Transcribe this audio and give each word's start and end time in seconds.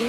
Aê! 0.00 0.08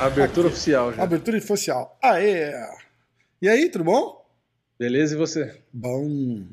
Abertura 0.00 0.48
oficial 0.48 0.92
já. 0.92 1.04
Abertura 1.04 1.38
oficial. 1.38 1.96
Aê! 2.02 2.52
E 3.40 3.48
aí, 3.48 3.70
tudo 3.70 3.84
bom? 3.84 4.26
Beleza, 4.76 5.14
e 5.14 5.18
você? 5.18 5.54
Bom. 5.72 6.48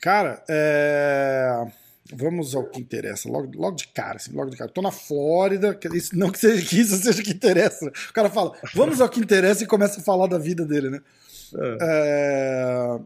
Cara, 0.00 0.42
é... 0.48 1.66
vamos 2.14 2.54
ao 2.54 2.64
que 2.64 2.80
interessa, 2.80 3.28
logo, 3.28 3.52
logo 3.54 3.76
de 3.76 3.88
cara, 3.88 4.16
assim, 4.16 4.32
logo 4.32 4.48
de 4.48 4.56
cara. 4.56 4.70
Tô 4.70 4.80
na 4.80 4.90
Flórida, 4.90 5.78
isso, 5.92 6.16
não 6.16 6.30
que, 6.30 6.38
seja, 6.38 6.66
que 6.66 6.80
isso 6.80 6.96
seja 6.96 7.20
o 7.20 7.24
que 7.24 7.32
interessa. 7.32 7.92
O 8.08 8.12
cara 8.14 8.30
fala, 8.30 8.56
vamos 8.74 9.02
ao 9.02 9.08
que 9.10 9.20
interessa 9.20 9.64
e 9.64 9.66
começa 9.66 10.00
a 10.00 10.02
falar 10.02 10.28
da 10.28 10.38
vida 10.38 10.64
dele, 10.64 10.88
né? 10.88 11.02
É... 11.80 13.00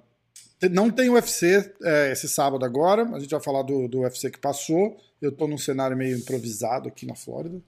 Não 0.71 0.91
tem 0.91 1.11
UFC 1.11 1.73
é, 1.83 2.13
esse 2.13 2.29
sábado 2.29 2.65
agora, 2.65 3.03
a 3.15 3.19
gente 3.19 3.31
vai 3.31 3.41
falar 3.43 3.63
do, 3.63 3.87
do 3.87 4.01
UFC 4.01 4.31
que 4.31 4.39
passou. 4.39 4.97
Eu 5.21 5.31
tô 5.31 5.47
num 5.47 5.59
cenário 5.59 5.97
meio 5.97 6.17
improvisado 6.17 6.89
aqui 6.89 7.07
na 7.07 7.15
Flórida. 7.15 7.61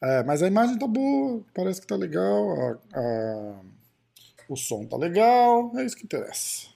É, 0.00 0.22
mas 0.22 0.42
a 0.42 0.46
imagem 0.46 0.78
tá 0.78 0.86
boa, 0.86 1.42
parece 1.52 1.80
que 1.80 1.86
tá 1.86 1.96
legal, 1.96 2.52
a, 2.60 2.78
a, 2.94 3.60
o 4.48 4.56
som 4.56 4.84
tá 4.86 4.96
legal, 4.96 5.72
é 5.76 5.84
isso 5.84 5.96
que 5.96 6.04
interessa. 6.04 6.68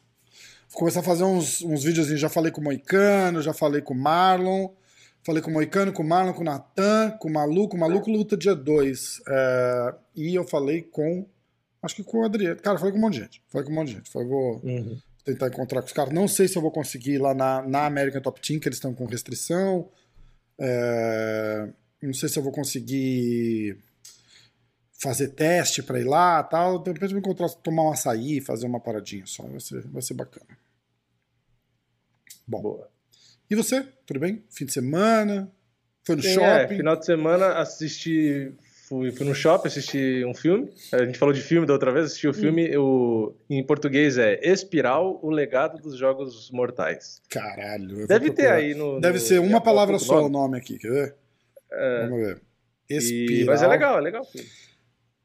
Vou 0.69 0.81
começar 0.81 1.01
a 1.01 1.05
fazer 1.05 1.23
uns, 1.23 1.63
uns 1.63 1.83
já 1.83 2.29
falei 2.29 2.51
com 2.51 2.61
o 2.61 2.65
Moicano, 2.65 3.41
já 3.41 3.53
falei 3.53 3.81
com 3.81 3.95
o 3.95 3.97
Marlon, 3.97 4.71
falei 5.23 5.41
com 5.41 5.51
o 5.51 5.53
Moicano, 5.53 5.93
com 5.93 6.03
o 6.03 6.07
Marlon, 6.07 6.33
com 6.33 6.41
o 6.41 6.45
Natan, 6.45 7.17
com 7.21 7.29
o 7.29 7.33
Maluco, 7.33 7.77
o 7.77 7.79
Maluco 7.79 8.11
luta 8.11 8.37
dia 8.37 8.57
2. 8.57 9.23
É, 9.29 9.95
e 10.17 10.35
eu 10.35 10.45
falei 10.45 10.83
com, 10.83 11.25
acho 11.83 11.97
que 11.97 12.05
com 12.05 12.21
o 12.21 12.25
Adriano, 12.25 12.61
cara, 12.61 12.79
falei 12.79 12.93
com 12.93 12.99
um 12.99 13.03
monte 13.03 13.15
de 13.15 13.21
gente, 13.21 13.43
falei 13.49 13.67
com 13.67 13.73
um 13.73 13.77
monte 13.77 13.89
de 13.89 13.95
gente, 13.95 14.11
falei, 14.11 14.29
vou 14.29 14.61
uhum. 14.63 14.99
tentar 15.25 15.49
encontrar 15.49 15.81
com 15.81 15.87
os 15.87 15.93
caras, 15.93 16.15
não 16.15 16.29
sei 16.29 16.49
se 16.49 16.57
eu 16.57 16.63
vou 16.63 16.71
conseguir 16.71 17.15
ir 17.15 17.19
lá 17.19 17.35
na, 17.35 17.63
na 17.63 17.87
American 17.87 18.21
Top 18.23 18.41
Team, 18.41 18.61
que 18.61 18.69
eles 18.69 18.79
estão 18.79 18.95
com 18.95 19.05
restrição, 19.05 19.89
é, 20.59 21.69
não 22.03 22.15
sei 22.15 22.29
se 22.29 22.39
eu 22.39 22.43
vou 22.43 22.53
conseguir 22.53 23.77
fazer 25.03 25.29
teste 25.29 25.83
para 25.83 25.99
ir 25.99 26.05
lá 26.05 26.43
tal. 26.43 26.79
De 26.79 26.93
repente 26.93 27.13
eu 27.13 27.21
vou 27.21 27.31
encontrar, 27.33 27.49
tomar 27.61 27.83
um 27.83 27.91
açaí, 27.91 28.41
fazer 28.41 28.67
uma 28.67 28.79
paradinha 28.79 29.27
só. 29.27 29.43
Vai 29.43 29.61
ser, 29.61 29.83
vai 29.89 30.01
ser 30.01 30.15
bacana. 30.15 30.57
Bom. 32.47 32.63
Boa. 32.63 32.89
E 33.51 33.55
você? 33.57 33.83
Tudo 34.07 34.21
bem? 34.21 34.45
Fim 34.49 34.65
de 34.65 34.73
semana? 34.73 35.51
Foi 36.05 36.17
no 36.17 36.23
Sim, 36.23 36.29
é, 36.29 36.35
shopping? 36.35 36.75
É, 36.75 36.77
final 36.77 36.97
de 36.97 37.05
semana 37.05 37.55
assisti 37.59 38.53
fui, 38.93 39.11
fui 39.11 39.27
no 39.27 39.35
shopping 39.35 39.69
assistir 39.69 40.27
um 40.27 40.35
filme. 40.35 40.71
A 40.93 41.05
gente 41.05 41.19
falou 41.19 41.33
de 41.33 41.41
filme 41.41 41.67
da 41.67 41.73
outra 41.73 41.91
vez, 41.91 42.07
assisti 42.07 42.29
o 42.29 42.35
filme. 42.35 42.77
Hum. 42.77 43.33
Em 43.49 43.65
português 43.65 44.19
é 44.19 44.39
Espiral, 44.43 45.19
o 45.23 45.31
legado 45.31 45.81
dos 45.81 45.97
jogos 45.97 46.51
mortais. 46.51 47.23
Caralho. 47.31 48.07
Deve 48.07 48.31
ter 48.31 48.49
aí 48.49 48.75
no. 48.75 49.01
Deve 49.01 49.19
no, 49.19 49.25
ser 49.25 49.41
uma 49.41 49.63
palavra 49.63 49.99
só 49.99 50.27
o 50.27 50.29
nome 50.29 50.59
aqui, 50.59 50.79
quer 50.79 50.91
ver? 50.91 51.15
É, 51.71 52.07
Vamos 52.07 52.27
ver. 52.27 52.41
Espiral. 52.91 53.41
E, 53.41 53.45
mas 53.47 53.63
é 53.63 53.67
legal, 53.67 53.99
é 53.99 54.01
legal. 54.03 54.27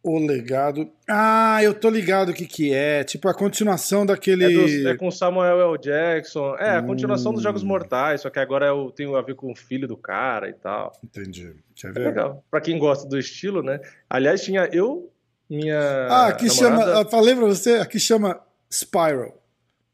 O 0.04 0.20
legado. 0.20 0.90
Ah, 1.10 1.60
eu 1.62 1.74
tô 1.74 1.90
ligado 1.90 2.30
o 2.30 2.34
que 2.34 2.46
que 2.46 2.74
é. 2.74 3.04
Tipo 3.04 3.28
a 3.28 3.34
continuação 3.34 4.06
daquele. 4.06 4.46
É, 4.46 4.50
dos, 4.50 4.86
é 4.86 4.96
com 4.96 5.12
Samuel 5.12 5.60
L. 5.60 5.78
Jackson. 5.78 6.56
É, 6.58 6.78
a 6.78 6.82
continuação 6.82 7.32
hum. 7.32 7.36
dos 7.36 7.44
Jogos 7.44 7.64
Mortais, 7.64 8.22
só 8.22 8.30
que 8.30 8.40
agora 8.40 8.68
é 8.68 8.92
tem 8.96 9.14
a 9.14 9.22
ver 9.22 9.36
com 9.36 9.52
o 9.52 9.56
filho 9.56 9.88
do 9.88 9.98
cara 9.98 10.50
e 10.50 10.54
tal. 10.54 10.94
Entendi. 11.04 11.56
Quer 11.76 11.88
é 11.88 11.92
ver? 11.92 12.02
É 12.02 12.06
legal. 12.06 12.44
Pra 12.50 12.62
quem 12.62 12.80
gosta 12.80 13.08
do 13.08 13.18
estilo, 13.18 13.62
né? 13.62 13.80
Aliás, 14.10 14.42
tinha 14.42 14.70
eu, 14.72 15.12
minha. 15.50 15.80
Ah, 16.10 16.28
aqui 16.28 16.48
namorada... 16.48 16.84
chama. 16.86 17.00
Eu 17.00 17.10
falei 17.10 17.36
pra 17.36 17.46
você, 17.46 17.76
aqui 17.76 18.00
chama 18.00 18.40
Spiral. 18.72 19.38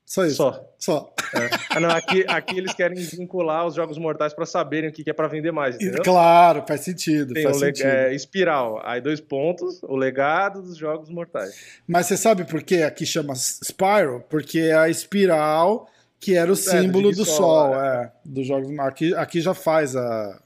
Só 0.05 0.25
isso. 0.25 0.35
Só. 0.35 0.69
Só. 0.77 1.13
É. 1.33 1.49
Ah, 1.69 1.79
não, 1.79 1.89
aqui, 1.89 2.25
aqui 2.27 2.57
eles 2.57 2.73
querem 2.73 2.97
vincular 2.97 3.65
os 3.65 3.75
jogos 3.75 3.97
mortais 3.97 4.33
para 4.33 4.45
saberem 4.45 4.89
o 4.89 4.93
que 4.93 5.09
é 5.09 5.13
para 5.13 5.27
vender 5.27 5.51
mais, 5.51 5.75
entendeu? 5.75 6.03
Claro, 6.03 6.63
faz 6.67 6.81
sentido. 6.81 7.33
Tem 7.33 7.43
faz 7.43 7.57
sentido. 7.57 7.87
É, 7.87 8.13
espiral, 8.13 8.81
aí 8.83 9.01
dois 9.01 9.19
pontos, 9.19 9.81
o 9.83 9.95
legado 9.95 10.61
dos 10.61 10.77
jogos 10.77 11.09
mortais. 11.09 11.55
Mas 11.87 12.05
você 12.05 12.17
sabe 12.17 12.43
por 12.43 12.61
que 12.61 12.83
aqui 12.83 13.05
chama 13.05 13.33
Spiral? 13.35 14.19
Porque 14.29 14.59
é 14.59 14.75
a 14.75 14.89
espiral 14.89 15.87
que 16.19 16.35
era 16.37 16.49
o 16.49 16.53
é, 16.53 16.57
símbolo 16.57 17.11
do, 17.11 17.17
do 17.17 17.25
sol, 17.25 17.37
sol 17.37 17.81
é. 17.81 18.03
é, 18.03 18.11
dos 18.23 18.47
jogos. 18.47 18.79
Aqui, 18.79 19.15
aqui 19.15 19.41
já 19.41 19.53
faz 19.53 19.95
a, 19.95 20.39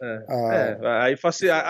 é, 0.00 0.24
a... 0.28 0.54
é, 0.54 0.78
aí 1.02 1.16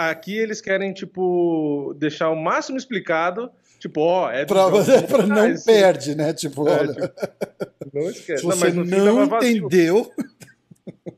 aqui 0.09 0.39
eles 0.39 0.61
querem, 0.61 0.93
tipo, 0.93 1.95
deixar 1.99 2.31
o 2.31 2.37
máximo 2.37 2.79
explicado 2.79 3.51
Tipo, 3.83 4.01
ó, 4.01 4.31
é 4.31 4.47
pra, 4.47 4.67
pra 5.09 5.27
não 5.27 5.49
esse... 5.49 5.67
perde, 5.67 6.15
né? 6.15 6.33
Tipo, 6.33 6.69
é, 6.69 6.79
olha. 6.79 6.95
Tipo, 6.95 7.91
não 7.93 8.03
esquece. 8.03 8.45
Você 8.45 8.71
não, 8.71 8.85
não 8.85 9.25
entendeu. 9.25 10.09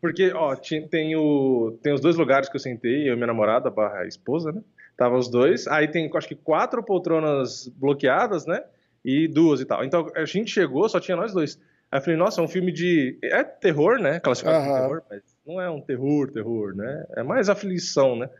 Porque, 0.00 0.32
ó, 0.32 0.56
tem, 0.56 1.14
o, 1.14 1.78
tem 1.82 1.92
os 1.92 2.00
dois 2.00 2.16
lugares 2.16 2.48
que 2.48 2.56
eu 2.56 2.60
sentei, 2.60 3.06
eu 3.06 3.12
e 3.12 3.16
minha 3.16 3.26
namorada, 3.26 3.68
barra 3.68 4.06
esposa, 4.06 4.50
né? 4.50 4.62
Tava 4.96 5.14
os 5.14 5.28
dois. 5.28 5.66
Aí 5.66 5.88
tem, 5.88 6.10
acho 6.14 6.26
que 6.26 6.34
quatro 6.34 6.82
poltronas 6.82 7.68
bloqueadas, 7.76 8.46
né? 8.46 8.64
E 9.04 9.28
duas 9.28 9.60
e 9.60 9.66
tal. 9.66 9.84
Então 9.84 10.10
a 10.16 10.24
gente 10.24 10.50
chegou, 10.50 10.88
só 10.88 10.98
tinha 10.98 11.18
nós 11.18 11.34
dois. 11.34 11.60
Aí 11.92 11.98
eu 11.98 12.02
falei, 12.02 12.16
nossa, 12.16 12.40
é 12.40 12.44
um 12.44 12.48
filme 12.48 12.72
de. 12.72 13.18
É 13.22 13.44
terror, 13.44 13.98
né? 13.98 14.20
Classificado 14.20 14.64
como 14.64 14.74
terror, 14.74 15.02
mas 15.10 15.22
não 15.46 15.60
é 15.60 15.68
um 15.68 15.82
terror, 15.82 16.30
terror, 16.30 16.74
né? 16.74 17.04
É 17.14 17.22
mais 17.22 17.50
aflição, 17.50 18.16
né? 18.16 18.30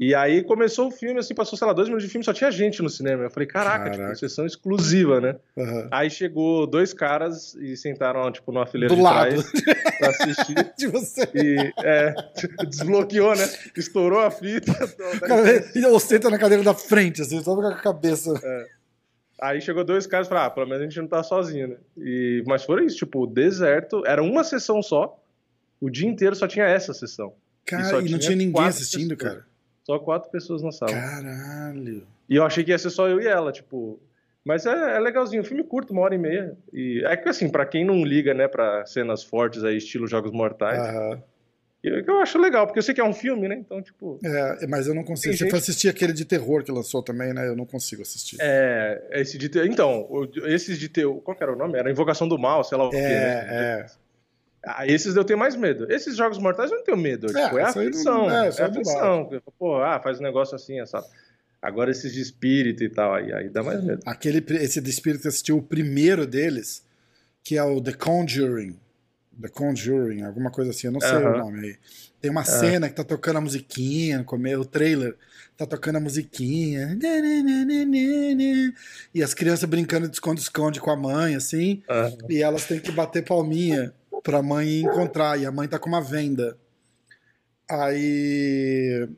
E 0.00 0.14
aí 0.14 0.44
começou 0.44 0.86
o 0.86 0.90
filme, 0.92 1.18
assim, 1.18 1.34
passou, 1.34 1.58
sei 1.58 1.66
lá, 1.66 1.72
dois 1.72 1.88
minutos 1.88 2.06
de 2.06 2.12
filme, 2.12 2.24
só 2.24 2.32
tinha 2.32 2.52
gente 2.52 2.80
no 2.80 2.88
cinema. 2.88 3.24
Eu 3.24 3.30
falei, 3.30 3.48
caraca, 3.48 3.90
caraca. 3.90 4.04
Tipo, 4.04 4.16
sessão 4.16 4.46
exclusiva, 4.46 5.20
né? 5.20 5.34
Uhum. 5.56 5.88
Aí 5.90 6.08
chegou 6.08 6.68
dois 6.68 6.92
caras 6.92 7.56
e 7.56 7.76
sentaram, 7.76 8.30
tipo, 8.30 8.52
numa 8.52 8.64
fileira 8.64 8.94
Do 8.94 8.96
de 8.96 9.02
lado. 9.02 9.42
trás 9.42 9.98
pra 9.98 10.10
assistir. 10.10 10.54
de 10.78 10.86
você. 10.86 11.28
E, 11.34 11.72
é, 11.84 12.14
desbloqueou, 12.68 13.34
né? 13.34 13.44
Estourou 13.76 14.20
a 14.20 14.30
fita. 14.30 14.72
e 15.74 15.84
ou 15.84 15.98
senta 15.98 16.30
na 16.30 16.38
cadeira 16.38 16.62
da 16.62 16.74
frente, 16.74 17.22
assim, 17.22 17.42
só 17.42 17.56
com 17.56 17.66
a 17.66 17.74
cabeça. 17.74 18.32
É. 18.40 18.66
Aí 19.42 19.60
chegou 19.60 19.82
dois 19.82 20.06
caras 20.06 20.28
e 20.28 20.30
falaram, 20.30 20.46
ah, 20.46 20.50
pelo 20.50 20.68
menos 20.68 20.82
a 20.82 20.84
gente 20.84 21.00
não 21.00 21.08
tá 21.08 21.24
sozinho, 21.24 21.66
né? 21.66 21.76
E, 21.96 22.44
mas 22.46 22.62
foi 22.62 22.84
isso, 22.84 22.98
tipo, 22.98 23.26
deserto, 23.26 24.04
era 24.06 24.22
uma 24.22 24.44
sessão 24.44 24.80
só, 24.80 25.20
o 25.80 25.90
dia 25.90 26.08
inteiro 26.08 26.36
só 26.36 26.46
tinha 26.46 26.66
essa 26.66 26.94
sessão. 26.94 27.32
Cara, 27.64 28.00
e, 28.00 28.06
e 28.06 28.10
não 28.10 28.18
tinha 28.20 28.36
ninguém 28.36 28.64
assistindo, 28.64 29.16
pessoas. 29.16 29.34
cara. 29.38 29.57
Só 29.88 29.98
quatro 29.98 30.30
pessoas 30.30 30.62
na 30.62 30.70
sala. 30.70 30.92
Caralho. 30.92 32.06
E 32.28 32.36
eu 32.36 32.44
achei 32.44 32.62
que 32.62 32.70
ia 32.70 32.78
ser 32.78 32.90
só 32.90 33.08
eu 33.08 33.22
e 33.22 33.26
ela, 33.26 33.50
tipo. 33.50 33.98
Mas 34.44 34.66
é, 34.66 34.96
é 34.96 34.98
legalzinho, 34.98 35.42
filme 35.42 35.64
curto, 35.64 35.94
uma 35.94 36.02
hora 36.02 36.14
e 36.14 36.18
meia. 36.18 36.54
E 36.70 37.02
é 37.06 37.16
que 37.16 37.26
assim, 37.26 37.48
para 37.48 37.64
quem 37.64 37.86
não 37.86 38.04
liga, 38.04 38.34
né, 38.34 38.46
pra 38.46 38.84
cenas 38.84 39.24
fortes 39.24 39.64
aí, 39.64 39.78
estilo 39.78 40.06
Jogos 40.06 40.30
Mortais. 40.30 40.78
Aham. 40.78 41.22
Eu, 41.82 42.00
eu 42.00 42.18
acho 42.18 42.38
legal, 42.38 42.66
porque 42.66 42.80
eu 42.80 42.82
sei 42.82 42.92
que 42.92 43.00
é 43.00 43.04
um 43.04 43.14
filme, 43.14 43.48
né? 43.48 43.54
Então, 43.54 43.80
tipo. 43.80 44.18
É, 44.22 44.66
mas 44.66 44.86
eu 44.86 44.94
não 44.94 45.04
consigo. 45.04 45.32
Você 45.32 45.38
gente... 45.38 45.50
foi 45.50 45.58
assistir 45.58 45.88
aquele 45.88 46.12
de 46.12 46.24
terror 46.26 46.62
que 46.62 46.72
lançou 46.72 47.02
também, 47.02 47.32
né? 47.32 47.48
Eu 47.48 47.56
não 47.56 47.64
consigo 47.64 48.02
assistir. 48.02 48.36
É, 48.40 49.08
esse 49.12 49.38
de 49.38 49.48
terror. 49.48 49.68
Então, 49.68 50.28
esses 50.44 50.78
de 50.78 50.88
terror. 50.88 51.20
Qual 51.22 51.34
que 51.34 51.42
era 51.42 51.52
o 51.52 51.56
nome? 51.56 51.78
Era 51.78 51.90
Invocação 51.90 52.28
do 52.28 52.38
Mal, 52.38 52.62
sei 52.62 52.76
lá 52.76 52.84
o 52.84 52.88
é, 52.88 52.90
quê, 52.90 52.98
né? 52.98 53.46
É. 53.48 53.86
Ah, 54.64 54.86
esses 54.86 55.14
eu 55.14 55.24
tenho 55.24 55.38
mais 55.38 55.54
medo. 55.54 55.90
Esses 55.90 56.16
jogos 56.16 56.38
mortais 56.38 56.70
eu 56.70 56.78
não 56.78 56.84
tenho 56.84 56.96
medo. 56.96 57.26
É, 57.36 57.44
tipo, 57.44 57.58
é 57.58 57.62
aflição. 57.62 58.26
Não, 58.26 58.30
é, 58.30 58.48
é 58.48 58.62
aflição. 58.62 59.30
Pô, 59.58 59.76
ah, 59.76 60.00
faz 60.00 60.18
um 60.18 60.22
negócio 60.22 60.54
assim, 60.54 60.80
essa. 60.80 61.04
Agora 61.60 61.90
esses 61.90 62.12
de 62.12 62.20
espírito 62.20 62.84
e 62.84 62.88
tal, 62.88 63.14
aí, 63.14 63.32
aí 63.32 63.48
dá 63.48 63.62
mais 63.62 63.82
medo. 63.82 64.00
Aquele, 64.06 64.44
esse 64.56 64.80
de 64.80 64.90
espírito 64.90 65.26
assistiu 65.26 65.58
o 65.58 65.62
primeiro 65.62 66.26
deles, 66.26 66.84
que 67.42 67.56
é 67.56 67.62
o 67.62 67.80
The 67.80 67.92
Conjuring. 67.94 68.78
The 69.40 69.48
Conjuring, 69.48 70.22
alguma 70.22 70.50
coisa 70.50 70.70
assim, 70.70 70.88
eu 70.88 70.92
não 70.92 71.00
sei 71.00 71.16
uh 71.16 71.20
-huh. 71.20 71.34
o 71.34 71.38
nome 71.38 71.66
aí. 71.66 71.76
Tem 72.20 72.30
uma 72.30 72.42
uh 72.42 72.44
-huh. 72.44 72.60
cena 72.60 72.88
que 72.88 72.94
tá 72.94 73.04
tocando 73.04 73.38
a 73.38 73.40
musiquinha, 73.40 74.24
o 74.58 74.64
trailer 74.64 75.16
tá 75.56 75.66
tocando 75.66 75.96
a 75.96 76.00
musiquinha. 76.00 76.96
E 79.12 79.22
as 79.22 79.34
crianças 79.34 79.68
brincando 79.68 80.08
de 80.08 80.14
esconde-esconde 80.14 80.80
com 80.80 80.90
a 80.90 80.96
mãe, 80.96 81.34
assim. 81.34 81.82
Uh 81.88 81.92
-huh. 81.92 82.30
E 82.30 82.42
elas 82.42 82.66
têm 82.66 82.78
que 82.78 82.92
bater 82.92 83.24
palminha 83.24 83.92
pra 84.28 84.42
mãe 84.42 84.80
encontrar. 84.80 85.40
E 85.40 85.46
a 85.46 85.50
mãe 85.50 85.66
tá 85.66 85.78
com 85.78 85.88
uma 85.88 86.02
venda. 86.02 86.58
Aí. 87.66 89.08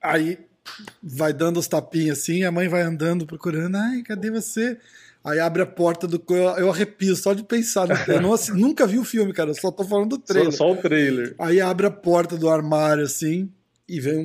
Aí 0.00 0.38
vai 1.02 1.32
dando 1.32 1.58
os 1.58 1.66
tapinhos 1.66 2.18
assim, 2.18 2.44
a 2.44 2.50
mãe 2.50 2.68
vai 2.68 2.82
andando 2.82 3.26
procurando. 3.26 3.76
Ai, 3.76 4.02
cadê 4.02 4.30
você? 4.30 4.78
Aí 5.22 5.38
abre 5.38 5.62
a 5.62 5.66
porta 5.66 6.08
do. 6.08 6.22
Eu 6.56 6.70
arrepio 6.70 7.14
só 7.14 7.34
de 7.34 7.44
pensar. 7.44 7.86
No... 7.86 7.94
Eu 8.12 8.20
não, 8.22 8.32
assim, 8.32 8.52
nunca 8.52 8.86
vi 8.86 8.98
o 8.98 9.04
filme, 9.04 9.32
cara. 9.32 9.50
Eu 9.50 9.54
só 9.54 9.70
tô 9.70 9.84
falando 9.84 10.10
do 10.10 10.18
trailer. 10.18 10.52
Só, 10.52 10.68
só, 10.68 10.72
o 10.72 10.76
trailer. 10.76 11.34
Aí 11.38 11.60
abre 11.60 11.86
a 11.86 11.90
porta 11.90 12.36
do 12.36 12.48
armário 12.48 13.04
assim 13.04 13.52
e 13.86 14.00
vem 14.00 14.18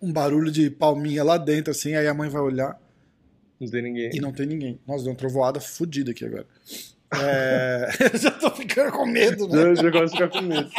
um, 0.00 0.08
um 0.08 0.12
barulho 0.12 0.50
de 0.50 0.68
palminha 0.68 1.24
lá 1.24 1.38
dentro, 1.38 1.70
assim. 1.70 1.94
Aí 1.94 2.06
a 2.06 2.14
mãe 2.14 2.28
vai 2.28 2.42
olhar. 2.42 2.78
Não 3.58 3.68
tem 3.68 3.82
ninguém. 3.82 4.10
E 4.12 4.20
não 4.20 4.32
tem 4.32 4.46
ninguém. 4.46 4.80
Nossa, 4.86 5.04
deu 5.04 5.12
uma 5.12 5.18
trovoada 5.18 5.60
fodida 5.60 6.10
aqui 6.10 6.24
agora. 6.24 6.46
É... 7.20 7.88
eu 8.12 8.18
já 8.18 8.30
tô 8.30 8.50
ficando 8.50 8.92
com 8.92 9.06
medo, 9.06 9.48
né? 9.48 9.62
Eu 9.62 9.76
já 9.76 9.90
gosto 9.90 10.12
de 10.16 10.22
ficar 10.22 10.28
com 10.28 10.40
medo. 10.42 10.70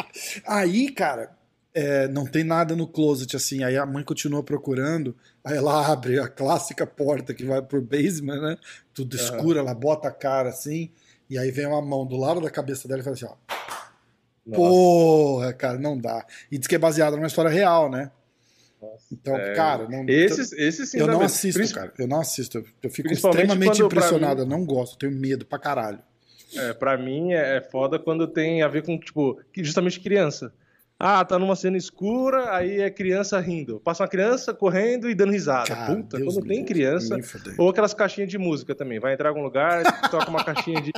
Aí, 0.47 0.89
cara, 0.91 1.31
é, 1.73 2.07
não 2.07 2.25
tem 2.25 2.43
nada 2.43 2.75
no 2.75 2.87
closet, 2.87 3.35
assim. 3.35 3.63
Aí 3.63 3.77
a 3.77 3.85
mãe 3.85 4.03
continua 4.03 4.43
procurando, 4.43 5.15
aí 5.43 5.57
ela 5.57 5.85
abre 5.91 6.19
a 6.19 6.27
clássica 6.27 6.85
porta 6.87 7.33
que 7.33 7.45
vai 7.45 7.61
pro 7.61 7.81
basement, 7.81 8.41
né? 8.41 8.57
Tudo 8.93 9.15
escuro, 9.15 9.59
ela 9.59 9.73
bota 9.73 10.07
a 10.07 10.11
cara 10.11 10.49
assim, 10.49 10.89
e 11.29 11.37
aí 11.37 11.51
vem 11.51 11.65
uma 11.65 11.81
mão 11.81 12.05
do 12.05 12.17
lado 12.17 12.41
da 12.41 12.49
cabeça 12.49 12.87
dela 12.87 13.01
e 13.01 13.03
fala 13.03 13.15
assim, 13.15 13.25
ó. 13.25 13.35
Nossa, 14.45 14.57
Porra, 14.59 15.53
cara, 15.53 15.77
não 15.79 15.97
dá. 15.97 16.25
E 16.51 16.57
diz 16.57 16.67
que 16.67 16.75
é 16.75 16.79
baseado 16.79 17.15
numa 17.15 17.27
história 17.27 17.49
real, 17.49 17.89
né? 17.89 18.11
nossa. 18.81 19.05
Então, 19.09 19.37
É, 19.37 19.53
cara, 19.53 19.87
não. 19.87 20.03
Esses, 20.09 20.51
esses 20.51 20.89
sim 20.89 20.99
eu 20.99 21.07
não 21.07 21.21
assisto, 21.21 21.73
cara. 21.73 21.93
Eu 21.97 22.07
não 22.07 22.19
assisto. 22.19 22.57
Eu- 22.57 22.65
Eu 22.83 22.89
fico 22.89 23.07
extremamente 23.13 23.81
impressionado. 23.81 24.35
mim- 24.35 24.51
Eu 24.51 24.57
não 24.59 24.65
gosto, 24.65 24.95
eu 24.95 24.99
tenho 24.99 25.13
medo 25.13 25.45
pra 25.45 25.57
caralho. 25.57 25.99
É, 26.55 26.73
pra 26.73 26.97
mim 26.97 27.33
é 27.33 27.57
é 27.57 27.61
foda 27.61 27.99
quando 27.99 28.27
tem 28.27 28.61
a 28.61 28.67
ver 28.67 28.83
com, 28.83 28.97
tipo, 28.97 29.39
justamente 29.55 29.99
criança. 29.99 30.53
Ah, 31.05 31.25
tá 31.25 31.37
numa 31.37 31.55
cena 31.55 31.75
escura, 31.75 32.55
aí 32.55 32.79
é 32.79 32.89
criança 32.89 33.37
rindo. 33.39 33.79
Passa 33.79 34.03
uma 34.03 34.09
criança 34.09 34.53
correndo 34.53 35.09
e 35.09 35.15
dando 35.15 35.33
risada. 35.33 35.67
Cara, 35.67 35.93
Puta, 35.93 36.17
Deus 36.17 36.35
quando 36.35 36.47
tem 36.47 36.63
criança. 36.63 37.17
Ou 37.57 37.69
aquelas 37.69 37.93
caixinhas 37.93 38.29
de 38.29 38.37
música 38.37 38.73
também. 38.73 38.99
Vai 38.99 39.13
entrar 39.13 39.27
em 39.27 39.31
algum 39.31 39.43
lugar, 39.43 39.83
toca 40.09 40.29
uma 40.29 40.43
caixinha 40.43 40.81
de. 40.81 40.91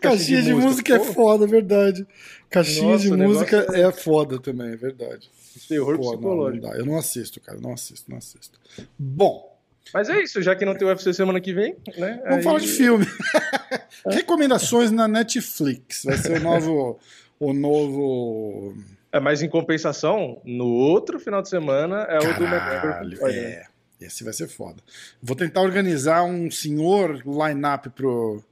Caixinha 0.00 0.42
de 0.42 0.54
música 0.54 0.96
é 0.96 0.98
foda, 0.98 1.44
é 1.44 1.46
verdade. 1.46 2.06
Caixinha 2.50 2.92
Nossa, 2.92 3.04
de 3.04 3.10
música 3.12 3.56
negócio 3.60 3.76
é 3.86 3.92
foda 3.92 4.40
também, 4.40 4.72
é 4.72 4.76
verdade. 4.76 5.30
Terror 5.68 5.96
Pô, 5.98 6.02
não, 6.02 6.10
não 6.10 6.18
psicológico. 6.18 6.66
dá. 6.66 6.76
Eu 6.76 6.86
não 6.86 6.98
assisto, 6.98 7.40
cara. 7.40 7.60
Não 7.60 7.72
assisto, 7.74 8.10
não 8.10 8.18
assisto. 8.18 8.58
Bom, 8.98 9.53
Mas 9.92 10.08
é 10.08 10.22
isso, 10.22 10.40
já 10.42 10.56
que 10.56 10.64
não 10.64 10.74
tem 10.74 10.86
UFC 10.88 11.12
semana 11.12 11.40
que 11.40 11.52
vem, 11.52 11.76
né? 11.96 12.20
vamos 12.24 12.38
aí- 12.38 12.42
falar 12.42 12.58
de 12.58 12.68
filme. 12.68 13.06
Recomendações 14.06 14.90
na 14.90 15.06
Netflix. 15.06 16.02
Vai 16.04 16.16
ser 16.18 16.38
o 16.38 16.40
novo. 16.40 16.98
O 17.38 17.52
novo. 17.52 18.76
É, 19.12 19.20
mas 19.20 19.42
em 19.42 19.48
compensação, 19.48 20.40
no 20.44 20.66
outro 20.66 21.20
final 21.20 21.40
de 21.42 21.48
semana 21.48 22.02
é 22.08 22.18
o 22.18 22.20
do 22.20 22.26
McGregor. 22.44 22.50
Caralho, 22.80 23.14
o 23.14 23.18
Floyd, 23.18 23.36
né? 23.40 23.44
é. 23.46 23.66
Esse 24.00 24.24
vai 24.24 24.32
ser 24.32 24.48
foda. 24.48 24.82
Vou 25.22 25.36
tentar 25.36 25.60
organizar 25.62 26.24
um 26.24 26.50
senhor 26.50 27.22
line-up 27.24 27.88
pro, 27.90 28.42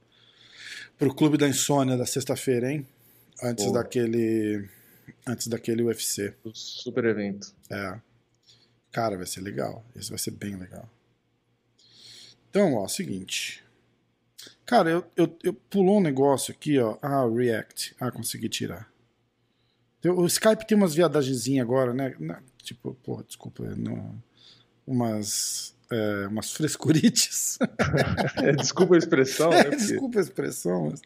pro 0.97 1.13
Clube 1.13 1.37
da 1.37 1.47
Insônia 1.47 1.97
da 1.97 2.05
sexta-feira, 2.05 2.71
hein? 2.71 2.87
Antes 3.43 3.65
Pô. 3.65 3.71
daquele. 3.71 4.67
Antes 5.27 5.47
daquele 5.47 5.83
UFC. 5.83 6.33
Do 6.43 6.55
super 6.55 7.03
evento. 7.05 7.53
É. 7.69 7.95
Cara, 8.91 9.17
vai 9.17 9.25
ser 9.25 9.41
legal. 9.41 9.83
Esse 9.95 10.09
vai 10.09 10.19
ser 10.19 10.31
bem 10.31 10.55
legal. 10.55 10.87
Então, 12.53 12.75
ó, 12.75 12.87
seguinte. 12.87 13.63
Cara, 14.63 14.87
eu, 14.91 15.03
eu, 15.17 15.37
eu 15.43 15.53
pulou 15.55 15.97
um 15.97 16.01
negócio 16.01 16.53
aqui, 16.53 16.77
ó. 16.77 16.99
Ah, 17.01 17.27
React. 17.27 17.95
Ah, 17.99 18.11
consegui 18.11 18.47
tirar. 18.47 18.87
Eu- 20.03 20.19
o 20.19 20.27
Skype 20.27 20.67
tem 20.67 20.77
umas 20.77 20.93
viadagenzinhas 20.93 21.65
agora, 21.65 21.95
né? 21.95 22.13
Tipo, 22.61 22.93
porra, 23.03 23.23
desculpa. 23.23 23.63
Não, 23.75 24.13
umas. 24.85 25.73
É, 25.93 26.27
umas 26.27 26.51
frescurites. 26.51 27.57
Desculpa 28.57 28.95
a 28.95 28.97
expressão, 28.97 29.49
né? 29.49 29.59
É, 29.59 29.63
porque- 29.63 29.75
desculpa 29.77 30.19
a 30.19 30.21
expressão. 30.21 30.89
Mas... 30.89 31.01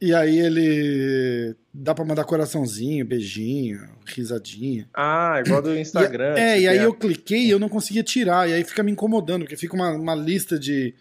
E 0.00 0.14
aí 0.14 0.38
ele. 0.38 1.54
Dá 1.72 1.94
pra 1.94 2.04
mandar 2.04 2.24
coraçãozinho, 2.24 3.04
beijinho, 3.04 3.88
risadinha. 4.06 4.88
Ah, 4.94 5.40
igual 5.44 5.60
do 5.62 5.76
Instagram. 5.76 6.34
E- 6.36 6.40
é, 6.40 6.54
que 6.56 6.60
e 6.62 6.68
aí 6.68 6.78
a- 6.78 6.82
eu 6.82 6.94
cliquei 6.94 7.46
e 7.46 7.50
eu 7.50 7.58
não 7.58 7.68
conseguia 7.68 8.02
tirar, 8.02 8.48
e 8.48 8.52
aí 8.54 8.64
fica 8.64 8.82
me 8.82 8.92
incomodando, 8.92 9.42
porque 9.42 9.56
fica 9.56 9.74
uma, 9.74 9.90
uma 9.92 10.14
lista 10.14 10.58
de, 10.58 10.94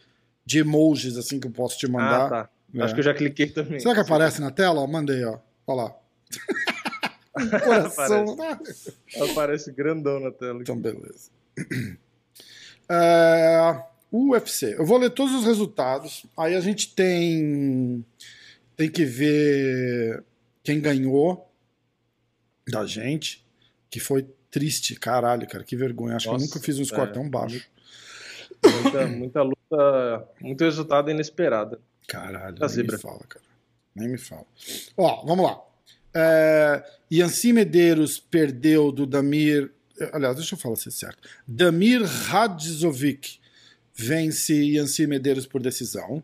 de 0.45 0.59
emojis 0.59 1.17
assim 1.17 1.39
que 1.39 1.47
eu 1.47 1.51
posso 1.51 1.77
te 1.77 1.87
mandar. 1.87 2.25
Ah, 2.25 2.29
tá. 2.29 2.49
É. 2.75 2.81
Acho 2.83 2.93
que 2.93 2.99
eu 2.99 3.05
já 3.05 3.13
cliquei 3.13 3.47
também. 3.47 3.79
Será 3.79 3.93
que 3.95 4.01
aparece 4.01 4.39
na 4.41 4.51
tela? 4.51 4.81
Ó, 4.81 4.87
mandei, 4.87 5.23
ó. 5.23 5.39
Olha 5.65 5.83
lá. 5.83 5.95
Coração. 7.63 8.35
Aparece 9.31 9.71
grandão 9.71 10.19
na 10.19 10.31
tela. 10.31 10.61
então, 10.61 10.77
beleza. 10.77 11.29
É, 12.89 13.83
UFC. 14.11 14.75
Eu 14.77 14.85
vou 14.85 14.97
ler 14.97 15.11
todos 15.11 15.33
os 15.33 15.45
resultados. 15.45 16.25
Aí 16.35 16.55
a 16.55 16.61
gente 16.61 16.93
tem 16.93 18.03
tem 18.75 18.89
que 18.89 19.03
ver 19.03 20.23
quem 20.63 20.79
ganhou 20.79 21.51
da 22.67 22.85
gente, 22.85 23.45
que 23.89 23.99
foi 23.99 24.25
triste, 24.49 24.95
caralho, 24.95 25.47
cara, 25.47 25.63
que 25.63 25.75
vergonha. 25.75 26.15
Acho 26.15 26.27
que 26.27 26.31
Nossa, 26.31 26.45
eu 26.45 26.47
nunca 26.47 26.59
fiz 26.59 26.79
um 26.79 26.85
score 26.85 27.09
é. 27.09 27.13
tão 27.13 27.29
baixo. 27.29 27.67
Muita, 28.83 29.07
muita 29.07 29.41
luta, 29.41 30.27
muito 30.41 30.63
resultado 30.63 31.09
inesperado. 31.11 31.81
Caralho, 32.07 32.55
Da 32.55 32.67
nem 32.67 32.75
zebra. 32.75 32.95
me 32.95 33.01
fala, 33.01 33.19
cara. 33.27 33.45
Nem 33.95 34.07
me 34.09 34.17
fala. 34.17 34.45
Ó, 34.97 35.25
vamos 35.25 35.45
lá. 35.45 35.61
É, 36.13 36.83
Yancy 37.11 37.53
Medeiros 37.53 38.19
perdeu 38.19 38.91
do 38.91 39.05
Damir. 39.05 39.71
Aliás, 40.13 40.35
deixa 40.35 40.55
eu 40.55 40.59
falar 40.59 40.75
se 40.75 40.89
é 40.89 40.91
certo. 40.91 41.27
Damir 41.47 42.03
Radzovic 42.03 43.39
vence 43.93 44.53
Yancy 44.53 45.05
Medeiros 45.07 45.45
por 45.45 45.61
decisão. 45.61 46.23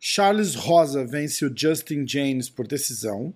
Charles 0.00 0.54
Rosa 0.54 1.04
vence 1.04 1.44
o 1.44 1.52
Justin 1.54 2.06
James 2.06 2.48
por 2.48 2.66
decisão. 2.66 3.34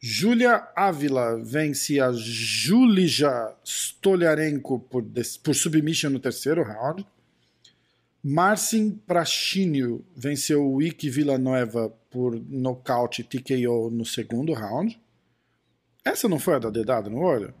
Júlia 0.00 0.68
Ávila 0.74 1.38
vence 1.38 2.00
a 2.00 2.10
Julija 2.12 3.54
Stoliarenko 3.64 4.80
por, 4.80 5.04
por 5.42 5.54
submission 5.54 6.10
no 6.10 6.18
terceiro 6.18 6.64
round. 6.64 7.06
Marcin 8.22 8.90
Prachinio 8.90 10.04
venceu 10.14 10.68
o 10.68 10.82
Ike 10.82 11.08
Villanueva 11.08 11.88
por 12.10 12.40
nocaute 12.48 13.22
TKO 13.22 13.90
no 13.90 14.04
segundo 14.04 14.52
round. 14.52 15.00
Essa 16.04 16.28
não 16.28 16.38
foi 16.38 16.54
a 16.54 16.58
da 16.58 16.70
dedada 16.70 17.08
no 17.08 17.20
olho? 17.20 17.54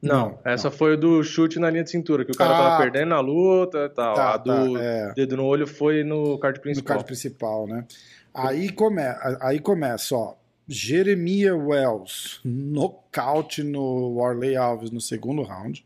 Não, 0.00 0.30
Não, 0.30 0.38
essa 0.44 0.70
foi 0.70 0.96
do 0.96 1.22
chute 1.24 1.58
na 1.58 1.68
linha 1.70 1.82
de 1.82 1.90
cintura, 1.90 2.24
que 2.24 2.30
o 2.30 2.34
cara 2.36 2.54
Ah, 2.54 2.58
tava 2.58 2.82
perdendo 2.82 3.14
a 3.14 3.20
luta 3.20 3.78
e 3.78 3.88
tal. 3.88 4.14
tá, 4.14 4.34
a 4.34 4.36
do 4.36 4.74
tá, 4.74 4.82
é. 4.82 5.12
dedo 5.14 5.36
no 5.36 5.44
olho 5.44 5.66
foi 5.66 6.04
no 6.04 6.38
card 6.38 6.58
No 6.58 6.62
principal. 6.62 6.88
card 6.96 7.04
principal, 7.04 7.66
né? 7.66 7.84
Aí, 8.32 8.70
come, 8.70 9.02
aí 9.40 9.58
começa, 9.58 10.14
ó. 10.14 10.34
Jeremiah 10.68 11.56
Wells, 11.56 12.40
nocaute 12.44 13.62
no 13.64 14.14
Warley 14.16 14.54
Alves 14.54 14.90
no 14.90 15.00
segundo 15.00 15.42
round. 15.42 15.84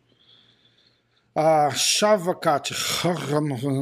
A 1.35 1.71
Shavakat 1.71 2.75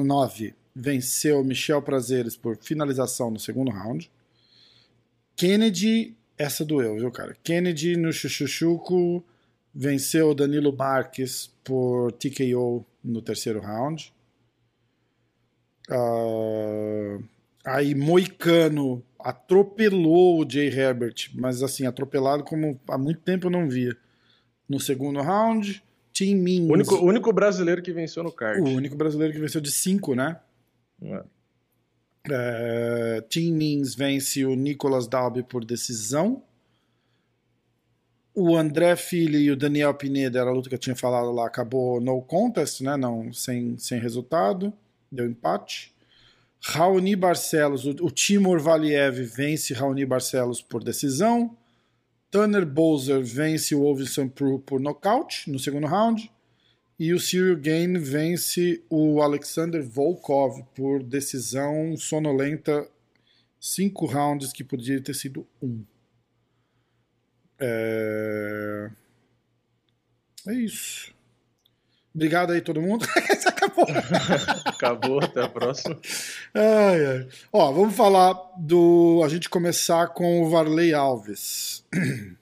9 0.05 0.55
venceu 0.77 1.43
Michel 1.43 1.83
Prazeres 1.83 2.37
por 2.37 2.57
finalização 2.59 3.31
no 3.31 3.41
segundo 3.41 3.71
round. 3.73 4.11
Kennedy, 5.35 6.15
essa 6.39 6.65
doeu, 6.65 6.97
viu, 6.97 7.11
cara? 7.11 7.37
Kennedy 7.43 7.97
no 7.97 8.13
Chuchuchuco 8.13 9.25
venceu 9.75 10.35
Danilo 10.35 10.75
Marques 10.77 11.51
por 11.65 12.13
TKO 12.13 12.85
no 13.03 13.23
terceiro 13.23 13.61
round. 13.61 14.13
Ah, 15.89 17.19
aí 17.65 17.95
Moicano 17.95 19.03
atropelou 19.19 20.41
o 20.41 20.51
Jay 20.51 20.69
Herbert, 20.69 21.31
mas 21.35 21.63
assim, 21.63 21.87
atropelado 21.87 22.45
como 22.45 22.81
há 22.89 22.97
muito 22.97 23.21
tempo 23.21 23.47
eu 23.47 23.51
não 23.51 23.69
via. 23.69 23.97
No 24.69 24.79
segundo 24.79 25.21
round, 25.21 25.83
Tim 26.13 26.37
Means, 26.37 26.69
O 26.71 26.73
único, 26.73 26.95
único 26.97 27.33
brasileiro 27.33 27.83
que 27.83 27.93
venceu 27.93 28.23
no 28.23 28.33
card. 28.33 28.61
o 28.61 28.77
único 28.77 28.97
brasileiro 28.97 29.33
que 29.33 29.41
venceu 29.41 29.61
de 29.61 29.71
5, 29.71 30.15
né? 30.15 30.39
É. 31.03 31.25
É, 32.31 33.25
Tim 33.29 33.53
Means 33.53 33.95
vence 33.95 34.45
o 34.45 34.55
Nicolas 34.55 35.09
Dalby 35.09 35.43
por 35.43 35.65
decisão. 35.65 36.43
O 38.43 38.57
André 38.57 38.97
Filho 38.97 39.39
e 39.39 39.51
o 39.51 39.57
Daniel 39.57 39.93
Pineda, 39.93 40.39
era 40.39 40.49
a 40.49 40.53
luta 40.55 40.71
que 40.71 40.75
eu 40.75 40.79
tinha 40.79 40.97
falado 40.97 41.31
lá, 41.31 41.47
acabou 41.47 42.01
no 42.01 42.23
contest, 42.23 42.81
né? 42.81 42.97
Não, 42.97 43.31
sem, 43.35 43.77
sem 43.77 44.01
resultado. 44.01 44.73
Deu 45.13 45.27
empate. 45.27 45.95
Raoni 46.59 47.15
Barcelos, 47.15 47.85
o, 47.85 47.91
o 48.01 48.11
Timur 48.11 48.59
Valiev 48.59 49.25
vence 49.25 49.75
Raoni 49.75 50.07
Barcelos 50.07 50.63
por 50.63 50.83
decisão. 50.83 51.55
Tanner 52.31 52.65
Bowser 52.65 53.23
vence 53.23 53.75
o 53.75 53.85
Ovison 53.85 54.27
por, 54.27 54.59
por 54.61 54.81
nocaute 54.81 55.51
no 55.51 55.59
segundo 55.59 55.87
round. 55.87 56.33
E 56.99 57.13
o 57.13 57.21
Cyril 57.21 57.59
Gain 57.59 57.99
vence 57.99 58.83
o 58.89 59.21
Alexander 59.21 59.83
Volkov 59.83 60.63
por 60.75 61.03
decisão 61.03 61.95
sonolenta, 61.95 62.89
cinco 63.61 64.07
rounds 64.07 64.51
que 64.51 64.65
poderia 64.65 65.03
ter 65.03 65.15
sido 65.15 65.47
um. 65.61 65.85
É, 67.61 68.91
é 70.49 70.55
isso. 70.55 71.13
Obrigado 72.15 72.53
aí, 72.53 72.61
todo 72.61 72.81
mundo. 72.83 73.07
Acabou. 73.47 73.87
Acabou, 74.67 75.23
até 75.23 75.43
a 75.43 75.49
próxima. 75.49 75.97
Ai, 76.55 77.07
ai. 77.07 77.29
Ó, 77.53 77.71
vamos 77.73 77.95
falar 77.95 78.35
do. 78.59 79.23
A 79.25 79.29
gente 79.29 79.49
começar 79.49 80.09
com 80.09 80.43
o 80.43 80.51
Varley 80.51 80.93
Alves. 80.93 81.85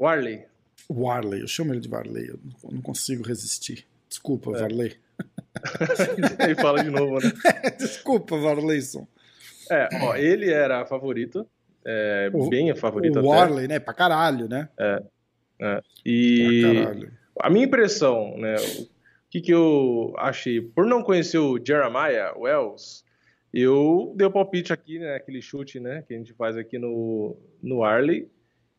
Warley. 0.00 0.44
Warley, 0.88 1.40
eu 1.40 1.48
chamo 1.48 1.72
ele 1.74 1.80
de 1.80 1.88
Varley, 1.88 2.28
eu 2.28 2.38
não- 2.70 2.80
consigo 2.80 3.22
resistir. 3.26 3.84
Desculpa, 4.08 4.50
É. 4.56 4.60
Varley. 4.60 4.96
Aí 6.38 6.54
fala 6.54 6.82
de 6.84 6.90
novo, 6.90 7.18
né? 7.18 7.32
Desculpa, 7.78 8.36
Varleyson. 8.38 9.06
É, 9.70 9.88
ó, 10.00 10.14
ele 10.14 10.50
era 10.52 10.86
favorito. 10.86 11.46
É, 11.88 12.30
O- 12.34 12.48
bem 12.48 12.70
a 12.70 12.74
favorita 12.74 13.20
O 13.20 13.20
até. 13.20 13.28
Warley, 13.28 13.68
né? 13.68 13.78
Pra 13.78 13.94
caralho, 13.94 14.48
né? 14.48 14.68
É. 14.78 15.02
E 16.04 17.06
a 17.40 17.48
minha 17.48 17.64
impressão, 17.64 18.36
né? 18.36 18.56
O 18.56 18.88
que, 19.30 19.40
que 19.40 19.52
eu 19.54 20.12
achei? 20.18 20.60
Por 20.60 20.84
não 20.86 21.02
conhecer 21.02 21.38
o 21.38 21.58
Jeremiah 21.64 22.34
Wells, 22.36 23.04
eu 23.54 24.12
dei 24.16 24.26
o 24.26 24.30
palpite 24.30 24.72
aqui, 24.72 24.98
né? 24.98 25.14
Aquele 25.16 25.40
chute, 25.40 25.78
né? 25.80 26.02
Que 26.06 26.14
a 26.14 26.16
gente 26.18 26.32
faz 26.34 26.56
aqui 26.56 26.78
no, 26.78 27.36
no 27.62 27.84
Arley. 27.84 28.28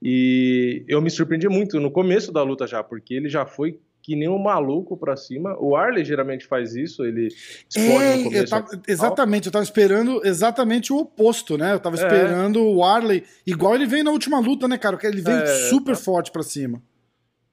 E 0.01 0.83
eu 0.87 1.01
me 1.01 1.09
surpreendi 1.09 1.47
muito 1.49 1.79
no 1.79 1.89
começo 1.89 2.31
da 2.31 2.43
luta 2.43 2.67
já, 2.67 2.83
porque 2.83 3.13
ele 3.13 3.29
já 3.29 3.45
foi 3.45 3.79
que 4.07 4.15
nem 4.15 4.29
um 4.29 4.39
maluco 4.39 4.95
pra 4.95 5.17
cima. 5.17 5.57
O 5.59 5.75
Arley 5.75 6.05
geralmente 6.05 6.47
faz 6.47 6.73
isso, 6.73 7.03
ele 7.03 7.27
explode 7.27 8.05
é, 8.05 8.15
no 8.15 8.23
começo. 8.23 8.43
Eu 8.45 8.47
tava, 8.47 8.81
exatamente, 8.87 9.45
eu 9.47 9.51
tava 9.51 9.65
esperando 9.65 10.25
exatamente 10.25 10.93
o 10.93 10.97
oposto, 10.99 11.57
né? 11.57 11.73
Eu 11.73 11.79
tava 11.81 11.97
é. 11.97 11.99
esperando 11.99 12.63
o 12.63 12.85
Arley, 12.85 13.25
igual 13.45 13.75
ele 13.75 13.85
veio 13.85 14.05
na 14.05 14.11
última 14.11 14.39
luta, 14.39 14.65
né, 14.65 14.77
cara? 14.77 14.97
Ele 15.03 15.19
veio 15.19 15.39
é, 15.39 15.45
super 15.69 15.97
tá. 15.97 16.01
forte 16.01 16.31
pra 16.31 16.41
cima. 16.41 16.81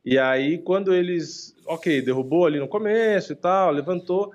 E 0.04 0.16
aí, 0.16 0.58
quando 0.58 0.94
eles. 0.94 1.56
Ok, 1.66 2.00
derrubou 2.02 2.46
ali 2.46 2.60
no 2.60 2.68
começo 2.68 3.32
e 3.32 3.36
tal, 3.36 3.72
levantou. 3.72 4.30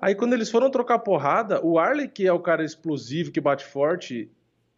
Aí, 0.00 0.14
quando 0.14 0.32
eles 0.32 0.50
foram 0.50 0.70
trocar 0.70 1.00
porrada, 1.00 1.62
o 1.62 1.78
Arley, 1.78 2.08
que 2.08 2.26
é 2.26 2.32
o 2.32 2.40
cara 2.40 2.64
explosivo, 2.64 3.30
que 3.30 3.38
bate 3.38 3.66
forte, 3.66 4.30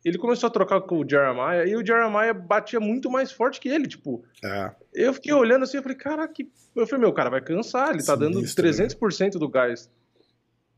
ele 0.04 0.18
começou 0.18 0.48
a 0.48 0.50
trocar 0.50 0.80
com 0.80 0.98
o 0.98 1.08
Jeremiah 1.08 1.64
e 1.64 1.76
o 1.76 1.86
Jeremiah 1.86 2.34
batia 2.34 2.80
muito 2.80 3.08
mais 3.08 3.30
forte 3.30 3.60
que 3.60 3.68
ele, 3.68 3.86
tipo. 3.86 4.24
É. 4.44 4.72
Eu 4.92 5.14
fiquei 5.14 5.32
olhando 5.32 5.62
assim, 5.62 5.78
eu 5.78 5.82
falei, 5.82 5.96
caraca, 5.96 6.32
que... 6.32 6.50
eu 6.76 6.86
falei, 6.86 7.00
meu, 7.00 7.12
cara 7.12 7.30
vai 7.30 7.40
cansar, 7.40 7.94
ele 7.94 8.02
tá 8.02 8.14
dando 8.14 8.40
300% 8.40 9.20
né? 9.20 9.30
do 9.40 9.48
gás. 9.48 9.90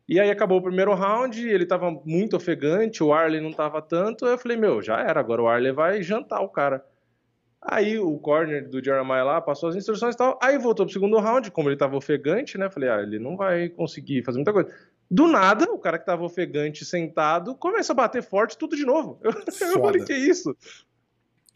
E 0.08 0.20
aí 0.20 0.30
acabou 0.30 0.58
o 0.58 0.62
primeiro 0.62 0.94
round, 0.94 1.48
ele 1.48 1.64
tava 1.64 1.90
muito 2.04 2.36
ofegante, 2.36 3.02
o 3.02 3.12
Arley 3.12 3.40
não 3.40 3.52
tava 3.52 3.80
tanto, 3.80 4.26
eu 4.26 4.38
falei, 4.38 4.56
meu, 4.56 4.82
já 4.82 5.00
era, 5.00 5.18
agora 5.18 5.42
o 5.42 5.48
Arley 5.48 5.72
vai 5.72 6.02
jantar 6.02 6.40
o 6.40 6.48
cara. 6.48 6.84
Aí 7.60 7.98
o 7.98 8.18
corner 8.18 8.68
do 8.68 8.84
Jeremiah 8.84 9.24
lá 9.24 9.40
passou 9.40 9.70
as 9.70 9.76
instruções 9.76 10.14
e 10.14 10.18
tal, 10.18 10.38
aí 10.42 10.58
voltou 10.58 10.84
pro 10.84 10.92
segundo 10.92 11.18
round, 11.18 11.50
como 11.50 11.70
ele 11.70 11.78
tava 11.78 11.96
ofegante, 11.96 12.58
né, 12.58 12.68
falei, 12.68 12.90
ah, 12.90 13.00
ele 13.00 13.18
não 13.18 13.34
vai 13.36 13.70
conseguir 13.70 14.22
fazer 14.22 14.36
muita 14.36 14.52
coisa. 14.52 14.70
Do 15.10 15.26
nada, 15.26 15.72
o 15.72 15.78
cara 15.78 15.98
que 15.98 16.04
tava 16.04 16.22
ofegante 16.22 16.84
sentado 16.84 17.54
começa 17.54 17.92
a 17.92 17.96
bater 17.96 18.22
forte 18.22 18.58
tudo 18.58 18.76
de 18.76 18.84
novo. 18.84 19.18
Eu, 19.22 19.32
eu 19.72 19.80
falei, 19.80 20.04
que 20.04 20.14
isso? 20.14 20.54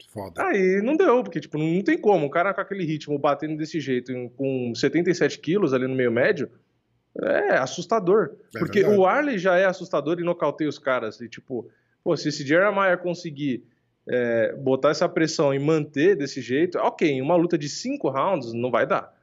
Foda. 0.09 0.43
Aí 0.43 0.81
não 0.81 0.97
deu, 0.97 1.23
porque 1.23 1.39
tipo, 1.39 1.57
não 1.57 1.83
tem 1.83 1.97
como. 1.97 2.25
O 2.25 2.29
cara 2.29 2.53
com 2.53 2.61
aquele 2.61 2.83
ritmo 2.83 3.17
batendo 3.17 3.55
desse 3.55 3.79
jeito, 3.79 4.11
com 4.35 4.73
77 4.73 5.37
quilos 5.39 5.73
ali 5.73 5.87
no 5.87 5.95
meio 5.95 6.11
médio, 6.11 6.49
é 7.21 7.57
assustador. 7.57 8.31
É 8.55 8.59
porque 8.59 8.79
verdade. 8.79 8.99
o 8.99 9.05
Arley 9.05 9.37
já 9.37 9.57
é 9.57 9.65
assustador 9.65 10.19
e 10.19 10.23
nocauteia 10.23 10.67
os 10.67 10.79
caras. 10.79 11.21
E 11.21 11.29
tipo, 11.29 11.69
pô, 12.03 12.17
se 12.17 12.29
esse 12.29 12.45
Jeremiah 12.45 12.97
conseguir 12.97 13.63
é, 14.07 14.53
botar 14.55 14.89
essa 14.89 15.07
pressão 15.07 15.53
e 15.53 15.59
manter 15.59 16.15
desse 16.15 16.41
jeito, 16.41 16.79
ok, 16.79 17.07
em 17.07 17.21
uma 17.21 17.35
luta 17.35 17.55
de 17.55 17.69
cinco 17.69 18.09
rounds 18.09 18.51
não 18.51 18.71
vai 18.71 18.87
dar. 18.87 19.13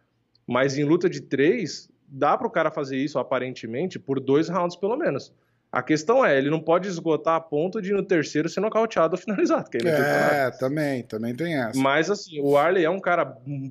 Mas 0.46 0.78
em 0.78 0.84
luta 0.84 1.10
de 1.10 1.20
três, 1.20 1.90
dá 2.06 2.38
para 2.38 2.46
o 2.46 2.50
cara 2.50 2.70
fazer 2.70 2.96
isso, 2.96 3.18
aparentemente, 3.18 3.98
por 3.98 4.20
dois 4.20 4.48
rounds 4.48 4.76
pelo 4.76 4.96
menos. 4.96 5.34
A 5.70 5.82
questão 5.82 6.24
é, 6.24 6.38
ele 6.38 6.48
não 6.48 6.60
pode 6.60 6.88
esgotar 6.88 7.34
a 7.34 7.40
ponto 7.40 7.82
de 7.82 7.92
no 7.92 8.02
terceiro 8.02 8.48
ser 8.48 8.60
nocauteado 8.60 9.14
ou 9.14 9.20
finalizado. 9.20 9.68
Que 9.68 9.78
é, 9.86 10.50
também, 10.52 11.02
também 11.02 11.34
tem 11.34 11.54
essa. 11.60 11.78
Mas 11.78 12.10
assim, 12.10 12.40
o 12.40 12.56
Arley 12.56 12.84
é 12.84 12.90
um 12.90 13.00
cara 13.00 13.24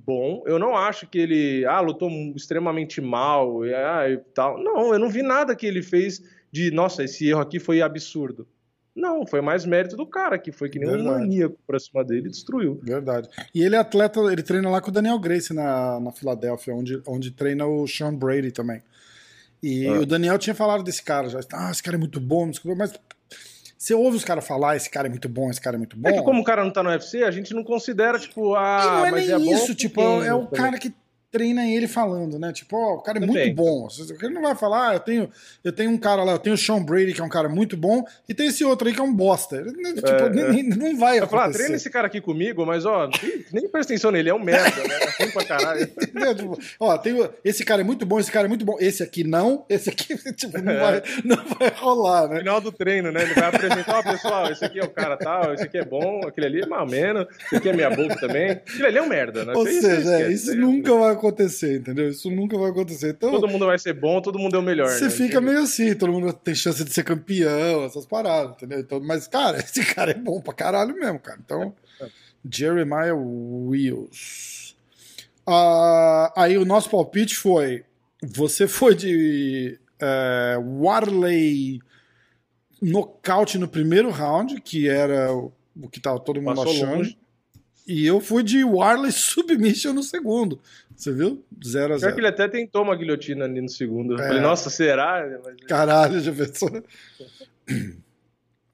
bom. 0.05 0.43
Eu 0.45 0.59
não 0.59 0.77
acho 0.77 1.07
que 1.07 1.17
ele, 1.17 1.65
ah, 1.65 1.79
lutou 1.79 2.09
extremamente 2.35 3.01
mal 3.01 3.65
e, 3.65 3.73
ah, 3.73 4.09
e 4.09 4.17
tal. 4.33 4.61
Não, 4.61 4.93
eu 4.93 4.99
não 4.99 5.09
vi 5.09 5.23
nada 5.23 5.55
que 5.55 5.65
ele 5.65 5.81
fez 5.81 6.21
de, 6.51 6.69
nossa, 6.71 7.03
esse 7.03 7.27
erro 7.27 7.41
aqui 7.41 7.59
foi 7.59 7.81
absurdo. 7.81 8.47
Não, 8.95 9.27
foi 9.27 9.41
mais 9.41 9.65
mérito 9.65 9.97
do 9.97 10.07
cara, 10.07 10.39
que 10.39 10.53
foi 10.53 10.69
que 10.69 10.79
nem 10.79 10.89
Verdade. 10.89 11.09
um 11.09 11.19
maníaco 11.19 11.57
pra 11.67 11.77
cima 11.77 12.01
dele 12.01 12.27
e 12.27 12.31
destruiu. 12.31 12.79
Verdade. 12.81 13.27
E 13.53 13.61
ele 13.61 13.75
é 13.75 13.79
atleta, 13.79 14.21
ele 14.31 14.41
treina 14.41 14.69
lá 14.69 14.79
com 14.79 14.89
o 14.89 14.93
Daniel 14.93 15.19
Grace 15.19 15.53
na, 15.53 15.99
na 15.99 16.13
Filadélfia, 16.13 16.73
onde, 16.73 17.01
onde 17.05 17.31
treina 17.31 17.65
o 17.65 17.85
Sean 17.85 18.15
Brady 18.15 18.51
também. 18.51 18.81
E 19.65 19.87
ah. 19.87 19.93
o 20.01 20.05
Daniel 20.05 20.37
tinha 20.37 20.53
falado 20.53 20.83
desse 20.83 21.01
cara 21.01 21.27
já. 21.27 21.39
Ah, 21.51 21.71
esse 21.71 21.81
cara 21.81 21.97
é 21.97 21.99
muito 21.99 22.19
bom, 22.19 22.51
mas 22.77 22.93
você 23.75 23.95
ouve 23.95 24.15
os 24.15 24.23
caras 24.23 24.45
falar, 24.45 24.75
esse 24.75 24.87
cara 24.91 25.07
é 25.07 25.09
muito 25.09 25.27
bom, 25.27 25.49
esse 25.49 25.59
cara 25.59 25.75
é 25.75 25.79
muito 25.79 25.97
bom. 25.97 26.07
É 26.07 26.13
que 26.13 26.21
como 26.21 26.41
o 26.41 26.43
cara 26.43 26.63
não 26.63 26.69
tá 26.69 26.83
no 26.83 26.91
UFC, 26.91 27.23
a 27.23 27.31
gente 27.31 27.51
não 27.51 27.63
considera, 27.63 28.19
tipo, 28.19 28.53
ah, 28.53 28.81
e 28.83 28.85
não 28.85 29.05
é 29.07 29.11
nem 29.11 29.31
é 29.31 29.55
isso, 29.55 29.73
tipo, 29.73 29.99
é 30.21 30.31
o 30.35 30.45
cara 30.45 30.77
que 30.77 30.93
treina 31.35 31.67
ele 31.67 31.85
falando, 31.85 32.39
né? 32.39 32.53
Tipo, 32.53 32.77
ó, 32.77 32.93
o 32.93 33.01
cara 33.01 33.17
é 33.17 33.25
muito 33.25 33.53
bom. 33.53 33.89
Ele 34.21 34.33
não 34.33 34.41
vai 34.41 34.55
falar, 34.55 34.91
ah, 34.91 34.93
eu 34.93 34.99
tenho, 35.01 35.29
eu 35.65 35.73
tenho 35.73 35.91
um 35.91 35.97
cara 35.97 36.23
lá, 36.23 36.31
eu 36.31 36.39
tenho 36.39 36.53
o 36.53 36.57
Sean 36.57 36.81
Brady, 36.81 37.13
que 37.13 37.19
é 37.19 37.23
um 37.25 37.29
cara 37.29 37.49
muito 37.49 37.75
bom, 37.75 38.05
e 38.29 38.33
tem 38.33 38.47
esse 38.47 38.63
outro 38.63 38.87
aí 38.87 38.93
que 38.93 39.01
é 39.01 39.03
um 39.03 39.13
bosta. 39.13 39.57
Ele, 39.57 39.73
tipo, 39.95 40.07
é, 40.07 40.29
nem, 40.29 40.71
é. 40.71 40.75
não 40.77 40.97
vai 40.97 41.19
eu 41.19 41.27
falar, 41.27 41.51
treina 41.51 41.75
esse 41.75 41.89
cara 41.89 42.07
aqui 42.07 42.21
comigo, 42.21 42.65
mas 42.65 42.85
ó, 42.85 43.09
nem 43.51 43.67
presta 43.67 43.91
atenção 43.91 44.11
nele, 44.11 44.29
é 44.29 44.33
um 44.33 44.39
merda, 44.39 44.81
né? 44.81 44.99
É 45.19 45.27
pra 45.27 45.43
caralho. 45.43 45.87
tipo, 46.37 46.57
ó, 46.79 46.97
tem, 46.97 47.29
esse 47.43 47.65
cara 47.65 47.81
é 47.81 47.83
muito 47.83 48.05
bom, 48.05 48.17
esse 48.17 48.31
cara 48.31 48.45
é 48.45 48.49
muito 48.49 48.63
bom, 48.63 48.77
esse 48.79 49.03
aqui 49.03 49.25
não, 49.25 49.65
esse 49.67 49.89
aqui, 49.89 50.15
tipo, 50.31 50.57
não, 50.57 50.79
vai, 50.79 51.03
não 51.25 51.35
vai 51.35 51.69
rolar, 51.75 52.29
né? 52.29 52.35
No 52.35 52.39
final 52.39 52.61
do 52.61 52.71
treino, 52.71 53.11
né? 53.11 53.23
Ele 53.23 53.33
vai 53.33 53.49
apresentar, 53.49 53.99
ó, 53.99 54.03
pessoal, 54.03 54.49
esse 54.49 54.63
aqui 54.63 54.79
é 54.79 54.83
o 54.85 54.89
cara 54.89 55.17
tal, 55.17 55.53
esse 55.53 55.63
aqui 55.63 55.79
é 55.79 55.85
bom, 55.85 56.21
aquele 56.25 56.47
ali 56.47 56.61
é 56.61 56.65
mais 56.65 56.81
ou 56.83 56.89
menos, 56.89 57.27
esse 57.45 57.57
aqui 57.57 57.67
é 57.67 57.73
minha 57.73 57.89
boca 57.89 58.15
também. 58.15 58.51
Aquele 58.51 58.85
ali 58.85 58.97
é 58.99 59.01
um 59.01 59.09
merda, 59.09 59.43
né? 59.43 59.53
Ou 59.53 59.65
seja, 59.65 60.29
isso, 60.29 60.51
isso 60.51 60.55
nunca 60.55 60.93
vai 60.93 61.11
acontecer, 61.11 61.24
entendeu? 61.29 61.77
entendeu? 61.77 62.09
Isso 62.09 62.29
nunca 62.29 62.57
vai 62.57 62.71
acontecer. 62.71 63.09
Então, 63.11 63.31
todo 63.31 63.47
mundo 63.47 63.65
vai 63.65 63.79
ser 63.79 63.93
bom, 63.93 64.21
todo 64.21 64.39
mundo 64.39 64.55
é 64.55 64.59
o 64.59 64.63
melhor. 64.63 64.89
Você 64.89 65.05
né? 65.05 65.09
fica 65.09 65.41
meio 65.41 65.59
assim, 65.59 65.95
todo 65.95 66.11
mundo 66.11 66.31
tem 66.33 66.55
chance 66.55 66.83
de 66.83 66.93
ser 66.93 67.03
campeão, 67.03 67.85
essas 67.85 68.05
paradas, 68.05 68.55
entendeu? 68.55 68.79
Então, 68.79 68.99
mas, 68.99 69.27
cara, 69.27 69.57
esse 69.63 69.83
cara 69.85 70.11
é 70.11 70.15
bom 70.15 70.41
pra 70.41 70.53
caralho 70.53 70.93
mesmo, 70.95 71.19
cara. 71.19 71.39
Então, 71.43 71.73
Jeremiah 72.49 73.15
Wills. 73.15 74.75
Ah, 75.47 76.33
aí 76.35 76.57
o 76.57 76.65
nosso 76.65 76.89
palpite 76.89 77.35
foi: 77.35 77.83
você 78.21 78.67
foi 78.67 78.95
de 78.95 79.79
é, 79.99 80.57
Warley 80.57 81.79
nocaute 82.81 83.57
no 83.57 83.67
primeiro 83.67 84.09
round, 84.09 84.59
que 84.61 84.87
era 84.87 85.33
o 85.33 85.51
que 85.91 85.99
tava 85.99 86.19
todo 86.19 86.41
mundo 86.41 86.55
Passou 86.55 86.71
achando. 86.71 86.97
Longe. 86.97 87.17
E 87.87 88.05
eu 88.05 88.19
fui 88.19 88.43
de 88.43 88.63
Warley 88.63 89.11
Submission 89.13 89.93
no 89.93 90.03
segundo. 90.03 90.59
Você 90.95 91.11
viu? 91.11 91.45
0 91.63 91.93
a 91.93 91.97
0 91.97 92.13
que 92.13 92.19
ele 92.19 92.27
até 92.27 92.47
tentou 92.47 92.83
uma 92.83 92.95
guilhotina 92.95 93.45
ali 93.45 93.61
no 93.61 93.69
segundo. 93.69 94.15
É. 94.15 94.27
Falei, 94.27 94.41
nossa, 94.41 94.69
será? 94.69 95.23
Caralho, 95.67 96.19
já 96.19 96.31
pensou? 96.31 96.69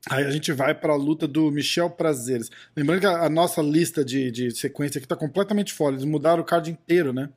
Aí 0.10 0.26
a 0.26 0.32
gente 0.32 0.52
vai 0.52 0.74
para 0.74 0.94
a 0.94 0.96
luta 0.96 1.28
do 1.28 1.52
Michel 1.52 1.90
Prazeres. 1.90 2.50
Lembrando 2.76 3.02
que 3.02 3.06
a, 3.06 3.26
a 3.26 3.30
nossa 3.30 3.62
lista 3.62 4.04
de, 4.04 4.32
de 4.32 4.52
sequência 4.52 4.98
aqui 4.98 5.08
tá 5.08 5.16
completamente 5.16 5.74
fora. 5.74 5.94
Eles 5.94 6.06
mudaram 6.06 6.42
o 6.42 6.46
card 6.46 6.72
inteiro, 6.72 7.14
né? 7.14 7.30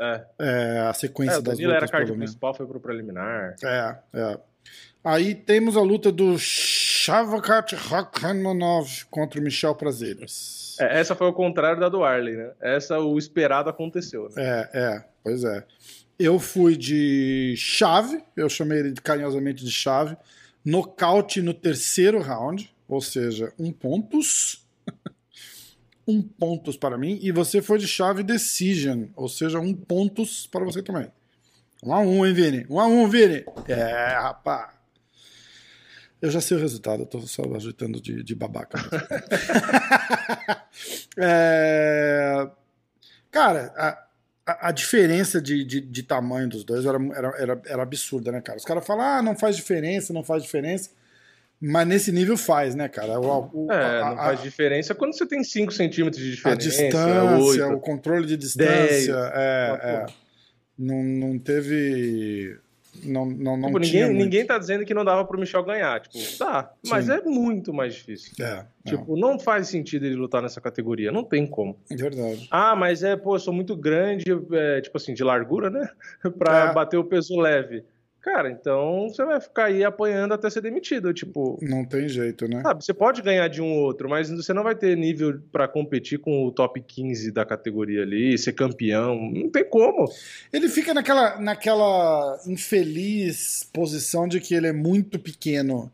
É. 0.00 0.24
é 0.38 0.78
a 0.88 0.92
sequência 0.92 1.38
é, 1.38 1.42
das 1.42 1.58
lutas. 1.58 1.76
era 1.76 1.88
card 1.88 2.12
principal, 2.12 2.54
foi 2.54 2.66
pro 2.66 2.80
preliminar. 2.80 3.54
É, 3.62 3.96
é. 4.12 4.38
Aí 5.04 5.34
temos 5.34 5.76
a 5.76 5.82
luta 5.82 6.10
do 6.10 6.36
Shavakat 6.38 7.74
Rakhanonov 7.76 9.04
contra 9.10 9.38
o 9.38 9.42
Michel 9.42 9.74
Prazeres. 9.74 10.63
É, 10.80 11.00
essa 11.00 11.14
foi 11.14 11.26
o 11.26 11.32
contrário 11.32 11.80
da 11.80 11.88
do 11.88 12.04
Arley, 12.04 12.36
né? 12.36 12.52
Essa, 12.60 12.98
o 12.98 13.18
esperado 13.18 13.68
aconteceu, 13.68 14.28
né? 14.34 14.34
É, 14.36 14.70
é, 14.74 15.04
pois 15.22 15.44
é. 15.44 15.64
Eu 16.18 16.38
fui 16.38 16.76
de 16.76 17.54
chave, 17.56 18.22
eu 18.36 18.48
chamei 18.48 18.78
ele 18.78 18.94
carinhosamente 18.94 19.64
de 19.64 19.70
chave, 19.70 20.16
nocaute 20.64 21.42
no 21.42 21.52
terceiro 21.52 22.20
round, 22.20 22.72
ou 22.88 23.00
seja, 23.00 23.52
um 23.58 23.72
pontos. 23.72 24.64
um 26.06 26.22
pontos 26.22 26.76
para 26.76 26.96
mim. 26.96 27.18
E 27.20 27.32
você 27.32 27.60
foi 27.60 27.78
de 27.78 27.88
chave 27.88 28.22
decision, 28.22 29.06
ou 29.16 29.28
seja, 29.28 29.58
um 29.58 29.74
pontos 29.74 30.46
para 30.46 30.64
você 30.64 30.82
também. 30.82 31.10
Um 31.82 31.92
a 31.92 32.00
um, 32.00 32.24
hein, 32.24 32.32
Vini? 32.32 32.66
Um 32.70 32.80
a 32.80 32.86
um, 32.86 33.06
Vini? 33.08 33.44
É, 33.68 34.14
rapaz. 34.14 34.73
Eu 36.20 36.30
já 36.30 36.40
sei 36.40 36.56
o 36.56 36.60
resultado, 36.60 37.02
eu 37.02 37.06
tô 37.06 37.20
só 37.22 37.42
ajeitando 37.54 38.00
de, 38.00 38.22
de 38.22 38.34
babaca. 38.34 38.78
é... 41.18 42.48
Cara, 43.30 43.72
a, 43.76 44.68
a, 44.68 44.72
diferença 44.72 45.40
de, 45.40 45.64
de, 45.64 45.80
de, 45.80 46.02
tamanho 46.02 46.48
dos 46.48 46.64
dois 46.64 46.86
era, 46.86 46.98
era, 47.14 47.28
era, 47.38 47.62
era 47.66 47.82
absurda, 47.82 48.30
né, 48.30 48.40
cara? 48.40 48.58
Os 48.58 48.64
caras 48.64 48.86
falam, 48.86 49.04
ah, 49.04 49.22
não 49.22 49.36
faz 49.36 49.56
diferença, 49.56 50.12
não 50.12 50.22
faz 50.22 50.42
diferença. 50.42 50.90
Mas 51.60 51.86
nesse 51.86 52.12
nível 52.12 52.36
faz, 52.36 52.74
né, 52.74 52.88
cara? 52.88 53.18
O, 53.18 53.66
o, 53.66 53.72
é, 53.72 54.02
a, 54.02 54.10
não 54.10 54.16
faz 54.16 54.42
diferença 54.42 54.94
quando 54.94 55.16
você 55.16 55.26
tem 55.26 55.42
5 55.42 55.72
centímetros 55.72 56.22
de 56.22 56.32
diferença. 56.32 56.56
A 56.56 56.58
distância, 56.58 57.24
8, 57.24 57.74
o 57.74 57.80
controle 57.80 58.26
de 58.26 58.36
distância. 58.36 58.76
10, 58.76 59.08
é, 59.08 59.80
é. 59.82 60.06
Não, 60.78 61.02
não 61.02 61.38
teve. 61.38 62.58
Não, 63.02 63.26
não, 63.26 63.56
não 63.56 63.66
tipo, 63.68 63.78
ninguém, 63.78 64.12
ninguém 64.12 64.46
tá 64.46 64.58
dizendo 64.58 64.84
que 64.84 64.94
não 64.94 65.04
dava 65.04 65.24
pro 65.24 65.38
Michel 65.38 65.64
ganhar. 65.64 66.00
Tipo, 66.00 66.38
tá, 66.38 66.72
mas 66.86 67.08
é 67.08 67.20
muito 67.22 67.72
mais 67.72 67.94
difícil. 67.94 68.32
É, 68.44 68.64
tipo, 68.86 69.16
não. 69.16 69.32
não. 69.32 69.38
faz 69.38 69.68
sentido 69.68 70.06
ele 70.06 70.14
lutar 70.14 70.42
nessa 70.42 70.60
categoria. 70.60 71.10
Não 71.10 71.24
tem 71.24 71.46
como. 71.46 71.78
Verdade. 71.90 72.48
Ah, 72.50 72.74
mas 72.76 73.02
é, 73.02 73.16
pô, 73.16 73.36
eu 73.36 73.40
sou 73.40 73.52
muito 73.52 73.76
grande, 73.76 74.24
é, 74.52 74.80
tipo 74.80 74.96
assim, 74.96 75.12
de 75.12 75.24
largura, 75.24 75.68
né? 75.70 75.88
pra 76.38 76.70
é. 76.70 76.72
bater 76.72 76.96
o 76.96 77.04
peso 77.04 77.38
leve. 77.38 77.84
Cara, 78.24 78.50
então 78.50 79.06
você 79.06 79.22
vai 79.22 79.38
ficar 79.38 79.66
aí 79.66 79.84
apanhando 79.84 80.32
até 80.32 80.48
ser 80.48 80.62
demitido, 80.62 81.12
tipo. 81.12 81.58
Não 81.60 81.84
tem 81.84 82.08
jeito, 82.08 82.48
né? 82.48 82.62
Sabe, 82.62 82.82
você 82.82 82.94
pode 82.94 83.20
ganhar 83.20 83.48
de 83.48 83.60
um 83.60 83.70
ou 83.70 83.82
outro, 83.82 84.08
mas 84.08 84.30
você 84.30 84.54
não 84.54 84.62
vai 84.62 84.74
ter 84.74 84.96
nível 84.96 85.38
para 85.52 85.68
competir 85.68 86.18
com 86.18 86.46
o 86.46 86.50
top 86.50 86.80
15 86.80 87.30
da 87.30 87.44
categoria 87.44 88.00
ali, 88.00 88.38
ser 88.38 88.54
campeão. 88.54 89.30
Não 89.30 89.50
tem 89.50 89.62
como. 89.62 90.10
Ele 90.50 90.70
fica 90.70 90.94
naquela, 90.94 91.38
naquela 91.38 92.40
infeliz 92.46 93.68
posição 93.70 94.26
de 94.26 94.40
que 94.40 94.54
ele 94.54 94.68
é 94.68 94.72
muito 94.72 95.18
pequeno 95.18 95.92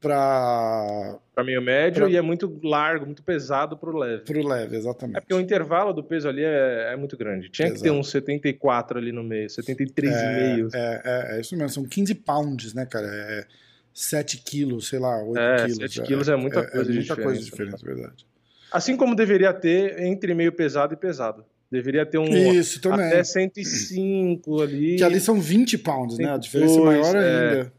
para 0.00 1.18
para 1.34 1.44
meio 1.44 1.60
médio 1.60 2.02
pra... 2.02 2.10
e 2.10 2.16
é 2.16 2.22
muito 2.22 2.58
largo, 2.62 3.06
muito 3.06 3.22
pesado 3.22 3.76
para 3.76 3.90
o 3.90 3.96
leve. 3.96 4.24
Para 4.24 4.38
o 4.38 4.46
leve, 4.46 4.76
exatamente. 4.76 5.16
É 5.16 5.20
porque 5.20 5.34
o 5.34 5.40
intervalo 5.40 5.92
do 5.92 6.02
peso 6.02 6.28
ali 6.28 6.44
é, 6.44 6.92
é 6.92 6.96
muito 6.96 7.16
grande. 7.16 7.48
Tinha 7.48 7.66
Exato. 7.66 7.82
que 7.82 7.88
ter 7.88 7.94
uns 7.94 8.10
74 8.10 8.98
ali 8.98 9.12
no 9.12 9.22
meio, 9.22 9.48
73,5. 9.48 10.70
É, 10.74 10.78
é, 10.78 11.02
é, 11.04 11.36
é 11.36 11.40
isso 11.40 11.56
mesmo, 11.56 11.70
são 11.70 11.84
15 11.84 12.14
pounds, 12.16 12.74
né, 12.74 12.86
cara? 12.86 13.06
É 13.06 13.44
7 13.92 14.38
quilos, 14.38 14.88
sei 14.88 14.98
lá, 14.98 15.22
8 15.22 15.38
é, 15.38 15.56
quilos. 15.66 15.76
7 15.76 16.02
quilos 16.02 16.28
é, 16.28 16.36
muita 16.36 16.68
coisa 16.68 16.90
é, 16.90 16.94
muita 16.94 17.16
coisa 17.16 17.40
diferente, 17.42 17.84
né? 17.84 17.94
verdade. 17.94 18.26
Assim 18.70 18.96
como 18.96 19.14
deveria 19.14 19.52
ter 19.52 20.00
entre 20.02 20.34
meio 20.34 20.52
pesado 20.52 20.94
e 20.94 20.96
pesado. 20.96 21.44
Deveria 21.70 22.06
ter 22.06 22.18
um 22.18 22.24
Isso, 22.24 22.80
também. 22.80 23.06
até 23.06 23.22
105 23.22 24.62
ali. 24.62 24.96
Que 24.96 25.04
ali 25.04 25.20
são 25.20 25.38
20 25.38 25.76
pounds, 25.78 26.16
102, 26.16 26.18
né? 26.18 26.34
A 26.34 26.38
diferença 26.38 26.78
é 26.78 26.82
maior 26.82 27.16
ainda. 27.16 27.72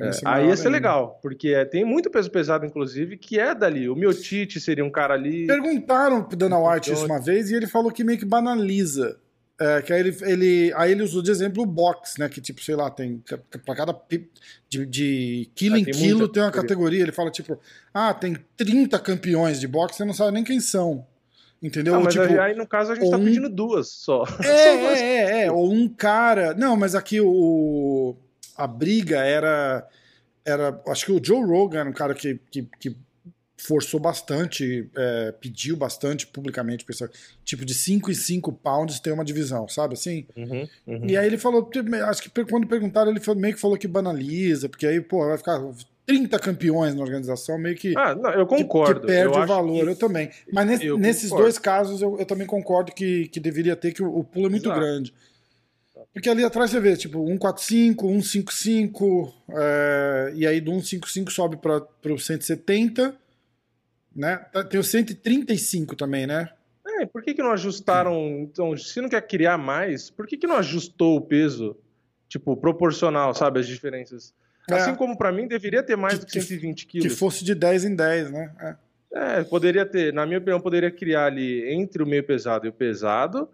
É, 0.00 0.10
aí 0.24 0.48
ia 0.48 0.56
ser 0.56 0.68
legal, 0.68 1.18
porque 1.22 1.48
é, 1.48 1.64
tem 1.64 1.84
muito 1.84 2.10
peso 2.10 2.30
pesado, 2.30 2.66
inclusive, 2.66 3.16
que 3.16 3.38
é 3.38 3.54
dali. 3.54 3.88
O 3.88 3.94
Miotite 3.94 4.60
seria 4.60 4.84
um 4.84 4.90
cara 4.90 5.14
ali. 5.14 5.46
Perguntaram 5.46 6.22
pro 6.22 6.36
Dana 6.36 6.58
White 6.58 6.92
isso 6.92 7.06
uma 7.06 7.20
vez 7.20 7.50
e 7.50 7.54
ele 7.54 7.66
falou 7.66 7.90
que 7.90 8.04
meio 8.04 8.18
que 8.18 8.24
banaliza. 8.24 9.18
É, 9.58 9.80
que 9.80 9.90
aí 9.90 10.00
ele, 10.00 10.16
ele, 10.20 10.72
aí 10.76 10.92
ele 10.92 11.02
usou 11.02 11.22
de 11.22 11.30
exemplo 11.30 11.62
o 11.62 11.66
box, 11.66 12.18
né? 12.18 12.28
Que 12.28 12.42
tipo, 12.42 12.62
sei 12.62 12.74
lá, 12.74 12.90
tem. 12.90 13.22
Pra 13.64 13.74
cada 13.74 13.98
de, 14.68 14.84
de 14.84 15.50
quilo 15.54 15.76
ah, 15.76 15.78
em 15.78 15.84
quilo 15.84 16.28
tem 16.28 16.42
uma 16.42 16.52
categoria. 16.52 17.02
Ele 17.02 17.12
fala, 17.12 17.30
tipo, 17.30 17.58
ah, 17.94 18.12
tem 18.12 18.36
30 18.56 18.98
campeões 18.98 19.58
de 19.58 19.66
boxe, 19.66 19.96
você 19.96 20.04
não 20.04 20.12
sabe 20.12 20.32
nem 20.32 20.44
quem 20.44 20.60
são. 20.60 21.06
Entendeu? 21.62 21.94
Ah, 21.94 22.00
mas 22.00 22.12
tipo, 22.12 22.38
aí, 22.38 22.54
no 22.54 22.66
caso, 22.66 22.92
a 22.92 22.94
gente 22.94 23.10
tá 23.10 23.16
um... 23.16 23.24
pedindo 23.24 23.48
duas 23.48 23.88
só. 23.88 24.24
É, 24.44 24.48
é, 24.76 24.98
é, 24.98 25.44
é, 25.46 25.50
Ou 25.50 25.72
um 25.72 25.88
cara. 25.88 26.52
Não, 26.52 26.76
mas 26.76 26.94
aqui 26.94 27.18
o 27.18 28.14
a 28.56 28.66
briga 28.66 29.18
era. 29.18 29.86
era 30.44 30.80
acho 30.88 31.06
que 31.06 31.12
o 31.12 31.20
Joe 31.22 31.44
Rogan 31.44 31.80
era 31.80 31.90
um 31.90 31.92
cara 31.92 32.14
que, 32.14 32.40
que, 32.50 32.68
que 32.78 32.96
forçou 33.56 33.98
bastante, 33.98 34.88
é, 34.94 35.32
pediu 35.40 35.76
bastante 35.76 36.26
publicamente, 36.26 36.84
pessoal, 36.84 37.10
tipo 37.44 37.64
de 37.64 37.74
5 37.74 38.10
e 38.10 38.14
5 38.14 38.52
pounds 38.52 39.00
tem 39.00 39.12
uma 39.12 39.24
divisão, 39.24 39.66
sabe 39.66 39.94
assim? 39.94 40.26
Uhum, 40.36 40.68
uhum. 40.86 41.06
E 41.06 41.16
aí 41.16 41.26
ele 41.26 41.38
falou, 41.38 41.68
acho 42.08 42.22
que 42.22 42.44
quando 42.44 42.66
perguntaram, 42.66 43.10
ele 43.10 43.20
meio 43.36 43.54
que 43.54 43.60
falou 43.60 43.78
que 43.78 43.88
banaliza, 43.88 44.68
porque 44.68 44.86
aí, 44.86 45.00
pô, 45.00 45.26
vai 45.26 45.38
ficar 45.38 45.60
30 46.06 46.38
campeões 46.38 46.94
na 46.94 47.02
organização, 47.02 47.58
meio 47.58 47.74
que. 47.74 47.92
Ah, 47.96 48.14
não, 48.14 48.30
eu 48.30 48.46
concordo. 48.46 49.00
Que, 49.00 49.06
que 49.06 49.12
perde 49.12 49.36
eu 49.36 49.42
o 49.42 49.46
valor, 49.46 49.84
que... 49.84 49.90
eu 49.90 49.96
também. 49.96 50.30
Mas 50.52 50.66
nesse, 50.66 50.96
nesses 50.96 51.24
concordo. 51.24 51.44
dois 51.44 51.58
casos, 51.58 52.00
eu, 52.00 52.16
eu, 52.18 52.24
também 52.24 52.46
concordo 52.46 52.92
que, 52.92 53.26
que 53.28 53.40
deveria 53.40 53.74
ter, 53.74 53.92
que 53.92 54.02
o, 54.02 54.18
o 54.18 54.22
pulo 54.22 54.46
é 54.46 54.50
muito 54.50 54.66
Exato. 54.66 54.80
grande. 54.80 55.14
Porque 56.12 56.28
ali 56.28 56.44
atrás 56.44 56.70
você 56.70 56.80
vê, 56.80 56.96
tipo, 56.96 57.26
145, 57.26 58.06
155, 58.06 59.34
é, 59.50 60.32
e 60.34 60.46
aí 60.46 60.60
do 60.60 60.72
155 60.72 61.30
sobe 61.30 61.56
para 61.56 62.12
o 62.12 62.18
170, 62.18 63.16
né? 64.14 64.36
Tá, 64.52 64.64
tem 64.64 64.78
o 64.78 64.84
135 64.84 65.96
também, 65.96 66.26
né? 66.26 66.50
É, 66.86 67.06
por 67.06 67.22
que, 67.22 67.34
que 67.34 67.42
não 67.42 67.52
ajustaram? 67.52 68.14
Então, 68.40 68.76
se 68.76 69.00
não 69.00 69.08
quer 69.08 69.26
criar 69.26 69.58
mais, 69.58 70.10
por 70.10 70.26
que, 70.26 70.36
que 70.36 70.46
não 70.46 70.56
ajustou 70.56 71.16
o 71.16 71.20
peso, 71.20 71.76
tipo, 72.28 72.56
proporcional, 72.56 73.34
sabe, 73.34 73.60
as 73.60 73.66
diferenças? 73.66 74.34
É. 74.70 74.74
Assim 74.74 74.94
como 74.94 75.16
para 75.16 75.32
mim 75.32 75.46
deveria 75.46 75.82
ter 75.82 75.96
mais 75.96 76.14
que, 76.14 76.20
do 76.20 76.26
que 76.26 76.40
120 76.40 76.86
quilos. 76.86 77.08
Que 77.08 77.14
fosse 77.14 77.44
de 77.44 77.54
10 77.54 77.84
em 77.84 77.94
10, 77.94 78.30
né? 78.30 78.52
É. 78.60 79.40
é, 79.40 79.44
poderia 79.44 79.86
ter, 79.86 80.12
na 80.12 80.26
minha 80.26 80.38
opinião, 80.38 80.60
poderia 80.60 80.90
criar 80.90 81.26
ali 81.26 81.72
entre 81.72 82.02
o 82.02 82.06
meio 82.06 82.24
pesado 82.24 82.66
e 82.66 82.68
o 82.68 82.72
pesado 82.72 83.48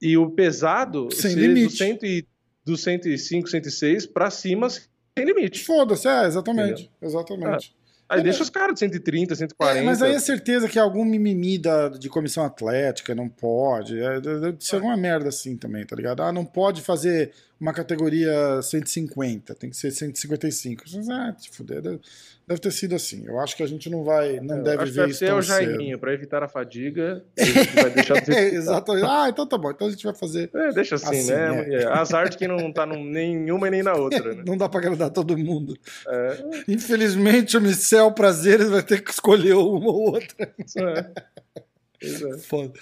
e 0.00 0.16
o 0.16 0.30
pesado 0.30 1.08
sem 1.12 1.34
limite. 1.34 1.68
Do, 1.68 1.76
100 1.76 1.98
e, 2.02 2.26
do 2.64 2.76
105, 2.76 3.48
106 3.48 4.06
para 4.06 4.30
cima 4.30 4.68
sem 4.70 4.86
limite. 5.24 5.64
Foda-se, 5.64 6.06
é, 6.06 6.26
exatamente. 6.26 6.82
Entendeu? 6.82 6.90
Exatamente. 7.02 7.74
É. 7.74 7.78
Aí 8.08 8.20
é, 8.20 8.22
deixa 8.22 8.42
os 8.42 8.48
caras 8.48 8.74
de 8.74 8.80
130, 8.80 9.34
140. 9.34 9.80
É, 9.80 9.82
mas 9.82 10.00
aí 10.00 10.14
é 10.14 10.18
certeza 10.18 10.68
que 10.68 10.78
algum 10.78 11.04
mimimi 11.04 11.58
da, 11.58 11.88
de 11.90 12.08
comissão 12.08 12.42
atlética 12.44 13.14
não 13.14 13.28
pode. 13.28 14.00
É, 14.00 14.20
deve 14.20 14.56
ser 14.60 14.76
alguma 14.76 14.96
merda 14.96 15.28
assim 15.28 15.56
também, 15.56 15.84
tá 15.84 15.94
ligado? 15.94 16.22
Ah, 16.22 16.32
não 16.32 16.44
pode 16.44 16.80
fazer 16.80 17.32
uma 17.60 17.72
categoria 17.72 18.62
150, 18.62 19.54
tem 19.56 19.68
que 19.68 19.76
ser 19.76 19.90
155. 19.90 20.84
Ah, 21.10 21.32
te 21.32 21.50
fuder. 21.50 21.82
Deve, 21.82 22.00
deve 22.46 22.60
ter 22.60 22.70
sido 22.70 22.94
assim. 22.94 23.24
Eu 23.26 23.40
acho 23.40 23.56
que 23.56 23.64
a 23.64 23.66
gente 23.66 23.90
não 23.90 24.04
vai, 24.04 24.38
não 24.38 24.58
Eu 24.58 24.62
deve 24.62 24.82
acho 24.84 24.92
ver 24.92 25.00
deve 25.00 25.10
isso. 25.10 25.20
Deve 25.20 25.32
ser 25.32 25.38
o 25.38 25.42
Jairinho, 25.42 25.98
para 25.98 26.12
evitar 26.12 26.42
a 26.44 26.48
fadiga, 26.48 27.24
a 27.36 27.44
gente 27.44 27.74
vai 27.74 27.90
deixar 27.90 28.20
de 28.20 28.32
é, 28.32 28.54
Exatamente. 28.54 29.06
Ah, 29.08 29.28
então 29.28 29.44
tá 29.44 29.58
bom. 29.58 29.70
Então 29.70 29.88
a 29.88 29.90
gente 29.90 30.04
vai 30.04 30.14
fazer. 30.14 30.48
É, 30.54 30.72
deixa 30.72 30.94
assim, 30.94 31.18
assim 31.18 31.32
né? 31.32 31.74
É. 31.74 31.86
Azar 31.86 32.28
de 32.28 32.36
quem 32.36 32.46
não 32.46 32.72
tá 32.72 32.86
num, 32.86 33.04
nenhuma 33.04 33.66
e 33.66 33.70
nem 33.72 33.82
na 33.82 33.94
outra. 33.94 34.34
Né? 34.34 34.42
Não 34.46 34.56
dá 34.56 34.68
pra 34.68 34.80
agradar 34.80 35.10
todo 35.10 35.36
mundo. 35.36 35.76
É. 36.06 36.62
Infelizmente, 36.68 37.56
o 37.56 37.60
Micel 37.60 38.12
Prazeres 38.12 38.68
vai 38.68 38.82
ter 38.82 39.02
que 39.02 39.10
escolher 39.10 39.54
uma 39.54 39.90
ou 39.90 40.14
outra. 40.14 40.52
É. 40.78 42.38
Foda. 42.38 42.72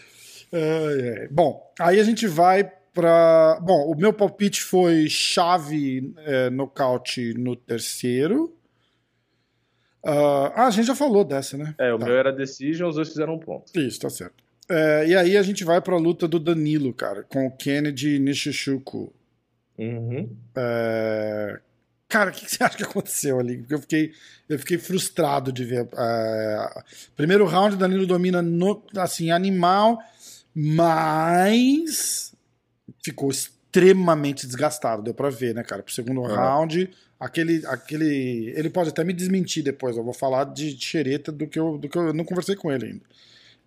Bom, 1.30 1.72
aí 1.78 1.98
a 1.98 2.04
gente 2.04 2.26
vai 2.26 2.70
para. 2.96 3.60
Bom, 3.60 3.92
o 3.92 3.94
meu 3.94 4.12
palpite 4.12 4.62
foi 4.62 5.06
chave 5.08 6.14
é, 6.24 6.48
nocaute 6.48 7.34
no 7.34 7.54
terceiro. 7.54 8.56
Uh, 10.02 10.50
ah, 10.54 10.66
a 10.66 10.70
gente 10.70 10.86
já 10.86 10.94
falou 10.94 11.24
dessa, 11.24 11.58
né? 11.58 11.74
É, 11.78 11.92
o 11.92 11.98
tá. 11.98 12.06
meu 12.06 12.16
era 12.16 12.32
decision, 12.32 12.88
os 12.88 12.94
dois 12.94 13.08
fizeram 13.08 13.34
um 13.34 13.38
ponto. 13.38 13.78
Isso, 13.78 14.00
tá 14.00 14.08
certo. 14.08 14.42
É, 14.68 15.08
e 15.08 15.16
aí 15.16 15.36
a 15.36 15.42
gente 15.42 15.62
vai 15.64 15.80
para 15.80 15.94
a 15.94 15.98
luta 15.98 16.26
do 16.26 16.40
Danilo, 16.40 16.92
cara, 16.94 17.22
com 17.24 17.46
o 17.46 17.50
Kennedy 17.50 18.18
Nishishuku. 18.18 19.12
Uhum. 19.78 20.34
É... 20.56 21.60
Cara, 22.08 22.30
o 22.30 22.32
que 22.32 22.48
você 22.48 22.62
acha 22.62 22.76
que 22.76 22.84
aconteceu 22.84 23.38
ali? 23.38 23.58
Porque 23.58 23.74
eu 23.74 23.80
fiquei, 23.80 24.12
eu 24.48 24.58
fiquei 24.58 24.78
frustrado 24.78 25.52
de 25.52 25.64
ver. 25.64 25.88
É... 25.96 26.82
Primeiro 27.16 27.44
round, 27.44 27.76
Danilo 27.76 28.06
domina 28.06 28.40
no, 28.40 28.82
assim, 28.96 29.30
animal, 29.30 29.98
mas 30.54 32.35
ficou 33.02 33.30
extremamente 33.30 34.46
desgastado, 34.46 35.02
deu 35.02 35.14
para 35.14 35.30
ver, 35.30 35.54
né, 35.54 35.62
cara? 35.62 35.82
Pro 35.82 35.92
segundo 35.92 36.20
uhum. 36.20 36.26
round, 36.26 36.90
aquele, 37.20 37.64
aquele. 37.66 38.52
Ele 38.56 38.70
pode 38.70 38.90
até 38.90 39.04
me 39.04 39.12
desmentir 39.12 39.62
depois, 39.62 39.96
eu 39.96 40.04
vou 40.04 40.14
falar 40.14 40.44
de 40.44 40.76
xereta 40.78 41.30
do 41.30 41.46
que 41.46 41.58
eu, 41.58 41.78
do 41.78 41.88
que 41.88 41.96
eu, 41.96 42.08
eu 42.08 42.14
não 42.14 42.24
conversei 42.24 42.56
com 42.56 42.72
ele 42.72 42.86
ainda. 42.86 43.02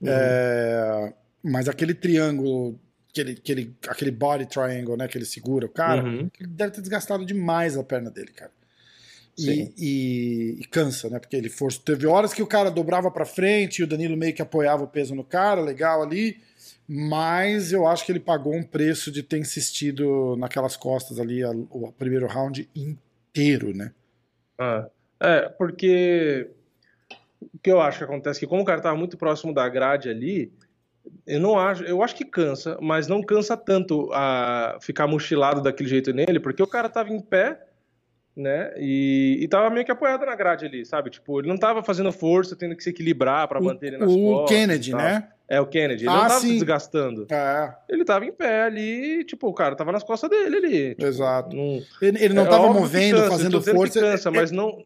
Uhum. 0.01 0.07
É, 0.09 1.13
mas 1.43 1.67
aquele 1.67 1.93
triângulo, 1.93 2.79
aquele, 3.11 3.33
aquele, 3.33 3.75
aquele 3.87 4.11
body 4.11 4.47
triangle, 4.47 4.97
né, 4.97 5.07
que 5.07 5.17
ele 5.17 5.25
segura, 5.25 5.65
o 5.65 5.69
cara, 5.69 6.03
uhum. 6.03 6.29
ele 6.39 6.49
deve 6.49 6.71
ter 6.71 6.81
desgastado 6.81 7.25
demais 7.25 7.77
a 7.77 7.83
perna 7.83 8.09
dele, 8.09 8.31
cara. 8.31 8.51
E, 9.37 9.73
e, 9.77 10.57
e, 10.59 10.65
cansa, 10.65 11.09
né? 11.09 11.17
Porque 11.17 11.33
ele 11.33 11.47
forçou. 11.47 11.81
Teve 11.81 12.05
horas 12.05 12.33
que 12.33 12.43
o 12.43 12.47
cara 12.47 12.69
dobrava 12.69 13.09
para 13.09 13.23
frente 13.23 13.79
e 13.79 13.83
o 13.83 13.87
Danilo 13.87 14.17
meio 14.17 14.33
que 14.33 14.41
apoiava 14.41 14.83
o 14.83 14.87
peso 14.87 15.15
no 15.15 15.23
cara, 15.23 15.61
legal 15.61 16.03
ali 16.03 16.41
mas 16.87 17.71
eu 17.71 17.87
acho 17.87 18.05
que 18.05 18.11
ele 18.11 18.19
pagou 18.19 18.53
um 18.53 18.63
preço 18.63 19.11
de 19.11 19.23
ter 19.23 19.37
insistido 19.37 20.35
naquelas 20.37 20.75
costas 20.75 21.19
ali 21.19 21.43
a, 21.43 21.51
o 21.51 21.91
primeiro 21.91 22.27
round 22.27 22.69
inteiro, 22.75 23.75
né? 23.75 23.91
Ah, 24.57 24.87
é, 25.19 25.49
porque 25.49 26.49
o 27.41 27.59
que 27.59 27.71
eu 27.71 27.81
acho 27.81 27.99
que 27.99 28.03
acontece 28.03 28.39
é 28.39 28.41
que 28.41 28.47
como 28.47 28.61
o 28.61 28.65
cara 28.65 28.81
tava 28.81 28.97
muito 28.97 29.17
próximo 29.17 29.53
da 29.53 29.67
grade 29.69 30.09
ali, 30.09 30.51
eu 31.25 31.39
não 31.39 31.57
acho, 31.57 31.83
eu 31.83 32.03
acho 32.03 32.15
que 32.15 32.25
cansa, 32.25 32.77
mas 32.81 33.07
não 33.07 33.21
cansa 33.21 33.55
tanto 33.55 34.09
a 34.13 34.77
ficar 34.81 35.07
mochilado 35.07 35.61
daquele 35.61 35.89
jeito 35.89 36.13
nele, 36.13 36.39
porque 36.39 36.61
o 36.61 36.67
cara 36.67 36.89
tava 36.89 37.11
em 37.11 37.21
pé, 37.21 37.67
né? 38.35 38.73
E, 38.77 39.39
e 39.41 39.47
tava 39.47 39.69
meio 39.69 39.85
que 39.85 39.91
apoiado 39.91 40.25
na 40.25 40.35
grade 40.35 40.65
ali, 40.65 40.85
sabe? 40.85 41.09
Tipo, 41.09 41.39
ele 41.39 41.47
não 41.47 41.57
tava 41.57 41.83
fazendo 41.83 42.11
força, 42.11 42.55
tendo 42.55 42.75
que 42.75 42.83
se 42.83 42.89
equilibrar 42.89 43.47
para 43.47 43.59
manter 43.59 43.87
ele 43.87 43.97
nas 43.97 44.11
o 44.11 44.15
costas. 44.15 44.43
O 44.43 44.45
Kennedy, 44.45 44.93
né? 44.93 45.29
É, 45.49 45.59
o 45.59 45.65
Kennedy. 45.65 46.03
Ele 46.03 46.11
ah, 46.11 46.13
não 46.13 46.27
tava 46.27 46.39
sim. 46.41 46.47
se 46.47 46.53
desgastando. 46.53 47.25
É. 47.31 47.73
Ele 47.89 48.05
tava 48.05 48.23
em 48.23 48.31
pé 48.31 48.63
ali, 48.63 49.23
tipo, 49.23 49.47
o 49.47 49.53
cara 49.53 49.75
tava 49.75 49.91
nas 49.91 50.03
costas 50.03 50.29
dele 50.29 50.57
ali. 50.57 50.89
Tipo, 50.89 51.07
Exato. 51.07 51.55
Ele, 51.55 52.23
ele, 52.23 52.33
não 52.35 52.43
é, 52.43 52.49
tava 52.49 52.71
movendo, 52.71 53.17
cansa, 53.17 53.29
fazendo 53.31 53.61
força. 53.61 53.99
cansa, 53.99 54.29
é, 54.29 54.31
mas 54.31 54.51
não, 54.51 54.85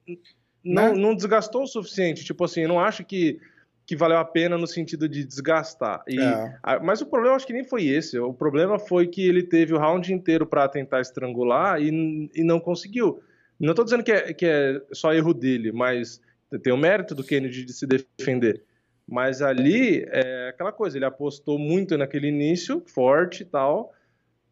não, 0.63 0.93
né? 0.93 1.01
não 1.01 1.13
desgastou 1.13 1.63
o 1.63 1.67
suficiente. 1.67 2.23
Tipo 2.23 2.45
assim, 2.45 2.61
eu 2.61 2.69
não 2.69 2.79
acho 2.79 3.03
que, 3.03 3.41
que 3.85 3.93
valeu 3.93 4.17
a 4.17 4.23
pena 4.23 4.57
no 4.57 4.65
sentido 4.65 5.09
de 5.09 5.25
desgastar. 5.25 6.01
E, 6.07 6.17
é. 6.17 6.57
a, 6.63 6.79
mas 6.79 7.01
o 7.01 7.05
problema 7.05 7.35
acho 7.35 7.45
que 7.45 7.51
nem 7.53 7.65
foi 7.65 7.85
esse. 7.85 8.17
O 8.17 8.33
problema 8.33 8.79
foi 8.79 9.07
que 9.07 9.27
ele 9.27 9.43
teve 9.43 9.73
o 9.73 9.77
round 9.77 10.13
inteiro 10.13 10.47
para 10.47 10.69
tentar 10.69 11.01
estrangular 11.01 11.81
e, 11.81 12.29
e 12.33 12.41
não 12.41 12.61
conseguiu. 12.61 13.21
Não 13.59 13.73
tô 13.73 13.83
dizendo 13.83 14.03
que 14.03 14.11
é, 14.13 14.33
que 14.33 14.45
é 14.45 14.81
só 14.93 15.13
erro 15.13 15.33
dele, 15.33 15.73
mas 15.73 16.21
tem 16.61 16.71
o 16.71 16.77
mérito 16.77 17.13
do 17.13 17.23
Kennedy 17.23 17.65
de 17.65 17.73
se 17.73 17.85
defender. 17.85 18.63
Mas 19.07 19.41
ali 19.41 20.05
é 20.09 20.49
aquela 20.49 20.71
coisa, 20.71 20.97
ele 20.97 21.05
apostou 21.05 21.59
muito 21.59 21.97
naquele 21.97 22.27
início, 22.27 22.81
forte 22.87 23.41
e 23.43 23.45
tal, 23.45 23.91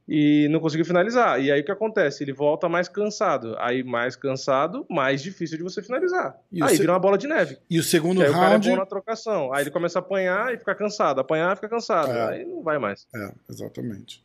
e 0.07 0.47
não 0.49 0.59
conseguiu 0.59 0.85
finalizar. 0.85 1.41
E 1.41 1.49
aí 1.51 1.61
o 1.61 1.63
que 1.63 1.71
acontece? 1.71 2.23
Ele 2.23 2.33
volta 2.33 2.67
mais 2.67 2.89
cansado. 2.89 3.55
Aí 3.59 3.81
mais 3.81 4.15
cansado, 4.15 4.85
mais 4.89 5.21
difícil 5.23 5.57
de 5.57 5.63
você 5.63 5.81
finalizar. 5.81 6.35
E 6.51 6.61
aí 6.61 6.69
se- 6.71 6.79
vira 6.79 6.91
uma 6.91 6.99
bola 6.99 7.17
de 7.17 7.27
neve. 7.27 7.57
E 7.69 7.79
o 7.79 7.83
segundo 7.83 8.21
aí 8.21 8.29
o 8.29 8.33
cara 8.33 8.45
é 8.45 8.49
round. 8.49 8.69
bom 8.69 8.75
na 8.75 8.85
trocação. 8.85 9.53
Aí 9.53 9.63
ele 9.63 9.71
começa 9.71 9.99
a 9.99 10.01
apanhar 10.01 10.53
e 10.53 10.57
fica 10.57 10.75
cansado. 10.75 11.21
Apanhar 11.21 11.53
e 11.53 11.55
fica 11.55 11.69
cansado. 11.69 12.11
É. 12.11 12.27
Aí 12.29 12.45
não 12.45 12.61
vai 12.61 12.77
mais. 12.77 13.07
É, 13.15 13.31
exatamente. 13.49 14.21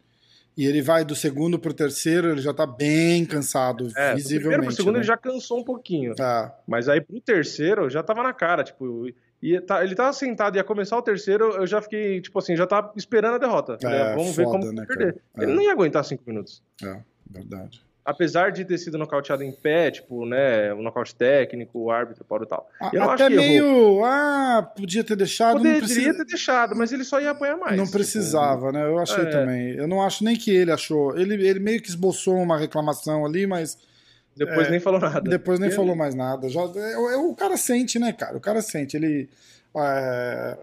E 0.56 0.64
ele 0.66 0.80
vai 0.82 1.04
do 1.04 1.14
segundo 1.14 1.58
pro 1.58 1.72
terceiro, 1.74 2.30
ele 2.30 2.40
já 2.40 2.52
tá 2.52 2.66
bem 2.66 3.24
cansado, 3.26 3.88
É, 3.94 4.12
do 4.12 4.16
visivelmente. 4.16 4.40
primeiro 4.40 4.62
pro 4.64 4.72
segundo 4.74 4.94
né? 4.94 4.98
ele 5.00 5.06
já 5.06 5.16
cansou 5.16 5.60
um 5.60 5.64
pouquinho. 5.64 6.14
É, 6.18 6.50
Mas 6.66 6.88
aí 6.88 7.00
pro 7.00 7.20
terceiro 7.20 7.88
já 7.90 8.02
tava 8.02 8.22
na 8.22 8.32
cara, 8.32 8.64
tipo, 8.64 9.06
ia 9.50 9.60
tá- 9.62 9.82
ele 9.84 9.94
tava 9.94 10.12
sentado, 10.12 10.56
ia 10.56 10.64
começar 10.64 10.96
o 10.96 11.02
terceiro, 11.02 11.52
eu 11.56 11.66
já 11.66 11.80
fiquei, 11.82 12.20
tipo 12.20 12.38
assim, 12.38 12.56
já 12.56 12.66
tava 12.66 12.92
esperando 12.96 13.34
a 13.34 13.38
derrota. 13.38 13.76
É, 13.82 14.14
vamos 14.14 14.34
ver 14.36 14.44
foda, 14.44 14.58
como 14.60 14.72
né, 14.72 14.84
perder. 14.86 15.16
Ele 15.38 15.50
É. 15.52 15.54
não 15.54 15.62
ia 15.62 15.72
aguentar 15.72 16.04
cinco 16.04 16.22
minutos. 16.26 16.62
é, 16.82 16.98
verdade. 17.30 17.84
Apesar 18.04 18.52
de 18.52 18.64
ter 18.64 18.78
sido 18.78 18.96
nocauteado 18.96 19.42
em 19.42 19.50
pé, 19.50 19.90
tipo, 19.90 20.24
né, 20.24 20.72
o 20.72 20.80
nocaute 20.80 21.12
técnico, 21.12 21.76
o 21.80 21.90
árbitro, 21.90 22.24
parou 22.24 22.44
e 22.46 22.48
tal. 22.48 22.70
A- 22.80 22.90
Eu 22.92 23.02
Até 23.02 23.24
acho 23.24 23.34
que 23.36 23.40
errou. 23.42 23.96
meio. 23.98 24.04
Ah, 24.04 24.62
podia 24.76 25.02
ter 25.02 25.16
deixado. 25.16 25.56
Poderia 25.56 25.80
precisa- 25.80 26.14
ter 26.14 26.24
deixado, 26.24 26.76
mas 26.76 26.92
ele 26.92 27.02
só 27.02 27.20
ia 27.20 27.32
apanhar 27.32 27.56
mais. 27.56 27.76
Não 27.76 27.84
tipo, 27.84 27.96
precisava, 27.96 28.70
né? 28.70 28.84
Eu 28.84 28.98
achei 29.00 29.24
É. 29.24 29.26
também. 29.30 29.70
Eu 29.74 29.88
não 29.88 30.00
acho 30.02 30.22
nem 30.22 30.36
que 30.36 30.52
ele 30.52 30.70
achou. 30.70 31.18
Ele, 31.18 31.34
ele 31.44 31.58
meio 31.58 31.82
que 31.82 31.88
esboçou 31.88 32.36
uma 32.36 32.56
reclamação 32.56 33.26
ali, 33.26 33.44
mas 33.44 33.76
depois 34.36 34.66
É, 34.66 34.70
nem 34.70 34.80
falou 34.80 35.00
nada. 35.00 35.20
depois 35.20 35.58
nem 35.58 35.68
Ele- 35.68 35.76
falou 35.76 35.96
mais 35.96 36.14
nada. 36.14 36.48
Já, 36.48 36.60
é, 36.62 36.92
é, 36.92 37.16
o 37.16 37.34
cara 37.34 37.56
sente, 37.56 37.98
né, 37.98 38.12
cara? 38.12 38.36
O 38.36 38.40
cara 38.40 38.60
sente. 38.62 38.96
Ele. 38.96 39.28
é, 39.78 40.56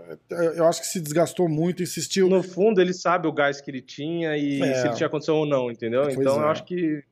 eu 0.55 0.65
acho 0.67 0.81
que 0.81 0.87
se 0.87 0.99
desgastou 0.99 1.47
muito, 1.47 1.83
insistiu. 1.83 2.27
No 2.29 2.41
fundo, 2.41 2.81
ele 2.81 2.93
sabe 2.93 3.27
o 3.27 3.31
gás 3.31 3.61
que 3.61 3.69
ele 3.69 3.81
tinha 3.81 4.35
e 4.37 4.61
É. 4.61 4.73
se 4.75 4.87
ele 4.87 4.95
tinha 4.95 5.09
condição 5.09 5.35
ou 5.35 5.45
não, 5.45 5.69
entendeu? 5.71 6.03
Pois 6.03 6.15
então 6.17 6.35
é. 6.39 6.43
eu 6.45 6.47
acho 6.49 6.63
que 6.65 7.03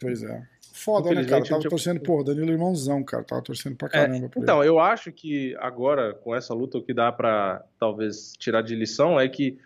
Pois 0.00 0.22
é. 0.22 0.42
Foda, 0.72 1.10
né, 1.10 1.16
cara? 1.16 1.20
Infelizmente, 1.24 1.48
Tava 1.50 1.60
tipo- 1.60 1.70
torcendo, 1.70 2.00
pô, 2.00 2.24
Danilo 2.24 2.50
irmãozão, 2.50 3.02
cara. 3.04 3.22
Tava 3.22 3.42
torcendo 3.42 3.76
pra 3.76 3.88
É, 3.88 3.90
caramba. 3.90 4.30
então, 4.36 4.64
eu 4.64 4.78
acho 4.78 5.12
que 5.12 5.54
agora, 5.58 6.14
com 6.14 6.34
essa 6.34 6.54
luta, 6.54 6.78
o 6.78 6.82
que 6.82 6.94
dá 6.94 7.12
pra 7.12 7.62
talvez 7.78 8.32
tirar 8.38 8.62
de 8.62 8.74
lição 8.74 9.20
é 9.20 9.28
que 9.28 9.58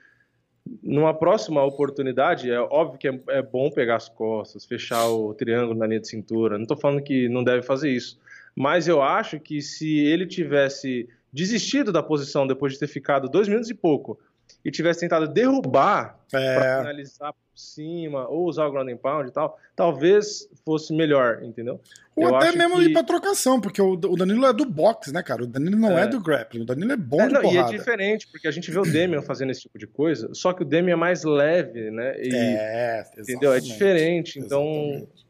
numa 0.82 1.12
próxima 1.12 1.62
oportunidade, 1.62 2.50
é 2.50 2.58
óbvio 2.58 2.98
que 2.98 3.08
é, 3.08 3.20
é 3.28 3.42
bom 3.42 3.70
pegar 3.70 3.96
as 3.96 4.08
costas, 4.08 4.64
fechar 4.64 5.06
o 5.08 5.34
triângulo 5.34 5.78
na 5.78 5.86
linha 5.86 6.00
de 6.00 6.08
cintura. 6.08 6.58
Não 6.58 6.66
tô 6.66 6.76
falando 6.76 7.02
que 7.02 7.28
não 7.28 7.44
deve 7.44 7.62
fazer 7.62 7.90
isso. 7.90 8.18
Mas 8.56 8.88
eu 8.88 9.02
acho 9.02 9.38
que 9.38 9.60
se 9.60 9.98
ele 9.98 10.26
tivesse 10.26 11.08
desistido 11.32 11.92
da 11.92 12.02
posição 12.02 12.46
depois 12.46 12.72
de 12.72 12.78
ter 12.78 12.86
ficado 12.86 13.28
dois 13.28 13.48
minutos 13.48 13.68
e 13.68 13.74
pouco 13.74 14.18
e 14.64 14.70
tivesse 14.70 15.00
tentado 15.00 15.28
derrubar 15.28 16.18
ele. 16.32 16.42
para 16.42 16.64
É, 16.64 16.78
finalizar 16.78 17.32
por 17.32 17.40
cima 17.58 18.26
ou 18.28 18.46
usar 18.48 18.66
o 18.66 18.72
ground 18.72 18.88
and 18.90 18.96
pound 18.96 19.28
e 19.28 19.32
tal, 19.32 19.58
talvez 19.76 20.48
fosse 20.64 20.92
melhor, 20.94 21.42
entendeu? 21.42 21.80
ou 22.16 22.28
eu 22.28 22.36
até 22.36 22.52
mesmo 22.52 22.76
que- 22.76 22.84
ir 22.84 22.92
pra 22.92 23.02
trocação, 23.02 23.60
porque 23.60 23.82
o, 23.82 23.96
Danilo 23.96 24.46
é 24.46 24.52
do 24.52 24.64
boxe, 24.64 25.12
né, 25.12 25.20
cara? 25.22 25.42
O 25.42 25.46
Danilo 25.48 25.76
não 25.76 25.98
é, 25.98 26.02
É. 26.04 26.06
do 26.06 26.20
grappling. 26.20 26.62
O 26.62 26.64
Danilo 26.64 26.92
é 26.92 26.96
bom 26.96 27.20
É, 27.20 27.26
de 27.26 27.32
não, 27.34 27.42
e 27.42 27.46
é 27.46 27.50
porrada. 27.50 27.76
diferente, 27.76 28.28
porque 28.30 28.46
a 28.46 28.50
gente 28.52 28.70
vê 28.70 28.78
o 28.78 28.82
Demian 28.82 29.20
fazendo 29.20 29.50
esse 29.50 29.62
tipo 29.62 29.76
de 29.78 29.86
coisa, 29.88 30.32
só 30.32 30.52
que 30.52 30.62
o 30.62 30.64
Demian 30.64 30.92
é 30.94 30.96
mais 30.96 31.24
leve, 31.24 31.90
né? 31.90 32.14
E, 32.18 32.32
É, 32.34 33.04
entendeu? 33.18 33.52
É 33.52 33.56
exatamente. 33.56 33.66
diferente. 33.72 34.38
Então, 34.38 34.64
Exatamente. 34.64 35.26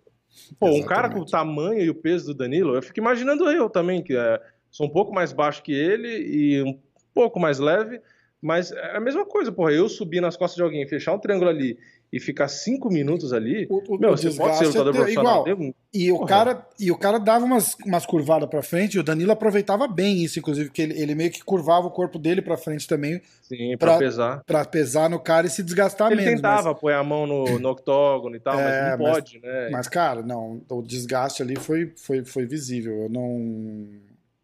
pô, 0.60 0.68
um 0.68 0.82
cara 0.82 1.08
com 1.08 1.20
o 1.20 1.24
Exatamente. 1.24 1.30
tamanho 1.30 1.80
e 1.80 1.88
o 1.90 1.94
peso 1.94 2.26
do 2.26 2.34
Danilo, 2.34 2.74
eu 2.74 2.82
fico 2.82 2.98
imaginando 3.00 3.50
eu 3.50 3.68
também, 3.70 4.02
que 4.02 4.14
é, 4.14 4.40
sou 4.70 4.86
um 4.86 4.90
pouco 4.90 5.12
mais 5.14 5.32
baixo 5.32 5.62
que 5.62 5.72
ele 5.72 6.08
e 6.08 6.62
um 6.62 6.78
pouco 7.14 7.40
mais 7.40 7.58
leve, 7.58 8.00
mas 8.44 8.70
é 8.70 8.96
a 8.96 9.00
mesma 9.00 9.24
coisa, 9.24 9.50
porra. 9.50 9.72
Eu 9.72 9.88
subir 9.88 10.20
nas 10.20 10.36
costas 10.36 10.56
de 10.56 10.62
alguém, 10.62 10.86
fechar 10.86 11.12
um 11.14 11.18
triângulo 11.18 11.50
ali 11.50 11.78
e 12.12 12.20
ficar 12.20 12.46
cinco 12.46 12.88
minutos 12.90 13.32
ali. 13.32 13.66
O, 13.68 13.94
o, 13.96 13.98
Meu, 13.98 14.10
o 14.12 14.16
você 14.16 14.28
pode 14.30 14.36
desgaste 14.36 14.58
ser 14.58 14.66
lutador 14.68 14.92
é 14.94 14.96
profissional. 14.98 15.48
igual. 15.48 15.74
E 15.92 16.12
o, 16.12 16.20
cara, 16.24 16.64
e 16.78 16.90
o 16.92 16.96
cara 16.96 17.18
dava 17.18 17.44
umas, 17.44 17.74
umas 17.84 18.06
curvadas 18.06 18.48
pra 18.48 18.62
frente, 18.62 18.94
e 18.94 19.00
o 19.00 19.02
Danilo 19.02 19.32
aproveitava 19.32 19.88
bem 19.88 20.22
isso, 20.22 20.38
inclusive, 20.38 20.70
que 20.70 20.82
ele, 20.82 21.00
ele 21.00 21.14
meio 21.16 21.30
que 21.32 21.42
curvava 21.42 21.86
o 21.88 21.90
corpo 21.90 22.16
dele 22.18 22.40
pra 22.40 22.56
frente 22.56 22.86
também, 22.86 23.20
Sim, 23.42 23.76
pra 23.76 23.92
Pra- 23.92 23.98
pesar. 23.98 24.42
pra 24.46 24.64
pesar 24.64 25.10
no 25.10 25.18
cara 25.18 25.46
e 25.48 25.50
se 25.50 25.62
desgastar 25.62 26.12
Ele 26.12 26.20
menos. 26.20 26.36
tentava 26.36 26.70
apoiar 26.70 27.00
a 27.00 27.04
mão 27.04 27.26
no, 27.26 27.58
no 27.58 27.68
octógono 27.70 28.36
e 28.36 28.40
tal, 28.40 28.60
É, 28.60 28.90
mas 28.90 28.98
não 29.00 29.06
mas- 29.06 29.14
pode, 29.16 29.40
né? 29.40 29.62
Mas, 29.64 29.70
mas, 29.72 29.88
cara, 29.88 30.22
não, 30.22 30.62
o 30.70 30.82
desgaste 30.82 31.42
ali 31.42 31.56
foi, 31.56 31.92
foi, 31.96 32.24
foi 32.24 32.46
visível. 32.46 33.04
Eu 33.04 33.08
não, 33.08 33.88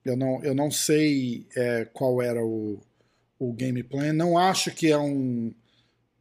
eu 0.04 0.16
não, 0.16 0.42
eu 0.42 0.54
não 0.54 0.70
sei 0.72 1.46
é, 1.56 1.86
qual 1.92 2.20
era 2.20 2.44
o, 2.44 2.80
o 3.40 3.52
game 3.52 3.82
plan. 3.82 4.12
Não 4.12 4.36
acho 4.38 4.70
que 4.70 4.88
é 4.92 4.98
um, 4.98 5.52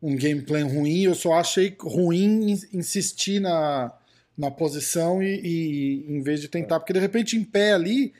um 0.01 0.15
game 0.15 0.41
plan 0.41 0.65
ruim, 0.65 1.03
eu 1.03 1.13
só 1.13 1.33
achei 1.33 1.75
ruim 1.79 2.51
in- 2.53 2.61
insistir 2.79 3.39
na, 3.39 3.91
na 4.37 4.49
posição 4.49 5.21
e, 5.21 5.39
e 5.43 6.05
em 6.11 6.21
vez 6.23 6.39
de 6.41 6.47
tentar, 6.47 6.79
porque 6.79 6.93
de 6.93 6.99
repente 6.99 7.35
em 7.37 7.43
pé 7.43 7.73
ali 7.73 8.13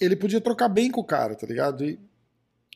ele 0.00 0.14
podia 0.16 0.40
trocar 0.40 0.68
bem 0.68 0.90
com 0.90 1.00
o 1.00 1.04
cara, 1.04 1.34
tá 1.34 1.46
ligado? 1.46 1.84
E 1.84 1.98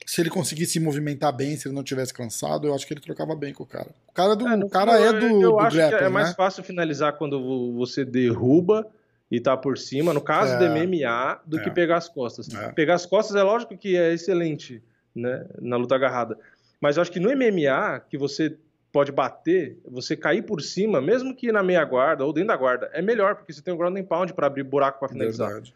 se 0.06 0.20
ele 0.20 0.30
conseguisse 0.30 0.72
se 0.72 0.80
movimentar 0.80 1.32
bem, 1.32 1.56
se 1.56 1.68
ele 1.68 1.74
não 1.74 1.84
tivesse 1.84 2.12
cansado, 2.12 2.66
eu 2.66 2.74
acho 2.74 2.84
que 2.86 2.92
ele 2.94 3.00
trocava 3.00 3.36
bem 3.36 3.52
com 3.54 3.62
o 3.62 3.66
cara. 3.66 3.90
O 4.08 4.12
cara, 4.12 4.34
do, 4.34 4.48
É, 4.48 4.56
o 4.56 4.68
cara 4.68 4.98
é 5.00 5.08
eu- 5.08 5.20
do, 5.20 5.26
Eu 5.26 5.50
do 5.52 5.58
acho 5.60 5.76
que 5.76 5.82
é 5.82 6.08
mais 6.08 6.30
né? 6.30 6.34
fácil 6.34 6.64
finalizar 6.64 7.12
quando 7.16 7.40
vo- 7.40 7.74
você 7.74 8.04
derruba 8.04 8.88
e 9.30 9.38
tá 9.38 9.56
por 9.56 9.78
cima, 9.78 10.12
no 10.12 10.20
caso 10.20 10.54
É. 10.54 10.58
do 10.58 10.64
MMA, 10.64 11.40
do 11.46 11.60
É. 11.60 11.62
que 11.62 11.70
pegar 11.70 11.98
as 11.98 12.08
costas. 12.08 12.52
É. 12.52 12.72
Pegar 12.72 12.94
as 12.94 13.06
costas 13.06 13.36
é 13.36 13.42
lógico 13.44 13.76
que 13.78 13.96
é 13.96 14.12
excelente, 14.12 14.82
né, 15.14 15.46
na 15.60 15.76
luta 15.76 15.94
agarrada. 15.94 16.38
Mas 16.80 16.96
eu 16.96 17.02
acho 17.02 17.12
que 17.12 17.20
no 17.20 17.30
MMA, 17.30 18.00
que 18.08 18.16
você 18.16 18.56
pode 18.92 19.12
bater, 19.12 19.78
você 19.86 20.16
cair 20.16 20.42
por 20.42 20.60
cima, 20.60 21.00
mesmo 21.00 21.34
que 21.34 21.52
na 21.52 21.62
meia 21.62 21.84
guarda 21.84 22.24
ou 22.24 22.32
dentro 22.32 22.48
da 22.48 22.56
guarda, 22.56 22.90
é 22.92 23.00
melhor, 23.00 23.36
porque 23.36 23.52
você 23.52 23.62
tem 23.62 23.72
um 23.72 23.76
ground 23.76 23.96
and 23.96 24.04
pound 24.04 24.32
para 24.34 24.46
abrir 24.46 24.62
buraco 24.64 24.98
para 24.98 25.08
finalizar. 25.08 25.48
Verdade. 25.48 25.74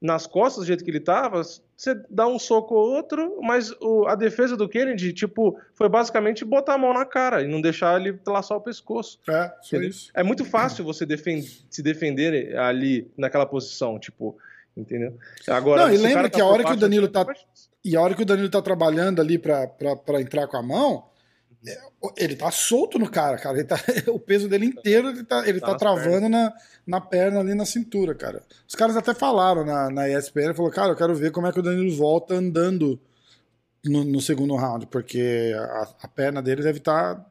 Nas 0.00 0.26
costas, 0.26 0.64
do 0.64 0.66
jeito 0.66 0.84
que 0.84 0.90
ele 0.90 1.00
tava, 1.00 1.42
você 1.42 1.94
dá 2.10 2.26
um 2.26 2.38
soco 2.38 2.74
ou 2.74 2.90
outro, 2.94 3.38
mas 3.42 3.70
o- 3.80 4.06
a 4.06 4.14
defesa 4.14 4.54
do 4.56 4.68
Kennedy, 4.68 5.12
tipo, 5.14 5.58
foi 5.74 5.88
basicamente 5.88 6.44
botar 6.44 6.74
a 6.74 6.78
mão 6.78 6.92
na 6.92 7.06
cara 7.06 7.42
e 7.42 7.48
não 7.48 7.60
deixar 7.60 7.98
ele 7.98 8.18
laçar 8.26 8.56
o 8.56 8.60
pescoço. 8.60 9.18
É, 9.28 9.50
Entendeu? 9.66 9.88
isso. 9.88 10.10
É 10.12 10.22
muito 10.22 10.44
fácil 10.44 10.84
você 10.84 11.06
defen- 11.06 11.42
se 11.70 11.82
defender 11.82 12.54
ali 12.58 13.10
naquela 13.16 13.46
posição, 13.46 13.98
tipo, 13.98 14.36
entendeu? 14.76 15.16
Agora, 15.48 15.86
Não, 15.86 15.94
e 15.94 15.96
lembra 15.96 16.14
cara 16.14 16.30
que 16.30 16.40
a 16.40 16.46
hora 16.46 16.64
que 16.64 16.72
o 16.72 16.76
Danilo 16.76 17.08
tá-. 17.08 17.26
E 17.84 17.96
a 17.96 18.00
hora 18.00 18.14
que 18.14 18.22
o 18.22 18.26
Danilo 18.26 18.48
tá 18.48 18.62
trabalhando 18.62 19.20
ali 19.20 19.38
pra 19.38 19.68
entrar 20.20 20.46
com 20.46 20.56
a 20.56 20.62
mão, 20.62 21.04
é, 21.66 21.78
ele 22.16 22.36
tá 22.36 22.50
solto 22.50 22.98
no 22.98 23.10
cara, 23.10 23.38
cara. 23.38 23.58
Ele 23.58 23.66
tá, 23.66 23.76
o 24.08 24.18
peso 24.18 24.48
dele 24.48 24.66
inteiro 24.66 25.08
ele 25.08 25.24
tá, 25.24 25.46
ele 25.48 25.60
Tá 25.60 25.68
tá, 25.68 25.76
travando 25.76 26.28
na, 26.28 26.52
na 26.86 27.00
perna 27.00 27.40
ali 27.40 27.54
na 27.54 27.64
cintura, 27.64 28.14
cara. 28.14 28.42
Os 28.68 28.74
caras 28.74 28.96
até 28.96 29.14
falaram 29.14 29.64
na, 29.64 29.90
na 29.90 30.08
ESPN, 30.08 30.54
falou, 30.54 30.70
cara, 30.70 30.92
eu 30.92 30.96
quero 30.96 31.14
ver 31.14 31.30
como 31.30 31.46
é 31.46 31.52
que 31.52 31.60
o 31.60 31.62
Danilo 31.62 31.94
volta 31.96 32.34
andando 32.34 32.98
no, 33.84 34.04
no 34.04 34.20
segundo 34.20 34.56
round, 34.56 34.86
porque 34.86 35.54
a, 35.56 35.88
a 36.02 36.08
perna 36.08 36.42
dele 36.42 36.62
deve 36.62 36.78
estar 36.78 37.24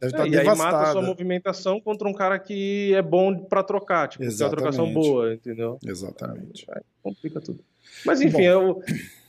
deve 0.00 0.14
É, 0.14 0.16
tá 0.16 0.26
e 0.26 0.38
aí 0.38 0.46
mata 0.46 0.78
a 0.78 0.92
sua 0.92 1.02
movimentação 1.02 1.80
contra 1.80 2.08
um 2.08 2.12
cara 2.14 2.38
que 2.38 2.92
é 2.94 3.02
bom 3.02 3.36
pra 3.44 3.62
trocar, 3.62 4.08
tipo, 4.08 4.24
é 4.24 4.26
uma 4.26 4.50
trocação 4.50 4.86
boa, 4.94 5.34
entendeu? 5.34 5.78
Exatamente. 5.84 6.66
Aí 6.70 6.82
complica 7.02 7.40
tudo. 7.40 7.60
Mas 8.06 8.20
enfim, 8.20 8.42
eu, 8.42 8.82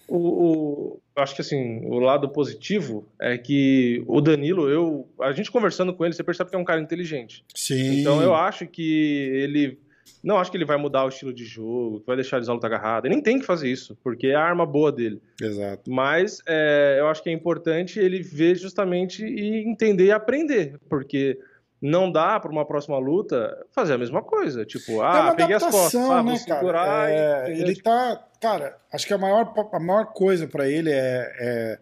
o, 0.08 0.18
o- 0.18 1.00
eu 1.16 1.24
acho 1.24 1.36
que 1.36 1.42
assim, 1.42 1.86
o 1.86 2.00
lado 2.00 2.30
positivo 2.30 3.06
é 3.20 3.38
que 3.38 4.04
o 4.08 4.22
Danilo, 4.22 4.70
eu, 4.70 5.08
a 5.20 5.32
gente 5.34 5.52
conversando 5.52 5.94
com 5.94 6.06
ele, 6.06 6.14
você 6.14 6.24
percebe 6.24 6.50
que 6.50 6.56
é 6.56 6.60
um 6.60 6.64
cara 6.66 6.80
inteligente. 6.82 7.44
Sim. 7.54 8.00
Então 8.00 8.22
eu 8.22 8.34
acho 8.34 8.66
que 8.68 9.30
ele. 9.34 9.78
Não 10.24 10.38
acho 10.38 10.52
que 10.52 10.58
ele 10.58 10.66
vai 10.66 10.78
mudar 10.78 11.04
o 11.06 11.10
estilo 11.10 11.34
de 11.34 11.44
jogo, 11.46 12.04
vai 12.06 12.16
deixar 12.16 12.38
eles 12.38 12.48
a 12.48 12.54
luta 12.54 12.68
agarrada. 12.68 13.08
Ele 13.08 13.16
nem 13.16 13.24
tem 13.24 13.40
que 13.40 13.46
fazer 13.46 13.70
isso, 13.70 13.98
porque 14.04 14.28
é 14.28 14.36
a 14.36 14.44
arma 14.44 14.66
boa 14.66 14.92
dele. 14.92 15.22
Exato. 15.42 15.90
Mas 15.92 16.42
é, 16.48 16.98
eu 17.00 17.08
acho 17.08 17.24
que 17.24 17.30
é 17.30 17.34
importante 17.34 18.00
ele 18.00 18.22
ver 18.22 18.56
justamente 18.56 19.26
e 19.26 19.68
entender 19.68 20.06
e 20.06 20.12
aprender, 20.12 20.80
porque 20.88 21.40
não 21.82 22.12
dá 22.12 22.40
para 22.40 22.52
uma 22.52 22.64
próxima 22.64 23.00
luta 23.00 23.58
fazer 23.72 23.94
a 23.94 23.98
mesma 23.98 24.22
coisa. 24.22 24.64
Tipo, 24.64 25.02
é 25.02 25.06
ah, 25.06 25.22
uma 25.24 25.36
peguei 25.36 25.56
as 25.56 25.64
costas, 25.64 25.96
ah, 25.96 26.22
né, 26.22 26.36
segurar. 26.36 27.10
e- 27.10 27.14
É, 27.14 27.42
entendeu? 27.50 27.68
ele 27.68 27.82
tá. 27.82 28.28
Cara, 28.40 28.78
acho 28.94 29.08
que 29.08 29.14
a 29.14 29.18
maior, 29.18 29.52
a 29.74 29.80
maior 29.80 30.06
coisa 30.14 30.48
pra 30.48 30.70
ele 30.70 30.92
é, 30.92 31.32
é, 31.40 31.80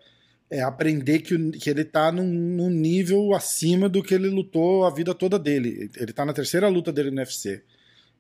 é 0.52 0.62
aprender 0.62 1.20
que, 1.20 1.52
que 1.52 1.70
ele 1.70 1.84
tá 1.84 2.12
num, 2.12 2.24
num 2.24 2.70
nível 2.70 3.34
acima 3.34 3.90
do 3.90 4.02
que 4.02 4.14
ele 4.14 4.30
lutou 4.30 4.86
a 4.86 4.90
vida 4.90 5.14
toda 5.14 5.38
dele. 5.38 5.90
Ele 5.98 6.14
tá 6.14 6.24
na 6.26 6.32
terceira 6.34 6.70
luta 6.70 6.92
dele 6.94 7.12
no 7.12 7.18
UFC. 7.18 7.62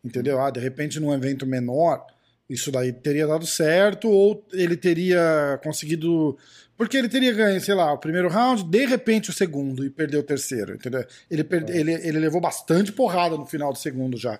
Entendeu? 0.04 0.40
Ah, 0.42 0.50
de 0.50 0.60
repente, 0.60 1.00
num 1.00 1.14
evento 1.14 1.46
menor, 1.46 2.06
isso 2.50 2.72
daí 2.72 2.92
teria 2.92 3.28
dado 3.28 3.46
certo, 3.46 4.10
ou 4.10 4.46
ele 4.52 4.76
teria 4.76 5.60
conseguido. 5.64 6.38
Porque 6.76 6.98
ele 6.98 7.10
teria 7.10 7.34
ganho, 7.34 7.60
sei 7.60 7.76
lá, 7.76 7.92
o 7.92 7.98
primeiro 7.98 8.30
round, 8.30 8.64
de 8.64 8.86
repente 8.86 9.30
o 9.30 9.34
segundo 9.34 9.86
e 9.86 9.90
perdeu 9.90 10.22
o 10.22 10.24
terceiro, 10.24 10.76
entendeu? 10.76 11.06
Ele, 11.30 11.44
perde, 11.44 11.74
ele, 11.74 11.92
ele 11.92 12.20
levou 12.20 12.40
bastante 12.40 12.92
porrada 12.92 13.36
no 13.36 13.46
final 13.46 13.74
do 13.74 13.78
segundo 13.78 14.18
já. 14.18 14.40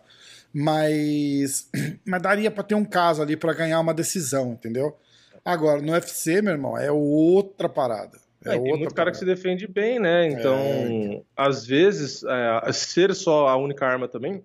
Mas, 0.54 1.70
mas 2.06 2.22
daria 2.22 2.50
pra 2.50 2.64
ter 2.64 2.76
um 2.76 2.86
caso 2.86 3.22
ali 3.22 3.36
pra 3.36 3.54
ganhar 3.54 3.80
uma 3.80 3.94
decisão, 3.94 4.54
entendeu? 4.54 4.98
Agora, 5.44 5.82
no 5.82 5.92
UFC, 5.92 6.42
meu 6.42 6.54
irmão, 6.54 6.78
é 6.78 6.92
outra 6.92 7.68
parada. 7.68 8.18
É, 8.46 8.56
É, 8.56 8.60
tem 8.60 8.78
muito 8.78 8.96
cara 8.96 9.12
que 9.12 9.18
se 9.18 9.26
defende 9.26 9.68
bem, 9.68 10.00
né? 10.00 10.28
Então, 10.30 10.58
É, 10.58 11.22
às 11.36 11.66
vezes, 11.66 12.24
é, 12.24 12.72
ser 12.72 13.14
só 13.14 13.50
a 13.50 13.58
única 13.58 13.86
arma 13.86 14.08
também 14.08 14.42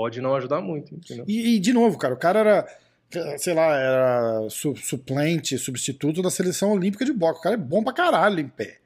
pode 0.00 0.20
não 0.20 0.34
ajudar 0.34 0.60
muito, 0.62 0.94
entendeu? 0.94 1.24
E, 1.28 1.56
e, 1.56 1.58
de 1.60 1.72
novo, 1.74 1.98
cara, 1.98 2.14
o 2.14 2.16
cara 2.16 2.40
era, 2.40 3.38
sei 3.38 3.52
lá, 3.52 3.76
era 3.76 4.48
su- 4.48 4.76
suplente, 4.76 5.58
substituto 5.58 6.22
da 6.22 6.30
seleção 6.30 6.72
olímpica 6.72 7.04
de 7.04 7.12
boxe. 7.12 7.40
O 7.40 7.42
cara 7.42 7.54
é 7.54 7.58
bom 7.58 7.84
pra 7.84 7.92
caralho 7.92 8.40
em 8.40 8.48
pé. 8.48 8.78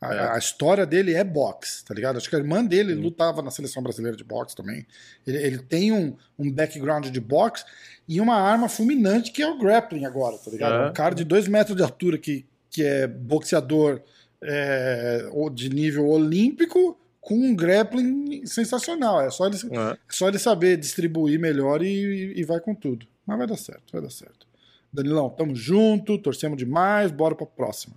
A, 0.00 0.14
É. 0.14 0.32
a 0.34 0.38
história 0.38 0.86
dele 0.86 1.14
é 1.14 1.22
boxe, 1.24 1.84
tá 1.84 1.92
ligado? 1.94 2.16
Acho 2.16 2.28
que 2.30 2.36
a 2.36 2.38
irmã 2.38 2.64
dele 2.64 2.94
lutava 2.94 3.42
na 3.42 3.50
seleção 3.50 3.82
brasileira 3.82 4.16
de 4.16 4.24
boxe 4.24 4.54
também. 4.56 4.86
Ele, 5.26 5.36
ele 5.38 5.58
tem 5.58 5.92
um, 5.92 6.16
um 6.38 6.50
background 6.50 7.06
de 7.08 7.20
boxe 7.20 7.64
e 8.08 8.20
uma 8.20 8.36
arma 8.36 8.68
fulminante 8.68 9.32
que 9.32 9.42
é 9.42 9.48
o 9.48 9.58
grappling 9.58 10.04
agora, 10.06 10.36
tá 10.38 10.50
ligado? 10.50 10.74
É. 10.86 10.90
Um 10.90 10.92
cara 10.92 11.14
de 11.14 11.24
dois 11.24 11.46
metros 11.48 11.76
de 11.76 11.82
altura 11.82 12.16
que, 12.18 12.44
que 12.70 12.82
é 12.82 13.06
boxeador 13.06 14.00
é, 14.42 15.22
de 15.54 15.68
nível 15.70 16.06
olímpico 16.06 16.98
com 17.26 17.34
um 17.34 17.56
grappling 17.56 18.46
sensacional. 18.46 19.20
É 19.20 19.30
só 19.30 19.48
ele, 19.48 19.56
É. 19.72 19.76
é 19.92 19.96
só 20.08 20.28
ele 20.28 20.38
saber 20.38 20.76
distribuir 20.76 21.40
melhor 21.40 21.82
e, 21.82 22.32
e 22.36 22.44
vai 22.44 22.60
com 22.60 22.72
tudo. 22.72 23.04
Mas 23.26 23.36
vai 23.36 23.46
dar 23.48 23.56
certo, 23.56 23.92
vai 23.92 24.00
dar 24.00 24.10
certo. 24.10 24.46
Danilão, 24.92 25.28
tamo 25.28 25.52
junto, 25.56 26.16
torcemos 26.18 26.56
demais, 26.56 27.10
bora 27.10 27.34
pra 27.34 27.44
próxima. 27.44 27.96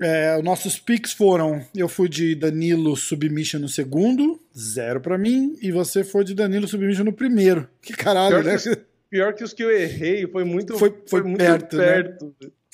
É, 0.00 0.36
os 0.36 0.44
nossos 0.44 0.78
picks 0.78 1.12
foram: 1.12 1.64
eu 1.74 1.88
fui 1.88 2.08
de 2.10 2.34
Danilo 2.34 2.94
Submission 2.94 3.60
no 3.60 3.68
segundo, 3.68 4.38
zero 4.56 5.00
pra 5.00 5.16
mim, 5.16 5.56
e 5.62 5.70
você 5.72 6.04
foi 6.04 6.24
de 6.24 6.34
Danilo 6.34 6.68
Submission 6.68 7.04
no 7.04 7.12
primeiro. 7.12 7.68
Que 7.80 7.94
caralho, 7.94 8.42
Pior 8.42 8.44
né? 8.44 8.58
que- 8.58 8.92
Pior 9.08 9.34
que 9.34 9.44
os 9.44 9.52
que 9.52 9.62
eu 9.62 9.70
errei 9.70 10.26
foi 10.26 10.42
muito, 10.44 10.78
Foi- 10.78 10.94
foi 11.06 11.22
muito 11.22 11.38
perto, 11.38 11.76
né? 11.76 12.16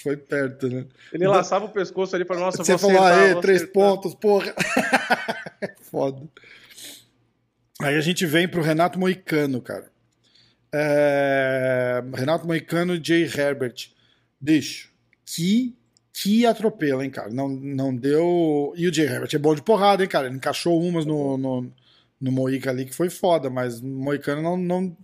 Foi 0.03 0.17
perto, 0.17 0.69
né? 0.69 0.87
Ele 1.13 1.27
laçava 1.27 1.65
o 1.65 1.71
pescoço 1.71 2.15
ali 2.15 2.25
para 2.25 2.39
nossa, 2.39 2.63
Você 2.63 2.79
falou, 2.79 3.03
acertar, 3.03 3.37
aê, 3.37 3.41
três 3.41 3.63
acertar." 3.63 3.73
pontos, 3.73 4.15
porra. 4.15 4.55
Foda. 5.83 6.29
Aí 7.81 7.97
a 7.97 8.01
gente 8.01 8.25
vem 8.25 8.47
pro 8.47 8.63
Renato 8.63 8.99
Moicano, 8.99 9.61
cara. 9.61 9.91
É, 10.73 12.03
Renato 12.15 12.47
Moicano 12.47 12.95
e 12.95 13.03
Jay 13.03 13.25
Herbert. 13.25 13.91
Bicho, 14.41 14.91
que, 15.27 15.77
que 16.13 16.47
atropelo, 16.47 17.03
hein, 17.03 17.11
cara. 17.11 17.31
Não, 17.31 17.49
não 17.49 17.95
deu. 17.95 18.73
E 18.77 18.87
o 18.87 18.95
Jay 18.95 19.07
Herbert 19.07 19.31
é 19.33 19.39
bom 19.39 19.55
de 19.55 19.63
porrada, 19.63 20.03
hein, 20.03 20.09
cara. 20.09 20.27
Ele 20.29 20.37
encaixou 20.37 20.81
umas 20.81 21.05
no, 21.05 21.37
no, 21.37 21.73
no 22.21 22.33
Moica 22.33 22.71
ali 22.71 22.85
que 22.85 22.95
foi 22.95 23.11
foda, 23.11 23.51
mas 23.51 23.81
o 23.81 23.87
Moicano 23.87 24.43
não. 24.43 24.57
não 24.57 24.97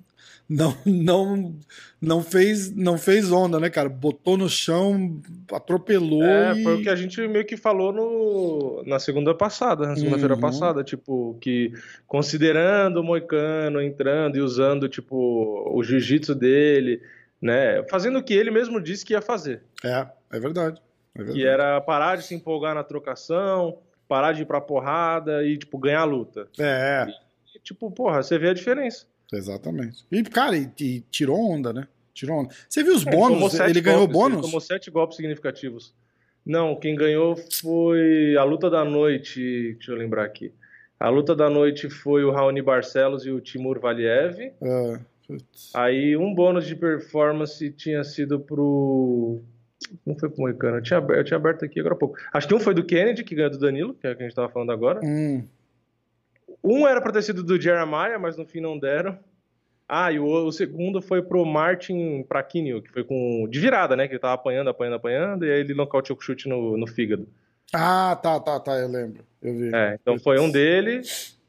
não, 0.48 0.76
não, 0.84 1.54
não, 2.00 2.22
fez, 2.22 2.74
não 2.74 2.98
fez 2.98 3.32
onda, 3.32 3.58
né, 3.58 3.70
cara? 3.70 3.88
Botou 3.88 4.36
no 4.36 4.48
chão, 4.48 5.20
atropelou. 5.52 6.22
É, 6.22 6.52
e... 6.58 6.62
foi 6.62 6.74
o 6.76 6.82
que 6.82 6.88
a 6.88 6.96
gente 6.96 7.26
meio 7.26 7.44
que 7.46 7.56
falou 7.56 7.92
no, 7.92 8.82
na 8.86 8.98
segunda 8.98 9.34
passada, 9.34 9.86
na 9.86 9.96
segunda-feira 9.96 10.34
Uhum. 10.34 10.40
passada, 10.40 10.84
tipo, 10.84 11.36
que 11.40 11.72
considerando 12.06 12.98
o 13.00 13.04
Moicano 13.04 13.80
entrando 13.80 14.36
e 14.36 14.40
usando, 14.40 14.88
tipo, 14.88 15.16
o 15.74 15.82
jiu-jitsu 15.82 16.34
dele, 16.34 17.00
né, 17.40 17.82
fazendo 17.90 18.18
o 18.18 18.22
que 18.22 18.34
ele 18.34 18.50
mesmo 18.50 18.80
disse 18.80 19.04
que 19.04 19.12
ia 19.14 19.22
fazer, 19.22 19.62
É, 19.82 20.06
é 20.32 20.38
verdade. 20.40 20.80
É 21.14 21.18
verdade. 21.18 21.38
que 21.38 21.46
era 21.46 21.80
parar 21.80 22.16
de 22.16 22.24
se 22.24 22.34
empolgar 22.34 22.74
na 22.74 22.82
trocação, 22.82 23.78
parar 24.08 24.32
de 24.32 24.42
ir 24.42 24.46
pra 24.46 24.60
porrada 24.60 25.44
e, 25.46 25.56
tipo, 25.56 25.78
ganhar 25.78 26.00
a 26.00 26.04
luta. 26.04 26.48
É, 26.58 27.06
E, 27.54 27.58
tipo, 27.60 27.90
porra, 27.90 28.22
você 28.22 28.36
vê 28.38 28.48
a 28.50 28.54
diferença. 28.54 29.06
Exatamente. 29.32 30.04
E, 30.10 30.22
cara, 30.24 30.56
e, 30.56 30.70
e 30.80 31.00
tirou 31.10 31.38
onda, 31.38 31.72
né? 31.72 31.86
Tirou 32.12 32.40
onda. 32.40 32.54
Você 32.68 32.82
viu 32.82 32.94
os 32.94 33.06
É, 33.06 33.10
bônus? 33.10 33.54
Ele 33.54 33.80
ganhou 33.80 34.00
golpes, 34.00 34.16
bônus? 34.16 34.38
Ele 34.38 34.46
tomou 34.46 34.60
sete 34.60 34.90
golpes 34.90 35.16
significativos. 35.16 35.92
Não, 36.46 36.76
quem 36.76 36.94
ganhou 36.94 37.36
foi 37.36 38.36
a 38.36 38.44
luta 38.44 38.68
da 38.68 38.84
noite. 38.84 39.74
Deixa 39.74 39.92
eu 39.92 39.96
lembrar 39.96 40.24
aqui. 40.24 40.52
A 41.00 41.08
luta 41.08 41.34
da 41.34 41.50
noite 41.50 41.90
foi 41.90 42.22
o 42.24 42.30
Raoni 42.30 42.62
Barcelos 42.62 43.26
e 43.26 43.30
o 43.30 43.40
Timur 43.40 43.80
Valiev. 43.80 44.38
É, 44.40 45.00
putz. 45.26 45.70
Aí 45.74 46.16
um 46.16 46.34
bônus 46.34 46.66
de 46.66 46.76
performance 46.76 47.70
tinha 47.72 48.04
sido 48.04 48.38
pro. 48.38 49.40
Não 50.06 50.16
foi 50.18 50.30
pro 50.30 50.40
Moicano, 50.40 50.78
eu 50.78 50.82
tinha, 50.82 50.98
aberto, 50.98 51.18
eu 51.18 51.24
tinha 51.24 51.36
aberto 51.36 51.64
aqui 51.64 51.78
agora 51.80 51.94
há 51.94 51.98
pouco. 51.98 52.16
Acho 52.32 52.48
que 52.48 52.54
um 52.54 52.60
foi 52.60 52.72
do 52.74 52.84
Kennedy, 52.84 53.22
que 53.24 53.34
ganhou 53.34 53.50
do 53.50 53.58
Danilo, 53.58 53.92
que 53.94 54.06
é 54.06 54.12
o 54.12 54.16
que 54.16 54.22
a 54.22 54.26
gente 54.26 54.34
tava 54.34 54.48
falando 54.48 54.72
agora. 54.72 55.00
Hum, 55.04 55.44
Um 56.64 56.88
era 56.88 57.00
pra 57.00 57.12
ter 57.12 57.22
sido 57.22 57.42
do 57.42 57.60
Jeremiah, 57.60 58.18
mas 58.18 58.36
no 58.36 58.46
fim 58.46 58.60
não 58.60 58.78
deram. 58.78 59.18
Ah, 59.86 60.10
e 60.10 60.18
o, 60.18 60.24
o 60.46 60.50
segundo 60.50 61.02
foi 61.02 61.20
pro 61.22 61.44
Martin 61.44 62.22
Praquinho, 62.22 62.80
que 62.82 62.90
foi 62.90 63.04
com. 63.04 63.46
de 63.50 63.60
virada, 63.60 63.94
né? 63.94 64.06
Que 64.08 64.14
ele 64.14 64.18
tava 64.20 64.34
apanhando, 64.34 64.70
apanhando, 64.70 64.94
apanhando, 64.94 65.44
e 65.44 65.52
aí 65.52 65.60
ele 65.60 65.74
nocauteou 65.74 66.16
com 66.16 66.22
chute 66.22 66.48
no, 66.48 66.76
no 66.76 66.86
fígado. 66.86 67.28
Ah, 67.72 68.18
tá, 68.20 68.40
tá, 68.40 68.58
tá, 68.60 68.72
eu 68.78 68.88
lembro. 68.88 69.24
Eu 69.42 69.54
vi. 69.54 69.74
É, 69.74 69.98
então 70.00 70.18
foi 70.18 70.40
um 70.40 70.50
dele, 70.50 71.02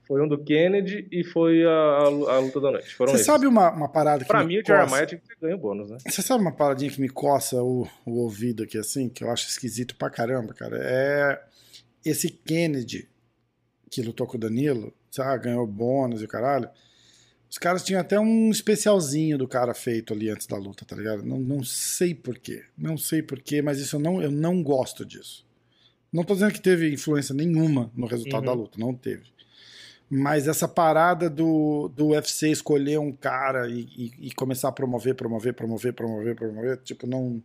foi 0.05 0.21
um 0.21 0.27
do 0.27 0.37
Kennedy 0.37 1.07
e 1.09 1.23
foi 1.23 1.63
a, 1.65 1.69
a, 1.69 2.05
a 2.07 2.39
luta 2.39 2.59
da 2.59 2.71
noite. 2.71 2.93
Foram 2.93 3.11
Você 3.11 3.17
esses. 3.17 3.25
sabe 3.25 3.47
uma, 3.47 3.71
uma 3.71 3.87
parada 3.87 4.23
que 4.23 4.27
Pra 4.27 4.43
mim, 4.43 4.57
o 4.57 4.63
coça? 4.63 4.73
Jeremiah 4.73 5.05
tinha 5.05 5.21
que 5.21 5.27
ter 5.29 5.37
ganho 5.39 5.57
bônus, 5.57 5.89
né? 5.89 5.97
Você 6.05 6.21
sabe 6.21 6.41
uma 6.41 6.51
paradinha 6.51 6.91
que 6.91 6.99
me 6.99 7.07
coça 7.09 7.63
o, 7.63 7.87
o 8.05 8.19
ouvido 8.19 8.63
aqui, 8.63 8.77
assim, 8.77 9.07
que 9.07 9.23
eu 9.23 9.31
acho 9.31 9.47
esquisito 9.47 9.95
pra 9.95 10.09
caramba, 10.09 10.53
cara? 10.53 10.77
É 10.81 11.41
esse 12.03 12.29
Kennedy 12.29 13.07
que 13.89 14.01
lutou 14.01 14.27
com 14.27 14.35
o 14.35 14.39
Danilo, 14.39 14.93
sabe? 15.15 15.45
Ganhou 15.45 15.65
bônus 15.67 16.21
e 16.21 16.25
o 16.25 16.27
caralho. 16.27 16.69
Os 17.49 17.57
caras 17.57 17.83
tinham 17.83 18.01
até 18.01 18.19
um 18.19 18.49
especialzinho 18.49 19.37
do 19.37 19.47
cara 19.47 19.73
feito 19.73 20.13
ali 20.13 20.29
antes 20.29 20.45
da 20.47 20.57
luta, 20.57 20.83
tá 20.83 20.95
ligado? 20.95 21.23
Não, 21.23 21.39
não 21.39 21.63
sei 21.63 22.13
porquê. 22.13 22.63
Não 22.77 22.97
sei 22.97 23.21
porquê, 23.21 23.61
mas 23.61 23.79
isso 23.79 23.95
eu 23.95 23.99
não, 23.99 24.21
eu 24.21 24.31
não 24.31 24.61
gosto 24.61 25.05
disso. 25.05 25.45
Não 26.11 26.23
tô 26.23 26.33
dizendo 26.33 26.53
que 26.53 26.61
teve 26.61 26.91
influência 26.93 27.33
nenhuma 27.33 27.91
no 27.95 28.07
resultado 28.07 28.41
Uhum. 28.41 28.45
da 28.45 28.53
luta, 28.53 28.79
não 28.79 28.93
teve. 28.93 29.23
Mas 30.09 30.47
essa 30.47 30.67
parada 30.67 31.29
do, 31.29 31.89
do 31.95 32.07
UFC 32.09 32.49
escolher 32.49 32.99
um 32.99 33.11
cara 33.11 33.69
e, 33.69 33.81
e- 33.97 34.27
e 34.27 34.31
começar 34.33 34.69
a 34.69 34.71
promover, 34.71 35.15
promover, 35.15 35.53
promover, 35.53 35.93
promover, 35.93 36.35
promover, 36.35 36.77
tipo, 36.83 37.07
não. 37.07 37.41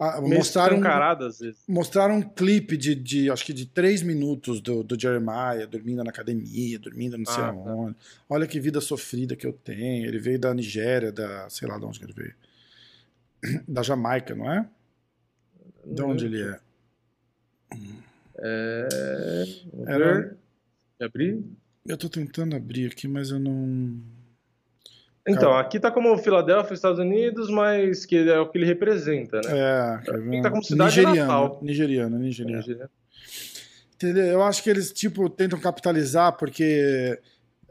Ah, 0.00 0.20
mostraram, 0.20 0.76
mostraram 1.66 2.16
um 2.18 2.22
clipe 2.22 2.76
de, 2.76 2.94
de, 2.94 3.28
acho 3.30 3.44
que 3.44 3.52
de 3.52 3.66
três 3.66 4.00
minutos 4.00 4.60
do, 4.60 4.84
do 4.84 5.00
Jeremiah 5.00 5.66
dormindo 5.66 6.04
na 6.04 6.10
academia, 6.10 6.78
dormindo 6.78 7.18
não 7.18 7.24
sei 7.24 7.42
Ah, 7.42 7.52
tá. 7.52 7.52
aonde. 7.52 7.96
Olha 8.28 8.46
que 8.46 8.60
vida 8.60 8.80
sofrida 8.80 9.34
que 9.34 9.44
eu 9.44 9.52
tenho. 9.52 10.06
Ele 10.06 10.20
veio 10.20 10.38
da 10.38 10.54
Nigéria, 10.54 11.10
da. 11.10 11.50
sei 11.50 11.66
lá 11.66 11.78
de 11.78 11.84
onde 11.84 12.02
ele 12.02 12.12
veio. 12.12 12.34
Da 13.68 13.82
Jamaica, 13.82 14.34
não 14.36 14.50
é? 14.52 14.68
De 15.84 16.02
onde 16.02 16.26
ele 16.26 16.42
é? 16.42 16.60
É... 18.38 18.88
Era-. 19.86 20.36
Abrir? 21.00 21.44
Eu 21.86 21.96
tô 21.96 22.08
tentando 22.08 22.54
abrir 22.54 22.86
aqui, 22.90 23.08
mas 23.08 23.30
eu 23.30 23.38
não. 23.38 24.00
Então, 25.28 25.50
Cara. 25.50 25.60
aqui 25.60 25.78
tá 25.78 25.90
como 25.90 26.16
Filadélfia, 26.16 26.74
Estados 26.74 26.98
Unidos, 26.98 27.50
mas 27.50 28.06
que 28.06 28.16
é 28.28 28.40
o 28.40 28.48
que 28.48 28.56
ele 28.56 28.66
representa, 28.66 29.40
né? 29.42 30.00
É, 30.08 30.12
ver? 30.18 30.42
tá 30.42 30.50
como 30.50 30.64
cidade 30.64 30.96
nigeriano, 30.96 31.32
natal. 31.32 31.58
nigeriano, 31.62 32.18
nigeriano. 32.18 32.90
Entendeu? 33.94 34.24
Eu 34.26 34.42
acho 34.42 34.62
que 34.62 34.70
eles, 34.70 34.92
tipo, 34.92 35.28
tentam 35.28 35.58
capitalizar 35.58 36.32
porque 36.36 37.18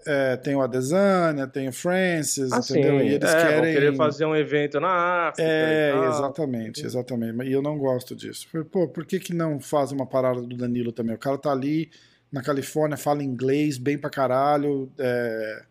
é, 0.06 0.38
tem 0.38 0.56
o 0.56 0.62
Adesanya, 0.62 1.48
tem 1.48 1.67
o 1.67 1.74
Francis, 1.74 2.52
Assim, 2.52 2.80
entendeu? 2.80 3.02
E 3.02 3.13
eles 3.15 3.34
é, 3.34 3.48
querem. 3.48 3.74
querer 3.74 3.96
fazer 3.96 4.26
um 4.26 4.36
evento 4.36 4.80
na 4.80 5.30
África. 5.30 5.50
É, 5.50 5.93
exatamente, 6.10 6.86
exatamente. 6.86 7.43
E 7.43 7.52
eu 7.52 7.62
não 7.62 7.78
gosto 7.78 8.15
disso. 8.15 8.48
Pô, 8.72 8.88
por 8.88 9.06
que, 9.06 9.20
que 9.20 9.34
não 9.34 9.60
faz 9.60 9.91
uma 9.91 10.06
parada 10.06 10.41
do 10.41 10.56
Danilo 10.56 10.91
também? 10.91 11.15
O 11.15 11.20
cara 11.20 11.38
tá 11.38 11.52
ali 11.52 11.89
na 12.32 12.41
Califórnia, 12.43 12.98
fala 12.98 13.24
inglês 13.24 13.78
bem 13.78 13.98
pra 13.98 14.10
caralho. 14.10 14.91
é, 15.00 15.63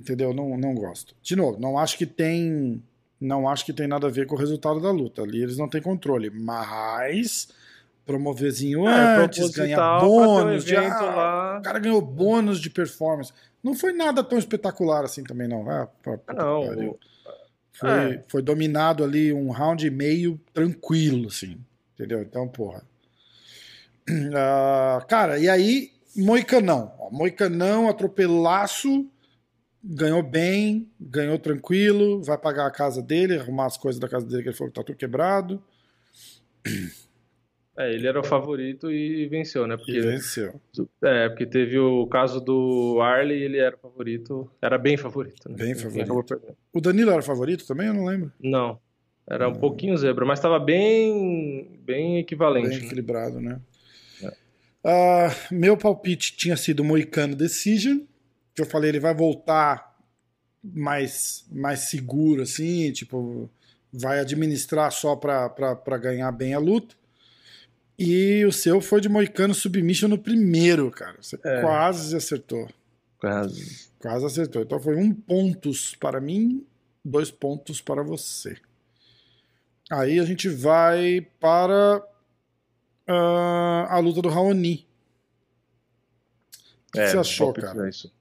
Entendeu? 0.00 0.34
Não, 0.34 0.56
não 0.58 0.74
gosto. 0.74 1.14
De 1.22 1.36
novo, 1.36 1.58
não 1.60 1.78
acho 1.78 1.96
que 1.96 2.06
tem. 2.06 2.82
Não 3.20 3.48
acho 3.48 3.64
que 3.64 3.72
tem 3.72 3.86
nada 3.86 4.06
a 4.06 4.10
ver 4.10 4.26
com 4.26 4.34
o 4.34 4.38
resultado 4.38 4.80
da 4.80 4.90
luta. 4.90 5.22
Ali 5.22 5.42
eles 5.42 5.56
não 5.56 5.68
têm 5.68 5.80
controle. 5.80 6.28
Mas 6.30 7.48
promoverzinho 8.04 8.86
É, 8.86 9.24
antes, 9.24 9.50
ganhar 9.52 9.98
um 10.04 10.08
bônus. 10.08 10.64
de, 10.64 10.76
ah, 10.76 11.00
lá. 11.00 11.58
O 11.58 11.62
cara 11.62 11.78
ganhou 11.78 12.02
bônus 12.02 12.60
de 12.60 12.68
performance. 12.68 13.32
Não 13.62 13.74
foi 13.74 13.92
nada 13.94 14.22
tão 14.22 14.36
espetacular 14.38 15.04
assim 15.04 15.22
também, 15.24 15.48
não. 15.48 15.68
Ah, 15.70 15.88
Ah, 16.26 16.34
não, 16.34 16.90
o- 16.90 16.98
Foi, 17.72 17.88
É. 17.90 18.24
foi 18.28 18.42
dominado 18.42 19.02
ali 19.02 19.32
um 19.32 19.50
round 19.50 19.84
e 19.86 19.90
meio 19.90 20.38
tranquilo, 20.52 21.28
assim. 21.28 21.56
Entendeu? 21.94 22.20
Então, 22.22 22.46
porra. 22.46 22.82
Ah, 24.36 25.02
cara, 25.08 25.38
e 25.38 25.48
aí, 25.48 25.90
Moicanão. 26.16 26.92
Ó, 26.98 27.10
Moicanão, 27.10 27.88
atropelaço, 27.88 29.06
ganhou 29.84 30.22
bem, 30.22 30.90
ganhou 30.98 31.38
tranquilo, 31.38 32.22
vai 32.22 32.38
pagar 32.38 32.66
a 32.66 32.70
casa 32.70 33.02
dele, 33.02 33.38
arrumar 33.38 33.66
as 33.66 33.76
coisas 33.76 34.00
da 34.00 34.08
casa 34.08 34.26
dele 34.26 34.42
que 34.42 34.48
ele 34.48 34.56
falou 34.56 34.70
que 34.72 34.78
tá 34.80 34.84
tudo 34.84 34.96
quebrado. 34.96 35.62
É, 37.76 37.92
ele 37.92 38.06
era 38.06 38.20
o 38.20 38.24
favorito 38.24 38.90
e 38.90 39.26
venceu, 39.26 39.66
né? 39.66 39.74
E 39.74 39.76
Porque, 39.78 40.00
venceu. 40.00 40.60
é, 41.02 41.28
porque 41.28 41.44
teve 41.44 41.78
o 41.78 42.06
caso 42.06 42.40
do 42.40 43.00
Arley 43.00 43.40
e 43.40 43.42
ele 43.42 43.58
era 43.58 43.74
o 43.74 43.78
favorito, 43.78 44.50
era 44.62 44.78
bem 44.78 44.96
favorito, 44.96 45.48
né? 45.48 45.56
Bem 45.56 45.72
E 45.72 45.74
favorito. 45.74 46.40
O 46.72 46.80
Danilo 46.80 47.10
era 47.10 47.20
favorito 47.20 47.66
também? 47.66 47.88
Eu 47.88 47.94
não 47.94 48.04
lembro. 48.04 48.32
Não. 48.40 48.78
Era 49.26 49.48
um 49.48 49.54
pouquinho 49.54 49.96
zebra, 49.96 50.24
mas 50.24 50.38
estava 50.38 50.58
bem, 50.58 51.80
bem 51.84 52.18
equivalente. 52.18 52.68
Bem 52.68 52.78
né? 52.78 52.84
equilibrado, 52.84 53.40
né? 53.40 53.60
Ah, 54.86 55.30
meu 55.50 55.78
palpite 55.78 56.36
tinha 56.36 56.56
sido 56.58 56.84
Moicano 56.84 57.34
Decision. 57.34 58.00
Que 58.54 58.62
eu 58.62 58.66
falei, 58.66 58.90
ele 58.90 59.00
vai 59.00 59.14
voltar 59.14 59.96
mais, 60.62 61.44
mais 61.50 61.80
seguro, 61.80 62.42
assim, 62.42 62.92
tipo, 62.92 63.50
vai 63.92 64.20
administrar 64.20 64.90
só 64.92 65.14
pra 65.16 65.98
ganhar 66.00 66.30
bem 66.32 66.54
a 66.54 66.58
luta. 66.58 66.94
E 67.98 68.44
o 68.44 68.52
seu 68.52 68.80
foi 68.80 69.00
de 69.00 69.08
Moicano 69.08 69.54
Submission 69.54 70.08
no 70.08 70.18
primeiro, 70.18 70.90
cara. 70.90 71.16
Você 71.20 71.38
É. 71.44 71.60
quase 71.60 72.16
acertou. 72.16 72.68
Quase. 73.18 73.88
Quase 74.00 74.26
acertou. 74.26 74.62
Então 74.62 74.80
foi 74.80 74.96
um 74.96 75.14
pontos 75.14 75.94
para 75.94 76.20
mim, 76.20 76.66
dois 77.04 77.30
pontos 77.30 77.80
para 77.80 78.02
você. 78.02 78.56
Aí 79.90 80.18
a 80.18 80.24
gente 80.24 80.48
vai 80.48 81.20
para 81.38 82.02
ah, 83.06 83.86
a 83.90 83.98
luta 83.98 84.20
do 84.20 84.28
Raoni. 84.28 84.86
O 86.88 86.92
que, 86.92 87.00
que 87.00 87.08
você 87.10 87.18
achou, 87.18 87.52
cara? 87.52 87.86
é 87.86 87.90
isso. 87.90 88.12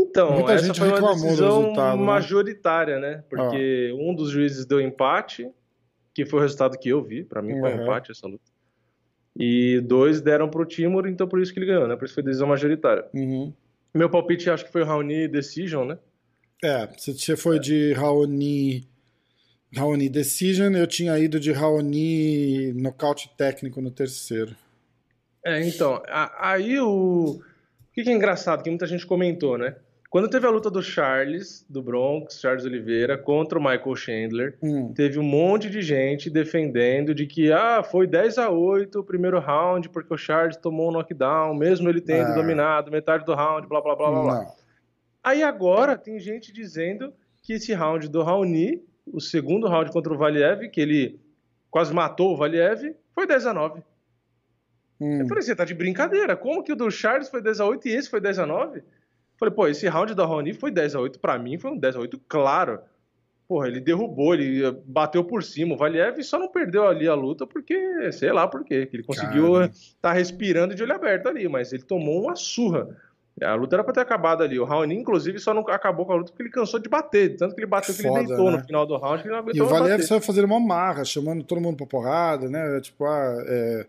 Então, 0.00 0.32
Muita 0.32 0.52
essa 0.52 0.66
gente 0.66 0.78
foi 0.78 0.88
uma 1.00 1.12
decisão 1.14 1.72
né? 1.74 1.94
majoritária, 1.96 2.98
né? 3.00 3.24
Porque 3.28 3.92
um 3.98 4.14
dos 4.14 4.30
juízes 4.30 4.64
deu 4.64 4.80
empate, 4.80 5.50
que 6.14 6.24
foi 6.24 6.38
o 6.38 6.42
resultado 6.42 6.78
que 6.78 6.88
eu 6.88 7.02
vi. 7.02 7.24
Pra 7.24 7.42
mim 7.42 7.58
foi 7.58 7.74
um 7.74 7.82
empate 7.82 8.12
essa 8.12 8.26
luta. 8.26 8.44
E 9.36 9.80
dois 9.80 10.20
deram 10.20 10.48
pro 10.48 10.64
Timur, 10.64 11.06
então 11.06 11.26
por 11.28 11.40
isso 11.40 11.52
que 11.52 11.58
ele 11.58 11.66
ganhou, 11.66 11.86
né? 11.88 11.96
Por 11.96 12.04
isso 12.04 12.14
foi 12.14 12.22
decisão 12.22 12.48
majoritária. 12.48 13.04
Uhum. 13.14 13.52
Meu 13.94 14.08
palpite 14.10 14.50
acho 14.50 14.64
que 14.64 14.72
foi 14.72 14.82
o 14.82 14.84
Raoni 14.84 15.26
Decision, 15.28 15.86
né? 15.86 15.98
É, 16.62 16.86
você 16.86 17.12
você 17.12 17.36
foi 17.36 17.58
de 17.60 17.92
Raoni, 17.92 18.88
Raoni 19.74 20.08
Decision, 20.08 20.74
eu 20.74 20.86
tinha 20.86 21.16
ido 21.18 21.38
de 21.38 21.52
Raoni 21.52 22.72
nocaute 22.74 23.30
técnico 23.36 23.80
no 23.80 23.90
terceiro. 23.90 24.54
É, 25.44 25.64
então, 25.66 26.02
a- 26.08 26.50
aí 26.52 26.78
o. 26.80 27.38
O 27.40 27.92
que 27.98 28.02
que 28.04 28.10
é 28.10 28.12
engraçado, 28.12 28.62
que 28.62 28.70
muita 28.70 28.86
gente 28.86 29.06
comentou, 29.06 29.56
né? 29.58 29.76
Quando 30.10 30.28
teve 30.30 30.46
a 30.46 30.50
luta 30.50 30.70
do 30.70 30.82
Charles, 30.82 31.66
do 31.68 31.82
Bronx, 31.82 32.40
Charles 32.40 32.64
Oliveira, 32.64 33.18
contra 33.18 33.58
o 33.58 33.62
Michael 33.62 33.94
Chandler, 33.94 34.56
Hum, 34.62 34.92
teve 34.94 35.18
um 35.18 35.22
monte 35.22 35.68
de 35.68 35.82
gente 35.82 36.30
defendendo 36.30 37.14
de 37.14 37.26
que 37.26 37.52
ah, 37.52 37.82
foi 37.82 38.06
10 38.06 38.38
a 38.38 38.48
8 38.48 39.00
o 39.00 39.04
primeiro 39.04 39.38
round 39.38 39.90
porque 39.90 40.12
o 40.14 40.16
Charles 40.16 40.56
tomou 40.56 40.88
um 40.88 40.92
knockdown, 40.92 41.54
mesmo 41.54 41.90
ele 41.90 42.00
tendo 42.00 42.30
Ah. 42.30 42.34
dominado 42.34 42.90
metade 42.90 43.24
do 43.26 43.34
round, 43.34 43.66
blá 43.68 43.82
blá 43.82 43.94
blá 43.94 44.10
blá 44.10 44.22
blá. 44.22 44.46
Aí 45.22 45.42
agora 45.42 45.94
tem 45.98 46.18
gente 46.18 46.52
dizendo 46.54 47.12
que 47.42 47.52
esse 47.54 47.74
round 47.74 48.08
do 48.08 48.22
Raoni, 48.22 48.82
o 49.12 49.20
segundo 49.20 49.68
round 49.68 49.90
contra 49.92 50.12
o 50.12 50.16
Valiev, 50.16 50.70
que 50.70 50.80
ele 50.80 51.20
quase 51.70 51.92
matou 51.92 52.32
o 52.32 52.36
Valiev, 52.36 52.94
foi 53.14 53.26
10 53.26 53.44
a 53.46 53.52
9. 53.52 53.82
Hum, 55.00 55.20
Eu 55.20 55.28
falei, 55.28 55.42
você 55.42 55.54
tá 55.54 55.66
de 55.66 55.74
brincadeira. 55.74 56.34
Como 56.34 56.62
que 56.62 56.72
o 56.72 56.76
do 56.76 56.90
Charles 56.90 57.28
foi 57.28 57.42
10 57.42 57.60
a 57.60 57.66
8 57.66 57.86
e 57.88 57.92
esse 57.92 58.08
foi 58.08 58.20
10 58.22 58.38
a 58.38 58.46
9? 58.46 58.82
Falei, 59.38 59.54
pô, 59.54 59.68
esse 59.68 59.86
round 59.86 60.14
da 60.14 60.26
Raoni 60.26 60.52
foi 60.52 60.70
10 60.70 60.96
a 60.96 61.00
8 61.00 61.20
pra 61.20 61.38
mim, 61.38 61.58
foi 61.58 61.70
um 61.70 61.78
10 61.78 61.96
a 61.96 62.00
8 62.00 62.20
claro. 62.28 62.80
Porra, 63.46 63.68
ele 63.68 63.80
derrubou, 63.80 64.34
ele 64.34 64.62
eh, 64.62 64.74
bateu 64.84 65.24
por 65.24 65.42
cima. 65.42 65.74
O 65.74 65.76
Valiev 65.78 66.22
só 66.22 66.38
não 66.38 66.48
perdeu 66.48 66.86
ali 66.86 67.08
a 67.08 67.14
luta 67.14 67.46
porque, 67.46 68.12
sei 68.12 68.30
lá 68.30 68.46
por 68.46 68.62
quê, 68.62 68.84
que 68.84 68.96
ele 68.96 69.02
conseguiu 69.02 69.62
estar 69.62 70.10
tá 70.10 70.12
respirando 70.12 70.74
de 70.74 70.82
olho 70.82 70.94
aberto 70.94 71.28
ali, 71.28 71.48
mas 71.48 71.72
ele 71.72 71.82
tomou 71.82 72.24
uma 72.24 72.36
surra. 72.36 72.88
A 73.42 73.54
luta 73.54 73.76
era 73.76 73.84
pra 73.84 73.94
ter 73.94 74.00
acabado 74.00 74.42
ali. 74.42 74.58
O 74.58 74.64
Raoni, 74.64 74.94
inclusive, 74.94 75.38
só 75.38 75.54
não 75.54 75.62
acabou 75.68 76.04
com 76.04 76.12
a 76.12 76.16
luta 76.16 76.30
porque 76.30 76.42
ele 76.42 76.50
cansou 76.50 76.80
de 76.80 76.88
bater. 76.88 77.36
Tanto 77.36 77.54
que 77.54 77.60
ele 77.60 77.66
bateu 77.66 77.94
que 77.94 78.00
ele 78.00 78.08
Foda, 78.08 78.24
deitou 78.24 78.50
né? 78.50 78.56
no 78.58 78.64
final 78.64 78.84
do 78.84 78.96
round 78.96 79.22
que 79.22 79.28
ele 79.28 79.36
não 79.36 79.50
E 79.54 79.62
o 79.62 79.66
Valiev 79.66 80.02
saiu 80.02 80.20
fazendo 80.20 80.46
uma 80.46 80.60
marra, 80.60 81.04
chamando 81.04 81.44
todo 81.44 81.60
mundo 81.60 81.76
pra 81.76 81.86
porrada, 81.86 82.50
né? 82.50 82.80
Tipo, 82.80 83.04
ah, 83.06 83.44
é, 83.46 83.86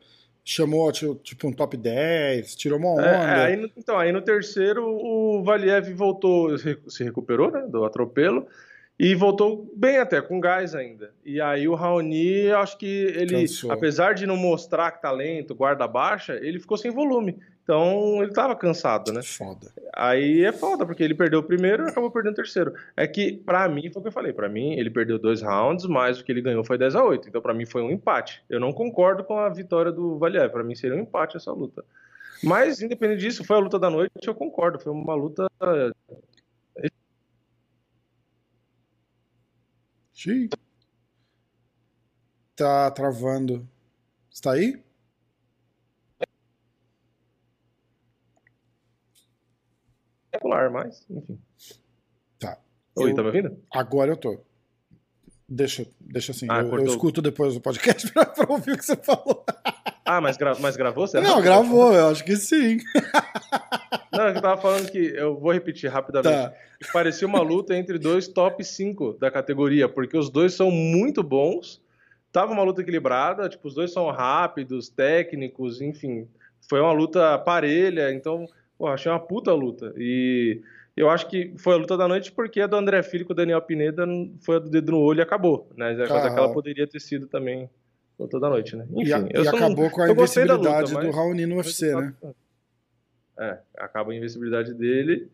chamou 0.49 0.91
tipo, 0.91 1.47
um 1.47 1.53
top 1.53 1.77
10, 1.77 2.55
tirou 2.55 2.79
uma 2.79 2.93
onda. 2.93 3.05
É, 3.07 3.13
é, 3.13 3.45
aí 3.45 3.55
no- 3.55 3.69
então, 3.77 3.97
aí 3.99 4.11
no 4.11 4.21
terceiro, 4.21 4.83
o 4.83 5.43
Valiev 5.43 5.93
voltou, 5.93 6.57
se 6.57 6.75
se 6.87 7.03
recuperou, 7.03 7.51
né, 7.51 7.67
do 7.69 7.85
atropelo, 7.85 8.47
e 8.97 9.13
voltou 9.13 9.71
bem 9.75 9.97
até, 9.97 10.19
com 10.21 10.39
gás 10.39 10.73
ainda. 10.73 11.11
E 11.23 11.39
aí 11.39 11.67
o 11.67 11.75
Raoni, 11.75 12.49
acho 12.51 12.77
que 12.79 12.85
ele, 12.87 13.41
Cansou. 13.41 13.71
apesar 13.71 14.13
de 14.13 14.25
não 14.25 14.35
mostrar 14.35 14.91
que 14.91 15.01
talento, 15.01 15.53
guarda 15.53 15.87
baixa, 15.87 16.33
ele 16.41 16.59
ficou 16.59 16.77
sem 16.77 16.89
volume. 16.91 17.37
Então, 17.69 18.23
ele 18.23 18.33
tava 18.33 18.55
cansado, 18.55 19.13
né? 19.13 19.21
Foda. 19.21 19.71
Aí 19.95 20.43
é 20.43 20.51
foda, 20.51 20.87
porque 20.87 21.03
ele 21.03 21.13
perdeu 21.13 21.39
o 21.39 21.43
primeiro 21.43 21.85
e 21.85 21.87
acabou 21.91 22.09
perdendo 22.09 22.33
o 22.33 22.35
terceiro. 22.37 22.73
É 22.97 23.05
que, 23.05 23.31
pra 23.31 23.69
mim, 23.69 23.91
foi 23.91 23.99
o 23.99 24.01
que 24.01 24.07
eu 24.07 24.11
falei, 24.11 24.33
pra 24.33 24.49
mim, 24.49 24.73
ele 24.73 24.89
perdeu 24.89 25.19
dois 25.19 25.43
rounds, 25.43 25.85
mas 25.85 26.19
o 26.19 26.23
que 26.25 26.31
ele 26.31 26.41
ganhou 26.41 26.63
foi 26.63 26.79
10 26.79 26.95
a 26.95 27.03
8 27.03 27.29
Então, 27.29 27.39
pra 27.39 27.53
mim, 27.53 27.67
foi 27.67 27.83
um 27.83 27.91
empate. 27.91 28.43
Eu 28.49 28.59
não 28.59 28.73
concordo 28.73 29.23
com 29.23 29.37
a 29.37 29.49
vitória 29.49 29.91
do 29.91 30.17
Valiev. 30.17 30.51
Pra 30.51 30.63
mim, 30.63 30.73
seria 30.73 30.97
um 30.97 31.01
empate 31.01 31.37
essa 31.37 31.51
luta. 31.51 31.85
Mas, 32.43 32.81
independente 32.81 33.19
disso, 33.19 33.43
foi 33.43 33.57
a 33.57 33.59
luta 33.59 33.77
da 33.77 33.91
noite, 33.91 34.13
eu 34.25 34.33
concordo. 34.33 34.79
Foi 34.79 34.91
uma 34.91 35.13
luta. 35.13 35.47
Xiii. 40.11 40.49
Tá 42.55 42.89
travando. 42.89 43.69
Está 44.31 44.53
aí? 44.53 44.81
Espetacular, 50.39 50.69
mas, 50.71 51.05
enfim. 51.09 51.39
Tá. 52.39 52.57
Oi, 52.97 53.11
Eu- 53.11 53.15
tá 53.15 53.21
me 53.21 53.27
ouvindo? 53.27 53.57
Agora 53.71 54.11
eu 54.11 54.17
tô. 54.17 54.39
Deixa, 55.47 55.85
deixa 55.99 56.31
assim. 56.31 56.47
Ah, 56.49 56.61
eu, 56.61 56.69
eu 56.79 56.85
escuto 56.85 57.21
depois 57.21 57.55
do 57.55 57.61
podcast 57.61 58.09
pra, 58.13 58.25
pra 58.25 58.51
ouvir 58.51 58.73
o 58.73 58.77
que 58.77 58.85
você 58.85 58.95
falou. 58.95 59.43
Ah, 60.05 60.21
mas, 60.21 60.37
gra... 60.37 60.55
mas 60.59 60.77
gravou? 60.77 61.07
Será? 61.07 61.23
Não, 61.27 61.41
gravou, 61.41 61.93
eu 61.93 62.09
acho 62.09 62.23
que 62.23 62.35
sim. 62.35 62.77
Não, 64.13 64.27
é 64.27 64.35
eu 64.35 64.41
tava 64.41 64.61
falando 64.61 64.91
que. 64.91 64.97
Eu 64.97 65.39
vou 65.39 65.51
repetir 65.51 65.89
rapidamente. 65.89 66.51
Tá. 66.51 66.53
parecia 66.93 67.27
uma 67.27 67.41
luta 67.41 67.75
entre 67.75 67.97
dois 67.97 68.27
top 68.27 68.63
5 68.63 69.13
da 69.13 69.31
categoria, 69.31 69.87
porque 69.89 70.17
os 70.17 70.29
dois 70.29 70.53
são 70.53 70.69
muito 70.69 71.23
bons. 71.23 71.81
Tava 72.31 72.51
uma 72.51 72.61
luta 72.63 72.81
equilibrada, 72.81 73.49
tipo, 73.49 73.67
os 73.67 73.73
dois 73.73 73.91
são 73.91 74.11
rápidos, 74.11 74.87
técnicos, 74.87 75.81
enfim. 75.81 76.27
Foi 76.69 76.79
uma 76.79 76.91
luta 76.91 77.39
parelha, 77.39 78.11
então, 78.13 78.45
pô, 78.79 78.87
achei 78.87 79.11
uma 79.11 79.19
puta 79.19 79.53
luta. 79.53 79.93
E 79.97 80.61
eu 80.97 81.09
acho 81.09 81.27
que 81.27 81.53
foi 81.57 81.73
a 81.75 81.77
luta 81.77 81.95
da 81.97 82.07
noite 82.07 82.31
porque 82.31 82.61
a 82.61 82.67
do 82.67 82.75
André 82.77 83.03
Filho 83.03 83.25
com 83.25 83.33
o 83.33 83.35
Daniel 83.35 83.61
Pineda 83.61 84.07
foi 84.41 84.55
a 84.55 84.59
do 84.59 84.69
dedo 84.69 84.93
no 84.93 84.99
olho 84.99 85.19
e 85.19 85.21
acabou, 85.21 85.69
né? 85.77 85.91
Mas 85.97 86.09
Aham. 86.09 86.25
aquela 86.27 86.51
poderia 86.53 86.87
ter 86.87 86.99
sido 86.99 87.27
também 87.27 87.69
a 88.17 88.23
luta 88.23 88.39
da 88.39 88.49
noite, 88.49 88.75
né? 88.75 88.87
E, 88.91 89.01
Enfim, 89.03 89.11
a- 89.13 89.27
eu 89.31 89.41
e 89.41 89.45
só 89.45 89.51
não- 89.51 89.67
acabou 89.67 89.89
com 89.91 90.01
a 90.01 90.05
da 90.05 90.11
luta, 90.11 90.23
invencibilidade 90.23 90.91
do 90.93 91.11
Raoni 91.11 91.45
no 91.45 91.57
UFC, 91.57 91.93
né? 91.95 92.13
É, 93.37 93.59
acaba 93.77 94.11
a 94.11 94.15
invencibilidade 94.15 94.73
dele. 94.73 95.29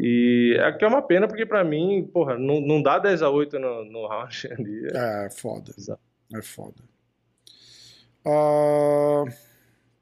E 0.00 0.56
é 0.60 0.70
que 0.72 0.84
é 0.84 0.88
uma 0.88 1.02
pena, 1.02 1.26
porque 1.26 1.44
pra 1.46 1.64
mim, 1.64 2.08
porra, 2.12 2.38
não, 2.38 2.60
não 2.60 2.80
dá 2.82 2.98
10 3.00 3.20
a 3.22 3.30
8 3.30 3.58
no, 3.58 3.84
no 3.84 4.06
round 4.06 4.48
ali. 4.52 4.86
É. 4.92 5.26
É, 5.26 5.30
foda. 5.30 5.72
Exato. 5.76 6.00
É 6.34 6.42
foda. 6.42 6.76
Ah, 8.24 9.24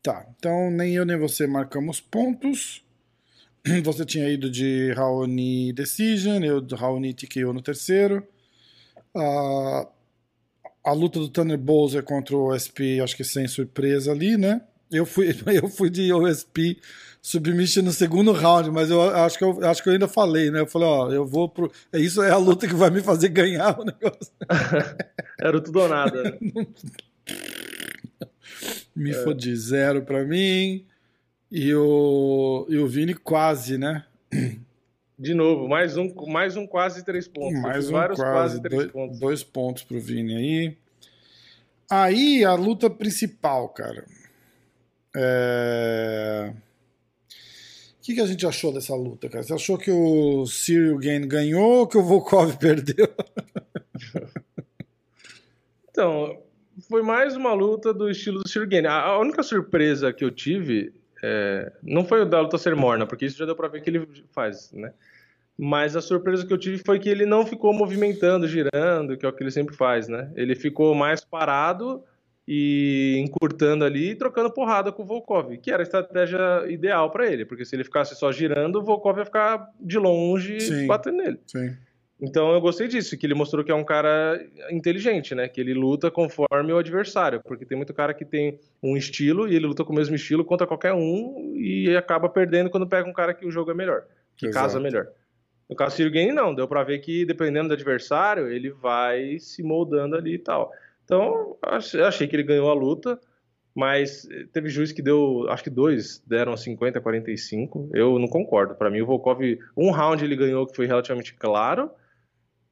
tá, 0.07 0.25
então 0.39 0.71
nem 0.71 0.95
eu 0.95 1.05
nem 1.05 1.19
você 1.19 1.47
marcamos 1.47 2.01
pontos. 2.01 2.85
Você 3.83 4.05
tinha 4.05 4.29
ido 4.29 4.49
de 4.49 4.93
Raoni 4.93 5.73
Decision, 5.73 6.41
eu 6.45 6.61
de 6.61 6.77
Raoni 6.77 7.13
TKO 7.13 7.53
no 7.53 7.61
terceiro. 7.61 8.25
Ah, 9.13 9.89
a 10.85 10.93
luta 10.93 11.19
do 11.19 11.29
Tanner 11.29 11.59
Bowser 11.59 12.05
contra 12.05 12.37
o 12.37 12.53
OSP, 12.53 13.01
acho 13.01 13.17
que 13.17 13.25
sem 13.25 13.49
surpresa 13.49 14.13
ali, 14.13 14.37
né? 14.37 14.61
Eu 14.89 15.05
fui, 15.05 15.35
eu 15.61 15.69
fui 15.69 15.91
de 15.91 16.13
OSP 16.13 16.81
Submission 17.21 17.83
no 17.83 17.91
segundo 17.91 18.31
round, 18.31 18.71
mas 18.71 18.89
eu 18.89 19.03
acho 19.03 19.37
que 19.37 19.43
eu, 19.43 19.65
acho 19.69 19.83
que 19.83 19.89
eu 19.89 19.95
ainda 19.95 20.07
falei, 20.07 20.49
né? 20.49 20.61
Eu 20.61 20.67
falei, 20.69 20.87
ó, 20.87 21.11
eu 21.11 21.27
vou 21.27 21.49
pro. 21.49 21.73
Isso 21.93 22.23
é 22.23 22.31
a 22.31 22.37
luta 22.37 22.69
que 22.69 22.75
vai 22.75 22.91
me 22.91 23.03
fazer 23.03 23.31
ganhar 23.31 23.81
o 23.81 23.85
negócio. 23.85 24.33
Era 25.41 25.61
tudo 25.61 25.81
ou 25.81 25.89
nada. 25.89 26.39
Me 28.95 29.13
fodi 29.13 29.55
zero 29.57 30.03
pra 30.03 30.25
mim. 30.25 30.85
E 31.51 31.75
o, 31.75 32.67
e 32.69 32.77
o 32.77 32.87
Vini 32.89 33.15
quase, 33.15 33.79
né? 33.79 34.05
De 35.19 35.33
novo, 35.33 35.69
mais 35.69 35.97
um, 35.97 36.13
mais 36.27 36.57
um 36.57 36.67
quase 36.67 37.05
3 37.05 37.29
pontos. 37.29 37.61
Mais 37.61 37.89
um 37.89 37.93
vários 37.93 38.19
quase, 38.19 38.61
quase 38.61 38.63
3 38.63 38.75
dois, 38.75 38.93
pontos. 38.93 39.19
dois 39.19 39.45
pontos 39.45 39.83
pro 39.83 40.01
Vini 40.01 40.37
aí. 40.37 40.77
Aí 41.89 42.45
a 42.45 42.55
luta 42.55 42.91
principal, 42.91 43.69
cara. 43.69 44.05
É... 45.15 46.53
O 47.31 48.03
que, 48.07 48.15
que 48.15 48.21
a 48.21 48.27
gente 48.27 48.47
achou 48.47 48.73
dessa 48.73 48.95
luta, 48.95 49.29
cara? 49.29 49.43
Você 49.43 49.55
achou 49.55 49.79
que 49.79 49.91
o 49.91 50.47
Cyril 50.47 50.99
Gain 50.99 51.27
ganhou 51.27 51.81
ou 51.81 51.87
que 51.87 51.97
o 51.97 52.03
Volkov 52.03 52.55
perdeu? 52.59 53.09
Então, 55.91 56.39
foi 56.89 57.03
mais 57.03 57.37
uma 57.37 57.53
luta 57.53 57.93
do 57.93 58.11
estilo 58.11 58.43
do 58.43 58.49
Sirgane. 58.49 58.87
A, 58.87 59.03
a 59.03 59.19
única 59.19 59.43
surpresa 59.43 60.13
que 60.13 60.25
eu 60.25 60.31
tive 60.31 60.93
é, 61.23 61.73
não 61.83 62.05
foi 62.05 62.23
o 62.23 62.27
da 62.27 62.41
luta 62.41 62.59
ser 62.59 62.75
morna, 62.77 63.07
porque 63.07 63.27
isso 63.27 63.39
já 63.39 63.47
deu 63.47 63.57
pra 63.57 63.69
ver 63.69 63.83
que 63.83 63.91
ele 63.91 64.07
faz, 64.33 64.73
né? 64.73 64.93
Mas 65.59 65.97
a 65.97 66.03
surpresa 66.03 66.47
que 66.47 66.53
eu 66.53 66.59
tive 66.59 66.83
foi 66.85 66.99
que 66.99 67.09
ele 67.09 67.25
não 67.25 67.47
ficou 67.47 67.73
movimentando, 67.73 68.47
girando, 68.47 69.17
que 69.17 69.25
é 69.25 69.29
o 69.29 69.33
que 69.33 69.43
ele 69.43 69.51
sempre 69.51 69.75
faz, 69.75 70.07
né? 70.07 70.31
Ele 70.37 70.55
ficou 70.55 70.95
mais 70.95 71.25
parado 71.25 72.05
e 72.47 73.17
encurtando 73.19 73.85
ali 73.85 74.11
e 74.11 74.15
trocando 74.15 74.53
porrada 74.53 74.93
com 74.93 75.03
o 75.03 75.07
Volkov, 75.07 75.57
que 75.57 75.71
era 75.71 75.83
a 75.83 75.85
estratégia 75.85 76.39
ideal 76.69 77.11
para 77.11 77.27
ele, 77.27 77.45
porque 77.45 77.65
se 77.65 77.75
ele 77.75 77.85
ficasse 77.85 78.15
só 78.15 78.31
girando, 78.31 78.77
o 78.77 78.83
Volkov 78.83 79.19
ia 79.19 79.25
ficar 79.25 79.69
de 79.81 79.99
longe 79.99 80.61
Sim. 80.61 80.87
batendo 80.87 81.17
nele. 81.17 81.41
Sim. 81.47 81.75
Então 82.21 82.53
eu 82.53 82.61
gostei 82.63 82.89
disso, 82.89 83.17
que 83.19 83.27
ele 83.27 83.35
mostrou 83.35 83.63
que 83.63 83.71
é 83.71 83.75
um 83.75 83.85
cara 83.85 84.43
inteligente, 84.71 85.35
né? 85.35 85.49
Que 85.49 85.61
ele 85.61 85.75
luta 85.75 86.11
conforme 86.11 86.73
o 86.73 86.79
adversário, 86.79 87.43
porque 87.45 87.67
tem 87.67 87.77
muito 87.77 87.93
cara 87.93 88.15
que 88.15 88.25
tem 88.25 88.59
um 88.83 88.97
estilo 88.97 89.47
e 89.47 89.55
ele 89.55 89.67
luta 89.67 89.85
com 89.85 89.93
o 89.93 89.97
mesmo 89.97 90.17
estilo 90.17 90.45
contra 90.45 90.67
qualquer 90.67 90.95
um 90.95 91.53
e 91.57 91.95
acaba 91.95 92.29
perdendo 92.29 92.71
quando 92.71 92.87
pega 92.87 93.09
um 93.09 93.13
cara 93.13 93.35
que 93.35 93.45
o 93.45 93.51
jogo 93.51 93.71
é 93.71 93.75
melhor, 93.75 94.05
que 94.35 94.47
Exato. 94.47 94.65
casa 94.67 94.81
melhor. 94.81 95.09
No 95.69 95.77
caso 95.77 95.95
do 95.95 95.97
Ciro 95.99 96.11
Game, 96.11 96.33
não, 96.33 96.55
deu 96.55 96.67
pra 96.67 96.85
ver 96.85 97.01
que 97.01 97.27
dependendo 97.27 97.69
do 97.69 97.75
adversário, 97.75 98.49
ele 98.49 98.71
vai 98.71 99.39
se 99.39 99.63
moldando 99.63 100.17
ali 100.17 100.35
e 100.35 100.39
tal. 100.39 100.73
Então, 101.05 101.57
ach- 101.61 101.97
achei 101.97 102.27
que 102.27 102.35
ele 102.37 102.45
ganhou 102.45 102.71
a 102.71 102.75
luta, 102.75 103.21
mas 103.75 104.27
teve 104.53 104.71
juiz 104.71 104.91
que 104.91 105.03
deu, 105.03 105.47
acho 105.51 105.65
que 105.65 105.71
dois 105.71 106.23
deram 106.27 106.57
50 106.57 106.99
a 106.99 107.03
45. 107.03 107.91
Eu 107.93 108.19
não 108.19 108.27
concordo. 108.27 108.75
Pra 108.75 108.89
mim, 108.89 109.03
o 109.03 109.07
Volkov, 109.07 109.41
um 109.77 109.91
round 109.91 110.25
ele 110.25 110.35
ganhou 110.35 110.67
que 110.67 110.75
foi 110.75 110.87
relativamente 110.87 111.35
claro, 111.35 111.91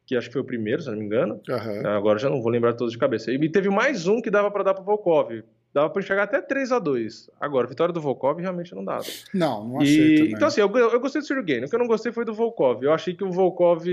que 0.07 0.17
acho 0.17 0.27
que 0.29 0.33
foi 0.35 0.43
o 0.43 0.45
primeiro, 0.45 0.83
se 0.83 0.91
não 0.91 0.99
me 0.99 1.05
engano. 1.05 1.41
Aham. 1.49 1.87
Agora 1.97 2.19
já 2.19 2.29
não 2.29 2.43
vou 2.43 2.51
lembrar 2.53 2.75
todos 2.75 2.93
de 2.93 2.99
cabeça. 2.99 3.33
E 3.33 3.49
teve 3.51 3.71
mais 3.71 4.07
um 4.07 4.21
que 4.21 4.31
dava 4.31 4.51
pra 4.51 4.63
dar 4.63 4.75
pro 4.75 4.85
Volkov. 4.85 5.43
Dava 5.73 5.91
pra 5.91 6.03
chegar 6.03 6.23
até 6.25 6.41
3 6.41 6.71
a 6.71 6.79
2 6.79 7.29
Agora, 7.41 7.67
a 7.67 7.69
vitória 7.69 7.93
do 7.93 8.01
Volkov 8.01 8.39
realmente 8.41 8.73
não 8.75 8.85
dava. 8.85 9.05
Não, 9.33 9.67
não 9.69 9.81
achei 9.81 10.15
E, 10.15 10.19
também. 10.19 10.33
então, 10.35 10.49
assim, 10.49 10.61
eu, 10.61 10.69
eu 10.77 11.01
gostei 11.01 11.21
do 11.21 11.27
Sergei. 11.27 11.65
O 11.65 11.69
que 11.69 11.75
eu 11.75 11.79
não 11.81 11.87
gostei 11.89 12.13
foi 12.13 12.25
do 12.25 12.33
Volkov. 12.35 12.83
Eu 12.85 12.93
achei 12.93 13.13
que 13.15 13.25
o 13.25 13.31
Volkov 13.33 13.85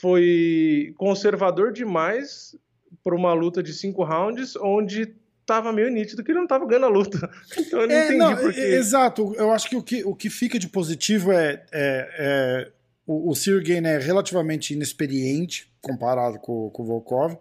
foi 0.00 0.92
conservador 0.96 1.72
demais 1.72 2.56
para 3.04 3.14
uma 3.14 3.32
luta 3.32 3.62
de 3.62 3.72
cinco 3.72 4.02
rounds, 4.04 4.56
onde 4.56 5.14
tava 5.46 5.72
meio 5.72 5.90
nítido 5.90 6.22
que 6.22 6.30
ele 6.30 6.40
não 6.40 6.46
tava 6.46 6.66
ganhando 6.66 6.86
a 6.86 6.90
luta. 6.90 7.30
Então 7.58 7.80
eu 7.80 7.86
não 7.88 7.94
É, 7.94 8.04
entendi 8.06 8.18
não, 8.18 8.36
por 8.36 8.52
quê. 8.52 8.60
é- 8.60 8.74
Exato. 8.76 9.34
Eu 9.36 9.50
acho 9.50 9.68
que 9.68 9.76
o 9.76 9.82
que, 9.82 10.04
o 10.04 10.14
que 10.14 10.28
fica 10.28 10.58
de 10.58 10.68
positivo 10.68 11.32
é, 11.32 11.64
é, 11.72 12.08
é 12.18 12.72
o, 13.08 13.30
o 13.30 13.34
Sirgain 13.34 13.84
é 13.86 13.98
relativamente 13.98 14.74
inexperiente 14.74 15.72
comparado 15.80 16.38
com, 16.38 16.70
com 16.70 16.82
o 16.82 16.86
Volkov 16.86 17.36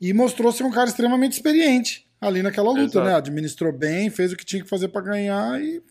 e 0.00 0.12
mostrou 0.12 0.50
ser 0.50 0.64
um 0.64 0.70
cara 0.72 0.88
extremamente 0.88 1.32
experiente 1.32 2.08
ali 2.20 2.42
naquela 2.42 2.70
luta, 2.70 2.82
Exato. 2.98 3.06
né? 3.06 3.14
Administrou 3.14 3.72
bem, 3.72 4.08
fez 4.10 4.32
o 4.32 4.36
que 4.36 4.44
tinha 4.44 4.62
que 4.62 4.68
fazer 4.68 4.88
pra 4.88 5.02
ganhar 5.02 5.60
e 5.62 5.82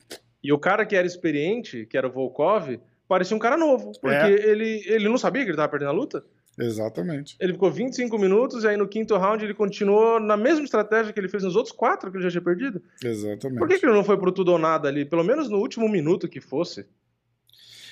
E 0.43 0.51
o 0.51 0.57
cara 0.59 0.85
que 0.85 0.95
era 0.95 1.05
experiente, 1.07 1.85
que 1.85 1.95
era 1.97 2.07
o 2.07 2.11
Volkov, 2.11 2.79
parecia 3.07 3.35
um 3.37 3.39
cara 3.39 3.55
novo. 3.55 3.91
Porque 4.01 4.15
É. 4.15 4.49
ele, 4.49 4.83
ele 4.87 5.07
não 5.07 5.17
sabia 5.17 5.43
que 5.43 5.49
ele 5.51 5.57
tava 5.57 5.69
perdendo 5.69 5.89
a 5.91 5.93
luta. 5.93 6.23
exatamente. 6.59 7.35
Ele 7.39 7.53
ficou 7.53 7.71
25 7.71 8.17
minutos 8.17 8.63
e 8.63 8.67
aí 8.67 8.77
no 8.77 8.87
quinto 8.87 9.15
round 9.17 9.43
ele 9.43 9.53
continuou 9.53 10.19
na 10.19 10.35
mesma 10.35 10.65
estratégia 10.65 11.13
que 11.13 11.19
ele 11.19 11.29
fez 11.29 11.43
nos 11.43 11.55
outros 11.55 11.73
quatro 11.75 12.09
que 12.11 12.17
ele 12.17 12.23
já 12.23 12.31
tinha 12.31 12.41
perdido. 12.41 12.81
Exatamente. 13.03 13.59
Por 13.59 13.67
que, 13.67 13.79
que 13.79 13.85
ele 13.85 13.93
não 13.93 14.03
foi 14.03 14.17
pro 14.17 14.31
tudo 14.31 14.51
ou 14.51 14.57
nada 14.59 14.87
ali? 14.87 15.05
Pelo 15.05 15.23
menos 15.23 15.49
no 15.49 15.57
último 15.59 15.87
minuto 15.87 16.27
que 16.27 16.41
fosse. 16.41 16.85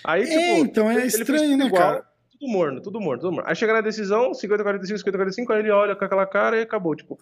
Aí, 0.03 0.23
tipo. 0.25 0.35
É, 0.39 0.59
então 0.59 0.89
é 0.91 1.05
estranho, 1.05 1.57
né, 1.57 1.65
igual, 1.65 1.81
cara? 1.81 2.05
Tudo 2.31 2.51
morno, 2.51 2.81
tudo 2.81 2.99
morno, 2.99 3.21
tudo 3.21 3.31
morno. 3.33 3.47
Aí 3.49 3.55
chega 3.55 3.73
na 3.73 3.81
decisão, 3.81 4.31
50-45, 4.33 4.97
50-45, 4.97 5.51
aí 5.53 5.59
ele 5.59 5.71
olha 5.71 5.95
com 5.95 6.03
aquela 6.05 6.25
cara 6.25 6.57
e 6.57 6.61
acabou. 6.63 6.95
Tipo, 6.95 7.19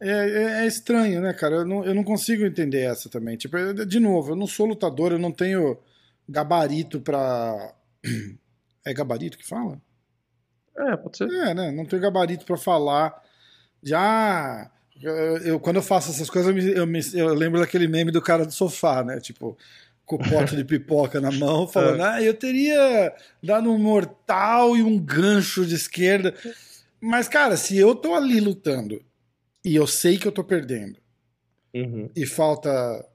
É, 0.00 0.08
é- 0.10 0.62
é 0.62 0.66
estranho, 0.66 1.20
né, 1.20 1.32
cara? 1.32 1.56
Eu 1.56 1.64
não, 1.66 1.84
eu 1.84 1.94
não 1.94 2.04
consigo 2.04 2.44
entender 2.44 2.82
essa 2.82 3.08
também. 3.08 3.36
Tipo, 3.36 3.56
eu- 3.56 3.74
de 3.86 3.98
novo, 3.98 4.32
eu 4.32 4.36
não 4.36 4.46
sou 4.46 4.66
lutador, 4.66 5.10
eu 5.12 5.18
não 5.18 5.32
tenho 5.32 5.78
gabarito 6.28 7.00
pra. 7.00 7.72
É 8.86 8.94
gabarito 8.94 9.36
que 9.36 9.46
fala? 9.46 9.78
é, 10.78 10.96
pode 10.96 11.18
ser. 11.18 11.28
É, 11.30 11.52
né? 11.52 11.70
Não 11.72 11.84
tenho 11.84 12.00
gabarito 12.00 12.46
pra 12.46 12.56
falar 12.56 13.20
ah. 13.94 14.70
Eu, 15.00 15.12
eu- 15.38 15.60
quando 15.60 15.76
eu 15.76 15.82
faço 15.82 16.10
essas 16.10 16.28
coisas, 16.28 16.48
eu, 16.48 16.54
me- 16.56 16.72
eu, 16.74 16.86
me- 16.86 17.00
eu 17.14 17.34
lembro 17.34 17.60
daquele 17.60 17.86
meme 17.86 18.10
do 18.10 18.20
cara 18.20 18.44
do 18.44 18.50
sofá, 18.52 19.04
né? 19.04 19.20
Tipo, 19.20 19.56
com 20.08 20.16
o 20.16 20.18
pote 20.30 20.56
de 20.56 20.64
pipoca 20.64 21.20
na 21.20 21.30
mão, 21.30 21.68
falando, 21.68 22.00
ah, 22.02 22.20
eu 22.22 22.32
teria 22.34 23.14
dado 23.42 23.70
um 23.70 23.78
mortal 23.78 24.74
e 24.76 24.82
um 24.82 24.98
gancho 24.98 25.66
de 25.66 25.74
esquerda. 25.74 26.34
Mas, 27.00 27.28
cara, 27.28 27.56
se 27.56 27.76
eu 27.76 27.94
tô 27.94 28.14
ali 28.14 28.40
lutando 28.40 29.00
e 29.64 29.76
eu 29.76 29.86
sei 29.86 30.16
que 30.18 30.26
eu 30.26 30.32
tô 30.32 30.42
perdendo, 30.42 30.96
Uhum. 31.74 32.08
e 32.16 32.24
falta. 32.26 33.06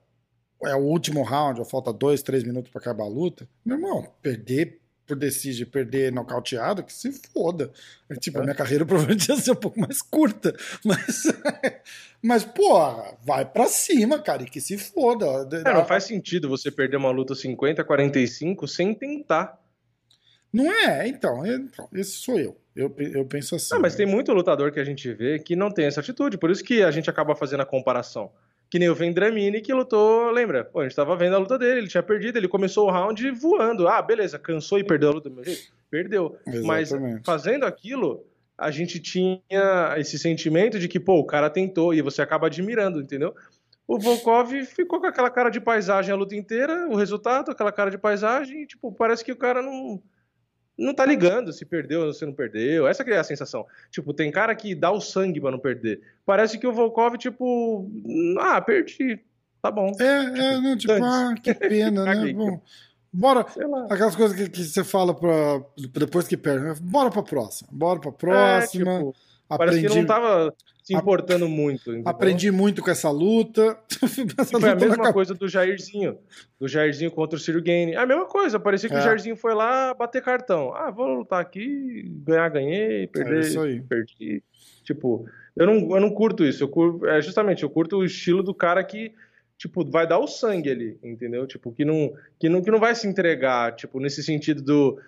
É 0.66 0.76
o 0.76 0.80
último 0.80 1.24
round, 1.24 1.60
ou 1.60 1.66
falta 1.66 1.92
dois, 1.92 2.22
três 2.22 2.44
minutos 2.44 2.72
pra 2.72 2.80
acabar 2.80 3.04
a 3.04 3.10
luta. 3.10 3.50
Meu 3.66 3.76
irmão, 3.76 4.08
perder 4.22 4.80
por 5.06 5.18
decide, 5.18 5.66
perder 5.66 6.12
nocauteado, 6.12 6.84
que 6.84 6.94
se 6.94 7.12
foda. 7.34 7.72
É, 8.10 8.16
Tipo, 8.16 8.40
a 8.40 8.44
minha 8.44 8.56
carreira 8.56 8.86
provavelmente 8.86 9.30
ia 9.30 9.36
ser 9.36 9.52
um 9.52 9.56
pouco 9.56 9.80
mais 9.80 10.02
curta. 10.02 10.56
Mas, 10.84 11.24
mas 12.22 12.44
porra, 12.46 13.18
vai 13.24 13.46
pra 13.46 13.68
cima, 13.68 14.20
cara, 14.20 14.44
e 14.44 14.46
que 14.46 14.62
se 14.62 14.78
foda. 14.78 15.26
É, 15.66 15.74
não 15.74 15.86
faz 15.86 16.06
sentido 16.06 16.48
você 16.50 16.72
perder 16.72 16.98
uma 16.98 17.12
luta 17.12 17.34
50-45 17.34 18.68
sem 18.68 18.94
tentar. 18.94 19.60
Não 20.52 20.72
é, 20.72 21.08
então, 21.08 21.46
é- 21.46 21.56
então, 21.56 21.90
esse 21.94 22.12
sou 22.12 22.40
eu. 22.40 22.56
Eu, 22.76 22.94
eu 22.98 23.26
penso 23.26 23.56
assim. 23.56 23.74
Não, 23.74 23.82
mas 23.82 23.94
né? 23.94 23.98
tem 23.98 24.06
muito 24.06 24.32
lutador 24.34 24.72
que 24.72 24.80
a 24.80 24.84
gente 24.84 25.12
vê 25.14 25.38
que 25.38 25.56
não 25.56 25.70
tem 25.72 25.86
essa 25.86 26.00
atitude. 26.00 26.38
Por 26.38 26.50
isso 26.50 26.64
que 26.64 26.82
a 26.82 26.90
gente 26.92 27.10
acaba 27.10 27.36
fazendo 27.36 27.62
a 27.62 27.66
comparação. 27.66 28.32
Que 28.74 28.80
nem 28.80 28.90
o 28.90 28.96
Vendramini 28.96 29.62
que 29.62 29.72
lutou, 29.72 30.32
lembra? 30.32 30.66
Pô, 30.66 30.80
a 30.80 30.84
gente 30.84 30.96
tava 30.96 31.16
vendo 31.16 31.36
a 31.36 31.38
luta 31.38 31.60
dele, 31.60 31.82
ele 31.82 31.88
tinha 31.88 32.02
perdido, 32.02 32.40
ele 32.40 32.48
começou 32.48 32.88
o 32.88 32.92
round 32.92 33.30
voando. 33.30 33.88
Ah, 33.88 34.02
beleza, 34.02 34.40
cansou 34.40 34.80
e 34.80 34.84
perdeu 34.84 35.10
a 35.10 35.14
luta 35.14 35.30
do 35.30 35.36
meu 35.36 35.44
jeito? 35.44 35.72
Perdeu. 35.92 36.40
Mas 36.64 36.90
Exatamente. 36.90 37.24
fazendo 37.24 37.68
aquilo, 37.68 38.26
a 38.58 38.72
gente 38.72 39.00
tinha 39.00 39.40
esse 39.98 40.18
sentimento 40.18 40.80
de 40.80 40.88
que, 40.88 41.00
pô, 41.00 41.20
o 41.20 41.24
cara 41.24 41.52
tentou 41.52 41.94
e 41.94 42.02
você 42.02 42.24
acaba 42.24 42.48
admirando, 42.48 43.00
entendeu? 43.00 43.36
O 43.88 44.00
Volkov 44.00 44.52
ficou 44.66 45.00
com 45.00 45.06
aquela 45.06 45.30
cara 45.30 45.52
de 45.52 45.62
paisagem 45.62 46.12
a 46.12 46.18
luta 46.18 46.36
inteira, 46.36 46.88
o 46.90 46.96
resultado, 46.96 47.52
aquela 47.52 47.72
cara 47.72 47.92
de 47.92 48.00
paisagem, 48.00 48.64
e, 48.64 48.66
tipo, 48.66 48.92
parece 48.92 49.24
que 49.24 49.32
o 49.32 49.38
cara 49.38 49.62
não 49.62 50.02
não 50.78 50.94
tá 50.94 51.06
ligando 51.06 51.54
se 51.54 51.66
perdeu 51.66 52.02
ou 52.02 52.14
se 52.14 52.26
não 52.26 52.34
perdeu. 52.34 52.88
Essa 52.88 53.04
que 53.04 53.12
é 53.12 53.18
a 53.18 53.24
sensação. 53.24 53.66
Tipo, 53.92 54.14
tem 54.14 54.32
cara 54.32 54.56
que 54.56 54.74
dá 54.74 54.92
o 54.92 55.00
sangue 55.02 55.40
pra 55.40 55.52
não 55.52 55.60
perder. 55.60 56.02
Parece 56.26 56.58
que 56.58 56.68
o 56.68 56.74
Volkov, 56.74 57.18
tipo, 57.18 57.90
ah, 58.40 58.62
perdi. 58.62 59.20
Tá 59.62 59.72
bom. 59.72 59.92
É, 60.00 60.06
é, 60.06 60.60
não, 60.60 60.76
tipo, 60.78 60.94
ah, 60.94 61.34
que 61.42 61.54
pena, 61.56 62.04
né? 62.04 62.34
Bom, 62.34 62.62
bora. 63.12 63.46
Aquelas 63.90 64.16
coisas 64.16 64.36
que, 64.36 64.50
que 64.50 64.64
você 64.64 64.84
fala 64.84 65.14
pra, 65.14 65.62
depois 65.94 66.28
que 66.28 66.36
perde. 66.36 66.66
né? 66.66 66.76
Bora 66.82 67.10
pra 67.10 67.24
próxima. 67.24 67.70
Bora 67.72 68.00
pra 68.00 68.12
próxima. 68.12 68.92
É, 68.92 68.98
tipo, 68.98 69.16
parece 69.50 69.78
aprendi, 69.80 69.88
que 69.94 70.00
não 70.00 70.06
tava 70.06 70.54
se 70.84 70.94
importando 70.96 71.48
muito. 71.48 71.90
entendeu? 71.92 72.04
aprendi 72.08 72.52
muito 72.52 72.82
com 72.82 72.90
essa 72.92 73.10
luta. 73.10 73.78
essa 74.38 74.60
Foi 74.60 74.70
a 74.70 74.76
mesma 74.76 74.94
acabou. 74.96 75.14
coisa 75.14 75.34
do 75.34 75.48
Jairzinho. 75.48 76.18
Do 76.60 76.68
Jairzinho 76.68 77.12
contra 77.12 77.38
o 77.38 77.40
Ciro 77.40 77.62
Gane. 77.62 77.96
A 77.96 78.06
mesma 78.06 78.26
coisa. 78.26 78.60
Parecia 78.60 78.90
que 78.90 78.96
É. 78.96 79.00
o 79.00 79.02
Jairzinho 79.02 79.36
foi 79.38 79.54
lá 79.54 79.94
bater 79.94 80.22
cartão. 80.22 80.74
Ah, 80.76 80.92
vou 80.92 81.08
lutar 81.20 81.40
aqui, 81.42 82.04
ganhar, 82.26 82.50
ganhei, 82.50 83.08
perder, 83.08 83.38
É 83.38 83.40
isso 83.42 83.62
aí. 83.62 83.82
perdi. 83.82 84.44
Tipo, 84.84 85.26
eu 85.56 85.66
não, 85.66 85.96
eu 85.96 86.02
não 86.02 86.10
curto 86.10 86.44
isso. 86.44 86.64
Eu 86.64 86.68
curto, 86.68 87.06
é 87.08 87.22
justamente, 87.22 87.64
eu 87.64 87.70
curto 87.70 87.98
o 87.98 88.04
estilo 88.06 88.44
do 88.44 88.54
cara 88.54 88.84
que, 88.84 89.14
tipo, 89.58 89.90
vai 89.90 90.06
dar 90.06 90.20
o 90.20 90.28
sangue 90.28 90.70
ali, 90.70 90.98
entendeu? 91.02 91.48
Tipo, 91.48 91.72
que 91.72 91.86
não, 91.86 92.12
que 92.40 92.50
não, 92.50 92.62
que 92.62 92.70
não 92.72 92.80
vai 92.80 92.94
se 92.96 93.08
entregar, 93.08 93.74
tipo, 93.76 94.00
nesse 94.00 94.22
sentido 94.22 94.62
do 94.62 95.00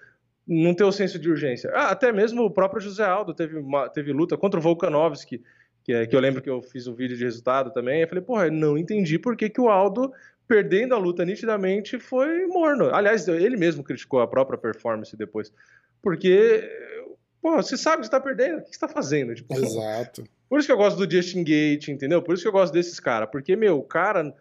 não 0.47 0.73
ter 0.73 0.83
o 0.83 0.91
senso 0.91 1.17
de 1.17 1.29
urgência. 1.29 1.71
Ah, 1.73 1.89
até 1.89 2.11
mesmo 2.11 2.43
o 2.43 2.51
próprio 2.51 2.81
José 2.81 3.03
Aldo 3.03 3.33
teve, 3.33 3.57
uma, 3.57 3.89
teve 3.89 4.11
luta 4.13 4.37
contra 4.37 4.59
o 4.59 4.63
Volkanovski, 4.63 5.41
que, 5.83 5.93
é, 5.93 6.05
que 6.05 6.15
eu 6.15 6.19
lembro 6.19 6.41
que 6.41 6.49
eu 6.49 6.61
fiz 6.61 6.87
um 6.87 6.93
vídeo 6.93 7.17
de 7.17 7.23
resultado 7.23 7.71
também. 7.71 8.01
Eu 8.01 8.07
falei, 8.07 8.23
porra, 8.23 8.47
eu 8.47 8.51
não 8.51 8.77
entendi 8.77 9.17
por 9.17 9.35
que, 9.35 9.49
que 9.49 9.61
o 9.61 9.69
Aldo, 9.69 10.11
perdendo 10.47 10.93
a 10.93 10.97
luta 10.97 11.25
nitidamente, 11.25 11.99
foi 11.99 12.45
morno. 12.47 12.93
Aliás, 12.93 13.27
ele 13.27 13.57
mesmo 13.57 13.83
criticou 13.83 14.19
a 14.21 14.27
própria 14.27 14.57
performance 14.57 15.15
depois. 15.17 15.51
Porque, 16.01 16.63
pô, 17.41 17.55
você 17.55 17.75
sabe 17.77 17.97
que 18.01 18.05
você 18.05 18.11
tá 18.11 18.19
perdendo, 18.19 18.59
o 18.59 18.63
que 18.63 18.73
você 18.73 18.79
tá 18.79 18.87
fazendo? 18.87 19.33
Tipo, 19.33 19.53
Exato. 19.55 20.23
por 20.47 20.59
isso 20.59 20.67
que 20.67 20.71
eu 20.71 20.77
gosto 20.77 21.03
do 21.03 21.11
Justin 21.11 21.43
Gate, 21.43 21.87
entendeu? 21.87 22.21
Por 22.21 22.35
isso 22.35 22.43
que 22.43 22.47
eu 22.47 22.51
gosto 22.53 22.73
desses 22.73 22.99
caras. 22.99 23.29
Porque, 23.31 23.55
meu, 23.55 23.79
o 23.79 23.83
cara, 23.83 24.31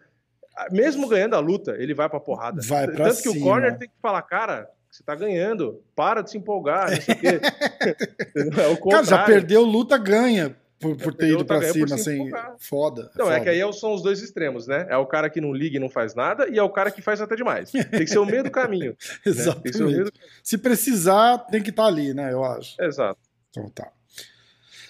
mesmo 0.71 1.07
ganhando 1.07 1.35
a 1.35 1.39
luta, 1.39 1.75
ele 1.79 1.93
vai 1.93 2.07
pra 2.09 2.19
porrada. 2.19 2.61
Vai 2.63 2.87
pra 2.87 3.05
Tanto 3.05 3.21
que 3.23 3.29
o 3.29 3.33
cima. 3.33 3.45
corner 3.45 3.77
tem 3.77 3.87
que 3.87 3.95
falar, 4.01 4.21
cara, 4.23 4.69
você 4.95 5.03
tá 5.03 5.13
ganhando, 5.15 5.81
para 5.95 6.21
de 6.21 6.31
se 6.31 6.37
empolgar, 6.37 6.89
não 6.91 7.01
sei 7.01 7.15
o 7.15 7.19
quê. 7.19 7.39
É 8.61 8.67
o 8.67 8.77
Cara, 8.89 9.03
já 9.03 9.23
perdeu 9.23 9.63
luta, 9.63 9.97
ganha. 9.97 10.55
Por, 10.77 10.95
por 10.97 11.13
ter 11.13 11.29
ido 11.29 11.45
pra 11.45 11.61
cima, 11.61 11.87
se 11.87 11.93
assim. 11.93 12.15
empolgar. 12.15 12.55
Foda. 12.59 13.09
Não, 13.15 13.27
é 13.27 13.33
foda. 13.35 13.39
que 13.41 13.49
aí 13.49 13.73
são 13.73 13.93
os 13.93 14.03
dois 14.03 14.21
extremos, 14.21 14.67
né? 14.67 14.85
É 14.89 14.97
o 14.97 15.05
cara 15.05 15.29
que 15.29 15.39
não 15.39 15.53
liga 15.53 15.77
e 15.77 15.79
não 15.79 15.89
faz 15.89 16.13
nada, 16.13 16.47
e 16.49 16.57
é 16.57 16.63
o 16.63 16.69
cara 16.69 16.91
que 16.91 17.01
faz 17.01 17.21
até 17.21 17.35
demais. 17.35 17.71
Tem 17.71 17.83
que 17.83 18.07
ser 18.07 18.19
o 18.19 18.25
meio 18.25 18.43
do 18.43 18.51
caminho. 18.51 18.91
né? 19.25 19.25
O 19.25 19.29
meio 19.29 19.37
Exatamente. 19.39 20.03
do... 20.03 20.13
Se 20.43 20.57
precisar, 20.57 21.37
tem 21.39 21.63
que 21.63 21.69
estar 21.69 21.85
ali, 21.85 22.13
né? 22.13 22.31
Eu 22.31 22.43
acho. 22.43 22.81
Exato. 22.81 23.19
Então 23.49 23.69
tá. 23.69 23.89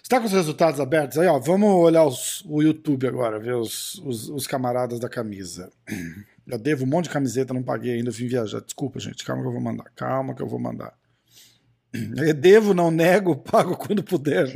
Você 0.01 0.09
tá 0.09 0.19
com 0.19 0.25
os 0.25 0.33
resultados 0.33 0.79
abertos 0.79 1.17
aí, 1.17 1.27
ó? 1.27 1.39
Vamos 1.39 1.69
olhar 1.69 2.03
os- 2.03 2.43
o 2.47 2.61
YouTube 2.61 3.07
agora, 3.07 3.39
ver 3.39 3.55
os, 3.55 3.95
os, 4.05 4.29
os 4.29 4.45
camaradas 4.47 4.99
da 4.99 5.09
camisa. 5.09 5.71
Já 6.47 6.57
devo 6.57 6.83
um 6.85 6.87
monte 6.87 7.05
de 7.05 7.11
camiseta, 7.11 7.53
não 7.53 7.63
paguei 7.63 7.93
ainda, 7.95 8.11
vim 8.11 8.27
viajar. 8.27 8.61
Desculpa, 8.61 8.99
gente, 8.99 9.25
calma 9.25 9.41
que 9.41 9.47
eu 9.47 9.53
vou 9.53 9.61
mandar. 9.61 9.85
Calma 9.95 10.35
que 10.35 10.41
eu 10.41 10.47
vou 10.47 10.59
mandar. 10.59 10.93
Eu 12.17 12.33
devo, 12.33 12.73
não 12.73 12.91
nego, 12.91 13.37
pago 13.43 13.77
quando 13.77 14.03
puder. 14.03 14.47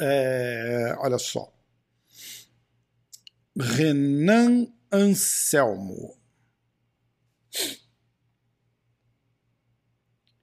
é, 0.00 0.94
olha 0.98 1.18
só. 1.18 1.52
Renan 3.58 4.68
Anselmo. 4.90 6.16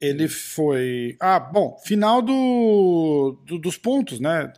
Ele 0.01 0.27
foi. 0.27 1.17
Ah, 1.19 1.39
bom, 1.39 1.77
final 1.83 2.21
do, 2.21 3.41
do 3.45 3.57
dos 3.59 3.77
pontos, 3.77 4.19
né? 4.19 4.51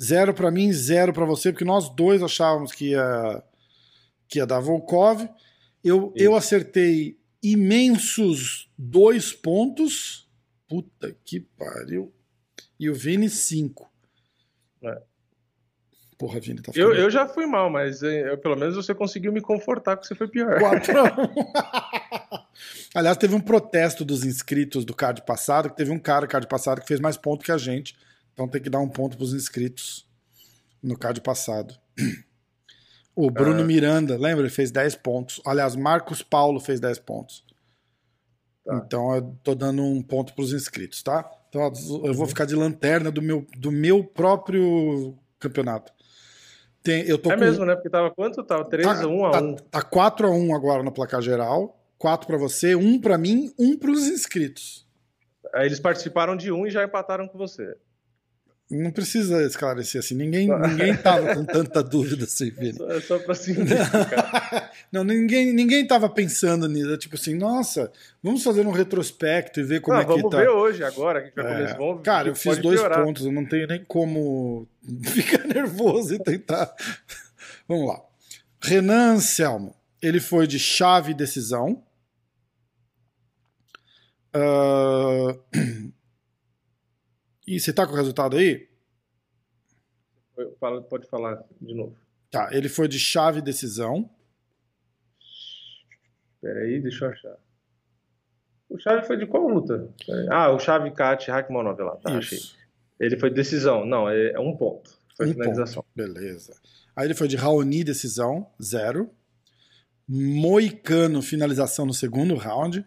Zero 0.00 0.32
para 0.32 0.50
mim, 0.50 0.72
zero 0.72 1.12
para 1.12 1.24
você, 1.24 1.50
porque 1.50 1.64
nós 1.64 1.88
dois 1.88 2.22
achávamos 2.22 2.72
que 2.72 2.90
ia, 2.90 3.42
que 4.28 4.38
ia 4.38 4.46
dar 4.46 4.60
Volkov. 4.60 5.28
Eu, 5.82 6.12
eu 6.16 6.36
acertei 6.36 7.18
imensos 7.42 8.70
dois 8.76 9.32
pontos. 9.32 10.28
Puta 10.68 11.16
que 11.24 11.40
pariu. 11.40 12.12
E 12.78 12.88
o 12.88 12.94
Vini, 12.94 13.28
cinco. 13.28 13.90
É. 14.82 15.02
Porra, 16.16 16.38
Vini, 16.40 16.60
tá 16.60 16.72
eu, 16.74 16.94
eu 16.94 17.10
já 17.10 17.26
fui 17.26 17.46
mal, 17.46 17.70
mas 17.70 18.02
eu, 18.02 18.36
pelo 18.38 18.56
menos 18.56 18.76
você 18.76 18.94
conseguiu 18.94 19.32
me 19.32 19.40
confortar 19.40 19.96
que 19.96 20.06
você 20.06 20.14
foi 20.14 20.28
pior. 20.28 20.58
4 20.58 20.98
a 20.98 21.04
1. 21.04 22.38
Aliás, 22.94 23.16
teve 23.16 23.34
um 23.34 23.40
protesto 23.40 24.04
dos 24.04 24.24
inscritos 24.24 24.84
do 24.84 24.94
card 24.94 25.22
passado, 25.22 25.70
que 25.70 25.76
teve 25.76 25.90
um 25.90 25.98
cara 25.98 26.26
card 26.26 26.46
passado 26.46 26.80
que 26.80 26.86
fez 26.86 27.00
mais 27.00 27.16
ponto 27.16 27.44
que 27.44 27.52
a 27.52 27.58
gente. 27.58 27.96
Então 28.38 28.46
tem 28.46 28.62
que 28.62 28.70
dar 28.70 28.78
um 28.78 28.88
ponto 28.88 29.16
pros 29.16 29.34
inscritos 29.34 30.08
no 30.80 30.96
card 30.96 31.20
passado. 31.22 31.74
O 33.16 33.32
Bruno 33.32 33.62
ah. 33.62 33.64
Miranda, 33.64 34.16
lembra? 34.16 34.42
Ele 34.42 34.48
fez 34.48 34.70
10 34.70 34.94
pontos. 34.94 35.42
Aliás, 35.44 35.74
Marcos 35.74 36.22
Paulo 36.22 36.60
fez 36.60 36.78
10 36.78 37.00
pontos. 37.00 37.44
Tá. 38.64 38.76
Então 38.76 39.12
eu 39.16 39.36
tô 39.42 39.56
dando 39.56 39.82
um 39.82 40.00
ponto 40.00 40.32
pros 40.36 40.52
inscritos, 40.52 41.02
tá? 41.02 41.28
Então 41.48 41.72
eu 42.04 42.14
vou 42.14 42.28
ficar 42.28 42.44
de 42.44 42.54
lanterna 42.54 43.10
do 43.10 43.20
meu, 43.20 43.44
do 43.56 43.72
meu 43.72 44.04
próprio 44.04 45.18
campeonato. 45.40 45.92
Tem, 46.80 47.02
eu 47.08 47.18
tô 47.18 47.32
é 47.32 47.34
com... 47.34 47.40
mesmo, 47.40 47.64
né? 47.64 47.74
Porque 47.74 47.90
tava 47.90 48.12
quanto? 48.12 48.44
Tava 48.44 48.64
3 48.66 48.86
tá, 48.86 49.02
a 49.02 49.08
1 49.08 49.24
a 49.24 49.40
1. 49.40 49.56
Tá, 49.56 49.64
tá 49.68 49.82
4 49.82 50.28
a 50.28 50.30
1 50.30 50.54
agora 50.54 50.84
no 50.84 50.92
placar 50.92 51.20
geral. 51.20 51.76
4 51.98 52.24
para 52.24 52.38
você, 52.38 52.76
1 52.76 53.00
para 53.00 53.18
mim, 53.18 53.52
1 53.58 53.76
pros 53.78 54.06
inscritos. 54.06 54.86
Aí 55.52 55.66
eles 55.66 55.80
participaram 55.80 56.36
de 56.36 56.52
um 56.52 56.64
e 56.68 56.70
já 56.70 56.84
empataram 56.84 57.26
com 57.26 57.36
você. 57.36 57.76
Não 58.70 58.90
precisa 58.90 59.42
esclarecer 59.44 59.98
assim. 60.00 60.14
Ninguém, 60.14 60.46
ninguém 60.46 60.94
tava 60.94 61.34
com 61.34 61.44
tanta 61.46 61.82
dúvida 61.82 62.24
assim, 62.24 62.50
filho. 62.50 62.76
Só, 62.76 62.90
é 62.90 63.00
só 63.00 63.18
pra 63.18 63.34
simplificar. 63.34 64.72
não, 64.92 65.02
ninguém, 65.02 65.54
ninguém 65.54 65.86
tava 65.86 66.08
pensando 66.10 66.68
nisso. 66.68 66.98
Tipo 66.98 67.14
assim, 67.14 67.34
nossa, 67.34 67.90
vamos 68.22 68.44
fazer 68.44 68.66
um 68.66 68.70
retrospecto 68.70 69.60
e 69.60 69.62
ver 69.62 69.80
como 69.80 69.96
não, 69.96 70.02
é 70.02 70.04
que 70.04 70.12
tá. 70.14 70.20
Vamos 70.20 70.36
ver 70.36 70.48
hoje, 70.50 70.84
agora, 70.84 71.22
que 71.22 71.32
já 71.34 71.48
é, 71.48 71.54
começou. 71.54 71.98
Cara, 72.00 72.28
eu 72.28 72.34
fiz 72.34 72.58
dois 72.58 72.78
piorar. 72.78 73.04
pontos, 73.04 73.24
eu 73.24 73.32
não 73.32 73.46
tenho 73.46 73.66
nem 73.66 73.82
como 73.84 74.68
ficar 75.02 75.46
nervoso 75.46 76.14
e 76.14 76.18
tentar. 76.18 76.70
vamos 77.66 77.88
lá. 77.88 78.02
Renan 78.60 79.14
Anselmo, 79.14 79.74
ele 80.02 80.20
foi 80.20 80.46
de 80.46 80.58
chave 80.58 81.14
decisão. 81.14 81.82
Uh... 84.34 85.38
E 87.48 87.58
você 87.58 87.72
tá 87.72 87.86
com 87.86 87.94
o 87.94 87.96
resultado 87.96 88.36
aí? 88.36 88.68
Pode 90.60 91.08
falar 91.08 91.42
de 91.58 91.74
novo. 91.74 91.96
Tá, 92.30 92.50
ele 92.52 92.68
foi 92.68 92.86
de 92.86 92.98
chave 92.98 93.40
decisão. 93.40 94.10
Espera 96.34 96.60
aí, 96.60 96.78
deixa 96.78 97.06
eu 97.06 97.10
achar. 97.10 97.36
O 98.68 98.78
chave 98.78 99.06
foi 99.06 99.16
de 99.16 99.26
qual 99.26 99.48
luta? 99.48 99.88
Ah, 100.30 100.50
o 100.50 100.58
chave 100.58 100.90
Kat 100.90 101.30
Rakhmonov 101.30 101.80
lá, 101.80 101.96
tá, 101.96 102.18
Isso. 102.18 102.34
achei. 102.34 102.38
Ele 103.00 103.18
foi 103.18 103.30
decisão. 103.30 103.86
Não, 103.86 104.10
é 104.10 104.38
um 104.38 104.54
ponto. 104.54 105.00
Foi 105.16 105.28
um 105.28 105.32
finalização. 105.32 105.82
Ponto. 105.82 105.92
Beleza. 105.94 106.54
Aí 106.94 107.06
ele 107.06 107.14
foi 107.14 107.28
de 107.28 107.36
Raoni 107.36 107.82
decisão, 107.82 108.50
zero. 108.62 109.10
Moicano 110.06 111.22
finalização 111.22 111.86
no 111.86 111.94
segundo 111.94 112.34
round. 112.34 112.84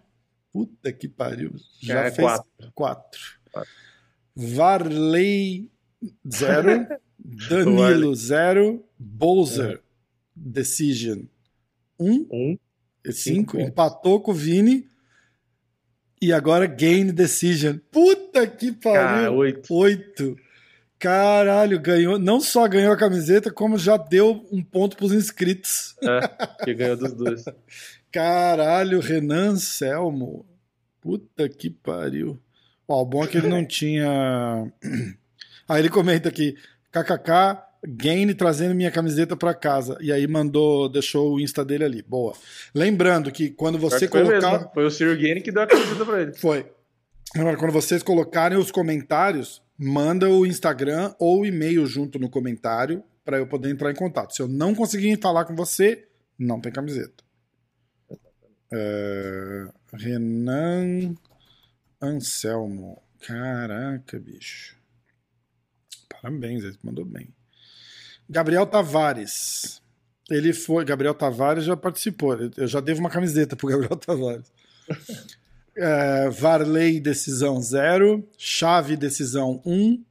Puta 0.54 0.94
que 0.94 1.08
pariu. 1.08 1.56
Já 1.82 2.02
é, 2.02 2.12
fez 2.12 2.28
quatro. 2.28 2.72
quatro. 2.76 3.22
quatro. 3.52 3.72
Varley 4.36 5.70
0, 6.30 6.88
Danilo 7.50 8.16
0, 8.16 8.84
Bowser 8.98 9.76
é. 9.76 9.80
Decision 10.36 11.24
1, 12.00 12.28
um, 12.32 12.58
5, 13.10 13.60
empatou 13.60 14.22
com 14.22 14.32
o 14.32 14.34
Vini 14.34 14.90
e 16.22 16.32
agora 16.32 16.68
Gain 16.68 17.08
Decision. 17.08 17.78
Puta 17.92 18.46
que 18.46 18.72
pariu! 18.72 19.34
8. 19.70 20.38
Caralho, 21.00 21.80
ganhou, 21.80 22.20
não 22.20 22.40
só 22.40 22.68
ganhou 22.68 22.94
a 22.94 22.98
camiseta, 22.98 23.52
como 23.52 23.76
já 23.76 23.98
deu 23.98 24.46
um 24.52 24.62
ponto 24.62 24.96
pros 24.96 25.12
inscritos. 25.12 25.96
É, 26.00 26.64
que 26.64 26.76
ganhou 26.76 26.96
dos 26.96 27.14
dois. 27.14 27.44
Caralho, 28.12 29.00
Renan 29.00 29.56
Selmo. 29.56 30.46
Puta 31.02 31.50
que 31.50 31.72
pariu. 31.72 32.40
Ó, 32.92 33.02
o 33.02 33.06
bom 33.06 33.24
é 33.24 33.28
que 33.28 33.38
ele 33.38 33.48
não 33.48 33.66
tinha. 33.66 34.70
Aí 35.68 35.82
ele 35.82 35.90
comenta 35.90 36.28
aqui: 36.28 36.58
kkk, 36.92 37.58
Gain 37.88 38.34
trazendo 38.34 38.76
minha 38.76 38.92
camiseta 38.92 39.36
para 39.38 39.54
casa. 39.54 39.98
E 40.02 40.12
aí 40.12 40.28
mandou, 40.28 40.90
deixou 40.90 41.34
o 41.34 41.40
Insta 41.40 41.64
dele 41.64 41.86
ali. 41.86 42.04
Boa. 42.04 42.34
Lembrando 42.76 43.32
que 43.32 43.50
quando 43.50 43.78
você 43.78 44.10
foi 44.10 44.22
colocar. 44.22 44.52
Mesmo. 44.52 44.72
Foi 44.74 44.86
o 44.86 44.92
Ciro 44.92 45.18
Gain 45.18 45.42
que 45.42 45.54
deu 45.54 45.62
a 45.62 45.68
camiseta 45.68 46.06
pra 46.06 46.22
ele. 46.22 46.34
Foi. 46.34 46.70
Agora, 47.34 47.56
quando 47.56 47.72
vocês 47.72 48.04
colocarem 48.04 48.58
os 48.58 48.72
comentários, 48.72 49.62
manda 49.78 50.30
o 50.30 50.46
Instagram 50.46 51.14
ou 51.18 51.42
o 51.42 51.46
e-mail 51.46 51.88
junto 51.88 52.20
no 52.20 52.30
comentário 52.30 53.02
para 53.24 53.38
eu 53.38 53.48
poder 53.48 53.70
entrar 53.70 53.90
em 53.90 53.96
contato. 53.96 54.36
Se 54.36 54.42
eu 54.42 54.50
não 54.50 54.76
conseguir 54.76 55.18
falar 55.22 55.46
com 55.46 55.56
você, 55.56 56.08
não 56.38 56.60
tem 56.60 56.74
camiseta. 56.74 57.24
É... 58.74 59.68
Renan 59.94 61.16
Anselmo. 62.02 63.02
Caraca, 63.20 64.20
bicho. 64.20 64.76
Parabéns, 66.10 66.64
ele 66.64 66.78
mandou 66.84 67.06
bem. 67.06 67.28
Gabriel 68.30 68.66
Tavares. 68.66 69.82
Ele 70.30 70.54
foi. 70.54 70.86
Gabriel 70.86 71.14
Tavares 71.14 71.66
já 71.66 71.76
participou. 71.76 72.38
Eu 72.58 72.68
já 72.68 72.80
devo 72.80 73.00
uma 73.00 73.10
camiseta 73.10 73.56
pro 73.56 73.68
Gabriel 73.68 73.96
Tavares. 73.98 74.52
É, 75.76 76.30
Varley, 76.30 77.00
decisão 77.00 77.62
0. 77.62 78.28
Chave, 78.38 78.96
decisão 78.96 79.62
1. 79.66 79.74
Um. 79.74 80.06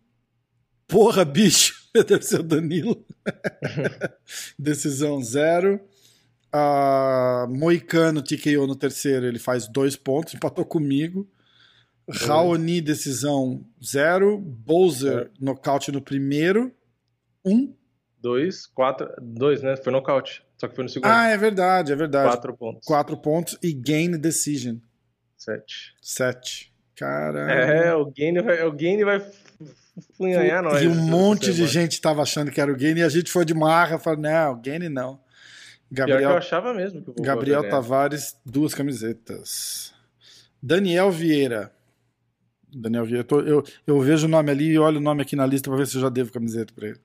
Porra, 0.86 1.24
bicho. 1.24 1.80
Deve 1.94 2.22
ser 2.22 2.40
o 2.40 2.42
Danilo. 2.42 3.04
decisão 4.58 5.22
0. 5.22 5.80
Uh, 6.52 7.48
Moicano 7.48 8.22
TKO 8.22 8.66
no 8.66 8.74
terceiro, 8.74 9.24
ele 9.24 9.38
faz 9.38 9.68
dois 9.68 9.94
pontos, 9.94 10.34
empatou 10.34 10.64
comigo. 10.64 11.28
Raoni, 12.12 12.80
decisão 12.80 13.64
0. 13.84 14.38
Bowser, 14.38 15.18
é. 15.18 15.30
nocaute 15.40 15.92
no 15.92 16.00
primeiro. 16.00 16.72
1. 17.44 17.52
Um. 17.52 17.74
2, 18.20 18.66
4. 18.66 19.08
2, 19.20 19.62
né? 19.62 19.76
Foi 19.76 19.92
nocaute. 19.92 20.44
Só 20.58 20.68
que 20.68 20.74
foi 20.74 20.84
no 20.84 20.90
segundo. 20.90 21.10
Ah, 21.10 21.28
é 21.28 21.36
verdade, 21.36 21.92
é 21.92 21.96
verdade. 21.96 22.28
4 22.28 22.56
pontos. 22.56 22.86
4 22.86 23.16
pontos 23.16 23.58
e 23.62 23.72
gain 23.72 24.10
decision. 24.12 24.76
7. 25.36 25.94
7. 26.02 26.70
Caralho. 26.94 27.50
É, 27.50 27.94
o 27.94 28.04
gain 28.10 28.34
vai, 28.42 28.62
o 28.62 28.72
gain 28.72 29.02
vai 29.02 29.24
funhanhar 30.16 30.62
nós. 30.62 30.82
E 30.82 30.86
um 30.86 30.94
monte 30.94 31.52
de 31.52 31.66
gente 31.66 31.98
tava 31.98 32.20
achando 32.20 32.50
que 32.50 32.60
era 32.60 32.70
o 32.70 32.76
gain 32.76 32.96
e 32.96 33.02
a 33.02 33.08
gente 33.08 33.30
foi 33.30 33.46
de 33.46 33.54
marra, 33.54 33.98
falou, 33.98 34.20
não, 34.20 34.52
o 34.52 34.56
gain 34.56 34.88
não. 34.90 35.18
Gabriel, 35.90 36.30
eu 36.30 36.36
achava 36.36 36.72
mesmo 36.72 37.02
que 37.02 37.22
Gabriel 37.22 37.68
Tavares, 37.68 38.36
duas 38.44 38.74
camisetas. 38.74 39.92
Daniel 40.62 41.10
Vieira. 41.10 41.72
Daniel 42.74 43.04
Vieira. 43.04 43.26
Eu, 43.30 43.46
eu, 43.46 43.64
eu, 43.86 44.00
vejo 44.00 44.26
o 44.26 44.30
nome 44.30 44.50
ali 44.50 44.72
e 44.72 44.78
olho 44.78 44.98
o 44.98 45.02
nome 45.02 45.22
aqui 45.22 45.36
na 45.36 45.46
lista 45.46 45.68
para 45.68 45.78
ver 45.78 45.86
se 45.86 45.96
eu 45.96 46.02
já 46.02 46.08
devo 46.08 46.32
camiseta 46.32 46.72
para 46.74 46.88
ele. 46.88 47.00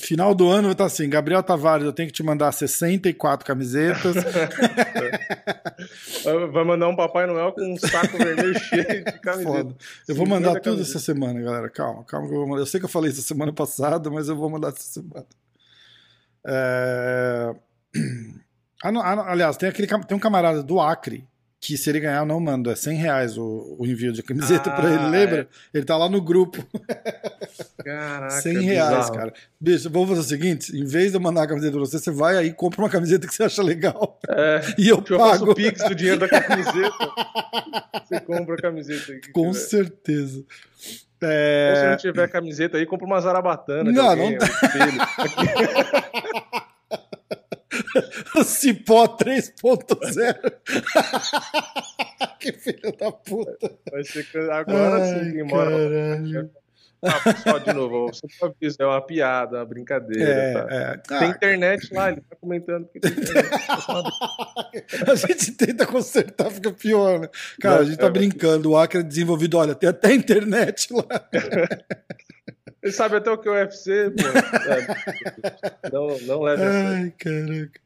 Final 0.00 0.34
do 0.34 0.48
ano 0.48 0.64
vai 0.64 0.72
estar 0.72 0.86
assim: 0.86 1.08
Gabriel 1.08 1.42
Tavares, 1.42 1.86
eu 1.86 1.92
tenho 1.92 2.08
que 2.08 2.14
te 2.14 2.22
mandar 2.22 2.50
64 2.50 3.46
camisetas. 3.46 4.16
vai 6.52 6.64
mandar 6.64 6.88
um 6.88 6.96
Papai 6.96 7.26
Noel 7.26 7.52
com 7.52 7.62
um 7.62 7.76
saco 7.76 8.18
vermelho 8.18 8.58
cheio 8.58 9.04
de 9.04 9.12
camisetas. 9.20 9.74
Eu 10.08 10.16
vou 10.16 10.26
mandar 10.26 10.60
tudo 10.60 10.82
essa 10.82 10.98
semana, 10.98 11.40
galera. 11.40 11.70
Calma, 11.70 12.02
calma 12.04 12.26
que 12.26 12.34
eu 12.34 12.38
vou 12.38 12.48
mandar. 12.48 12.62
Eu 12.62 12.66
sei 12.66 12.80
que 12.80 12.86
eu 12.86 12.90
falei 12.90 13.12
isso 13.12 13.22
semana 13.22 13.52
passada, 13.52 14.10
mas 14.10 14.28
eu 14.28 14.36
vou 14.36 14.50
mandar 14.50 14.68
essa 14.68 14.82
semana. 14.82 15.26
É... 16.46 17.54
Ah, 18.82 18.90
ah, 18.90 19.32
aliás, 19.32 19.56
tem, 19.56 19.66
aquele, 19.66 19.88
tem 19.88 20.14
um 20.14 20.20
camarada 20.20 20.62
do 20.62 20.78
Acre 20.78 21.26
que 21.66 21.78
se 21.78 21.88
ele 21.88 21.98
ganhar 22.00 22.18
eu 22.18 22.26
não 22.26 22.38
mando, 22.38 22.70
é 22.70 22.76
100 22.76 22.96
reais 22.98 23.38
o, 23.38 23.76
o 23.78 23.86
envio 23.86 24.12
de 24.12 24.22
camiseta 24.22 24.68
ah, 24.68 24.74
para 24.74 24.90
ele, 24.92 25.06
lembra? 25.08 25.48
É. 25.72 25.78
Ele 25.78 25.86
tá 25.86 25.96
lá 25.96 26.10
no 26.10 26.20
grupo. 26.20 26.62
Caraca, 27.82 28.28
100 28.42 28.60
reais, 28.60 28.90
bizarro. 28.96 29.14
cara. 29.14 29.32
Bicho, 29.58 29.88
vamos 29.90 30.10
fazer 30.10 30.20
o 30.20 30.24
seguinte: 30.24 30.76
em 30.76 30.84
vez 30.84 31.12
de 31.12 31.16
eu 31.16 31.22
mandar 31.22 31.44
a 31.44 31.46
camiseta 31.46 31.72
pra 31.72 31.80
você, 31.80 31.98
você 31.98 32.10
vai 32.10 32.36
aí 32.36 32.48
e 32.48 32.52
compra 32.52 32.82
uma 32.82 32.90
camiseta 32.90 33.26
que 33.26 33.34
você 33.34 33.44
acha 33.44 33.62
legal. 33.62 34.20
É, 34.28 34.60
E 34.76 34.90
eu 34.90 35.02
eu 35.08 35.18
faço 35.18 35.38
pago. 35.40 35.52
o 35.52 35.54
pix 35.54 35.82
do 35.88 35.94
dinheiro 35.94 36.20
da 36.20 36.28
camiseta. 36.28 36.92
Você 38.04 38.20
compra 38.20 38.56
a 38.56 38.58
camiseta 38.58 39.12
aí. 39.12 39.20
Com 39.32 39.50
tiver. 39.50 39.64
certeza. 39.64 40.38
Ou 40.38 40.44
Se 40.44 41.26
É... 41.26 41.88
não 41.90 41.96
tiver 41.96 42.28
camiseta 42.28 42.76
aí, 42.76 42.84
compra 42.84 43.06
uma 43.06 43.18
zarabatana. 43.22 43.90
Não, 43.90 44.10
alguém, 44.10 44.36
não. 44.36 44.46
Cipó 48.44 49.16
3.0. 49.16 50.52
que 52.38 52.52
filho 52.52 52.96
da 52.98 53.10
puta. 53.12 53.78
Vai 53.90 54.04
ser 54.04 54.24
que 54.30 54.38
agora 54.38 55.02
Ai, 55.02 55.30
sim, 55.30 55.42
mora. 55.42 56.50
Ah, 57.04 57.20
pessoal, 57.32 57.60
de 57.60 57.72
novo, 57.72 58.06
você 58.06 58.26
pode 58.40 58.54
avisar, 58.60 58.86
é 58.86 58.90
uma 58.90 59.00
piada, 59.04 59.58
uma 59.58 59.64
brincadeira. 59.66 60.52
tá? 60.52 60.66
É, 60.70 60.76
é. 60.92 60.96
Tem 60.96 61.28
Ah, 61.28 61.30
internet 61.30 61.92
lá, 61.94 62.10
ele 62.10 62.20
tá 62.22 62.36
comentando 62.40 62.88
que 62.88 63.00
tem 63.00 63.12
a 65.10 65.14
gente 65.14 65.52
tenta 65.52 65.86
consertar, 65.86 66.50
fica 66.50 66.72
pior, 66.72 67.20
né? 67.20 67.28
Cara, 67.60 67.80
a 67.80 67.84
gente 67.84 67.98
tá 67.98 68.06
É, 68.06 68.10
brincando. 68.10 68.70
O 68.70 68.76
Acre 68.76 69.00
é 69.00 69.02
desenvolvido, 69.02 69.58
olha, 69.58 69.74
tem 69.74 69.88
até 69.88 70.14
internet 70.14 70.92
lá. 70.92 71.04
Ele 72.82 72.92
sabe 72.92 73.16
até 73.16 73.30
o 73.30 73.38
que 73.38 73.48
é 73.48 73.50
o 73.50 73.54
UFC, 73.54 74.10
pô. 74.10 74.22
É, 74.68 75.90
não, 75.90 76.18
não 76.20 76.42
leve 76.42 76.62
a. 76.62 76.88
Ai, 76.90 77.14
caraca. 77.18 77.80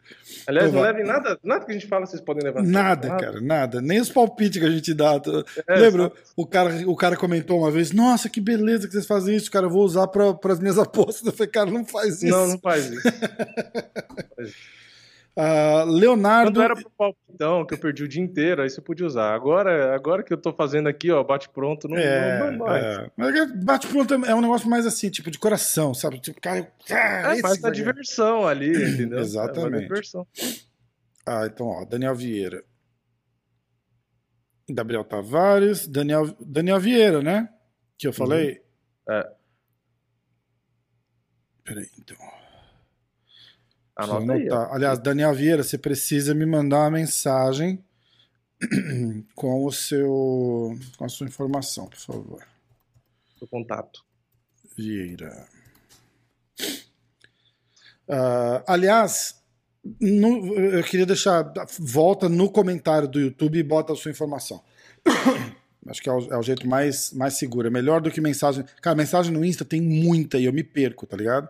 Aliás, 0.47 0.73
não 0.73 0.81
Pô, 0.81 0.87
levem 0.87 1.05
nada, 1.05 1.39
nada 1.45 1.65
que 1.65 1.71
a 1.71 1.75
gente 1.75 1.87
fala, 1.87 2.07
vocês 2.07 2.23
podem 2.23 2.43
levar. 2.43 2.61
a 2.61 2.65
sério. 2.65 2.79
Nada, 2.79 3.09
cara, 3.17 3.41
nada. 3.41 3.81
Nem 3.83 4.01
os 4.01 4.09
palpites 4.11 4.59
que 4.61 4.67
a 4.67 4.71
gente 4.71 4.95
dá. 4.95 5.21
É, 5.67 5.75
Lembra? 5.79 6.11
O 6.37 6.47
cara, 6.47 6.71
o 6.87 6.97
cara 6.97 7.17
comentou 7.17 7.59
uma 7.59 7.71
vez: 7.71 7.93
Nossa, 7.93 8.29
que 8.29 8.41
beleza 8.41 8.87
que 8.87 8.93
vocês 8.93 9.07
fazem 9.07 9.37
isso, 9.37 9.51
cara. 9.51 9.67
Eu 9.67 9.71
vou 9.71 9.85
usar 9.85 10.07
para 10.09 10.37
as 10.45 10.59
minhas 10.61 10.79
apostas. 10.81 11.27
Eu 11.27 11.33
falei, 11.33 11.51
cara, 11.51 11.71
não 11.71 11.85
faz 11.85 12.23
isso. 12.23 12.33
Não, 12.33 12.49
não 12.49 12.59
faz 12.59 12.91
isso. 12.91 13.03
Ah, 15.41 15.85
Leonardo. 15.85 16.51
Quando 16.51 16.63
era 16.63 16.75
pro 16.75 16.91
palpitão, 16.91 17.65
que 17.65 17.73
eu 17.75 17.79
perdi 17.79 18.03
o 18.03 18.09
dia 18.09 18.21
inteiro, 18.21 18.61
aí 18.61 18.69
você 18.69 18.81
podia 18.81 19.07
usar. 19.07 19.33
Agora, 19.33 19.95
agora 19.95 20.25
que 20.25 20.33
eu 20.33 20.37
tô 20.37 20.53
fazendo 20.53 20.89
aqui, 20.89 21.13
ó, 21.13 21.23
bate 21.23 21.49
pronto, 21.49 21.87
não, 21.87 21.97
É, 21.97 22.51
não, 22.51 22.67
vai. 22.67 22.81
é. 23.05 23.11
Mas 23.17 23.65
bate 23.65 23.87
pronto 23.87 24.15
é 24.15 24.35
um 24.35 24.41
negócio 24.41 24.69
mais 24.69 24.85
assim, 24.85 25.09
tipo 25.11 25.31
de 25.31 25.39
coração, 25.39 25.95
sabe? 25.95 26.19
Tipo, 26.19 26.41
cara, 26.41 26.73
ah, 26.91 27.37
É, 27.37 27.41
faz 27.41 27.59
a 27.59 27.71
ganhar. 27.71 27.71
diversão 27.73 28.49
ali, 28.49 28.73
entendeu? 28.95 29.21
Exatamente. 29.21 29.85
É, 29.85 29.87
diversão. 29.87 30.27
Ah, 31.25 31.47
então, 31.47 31.69
ó, 31.69 31.85
Daniel 31.85 32.17
Vieira. 32.17 32.65
Gabriel 34.69 35.05
Tavares, 35.05 35.87
Daniel, 35.87 36.35
Daniel 36.41 36.81
Vieira, 36.81 37.23
né? 37.23 37.49
Que 37.97 38.09
eu 38.09 38.13
falei. 38.13 38.61
É. 39.09 39.25
Peraí, 41.65 41.87
então. 41.99 42.17
Anota 43.99 44.33
aí. 44.33 44.49
ó. 44.51 44.73
Aliás, 44.73 44.99
Daniel 45.01 45.35
Vieira, 45.35 45.63
você 45.63 45.77
precisa 45.77 46.35
me 46.35 46.47
mandar 46.47 46.79
uma 46.81 46.91
mensagem 46.93 47.83
com 49.35 49.65
o 49.65 49.73
seu 49.73 50.79
com 50.97 51.05
a 51.05 51.09
sua 51.09 51.27
informação, 51.27 51.87
por 51.89 51.99
favor. 51.99 52.47
O 53.41 53.47
contato. 53.47 54.05
Vieira. 54.77 55.47
Ah, 58.09 58.63
aliás, 58.67 59.37
no- 60.01 60.55
eu 60.55 60.83
queria 60.85 61.07
deixar. 61.07 61.53
Volta 61.79 62.29
no 62.29 62.51
comentário 62.51 63.09
do 63.09 63.21
YouTube 63.21 63.59
e 63.59 63.63
bota 63.63 63.93
a 63.93 63.97
sua 63.97 64.11
informação. 64.11 64.63
Acho 65.89 66.03
que 66.03 66.09
é 66.09 66.13
o, 66.13 66.33
é 66.35 66.37
o 66.37 66.43
jeito 66.43 66.67
mais, 66.69 67.13
mais 67.15 67.35
seguro. 67.35 67.67
É 67.67 67.71
melhor 67.71 68.01
do 68.01 68.11
que 68.11 68.21
mensagem. 68.21 68.65
Cara, 68.83 68.95
mensagem 68.97 69.33
no 69.33 69.45
Insta 69.45 69.65
tem 69.65 69.81
muita 69.81 70.37
e 70.39 70.45
eu 70.45 70.53
me 70.53 70.63
perco, 70.63 71.07
tá 71.07 71.17
ligado? 71.17 71.49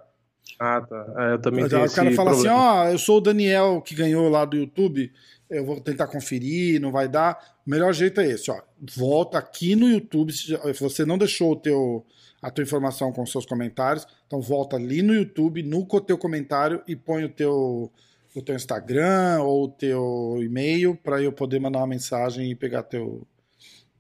Ah, 0.59 0.81
tá. 0.81 1.15
É, 1.19 1.33
eu 1.35 1.39
também 1.41 1.69
tenho 1.69 1.85
o 1.85 1.93
cara 1.93 2.13
fala 2.13 2.31
problema. 2.31 2.57
assim: 2.57 2.89
ó, 2.89 2.93
eu 2.93 2.99
sou 2.99 3.19
o 3.19 3.21
Daniel 3.21 3.81
que 3.81 3.95
ganhou 3.95 4.29
lá 4.29 4.45
do 4.45 4.57
YouTube. 4.57 5.13
Eu 5.49 5.65
vou 5.65 5.81
tentar 5.81 6.07
conferir, 6.07 6.81
não 6.81 6.93
vai 6.93 7.09
dar. 7.09 7.57
O 7.67 7.71
melhor 7.71 7.93
jeito 7.93 8.21
é 8.21 8.27
esse, 8.27 8.51
ó. 8.51 8.61
Volta 8.97 9.39
aqui 9.39 9.75
no 9.75 9.89
YouTube. 9.89 10.33
Se 10.33 10.57
você 10.81 11.05
não 11.05 11.17
deixou 11.17 11.53
o 11.53 11.57
teu, 11.57 12.05
a 12.43 12.51
tua 12.51 12.63
informação 12.63 13.13
com 13.13 13.23
os 13.23 13.33
seus 13.33 13.47
comentários, 13.47 14.07
então 14.27 14.41
volta 14.41 14.77
ali 14.77 15.01
no 15.03 15.15
YouTube, 15.15 15.63
no 15.63 15.87
teu 16.01 16.19
comentário 16.19 16.83
e 16.87 16.95
põe 16.95 17.25
o 17.25 17.29
teu, 17.29 17.91
o 18.35 18.43
teu 18.43 18.55
Instagram 18.55 19.41
ou 19.41 19.65
o 19.65 19.69
teu 19.69 20.39
e-mail 20.43 20.95
para 20.97 21.23
eu 21.23 21.33
poder 21.33 21.59
mandar 21.59 21.79
uma 21.79 21.87
mensagem 21.87 22.51
e 22.51 22.55
pegar 22.55 22.83
teu, 22.83 23.27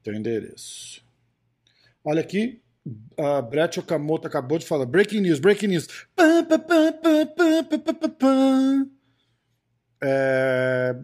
teu 0.02 0.14
endereço. 0.14 1.02
Olha 2.04 2.20
aqui, 2.20 2.60
a 3.18 3.42
Brett 3.42 3.78
Okamoto 3.80 4.26
acabou 4.26 4.58
de 4.58 4.66
falar. 4.66 4.86
Breaking 4.86 5.20
news, 5.20 5.40
breaking 5.40 5.68
news. 5.68 5.88
É... 10.00 10.96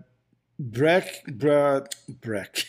Breck, 0.58 1.30
Bra... 1.32 1.84
Breck. 2.20 2.64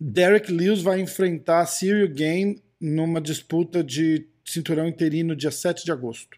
Derek 0.00 0.52
Lewis 0.52 0.80
vai 0.80 1.00
enfrentar 1.00 1.66
Cyril 1.66 2.08
Game 2.08 2.62
numa 2.80 3.20
disputa 3.20 3.82
de 3.82 4.28
cinturão 4.44 4.86
interino 4.86 5.36
dia 5.36 5.50
7 5.50 5.84
de 5.84 5.92
agosto. 5.92 6.36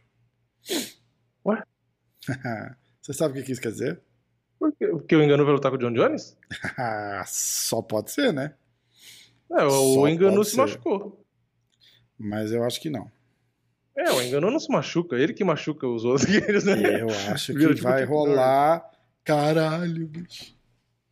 Ué? 1.44 1.62
Você 3.00 3.12
sabe 3.12 3.40
o 3.40 3.44
que 3.44 3.52
isso 3.52 3.60
quer 3.60 3.72
dizer? 3.72 4.00
Porque, 4.58 4.86
porque 4.86 5.16
o 5.16 5.22
Engano 5.22 5.44
vai 5.44 5.54
lutar 5.54 5.70
com 5.70 5.76
o 5.76 5.80
John 5.80 5.92
Jones? 5.92 6.36
Só 7.26 7.80
pode 7.80 8.10
ser, 8.10 8.32
né? 8.32 8.54
É, 9.50 9.64
o 9.64 9.94
Só 9.94 10.08
Engano 10.08 10.44
se 10.44 10.56
machucou. 10.56 11.24
Mas 12.22 12.52
eu 12.52 12.62
acho 12.62 12.80
que 12.80 12.90
não. 12.90 13.10
É, 13.96 14.10
o 14.12 14.22
Enganu 14.22 14.50
não 14.50 14.60
se 14.60 14.70
machuca, 14.70 15.16
ele 15.16 15.32
que 15.32 15.42
machuca 15.42 15.86
os 15.88 16.04
outros. 16.04 16.26
Né? 16.64 17.00
Eu 17.00 17.08
acho 17.32 17.52
que 17.54 17.58
tipo 17.68 17.82
vai 17.82 18.04
rolar. 18.04 18.84
Caralho, 19.24 20.06
bicho. 20.06 20.54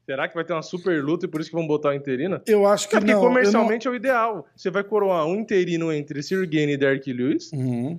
Será 0.05 0.27
que 0.29 0.35
vai 0.35 0.45
ter 0.45 0.53
uma 0.55 0.63
super 0.63 1.03
luta 1.05 1.27
e 1.27 1.29
por 1.29 1.41
isso 1.41 1.51
que 1.51 1.57
vão 1.57 1.67
botar 1.67 1.91
o 1.91 1.93
interino? 1.95 2.41
Eu 2.47 2.67
acho 2.67 2.89
que 2.89 2.97
É 2.97 2.99
porque 3.01 3.13
não. 3.13 3.21
não- 3.23 3.29
comercialmente 3.29 3.87
é 3.87 3.91
o 3.91 3.95
ideal. 3.95 4.47
Você 4.57 4.71
vai 4.71 4.83
coroar 4.85 5.27
um 5.27 5.35
interino 5.37 5.93
entre 5.93 6.23
Sir 6.23 6.47
Gain 6.49 6.71
e 6.71 6.77
Derek 6.79 7.13
Lewis. 7.13 7.53
Uhum. 7.53 7.99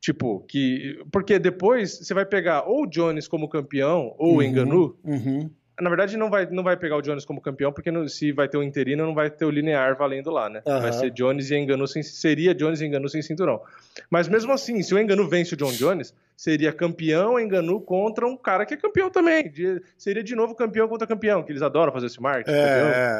Tipo, 0.00 0.40
que. 0.40 1.00
Porque 1.12 1.38
depois 1.38 1.98
você 1.98 2.12
vai 2.14 2.26
pegar 2.26 2.62
ou 2.68 2.82
o 2.82 2.86
Jones 2.86 3.26
como 3.28 3.48
campeão, 3.48 4.14
ou 4.18 4.32
o 4.32 4.36
Uhum. 4.36 4.42
Enganu. 4.42 4.96
Uhum. 5.04 5.50
Na 5.80 5.90
verdade, 5.90 6.16
não 6.16 6.30
vai, 6.30 6.46
não 6.46 6.62
vai 6.62 6.74
pegar 6.76 6.96
o 6.96 7.02
Jones 7.02 7.24
como 7.26 7.40
campeão, 7.40 7.70
porque 7.70 7.90
no- 7.90 8.08
se 8.08 8.32
vai 8.32 8.48
ter 8.48 8.56
o 8.56 8.62
interino, 8.62 9.04
não 9.04 9.14
vai 9.14 9.28
ter 9.30 9.44
o 9.44 9.50
linear 9.50 9.94
valendo 9.96 10.30
lá, 10.30 10.48
né? 10.48 10.62
Aham. 10.66 10.80
Vai 10.80 10.92
ser 10.92 11.10
Jones 11.10 11.50
e 11.50 11.54
Enganu 11.56 11.86
sem. 11.86 12.02
Seria 12.02 12.54
Jones 12.54 12.80
e 12.80 12.86
Enganu 12.86 13.08
sem 13.10 13.20
cinturão. 13.20 13.60
Mas 14.08 14.26
mesmo 14.26 14.52
assim, 14.52 14.82
se 14.82 14.94
o 14.94 14.98
Enganu 14.98 15.28
vence 15.28 15.52
o 15.52 15.56
John 15.56 15.72
Jones, 15.72 16.14
seria 16.34 16.72
campeão 16.72 17.38
Enganu 17.38 17.78
contra 17.80 18.26
um 18.26 18.36
cara 18.38 18.64
que 18.64 18.72
é 18.72 18.76
campeão 18.78 19.10
também. 19.10 19.50
De- 19.50 19.82
seria 19.98 20.22
de 20.24 20.34
novo 20.34 20.54
campeão 20.54 20.88
contra 20.88 21.06
campeão, 21.06 21.42
que 21.42 21.52
eles 21.52 21.60
adoram 21.62 21.92
fazer 21.92 22.06
esse 22.06 22.22
marketing. 22.22 22.56
É, 22.56 22.62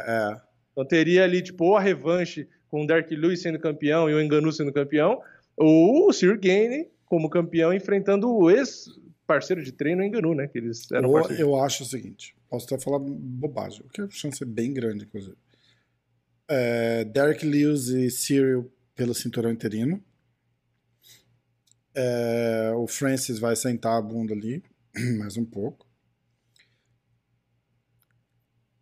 é, 0.06 0.32
é. 0.32 0.36
Então 0.72 0.84
teria 0.86 1.24
ali, 1.24 1.42
tipo, 1.42 1.64
ou 1.64 1.76
a 1.76 1.80
revanche 1.80 2.48
com 2.70 2.82
o 2.84 2.86
Derek 2.86 3.14
Lewis 3.14 3.42
sendo 3.42 3.58
campeão 3.58 4.08
e 4.08 4.14
o 4.14 4.20
Enganu 4.20 4.50
sendo 4.50 4.72
campeão, 4.72 5.20
ou 5.56 6.08
o 6.08 6.12
Sir 6.12 6.38
Gain 6.38 6.86
como 7.04 7.28
campeão 7.30 7.72
enfrentando 7.72 8.30
o 8.30 8.50
ex-parceiro 9.26 9.62
de 9.62 9.72
treino 9.72 10.02
Enganu, 10.02 10.34
né? 10.34 10.46
Que 10.46 10.58
eles 10.58 10.90
eram 10.92 11.10
Eu, 11.18 11.30
eu 11.36 11.56
acho 11.60 11.82
o 11.82 11.86
seguinte, 11.86 12.34
posso 12.48 12.66
até 12.66 12.78
falar 12.82 12.98
bobagem, 13.00 13.82
o 13.84 13.88
que 13.88 14.00
a 14.00 14.08
chance 14.08 14.42
é 14.42 14.46
bem 14.46 14.72
grande, 14.72 15.04
inclusive. 15.04 15.36
É, 16.48 17.04
Derek 17.04 17.44
Lewis 17.44 17.88
e 17.88 18.08
Cyril 18.10 18.72
pelo 18.94 19.14
cinturão 19.14 19.50
interino. 19.50 20.02
É, 21.94 22.72
o 22.76 22.86
Francis 22.86 23.38
vai 23.38 23.56
sentar 23.56 23.98
a 23.98 24.02
bunda 24.02 24.32
ali, 24.32 24.62
mais 25.18 25.36
um 25.36 25.44
pouco. 25.44 25.86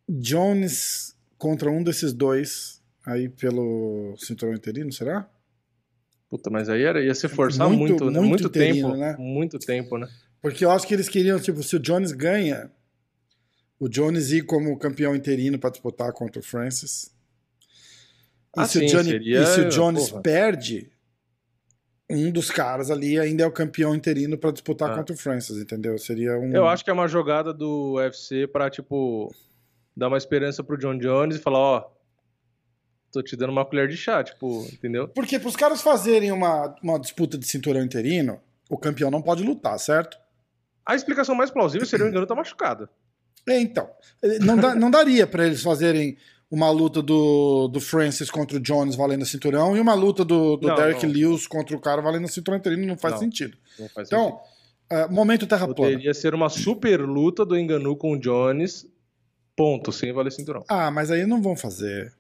Jones 0.08 1.16
contra 1.38 1.70
um 1.70 1.82
desses 1.82 2.12
dois 2.12 2.82
aí 3.06 3.28
pelo 3.28 4.14
cinturão 4.18 4.54
interino, 4.54 4.92
será? 4.92 5.28
Puta, 6.28 6.50
mas 6.50 6.68
aí 6.68 6.82
era, 6.82 7.02
ia 7.02 7.14
se 7.14 7.28
forçar 7.28 7.68
Muito- 7.68 7.80
muito, 7.80 8.04
né? 8.10 8.18
muito 8.20 8.28
Muito, 8.42 8.46
interino, 8.48 8.88
tempo. 8.88 8.96
né? 9.00 9.16
Muito 9.18 9.58
tempo, 9.58 9.98
né? 9.98 10.08
Porque 10.44 10.62
eu 10.62 10.70
acho 10.70 10.86
que 10.86 10.92
eles 10.92 11.08
queriam, 11.08 11.40
tipo, 11.40 11.62
se 11.62 11.74
o 11.74 11.78
Jones 11.80 12.12
ganha, 12.12 12.70
o 13.80 13.88
Jones 13.88 14.30
ir 14.30 14.42
como 14.42 14.78
campeão 14.78 15.16
interino 15.16 15.58
para 15.58 15.70
disputar 15.70 16.12
contra 16.12 16.38
o 16.38 16.42
Francis. 16.44 17.10
E, 18.54 18.60
Ah, 18.60 18.66
se, 18.66 18.76
o 18.76 18.80
sim, 18.82 18.86
Johnny- 18.88 19.10
seria- 19.10 19.40
e 19.42 19.46
se 19.46 19.60
o 19.62 19.68
Jones 19.70 20.10
porra. 20.10 20.20
perde, 20.22 20.92
um 22.10 22.30
dos 22.30 22.50
caras 22.50 22.90
ali 22.90 23.18
ainda 23.18 23.42
é 23.42 23.46
o 23.46 23.50
campeão 23.50 23.94
interino 23.94 24.36
para 24.36 24.50
disputar 24.52 24.90
Ah. 24.90 24.96
contra 24.96 25.14
o 25.14 25.18
Francis, 25.18 25.56
entendeu? 25.56 25.96
Seria 25.96 26.38
um. 26.38 26.52
Eu 26.54 26.68
acho 26.68 26.84
que 26.84 26.90
é 26.90 26.92
uma 26.92 27.08
jogada 27.08 27.52
do 27.54 27.94
UFC 27.94 28.46
pra, 28.46 28.68
tipo, 28.68 29.34
dar 29.96 30.08
uma 30.08 30.18
esperança 30.18 30.62
pro 30.62 30.76
John 30.76 30.98
Jones 30.98 31.36
e 31.36 31.40
falar, 31.40 31.58
ó, 31.58 31.90
tô 33.10 33.22
te 33.22 33.34
dando 33.34 33.50
uma 33.50 33.64
colher 33.64 33.88
de 33.88 33.96
chá, 33.96 34.22
tipo, 34.22 34.66
entendeu? 34.70 35.08
Porque 35.08 35.38
para 35.38 35.48
os 35.48 35.56
caras 35.56 35.80
fazerem 35.80 36.30
uma, 36.32 36.76
uma 36.82 36.98
disputa 37.00 37.38
de 37.38 37.46
cinturão 37.46 37.82
interino, 37.82 38.38
o 38.68 38.76
campeão 38.76 39.10
não 39.10 39.22
pode 39.22 39.42
lutar, 39.42 39.78
certo? 39.78 40.22
A 40.86 40.94
explicação 40.94 41.34
mais 41.34 41.50
plausível 41.50 41.86
seria 41.86 42.06
o 42.06 42.08
Engano 42.08 42.26
tá 42.26 42.34
machucado. 42.34 42.88
É, 43.46 43.60
então. 43.60 43.88
Não, 44.40 44.56
dá- 44.56 44.74
não 44.74 44.90
daria 44.90 45.26
para 45.26 45.46
eles 45.46 45.62
fazerem 45.62 46.16
uma 46.50 46.70
luta 46.70 47.02
do, 47.02 47.68
do 47.68 47.80
Francis 47.80 48.30
contra 48.30 48.56
o 48.56 48.60
Jones 48.60 48.94
valendo 48.94 49.22
o 49.22 49.26
cinturão 49.26 49.76
e 49.76 49.80
uma 49.80 49.94
luta 49.94 50.24
do, 50.24 50.56
do 50.56 50.68
Não, 50.68 50.74
Derek 50.76 51.04
não. 51.06 51.12
Lewis 51.12 51.46
contra 51.46 51.76
o 51.76 51.80
cara 51.80 52.00
valendo 52.00 52.24
o 52.26 52.28
cinturão 52.28 52.58
interino. 52.58 52.86
Não 52.86 52.96
faz 52.96 53.14
Não. 53.14 53.20
sentido. 53.20 53.56
Não 53.78 53.88
faz 53.88 54.08
Então, 54.08 54.38
é, 54.90 55.06
momento 55.08 55.46
terra 55.46 55.66
plana. 55.66 55.92
Poderia 55.92 56.14
ser 56.14 56.34
uma 56.34 56.48
super 56.48 57.00
luta 57.00 57.44
do 57.44 57.58
Enganu 57.58 57.96
com 57.96 58.12
o 58.12 58.18
Jones, 58.20 58.86
ponto, 59.56 59.90
sem 59.90 60.12
valer 60.12 60.30
cinturão. 60.32 60.62
Ah, 60.68 60.90
mas 60.90 61.10
aí 61.10 61.26
não 61.26 61.42
vão 61.42 61.56
fazer. 61.56 62.12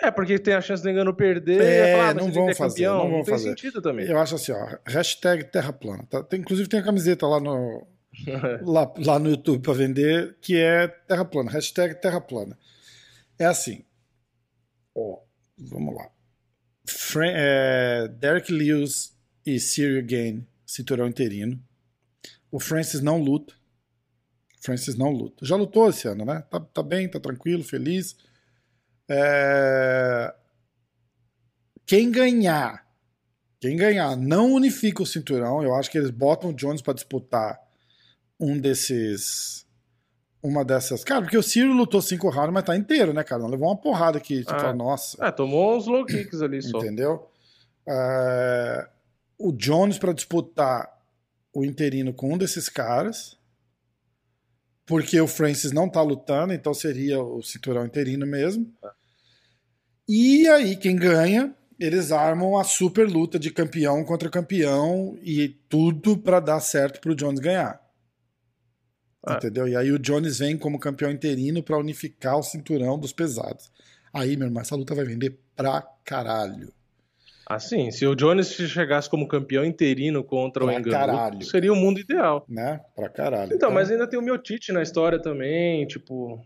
É, 0.00 0.10
porque 0.10 0.38
tem 0.38 0.54
a 0.54 0.60
chance 0.60 0.82
do 0.82 0.90
Enganu 0.90 1.14
perder 1.14 1.60
É, 1.60 1.90
e 1.90 1.96
falar, 1.96 2.08
ah, 2.10 2.14
não 2.14 2.30
vão 2.32 2.50
é 2.50 2.54
fazer, 2.54 2.84
campeão. 2.84 3.04
não 3.04 3.10
vão 3.10 3.22
tem 3.24 3.34
fazer. 3.34 3.48
sentido 3.50 3.80
também. 3.80 4.06
Eu 4.06 4.18
acho 4.18 4.34
assim, 4.34 4.52
ó, 4.52 4.78
hashtag 4.86 5.44
terra 5.44 5.72
plana. 5.72 6.04
Tá? 6.10 6.22
Tem, 6.22 6.40
inclusive 6.40 6.68
tem 6.68 6.80
a 6.80 6.84
camiseta 6.84 7.26
lá 7.26 7.38
no, 7.40 7.86
lá, 8.62 8.92
lá 8.98 9.18
no 9.18 9.30
YouTube 9.30 9.62
para 9.62 9.72
vender, 9.72 10.36
que 10.40 10.56
é 10.56 10.88
terra 10.88 11.24
plana, 11.24 11.50
hashtag 11.50 11.94
terra 12.00 12.20
plana. 12.20 12.58
É 13.38 13.44
assim, 13.46 13.84
ó, 14.94 15.18
vamos 15.58 15.94
lá. 15.94 16.08
É, 17.22 18.08
Derek 18.08 18.52
Lewis 18.52 19.16
e 19.46 19.58
Cyril 19.60 20.04
Gain, 20.04 20.46
cinturão 20.66 21.06
interino. 21.06 21.60
O 22.50 22.58
Francis 22.60 23.00
não 23.00 23.18
luta. 23.18 23.54
Francis 24.60 24.94
não 24.96 25.10
luta. 25.10 25.44
Já 25.44 25.56
lutou 25.56 25.88
esse 25.88 26.08
ano, 26.08 26.24
né? 26.24 26.42
Tá, 26.50 26.58
tá 26.60 26.82
bem, 26.82 27.08
tá 27.08 27.20
tranquilo, 27.20 27.62
feliz. 27.62 28.16
É, 29.08 30.34
Quem 31.86 32.10
ganhar, 32.10 32.86
quem 33.60 33.76
ganhar 33.76 34.16
não 34.16 34.52
unifica 34.52 35.02
o 35.02 35.06
cinturão. 35.06 35.62
Eu 35.62 35.74
acho 35.74 35.90
que 35.90 35.98
eles 35.98 36.10
botam 36.10 36.50
o 36.50 36.54
Jones 36.54 36.80
para 36.82 36.94
disputar 36.94 37.60
um 38.40 38.58
desses. 38.58 39.64
Uma 40.42 40.62
dessas. 40.64 41.02
Cara, 41.02 41.22
porque 41.22 41.38
o 41.38 41.42
Ciro 41.42 41.72
lutou 41.72 42.02
cinco 42.02 42.28
rounds, 42.28 42.52
mas 42.52 42.64
tá 42.64 42.76
inteiro, 42.76 43.14
né, 43.14 43.24
cara? 43.24 43.40
Não 43.42 43.48
levou 43.48 43.68
uma 43.68 43.76
porrada 43.80 44.20
que 44.20 44.42
você 44.44 44.50
Ah. 44.54 44.58
fala, 44.58 44.74
nossa. 44.74 45.16
É, 45.24 45.30
tomou 45.30 45.74
uns 45.76 45.86
low 45.86 46.04
kicks 46.04 46.42
ali 46.42 46.60
só. 46.60 46.78
Entendeu? 46.78 47.30
É, 47.88 48.86
o 49.38 49.50
Jones 49.52 49.96
para 49.98 50.12
disputar 50.12 50.90
o 51.52 51.64
interino 51.64 52.12
com 52.12 52.34
um 52.34 52.38
desses 52.38 52.68
caras. 52.68 53.38
Porque 54.86 55.20
o 55.20 55.26
Francis 55.26 55.72
não 55.72 55.88
tá 55.88 56.02
lutando, 56.02 56.52
então 56.52 56.74
seria 56.74 57.22
o 57.22 57.42
cinturão 57.42 57.86
interino 57.86 58.26
mesmo. 58.26 58.70
E 60.06 60.46
aí, 60.48 60.76
quem 60.76 60.94
ganha, 60.94 61.54
eles 61.80 62.12
armam 62.12 62.58
a 62.58 62.64
super 62.64 63.08
luta 63.08 63.38
de 63.38 63.50
campeão 63.50 64.04
contra 64.04 64.28
campeão 64.28 65.18
e 65.22 65.48
tudo 65.68 66.18
para 66.18 66.38
dar 66.40 66.60
certo 66.60 67.00
pro 67.00 67.14
Jones 67.14 67.40
ganhar. 67.40 67.80
É. 69.26 69.34
Entendeu? 69.34 69.66
E 69.66 69.74
aí 69.74 69.90
o 69.90 69.98
Jones 69.98 70.38
vem 70.38 70.58
como 70.58 70.78
campeão 70.78 71.10
interino 71.10 71.62
para 71.62 71.78
unificar 71.78 72.36
o 72.38 72.42
cinturão 72.42 72.98
dos 72.98 73.12
pesados. 73.12 73.72
Aí, 74.12 74.36
meu 74.36 74.48
irmão, 74.48 74.60
essa 74.60 74.76
luta 74.76 74.94
vai 74.94 75.04
vender 75.04 75.40
pra 75.56 75.82
caralho. 76.04 76.72
Assim, 77.46 77.90
se 77.90 78.06
o 78.06 78.14
Jones 78.14 78.48
chegasse 78.54 79.08
como 79.10 79.28
campeão 79.28 79.64
interino 79.64 80.24
contra 80.24 80.64
o 80.64 80.66
Pra 80.66 80.78
Enganu, 80.78 80.92
caralho. 80.92 81.44
seria 81.44 81.72
o 81.72 81.76
mundo 81.76 82.00
ideal. 82.00 82.44
né? 82.48 82.80
Pra 82.96 83.08
caralho. 83.08 83.52
Então, 83.54 83.70
mas 83.70 83.90
ainda 83.90 84.06
tem 84.08 84.18
o 84.18 84.22
Miotite 84.22 84.72
na 84.72 84.82
história 84.82 85.20
também, 85.20 85.86
tipo... 85.86 86.40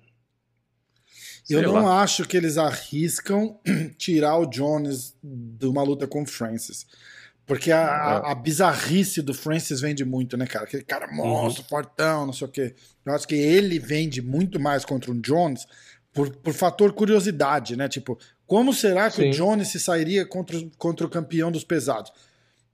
eu 1.49 1.63
não 1.63 1.85
lá. 1.85 2.03
acho 2.03 2.25
que 2.27 2.37
eles 2.37 2.59
arriscam 2.59 3.57
tirar 3.97 4.37
o 4.39 4.47
Jones 4.47 5.17
de 5.23 5.67
uma 5.67 5.83
luta 5.83 6.07
com 6.07 6.23
o 6.23 6.27
Francis. 6.27 6.87
Porque 7.47 7.73
a, 7.73 7.87
a- 7.87 8.33
a 8.33 8.35
bizarrice 8.35 9.23
do 9.23 9.33
Francis 9.33 9.81
vende 9.81 10.05
muito, 10.05 10.37
né, 10.37 10.47
cara? 10.47 10.67
Aquele 10.67 10.85
cara 10.85 11.07
monstro, 11.11 11.65
fortão, 11.65 12.27
não 12.27 12.33
sei 12.33 12.47
o 12.47 12.51
quê. 12.51 12.75
Eu 13.07 13.15
acho 13.15 13.27
que 13.27 13.35
ele 13.37 13.79
vende 13.79 14.21
muito 14.21 14.61
mais 14.61 14.85
contra 14.85 15.11
um 15.11 15.19
Jones 15.19 15.65
por, 16.13 16.29
por 16.37 16.53
fator 16.53 16.93
curiosidade, 16.93 17.75
né? 17.75 17.89
Tipo, 17.89 18.19
como 18.49 18.73
será 18.75 19.09
que 19.11 19.17
Sim. 19.23 19.29
o 19.29 19.33
Jones 19.33 19.69
se 19.69 19.79
sairia 19.79 20.27
contra, 20.27 20.57
o- 20.59 20.71
contra 20.77 21.07
o 21.07 21.11
campeão 21.11 21.53
dos 21.53 21.63
pesados? 21.63 22.11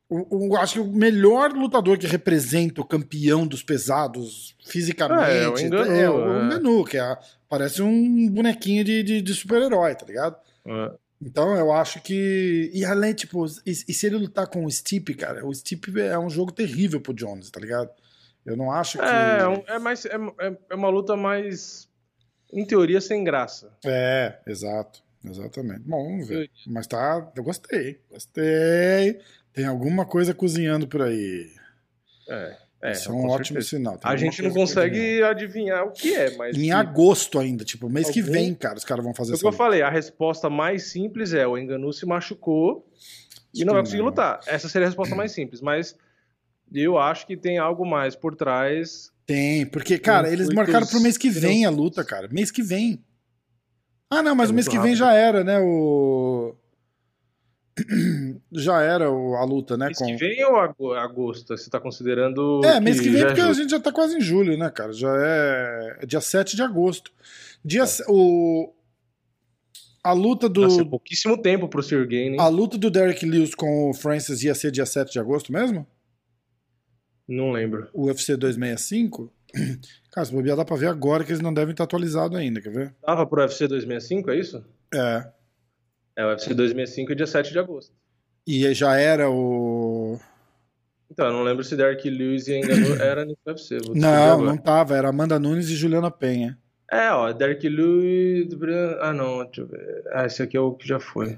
O- 0.08 0.56
acho 0.56 0.74
que 0.74 0.80
o 0.80 0.92
melhor 0.92 1.52
lutador 1.52 1.98
que 1.98 2.06
representa 2.06 2.80
o 2.80 2.84
campeão 2.84 3.46
dos 3.46 3.62
pesados 3.62 4.54
fisicamente 4.64 5.30
É, 5.30 5.48
o 5.48 5.52
Ngannou, 5.54 5.84
é 5.92 6.10
o 6.10 6.38
é. 6.38 6.44
Ngannou, 6.46 6.84
que 6.84 6.96
é, 6.98 7.18
parece 7.48 7.82
um 7.82 8.28
bonequinho 8.30 8.84
de, 8.84 9.02
de, 9.02 9.20
de 9.22 9.34
super-herói, 9.34 9.94
tá 9.96 10.06
ligado? 10.06 10.36
É. 10.66 10.92
Então 11.20 11.56
eu 11.56 11.72
acho 11.72 12.00
que. 12.02 12.70
E 12.72 12.84
além, 12.84 13.14
tipo, 13.14 13.44
e, 13.66 13.70
e 13.70 13.94
se 13.94 14.06
ele 14.06 14.16
lutar 14.18 14.46
com 14.46 14.64
o 14.64 14.70
Stipe, 14.70 15.14
cara, 15.14 15.44
o 15.44 15.52
Stipe 15.54 15.98
é 16.00 16.18
um 16.18 16.28
jogo 16.30 16.52
terrível 16.52 17.00
pro 17.00 17.14
Jones, 17.14 17.50
tá 17.50 17.58
ligado? 17.58 17.90
Eu 18.44 18.56
não 18.56 18.70
acho 18.70 18.98
que. 18.98 19.04
É, 19.04 19.38
é 19.72 19.76
é 19.76 19.78
mais, 19.78 20.04
é, 20.04 20.14
é- 20.40 20.56
é 20.70 20.74
uma 20.74 20.90
luta 20.90 21.16
mais, 21.16 21.88
em 22.52 22.64
teoria, 22.66 23.00
sem 23.00 23.24
graça. 23.24 23.72
É, 23.84 24.38
exato. 24.46 25.02
Exatamente. 25.24 25.80
Bom, 25.80 26.04
vamos 26.04 26.28
ver. 26.28 26.50
Mas 26.66 26.86
tá. 26.86 27.30
Eu 27.34 27.42
gostei. 27.42 28.00
Gostei. 28.10 29.18
Tem 29.52 29.64
alguma 29.64 30.04
coisa 30.04 30.34
cozinhando 30.34 30.86
por 30.86 31.02
aí. 31.02 31.50
É, 32.28 32.56
é, 32.82 32.92
Isso 32.92 33.08
é 33.10 33.12
um 33.12 33.26
ótimo 33.28 33.60
certeza. 33.62 33.68
sinal. 33.68 33.98
Tem 33.98 34.10
A 34.10 34.16
gente 34.16 34.42
não 34.42 34.50
consegue 34.50 35.22
adivinhar 35.22 35.86
o 35.86 35.92
que 35.92 36.14
é, 36.14 36.36
mas... 36.36 36.56
Em 36.56 36.62
que- 36.62 36.70
agosto 36.70 37.38
ainda, 37.38 37.64
tipo, 37.64 37.88
mês 37.88 38.10
que 38.10 38.20
Algum- 38.20 38.32
vem, 38.32 38.54
cara, 38.54 38.76
os 38.76 38.84
caras 38.84 39.04
vão 39.04 39.14
fazer 39.14 39.32
É 39.32 39.36
o 39.36 39.38
que 39.38 39.46
eu 39.46 39.52
falei, 39.52 39.80
a 39.82 39.90
resposta 39.90 40.50
mais 40.50 40.84
simples 40.90 41.32
é 41.32 41.46
o 41.46 41.56
Enganu 41.56 41.92
se 41.92 42.04
machucou 42.06 42.86
e 43.54 43.60
não 43.64 43.68
que 43.68 43.72
vai 43.74 43.82
conseguir 43.82 43.98
não. 43.98 44.06
lutar. 44.06 44.40
Essa 44.46 44.68
seria 44.68 44.86
a 44.86 44.88
resposta 44.90 45.14
mais 45.14 45.32
simples, 45.32 45.60
mas 45.60 45.96
eu 46.72 46.98
acho 46.98 47.26
que 47.26 47.36
tem 47.36 47.56
algo 47.58 47.86
mais 47.86 48.16
por 48.16 48.34
trás. 48.34 49.10
Tem, 49.26 49.64
porque, 49.64 49.98
cara, 49.98 50.30
eles 50.30 50.48
marcaram 50.50 50.86
pro 50.86 51.00
mês 51.00 51.16
que 51.16 51.30
vem 51.30 51.64
a 51.64 51.70
luta, 51.70 52.04
cara. 52.04 52.28
Mês 52.28 52.50
que 52.50 52.62
vem. 52.62 53.02
Ah, 54.18 54.22
não, 54.22 54.34
mas 54.34 54.48
É 54.48 54.52
o 54.52 54.54
mês 54.54 54.66
que 54.68 54.72
vem 54.78 54.94
rápido. 54.94 54.96
já 54.98 55.12
era, 55.12 55.42
né? 55.44 55.58
O. 55.60 56.54
já 58.52 58.80
era 58.82 59.06
a 59.06 59.44
luta, 59.44 59.76
né? 59.76 59.86
Mês 59.86 59.98
Com... 59.98 60.06
que 60.06 60.14
vem 60.16 60.44
ou 60.44 60.56
ago- 60.56 60.92
agosto? 60.94 61.56
Você 61.56 61.68
tá 61.68 61.80
considerando. 61.80 62.60
É, 62.64 62.78
mês 62.80 63.00
que 63.00 63.08
vem, 63.08 63.18
já 63.20 63.24
é 63.26 63.28
porque 63.28 63.40
a 63.40 63.46
justo? 63.48 63.62
gente 63.62 63.70
já 63.70 63.80
tá 63.80 63.92
quase 63.92 64.16
em 64.16 64.20
julho, 64.20 64.56
né, 64.56 64.70
cara? 64.70 64.92
Já 64.92 65.08
é, 65.16 65.98
é 66.02 66.06
dia 66.06 66.20
7 66.20 66.54
de 66.56 66.62
agosto. 66.62 67.12
Dia. 67.64 67.82
É. 67.82 67.86
O... 68.08 68.72
A 70.04 70.12
luta 70.12 70.48
do. 70.48 70.60
Nossa, 70.62 70.82
é 70.82 70.84
pouquíssimo 70.84 71.36
tempo 71.40 71.66
pro 71.68 71.82
Gain, 72.06 72.32
hein? 72.34 72.36
A 72.38 72.46
luta 72.48 72.76
do 72.78 72.90
Derek 72.90 73.24
Lewis 73.24 73.54
com 73.54 73.90
o 73.90 73.94
Francis 73.94 74.42
ia 74.42 74.54
ser 74.54 74.70
dia 74.70 74.84
7 74.86 75.10
de 75.12 75.18
agosto 75.18 75.52
mesmo? 75.52 75.86
Não 77.26 77.50
lembro. 77.50 77.88
O 77.94 78.06
UFC 78.06 78.36
265? 78.36 79.32
Cara, 80.12 80.24
se 80.24 80.32
bobear 80.32 80.56
dá 80.56 80.64
pra 80.64 80.76
ver 80.76 80.88
agora 80.88 81.24
que 81.24 81.32
eles 81.32 81.42
não 81.42 81.52
devem 81.52 81.72
estar 81.72 81.84
atualizados 81.84 82.36
ainda, 82.38 82.60
quer 82.60 82.70
ver? 82.70 82.94
Tava 83.04 83.26
pro 83.26 83.40
UFC 83.40 83.66
265, 83.66 84.30
é 84.30 84.36
isso? 84.38 84.64
É. 84.92 85.26
É, 86.16 86.24
o 86.24 86.28
UFC 86.28 86.54
265 86.54 87.12
é 87.12 87.14
dia 87.14 87.26
7 87.26 87.52
de 87.52 87.58
agosto. 87.58 87.92
E 88.46 88.72
já 88.74 88.96
era 88.96 89.30
o. 89.30 90.18
Então, 91.10 91.26
eu 91.26 91.32
não 91.32 91.42
lembro 91.42 91.64
se 91.64 91.76
Derek 91.76 92.08
Lewis 92.08 92.46
e 92.48 92.54
Enganu 92.58 92.94
era 93.00 93.24
nesse 93.24 93.40
UFC. 93.46 93.78
Não, 93.94 94.42
não 94.42 94.56
tava. 94.56 94.96
Era 94.96 95.08
Amanda 95.08 95.38
Nunes 95.38 95.68
e 95.68 95.76
Juliana 95.76 96.10
Penha. 96.10 96.58
É, 96.90 97.10
ó, 97.10 97.32
Derek 97.32 97.68
Lewis. 97.68 98.48
Ah, 99.00 99.12
não, 99.12 99.44
deixa 99.44 99.62
eu 99.62 99.66
ver. 99.66 100.04
Ah, 100.12 100.26
esse 100.26 100.42
aqui 100.42 100.56
é 100.56 100.60
o 100.60 100.72
que 100.72 100.86
já 100.86 101.00
foi. 101.00 101.36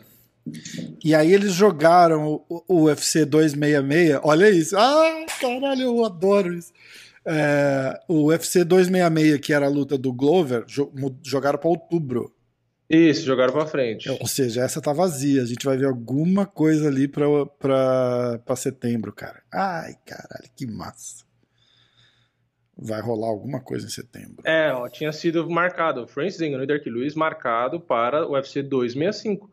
E 1.05 1.15
aí 1.15 1.33
eles 1.33 1.53
jogaram 1.53 2.45
o, 2.49 2.65
o 2.69 2.83
UFC 2.85 3.25
266. 3.25 4.21
Olha 4.23 4.51
isso. 4.51 4.77
Ah, 4.77 5.27
caralho, 5.41 5.83
eu 5.83 6.05
adoro 6.05 6.53
isso. 6.53 6.73
É, 7.27 7.99
o 8.09 8.27
UFC 8.27 8.65
266, 8.65 9.41
que 9.41 9.53
era 9.53 9.67
a 9.67 9.71
luta 9.71 9.99
do 9.99 10.13
Glover, 10.13 10.65
jogaram 11.23 11.59
pra 11.59 11.69
outubro. 11.69 12.33
Isso, 12.89 13.27
jogaram 13.27 13.53
pra 13.53 13.67
frente. 13.67 14.09
Ou 14.09 14.29
seja, 14.29 14.63
essa 14.63 14.81
tá 14.81 14.93
vazia. 14.93 15.43
A 15.43 15.47
gente 15.47 15.67
vai 15.67 15.77
ver 15.77 15.87
alguma 15.87 16.47
coisa 16.47 16.87
ali 16.87 17.09
pra 17.09 18.57
setembro, 18.57 19.13
cara. 19.13 19.43
Ai, 19.53 19.97
caralho, 20.07 20.49
que 20.55 20.67
massa. 20.67 21.27
Vai 22.79 23.01
rolar 23.01 23.27
alguma 23.27 23.59
coisa 23.59 23.87
em 23.87 23.91
setembro. 23.91 24.43
É, 24.45 24.73
ó, 24.73 24.89
tinha 24.89 25.11
sido 25.11 25.51
marcado. 25.51 26.07
Francis 26.07 26.41
Ngannou 26.41 26.63
e 26.63 26.67
Derek 26.67 26.89
Lewis 26.89 27.17
marcado 27.17 27.81
para 27.81 28.25
o 28.25 28.35
UFC 28.35 28.63
265. 28.63 29.51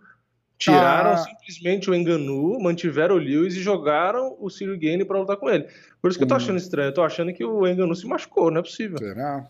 Tiraram 0.58 1.12
Ah. 1.12 1.18
simplesmente 1.18 1.90
o 1.90 1.96
Enganu, 1.96 2.58
mantiveram 2.60 3.16
o 3.16 3.18
Lewis 3.18 3.56
e 3.56 3.62
jogaram 3.62 4.36
o 4.40 4.50
Cyril 4.50 4.80
Gane 4.80 5.04
pra 5.04 5.20
lutar 5.20 5.36
com 5.38 5.50
ele. 5.50 5.68
Por 6.02 6.10
isso 6.10 6.18
que 6.18 6.24
eu 6.24 6.28
tô 6.28 6.36
Hum. 6.36 6.38
achando 6.38 6.58
estranho. 6.58 6.90
Eu 6.90 6.94
tô 6.94 7.02
achando 7.04 7.34
que 7.34 7.44
o 7.44 7.68
Enganu 7.68 7.94
se 7.96 8.06
machucou, 8.08 8.50
não 8.52 8.60
é 8.60 8.64
possível. 8.64 8.98
Será? 8.98 9.50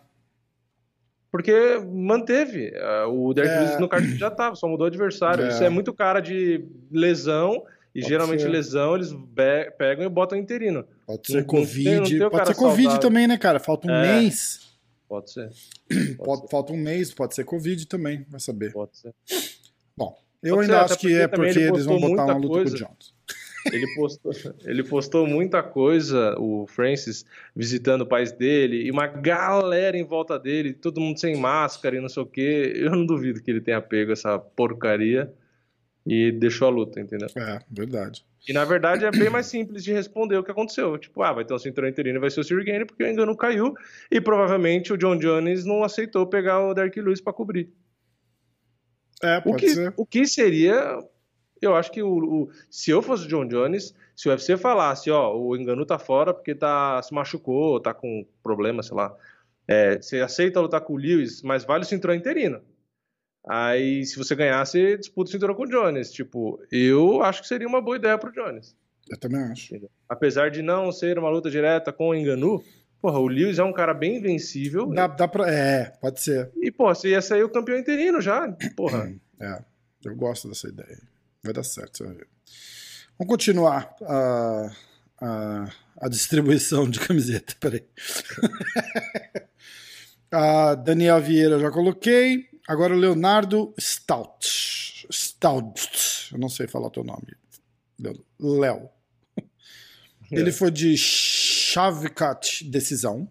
Porque 1.31 1.79
manteve. 1.91 2.73
ah, 2.77 3.07
o 3.07 3.33
Derek 3.33 3.53
É. 3.53 3.59
Lewis 3.61 3.79
no 3.79 3.89
card 3.89 4.17
já 4.17 4.29
tava, 4.29 4.55
só 4.55 4.67
mudou 4.67 4.85
o 4.85 4.87
adversário. 4.87 5.45
É. 5.45 5.49
Isso 5.49 5.63
é 5.63 5.69
muito 5.69 5.93
cara 5.93 6.19
de 6.19 6.63
lesão. 6.91 7.63
E 7.95 7.99
Pode 7.99 8.09
geralmente 8.09 8.41
ser. 8.41 8.49
lesão 8.49 8.95
eles 8.95 9.09
pegam 9.77 10.03
e 10.03 10.09
botam 10.09 10.35
interino. 10.37 10.83
Pode 11.05 11.27
ser 11.27 11.33
Não- 11.33 11.39
não 11.41 11.47
Covid. 11.47 11.83
tem- 11.83 11.95
não 11.99 12.03
tem 12.05 12.29
pode 12.29 12.47
ser 12.47 12.55
Covid 12.55 12.81
saudável. 12.83 12.99
também, 12.99 13.27
né, 13.27 13.37
cara? 13.37 13.59
Falta 13.59 13.87
um 13.87 13.91
É. 13.93 14.19
mês. 14.19 14.73
Pode 15.07 15.31
ser. 15.31 15.49
Pode, 16.17 16.17
Pode- 16.17 16.41
ser. 16.41 16.47
falta 16.49 16.73
um 16.73 16.77
mês, 16.77 17.13
pode 17.13 17.35
ser 17.35 17.43
Covid 17.43 17.85
também, 17.87 18.25
vai 18.29 18.39
saber. 18.39 18.71
Pode 18.73 18.97
ser. 18.97 19.13
Bom, 19.95 20.17
eu 20.43 20.55
Pode 20.55 20.71
ainda 20.71 20.87
ser, 20.87 20.93
acho 20.93 20.99
que 20.99 21.13
é 21.13 21.27
porque 21.27 21.59
ele 21.59 21.69
eles 21.69 21.85
vão 21.85 21.99
botar 21.99 22.25
uma 22.25 22.33
luta 22.35 22.47
com 22.47 22.53
o 22.53 22.57
coisa. 22.57 22.77
Jones. 22.77 23.13
Ele 23.71 23.95
postou, 23.95 24.31
ele 24.65 24.83
postou 24.83 25.27
muita 25.27 25.63
coisa, 25.63 26.35
o 26.37 26.67
Francis, 26.67 27.25
visitando 27.55 28.01
o 28.01 28.05
país 28.05 28.31
dele, 28.31 28.83
e 28.85 28.91
uma 28.91 29.07
galera 29.07 29.97
em 29.97 30.03
volta 30.03 30.37
dele, 30.37 30.73
todo 30.73 30.99
mundo 30.99 31.17
sem 31.17 31.37
máscara 31.37 31.95
e 31.95 32.01
não 32.01 32.09
sei 32.09 32.23
o 32.23 32.25
quê. 32.25 32.73
Eu 32.75 32.91
não 32.91 33.05
duvido 33.05 33.41
que 33.41 33.49
ele 33.49 33.61
tenha 33.61 33.81
pego 33.81 34.11
essa 34.11 34.37
porcaria 34.37 35.31
e 36.05 36.31
deixou 36.31 36.67
a 36.67 36.71
luta, 36.71 36.99
entendeu? 36.99 37.29
É, 37.37 37.59
verdade. 37.69 38.25
E 38.47 38.51
na 38.51 38.65
verdade 38.65 39.05
é 39.05 39.11
bem 39.11 39.29
mais 39.29 39.45
simples 39.45 39.83
de 39.83 39.93
responder 39.93 40.35
o 40.35 40.43
que 40.43 40.51
aconteceu. 40.51 40.97
Tipo, 40.97 41.23
ah, 41.23 41.31
vai 41.31 41.45
ter 41.45 41.53
um 41.53 41.59
cinturão 41.59 41.87
interino 41.87 42.17
e 42.17 42.19
vai 42.19 42.29
ser 42.29 42.41
o 42.41 42.43
Sir 42.43 42.57
porque 42.85 43.03
o 43.03 43.07
engano 43.07 43.37
caiu 43.37 43.73
e 44.11 44.19
provavelmente 44.19 44.91
o 44.91 44.97
John 44.97 45.17
Jones 45.17 45.63
não 45.63 45.83
aceitou 45.83 46.27
pegar 46.27 46.59
o 46.59 46.73
Dark 46.73 46.95
Lewis 46.97 47.21
para 47.21 47.31
cobrir. 47.31 47.71
É, 49.23 49.39
pode 49.39 49.55
o 49.55 49.59
que, 49.59 49.69
ser. 49.69 49.93
O 49.97 50.05
que 50.05 50.27
seria. 50.27 50.99
Eu 51.61 51.75
acho 51.75 51.91
que 51.91 52.03
o, 52.03 52.17
o, 52.17 52.51
se 52.69 52.91
eu 52.91 53.01
fosse 53.01 53.25
o 53.25 53.27
John 53.27 53.47
Jones, 53.47 53.95
se 54.15 54.27
o 54.27 54.31
UFC 54.31 54.57
falasse, 54.57 55.09
ó, 55.09 55.33
o 55.35 55.55
engano 55.55 55.85
tá 55.85 55.97
fora 55.97 56.33
porque 56.33 56.53
tá, 56.53 57.01
se 57.01 57.13
machucou, 57.13 57.79
tá 57.79 57.93
com 57.93 58.25
problema, 58.43 58.83
sei 58.83 58.95
lá. 58.95 59.15
É, 59.67 60.01
você 60.01 60.19
aceita 60.19 60.59
lutar 60.59 60.81
com 60.81 60.93
o 60.93 60.97
Lewis, 60.97 61.41
mas 61.41 61.63
vale 61.63 61.83
o 61.83 61.87
cinturão 61.87 62.13
interino. 62.13 62.61
Aí, 63.47 64.05
se 64.05 64.17
você 64.17 64.35
ganhar, 64.35 64.65
você 64.65 64.97
disputa 64.97 65.29
o 65.29 65.31
cinturão 65.31 65.55
com 65.55 65.63
o 65.63 65.69
Jones. 65.69 66.11
Tipo, 66.11 66.61
eu 66.71 67.21
acho 67.23 67.41
que 67.41 67.47
seria 67.47 67.67
uma 67.67 67.81
boa 67.81 67.97
ideia 67.97 68.17
pro 68.17 68.31
Jones. 68.31 68.75
Eu 69.09 69.17
também 69.17 69.41
acho. 69.41 69.75
Apesar 70.07 70.49
de 70.49 70.61
não 70.61 70.91
ser 70.91 71.19
uma 71.19 71.29
luta 71.29 71.49
direta 71.49 71.91
com 71.91 72.09
o 72.09 72.15
Enganu, 72.15 72.63
porra, 73.03 73.19
o 73.19 73.27
Lewis 73.27 73.59
é 73.59 73.63
um 73.65 73.73
cara 73.73 73.93
bem 73.93 74.15
invencível. 74.15 74.85
Dá, 74.85 75.07
dá 75.07 75.27
pra... 75.27 75.51
É, 75.51 75.91
pode 75.99 76.21
ser. 76.21 76.49
E, 76.55 76.71
pô, 76.71 76.87
você 76.87 77.09
ia 77.09 77.21
sair 77.21 77.43
o 77.43 77.49
campeão 77.49 77.77
interino 77.77 78.21
já, 78.21 78.49
porra. 78.77 79.13
É, 79.41 79.61
eu 80.05 80.15
gosto 80.15 80.47
dessa 80.47 80.69
ideia. 80.69 81.01
Vai 81.43 81.51
dar 81.51 81.63
certo, 81.63 81.97
você 81.97 82.03
vai 82.05 82.13
ver. 82.13 82.27
Vamos 83.19 83.29
continuar 83.29 83.93
a, 84.03 84.71
a, 85.19 85.69
a 85.97 86.07
distribuição 86.07 86.89
de 86.89 87.01
camiseta. 87.01 87.53
Peraí. 87.59 87.83
a 90.31 90.73
Daniel 90.75 91.19
Vieira 91.21 91.59
já 91.59 91.69
coloquei. 91.71 92.47
Agora 92.65 92.93
o 92.93 92.97
Leonardo 92.97 93.73
Stout. 93.77 95.07
Stout. 95.11 96.29
Eu 96.31 96.39
não 96.39 96.47
sei 96.47 96.67
falar 96.67 96.87
o 96.87 96.91
teu 96.91 97.03
nome. 97.03 97.35
Léo. 98.39 98.89
Ele 100.31 100.51
foi 100.51 100.71
de 100.71 100.95
Chavecat, 101.73 102.63
decisão. 102.69 103.27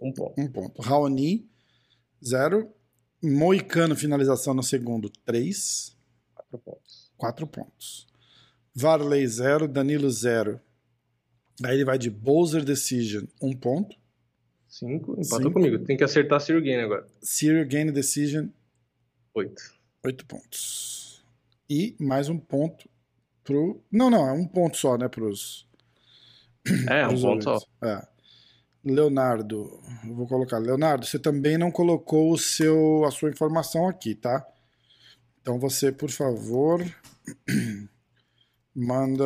Um 0.00 0.12
ponto. 0.12 0.40
Um 0.40 0.46
ponto. 0.46 0.80
Raoni, 0.80 1.50
zero. 2.24 2.72
Moicano, 3.20 3.96
finalização 3.96 4.54
no 4.54 4.62
segundo, 4.62 5.10
três. 5.24 5.96
Quatro 6.32 6.58
pontos. 6.58 7.12
Quatro 7.16 7.46
pontos. 7.48 8.06
Varley, 8.72 9.26
zero. 9.26 9.66
Danilo, 9.66 10.08
zero. 10.08 10.60
Aí 11.64 11.74
ele 11.74 11.84
vai 11.84 11.98
de 11.98 12.10
Bowser 12.10 12.64
Decision, 12.64 13.24
um 13.42 13.52
ponto. 13.52 13.96
Cinco. 14.68 15.14
Empatou 15.14 15.38
Cinco. 15.38 15.52
comigo. 15.54 15.84
Tem 15.84 15.96
que 15.96 16.04
acertar 16.04 16.40
Cyril 16.40 16.62
Gain 16.62 16.80
agora. 16.82 17.08
Cyril 17.20 17.66
Gain 17.66 17.90
Decision. 17.90 18.46
Oito. 19.34 19.74
Oito 20.04 20.24
pontos. 20.26 21.24
E 21.68 21.96
mais 21.98 22.28
um 22.28 22.38
ponto 22.38 22.88
pro. 23.42 23.82
Não, 23.90 24.10
não, 24.10 24.28
é 24.28 24.32
um 24.32 24.46
ponto 24.46 24.76
só, 24.76 24.96
né? 24.96 25.08
Pros. 25.08 25.65
É, 26.90 27.06
um 27.06 27.20
ponto 27.20 27.44
só. 27.44 27.58
É. 27.82 28.06
Leonardo, 28.84 29.80
eu 30.04 30.14
vou 30.14 30.26
colocar. 30.26 30.58
Leonardo, 30.58 31.06
você 31.06 31.18
também 31.18 31.58
não 31.58 31.70
colocou 31.70 32.32
o 32.32 32.38
seu, 32.38 33.04
a 33.04 33.10
sua 33.10 33.30
informação 33.30 33.88
aqui, 33.88 34.14
tá? 34.14 34.46
Então 35.40 35.58
você, 35.58 35.90
por 35.90 36.10
favor, 36.10 36.84
manda 38.74 39.24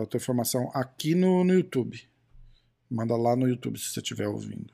a 0.00 0.06
tua 0.06 0.18
informação 0.18 0.70
aqui 0.74 1.14
no, 1.14 1.42
no 1.42 1.54
YouTube. 1.54 2.08
Manda 2.90 3.16
lá 3.16 3.34
no 3.34 3.48
YouTube 3.48 3.78
se 3.78 3.90
você 3.90 4.00
estiver 4.00 4.28
ouvindo. 4.28 4.72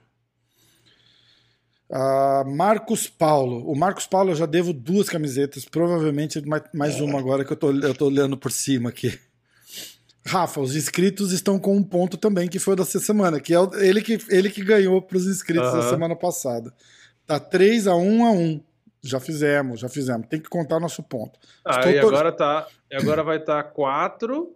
Uh, 1.91 2.49
Marcos 2.51 3.09
Paulo. 3.09 3.71
O 3.71 3.77
Marcos 3.77 4.07
Paulo 4.07 4.31
eu 4.31 4.35
já 4.35 4.47
devo 4.47 4.73
duas 4.73 5.09
camisetas, 5.09 5.65
provavelmente 5.65 6.43
mais 6.75 7.01
uma 7.01 7.19
agora 7.19 7.45
que 7.45 7.53
eu 7.53 7.57
tô, 7.57 7.71
eu 7.71 7.95
tô 7.95 8.07
olhando 8.07 8.37
por 8.37 8.51
cima 8.51 8.91
aqui. 8.91 9.19
Rafa, 10.27 10.61
os 10.61 10.75
inscritos 10.75 11.33
estão 11.33 11.59
com 11.59 11.77
um 11.77 11.83
ponto 11.83 12.17
também, 12.17 12.49
que 12.49 12.59
foi 12.59 12.75
dessa 12.75 12.99
semana, 12.99 13.39
que 13.39 13.55
é 13.55 13.59
ele 13.81 14.01
que, 14.01 14.19
ele 14.31 14.49
que 14.49 14.65
ganhou 14.65 15.03
para 15.03 15.19
os 15.19 15.27
inscritos 15.27 15.69
uhum. 15.69 15.77
da 15.77 15.91
semana 15.91 16.17
passada. 16.17 16.73
Tá 17.27 17.39
3 17.39 17.87
a 17.87 17.95
1 17.95 18.25
a 18.25 18.31
1 18.31 18.61
Já 19.03 19.21
fizemos, 19.21 19.81
já 19.81 19.89
fizemos. 19.89 20.27
Tem 20.29 20.41
que 20.41 20.49
contar 20.49 20.81
nosso 20.81 21.03
ponto. 21.03 21.39
Ah, 21.65 21.91
e 21.91 21.99
agora, 21.99 22.33
tá, 22.33 22.67
e 22.91 22.97
agora 22.97 23.23
vai 23.23 23.37
estar 23.37 23.63
tá 23.63 23.69
4. 23.71 24.55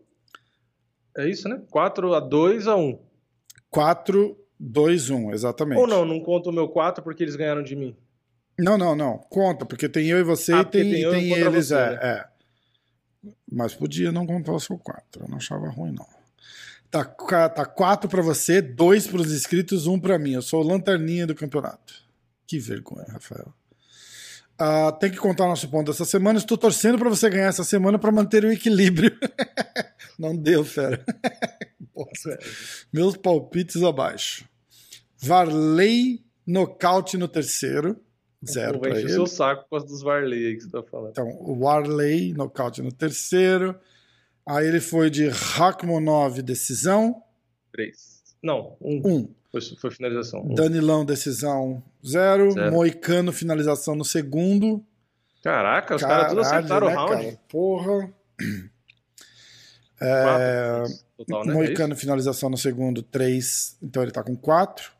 É 1.18 1.28
isso, 1.28 1.48
né? 1.48 1.60
4 1.70 2.14
a 2.14 2.20
2 2.20 2.66
a 2.66 2.76
1. 2.76 2.98
4, 3.70 4.36
2, 4.58 5.10
1, 5.10 5.32
exatamente. 5.32 5.78
Ou 5.78 5.86
não, 5.86 6.04
não 6.04 6.20
conta 6.20 6.48
o 6.48 6.52
meu 6.52 6.68
4 6.68 7.04
porque 7.04 7.22
eles 7.22 7.36
ganharam 7.36 7.62
de 7.62 7.76
mim. 7.76 7.94
Não, 8.58 8.78
não, 8.78 8.96
não. 8.96 9.18
Conta, 9.18 9.64
porque 9.66 9.88
tem 9.88 10.08
eu 10.08 10.18
e 10.18 10.22
você 10.22 10.52
ah, 10.52 10.60
e 10.60 10.64
tem, 10.64 10.90
tem, 10.90 11.10
tem 11.10 11.32
eles. 11.32 11.66
Você, 11.68 11.74
é, 11.74 11.90
né? 11.90 11.98
é. 12.02 12.37
Mas 13.50 13.74
podia 13.74 14.12
não 14.12 14.26
contar 14.26 14.52
o 14.52 14.60
seu 14.60 14.78
4. 14.78 15.22
Eu 15.22 15.28
não 15.28 15.36
achava 15.38 15.68
ruim, 15.68 15.92
não. 15.92 16.06
Tá, 16.90 17.04
tá 17.04 17.66
4 17.66 18.08
para 18.08 18.22
você, 18.22 18.62
2 18.62 19.06
para 19.08 19.20
os 19.20 19.32
inscritos, 19.32 19.86
1 19.86 19.92
um 19.92 20.00
para 20.00 20.18
mim. 20.18 20.32
Eu 20.32 20.42
sou 20.42 20.62
o 20.62 20.66
lanterninha 20.66 21.26
do 21.26 21.34
campeonato. 21.34 21.94
Que 22.46 22.58
vergonha, 22.58 23.06
Rafael. 23.10 23.52
Uh, 24.60 24.90
tem 24.98 25.10
que 25.10 25.18
contar 25.18 25.46
nosso 25.46 25.68
ponto 25.68 25.86
dessa 25.92 26.04
semana. 26.04 26.38
Estou 26.38 26.58
torcendo 26.58 26.98
para 26.98 27.08
você 27.08 27.28
ganhar 27.30 27.46
essa 27.46 27.62
semana 27.62 27.98
para 27.98 28.10
manter 28.10 28.44
o 28.44 28.50
equilíbrio. 28.50 29.16
não 30.18 30.34
deu, 30.34 30.64
fera. 30.64 31.04
Meus 32.92 33.16
palpites 33.16 33.82
abaixo. 33.82 34.48
Varley, 35.16 36.24
nocaute 36.46 37.16
no 37.16 37.28
terceiro. 37.28 38.00
Zero 38.46 38.78
para 38.78 38.98
ele. 38.98 39.06
o 39.06 39.10
seu 39.10 39.26
saco 39.26 39.66
com 39.68 39.76
as 39.76 39.84
dos 39.84 40.02
Varley 40.02 40.46
aí 40.46 40.56
que 40.56 40.62
você 40.62 40.70
tá 40.70 40.82
falando. 40.82 41.10
Então, 41.10 41.28
o 41.40 41.58
Warley, 41.64 42.32
nocaute 42.34 42.80
no 42.82 42.92
terceiro. 42.92 43.74
Aí 44.46 44.66
ele 44.66 44.80
foi 44.80 45.10
de 45.10 45.28
Rakhmonov, 45.28 46.40
decisão. 46.42 47.22
Três. 47.72 48.22
Não, 48.42 48.76
um. 48.80 49.02
Um. 49.04 49.28
Foi, 49.50 49.60
foi 49.60 49.90
finalização. 49.90 50.40
Um. 50.42 50.54
Danilão, 50.54 51.04
decisão, 51.04 51.82
zero. 52.06 52.52
zero. 52.52 52.72
Moicano, 52.72 53.32
finalização 53.32 53.96
no 53.96 54.04
segundo. 54.04 54.84
Caraca, 55.42 55.96
os 55.96 56.02
caras 56.02 56.28
todos 56.28 56.46
acertaram 56.46 56.86
né, 56.86 56.94
o 56.94 56.96
round. 56.96 57.24
Cara? 57.24 57.40
Porra. 57.48 58.14
É, 60.00 60.84
Total, 61.16 61.44
né? 61.44 61.54
Moicano, 61.54 61.92
é 61.92 61.96
finalização 61.96 62.48
no 62.48 62.56
segundo, 62.56 63.02
três. 63.02 63.76
Então 63.82 64.02
ele 64.02 64.12
tá 64.12 64.22
com 64.22 64.36
quatro. 64.36 64.92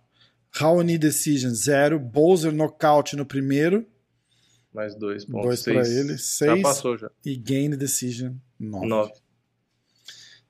Raoni 0.59 0.99
Decision, 0.99 1.51
zero. 1.55 2.01
Bowser, 2.01 2.53
nocaute 2.53 3.15
no 3.15 3.25
primeiro. 3.25 3.87
Mais 4.75 4.95
dois 4.97 5.25
pontos. 5.25 5.47
Dois 5.47 5.63
para 5.63 5.89
ele. 5.89 6.19
Seis. 6.19 6.57
Já 6.57 6.63
passou 6.63 6.99
já. 6.99 7.11
E 7.25 7.37
Gain 7.37 7.71
Decision, 7.71 8.35
nove. 8.59 8.87
Nove. 8.87 9.13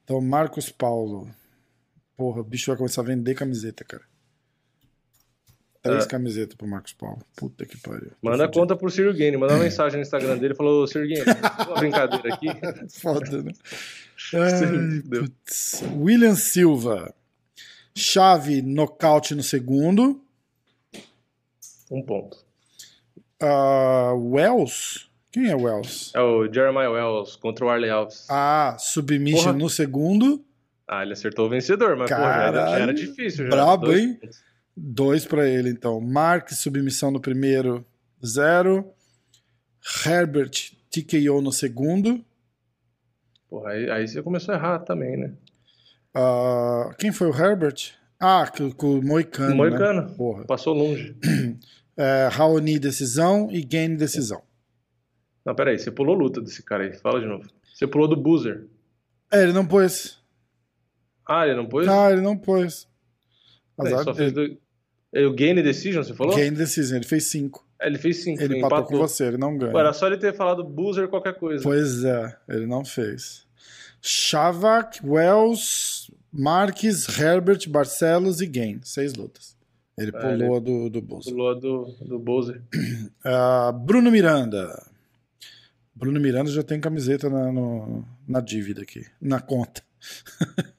Então, 0.02 0.20
Marcos 0.22 0.70
Paulo. 0.70 1.28
Porra, 2.16 2.40
o 2.40 2.44
bicho 2.44 2.70
vai 2.70 2.78
começar 2.78 3.02
a 3.02 3.04
vender 3.04 3.34
camiseta, 3.34 3.84
cara. 3.84 4.02
Três 5.82 6.04
é. 6.04 6.08
camisetas 6.08 6.54
pro 6.54 6.66
Marcos 6.66 6.94
Paulo. 6.94 7.22
Puta 7.36 7.66
que 7.66 7.76
pariu. 7.76 8.10
Manda 8.22 8.48
conta 8.50 8.74
pro 8.74 8.90
Ciro 8.90 9.14
Gane. 9.14 9.36
Manda 9.36 9.54
uma 9.54 9.62
mensagem 9.62 9.98
no 9.98 10.02
Instagram 10.02 10.38
dele. 10.38 10.54
Falou, 10.54 10.86
Ciro 10.86 11.06
Gane, 11.06 11.22
uma 11.66 11.78
brincadeira 11.78 12.34
aqui. 12.34 12.48
Foda, 12.98 13.42
né? 13.42 13.52
Ai, 14.34 15.88
William 15.96 16.34
Silva. 16.34 17.14
Chave, 17.98 18.62
nocaute 18.62 19.34
no 19.34 19.42
segundo. 19.42 20.22
Um 21.90 22.00
ponto. 22.00 22.38
Uh, 23.42 24.14
Wells? 24.34 25.08
Quem 25.32 25.50
é 25.50 25.56
Wells? 25.56 26.12
É 26.14 26.20
o 26.20 26.50
Jeremiah 26.52 26.90
Wells 26.90 27.36
contra 27.36 27.66
o 27.66 27.68
Arley 27.68 27.90
Alves. 27.90 28.26
Ah, 28.30 28.76
submission 28.78 29.42
porra. 29.44 29.52
no 29.52 29.68
segundo. 29.68 30.44
Ah, 30.86 31.02
ele 31.02 31.12
acertou 31.12 31.46
o 31.46 31.48
vencedor, 31.48 31.96
mas 31.96 32.08
porra, 32.08 32.22
já, 32.22 32.42
era, 32.42 32.70
já, 32.70 32.78
era, 32.78 32.94
difícil. 32.94 33.44
Já. 33.44 33.50
Brabo, 33.50 33.92
hein? 33.92 34.14
Pontos. 34.14 34.42
Dois 34.76 35.26
para 35.26 35.48
ele, 35.48 35.68
então. 35.68 36.00
Mark, 36.00 36.50
submissão 36.50 37.10
no 37.10 37.20
primeiro, 37.20 37.84
zero. 38.24 38.88
Herbert, 40.06 40.72
TKO 40.88 41.42
no 41.42 41.50
segundo. 41.50 42.24
Porra, 43.50 43.70
aí, 43.70 43.90
aí 43.90 44.08
você 44.08 44.22
começou 44.22 44.54
a 44.54 44.56
errar 44.56 44.78
também, 44.80 45.16
né? 45.16 45.32
Uh, 46.18 46.92
quem 46.98 47.12
foi 47.12 47.28
o 47.28 47.34
Herbert? 47.34 47.92
Ah, 48.18 48.50
com 48.76 48.98
o 48.98 49.02
Moicano. 49.02 49.54
Moicano. 49.54 50.02
Né? 50.02 50.44
Passou 50.48 50.74
longe. 50.74 51.16
é, 51.96 52.28
Raoni, 52.32 52.80
decisão 52.80 53.48
e 53.52 53.62
Gain, 53.62 53.94
decisão. 53.94 54.42
Não, 55.46 55.54
peraí, 55.54 55.78
você 55.78 55.92
pulou 55.92 56.16
luta 56.16 56.40
desse 56.40 56.62
cara 56.62 56.82
aí. 56.82 56.92
Fala 56.94 57.20
de 57.20 57.26
novo. 57.26 57.48
Você 57.72 57.86
pulou 57.86 58.08
do 58.08 58.16
Boozer. 58.16 58.66
É, 59.30 59.44
ele 59.44 59.52
não 59.52 59.64
pôs. 59.64 60.18
Ah, 61.24 61.46
ele 61.46 61.54
não 61.54 61.66
pôs? 61.66 61.86
Ah, 61.86 62.10
ele 62.10 62.20
não 62.20 62.36
pôs. 62.36 62.88
Mas 63.76 64.02
só 64.02 64.12
fez 64.12 64.32
do... 64.32 64.58
É 65.12 65.24
o 65.24 65.32
Gain 65.32 65.54
Decision, 65.54 66.02
você 66.02 66.14
falou? 66.14 66.34
Gain 66.34 66.52
Decision, 66.52 66.96
ele 66.96 67.06
fez 67.06 67.24
5. 67.24 67.66
É, 67.80 67.86
ele 67.86 67.98
fez 67.98 68.24
5. 68.24 68.42
Ele 68.42 68.58
empatou, 68.58 68.78
empatou 68.78 68.98
com 68.98 69.06
você, 69.06 69.28
ele 69.28 69.38
não 69.38 69.56
ganha. 69.56 69.78
Era 69.78 69.92
só 69.92 70.08
ele 70.08 70.18
ter 70.18 70.34
falado 70.34 70.64
buzzer 70.64 71.08
qualquer 71.08 71.34
coisa. 71.34 71.62
Pois 71.62 72.02
é, 72.02 72.36
ele 72.48 72.66
não 72.66 72.84
fez. 72.84 73.47
Shavak, 74.00 75.00
Wells, 75.04 76.10
Marques, 76.32 77.06
Herbert, 77.18 77.68
Barcelos 77.68 78.40
e 78.40 78.46
Gain. 78.46 78.80
Seis 78.82 79.14
lutas. 79.14 79.56
Ele 79.96 80.12
É, 80.14 80.20
pulou 80.20 80.56
a 80.56 80.60
do, 80.60 80.88
do 80.90 81.02
Bowser. 81.02 81.32
Pulou 81.32 81.50
a 81.50 81.54
do, 81.54 81.84
do 82.02 82.18
Bowser. 82.18 82.62
Ah, 83.24 83.72
Bruno 83.72 84.10
Miranda. 84.10 84.86
Bruno 85.94 86.20
Miranda 86.20 86.50
já 86.50 86.62
tem 86.62 86.80
camiseta 86.80 87.28
na, 87.28 87.50
no- 87.50 88.04
na 88.26 88.40
dívida 88.40 88.82
aqui, 88.82 89.04
na 89.20 89.40
conta. 89.40 89.82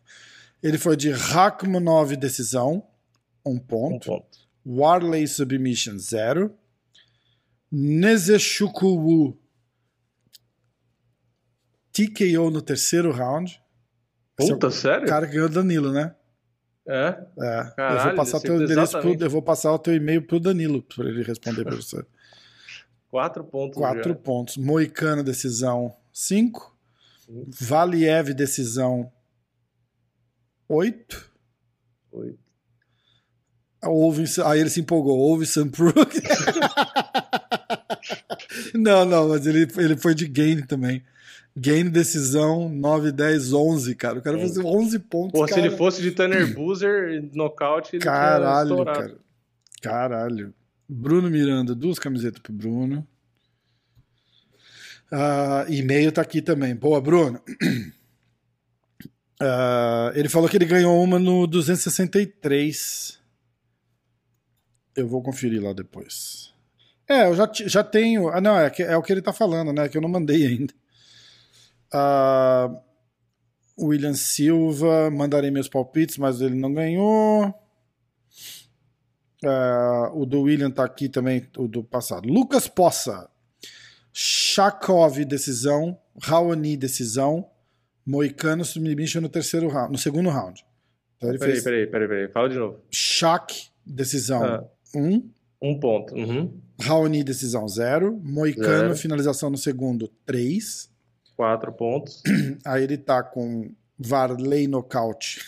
Ele 0.64 0.78
foi 0.78 0.96
de 0.96 1.12
Rakhmonov 1.12 2.16
decisão, 2.16 2.84
um 3.46 3.52
Um 3.56 3.60
ponto. 3.60 4.06
ponto. 4.08 4.40
Warley 4.66 5.28
submission, 5.28 5.98
zero. 5.98 6.54
Nezeshukuwu 7.72 9.38
TKO 12.08 12.50
no 12.50 12.62
terceiro 12.62 13.12
round. 13.12 13.62
É 14.40 14.44
o 14.44 14.48
Puta, 14.48 14.72
sério? 14.72 15.08
cara 15.08 15.26
que 15.26 15.34
ganhou 15.34 15.48
o 15.48 15.52
Danilo, 15.52 15.92
né? 15.92 16.16
É? 16.88 17.18
É. 17.40 17.60
eu 17.62 17.76
Caralho, 17.76 18.04
vou 18.04 18.16
passar 18.16 18.40
teu 18.40 18.62
endereço 18.62 19.00
pro, 19.00 19.14
eu 19.14 19.30
vou 19.30 19.42
passar 19.42 19.72
o 19.72 19.80
teu 19.80 19.94
e-mail 19.94 20.22
pro 20.22 20.40
Danilo 20.40 20.82
para 20.82 21.08
ele 21.08 21.24
responder 21.24 21.64
para 21.64 21.76
você. 21.76 22.04
Quatro 23.10 23.44
pontos. 23.44 23.78
Quatro 23.78 24.14
já. 24.14 24.16
pontos. 24.16 24.58
Moicano, 24.58 25.24
decisão, 25.24 25.96
cinco. 26.14 26.76
Valiev, 27.60 28.34
decisão, 28.34 29.12
oito. 30.68 31.30
Oito. 32.12 32.40
Houve, 33.84 34.26
aí 34.46 34.60
ele 34.60 34.70
se 34.70 34.82
empolgou. 34.82 35.18
Houve 35.18 35.46
Sunbrook. 35.46 36.22
não, 38.74 39.06
não, 39.06 39.30
mas 39.30 39.46
ele, 39.46 39.68
ele 39.78 39.96
foi 39.96 40.14
de 40.14 40.28
gain 40.28 40.66
também. 40.66 41.04
Gain, 41.60 41.90
decisão, 41.90 42.70
9, 42.70 43.12
10, 43.12 43.52
11, 43.52 43.96
cara. 43.96 44.20
O 44.20 44.22
cara 44.22 44.38
fez 44.38 44.58
11 44.58 45.00
pontos, 45.00 45.38
Pô, 45.38 45.46
se 45.46 45.60
ele 45.60 45.72
fosse 45.72 46.02
de 46.02 46.12
Tanner 46.12 46.48
Boozer, 46.56 47.30
nocaute, 47.34 47.98
ele 47.98 48.04
Caralho, 48.04 48.86
cara. 48.86 49.18
Caralho. 49.82 50.54
Bruno 50.88 51.30
Miranda, 51.30 51.76
duas 51.76 52.00
camisetas 52.00 52.40
pro 52.40 52.54
Bruno. 52.54 53.06
Ah, 55.12 55.66
e-mail 55.68 56.12
tá 56.12 56.22
aqui 56.22 56.42
também. 56.42 56.76
Boa, 56.76 57.02
Bruno. 57.02 57.42
Ah, 59.42 60.12
ele 60.16 60.28
falou 60.28 60.50
que 60.50 60.58
ele 60.58 60.66
ganhou 60.66 61.02
uma 61.02 61.18
no 61.18 61.48
263. 61.48 63.18
Eu 64.98 65.08
vou 65.08 65.24
conferir 65.24 65.64
lá 65.64 65.72
depois. 65.72 66.54
É, 67.08 67.26
eu 67.26 67.36
já, 67.36 67.50
já 67.54 67.82
tenho. 67.82 68.28
Ah, 68.28 68.42
não, 68.42 68.58
é, 68.58 68.70
é 68.80 68.98
o 68.98 69.02
que 69.02 69.14
ele 69.14 69.22
tá 69.22 69.32
falando, 69.32 69.72
né? 69.72 69.88
Que 69.88 69.96
eu 69.96 70.02
não 70.02 70.10
mandei 70.10 70.46
ainda. 70.46 70.74
Ah, 71.94 72.70
William 73.78 74.14
Silva, 74.14 75.10
mandarei 75.10 75.50
meus 75.52 75.68
palpites, 75.70 76.18
mas 76.18 76.42
ele 76.42 76.56
não 76.56 76.74
ganhou. 76.74 77.54
Ah, 79.46 80.12
o 80.14 80.26
do 80.26 80.42
William 80.42 80.70
tá 80.70 80.84
aqui 80.84 81.08
também, 81.08 81.48
o 81.58 81.68
do 81.68 81.84
passado. 81.84 82.28
Lucas 82.28 82.68
Poça. 82.68 83.30
Shakov, 84.12 85.24
decisão. 85.24 85.98
Raoni, 86.22 86.76
decisão. 86.76 87.50
Moicano, 88.06 88.66
submission 88.66 89.22
no 89.22 89.30
terceiro 89.30 89.68
round, 89.70 89.92
no 89.92 89.98
segundo 89.98 90.30
round. 90.30 90.66
Então 91.18 91.32
Peraí, 91.38 91.52
fez 91.52 91.64
peraí, 91.64 91.88
peraí, 91.88 92.08
peraí. 92.08 92.28
Fala 92.30 92.50
de 92.50 92.58
novo. 92.58 92.80
Shak, 92.92 93.70
decisão 93.86 94.44
Ah, 94.44 94.64
1. 94.96 95.30
um 95.62 95.80
ponto. 95.80 96.16
Uhum. 96.16 96.60
Raoni, 96.82 97.24
decisão 97.24 97.68
0. 97.68 98.20
Moicano, 98.24 98.68
Zero. 98.90 98.96
finalização 98.96 99.50
no 99.50 99.58
segundo 99.58 100.08
3. 100.26 100.90
Quatro 101.40 101.72
pontos. 101.72 102.22
Aí 102.66 102.84
ele 102.84 102.98
tá 102.98 103.24
com 103.24 103.72
Varley 103.98 104.68
nocaute. 104.68 105.40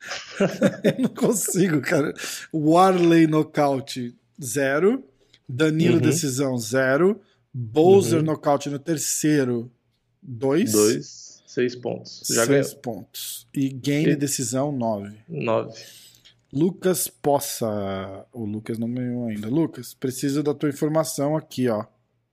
Eu 0.82 1.02
não 1.02 1.08
consigo, 1.10 1.82
cara. 1.82 2.14
Warley 2.54 3.26
nocaute, 3.26 4.16
zero. 4.42 5.04
Danilo 5.46 5.96
Uhum. 5.96 6.00
decisão, 6.00 6.56
zero. 6.56 7.20
Bowser 7.52 8.20
Uhum. 8.20 8.24
nocaute 8.24 8.70
no 8.70 8.78
terceiro, 8.78 9.70
dois. 10.22 10.72
Dois, 10.72 11.42
seis 11.46 11.76
pontos. 11.76 12.22
Já 12.26 12.46
seis 12.46 12.68
ganhou. 12.68 12.80
pontos. 12.80 13.46
E 13.52 13.68
game 13.68 14.12
E- 14.12 14.16
decisão, 14.16 14.72
nove. 14.72 15.18
Nove. 15.28 15.78
Lucas 16.50 17.08
Poça. 17.08 18.24
O 18.32 18.46
Lucas 18.46 18.78
não 18.78 18.90
ganhou 18.90 19.28
ainda. 19.28 19.48
Lucas, 19.48 19.92
preciso 19.92 20.42
da 20.42 20.54
tua 20.54 20.70
informação 20.70 21.36
aqui, 21.36 21.68
ó. 21.68 21.84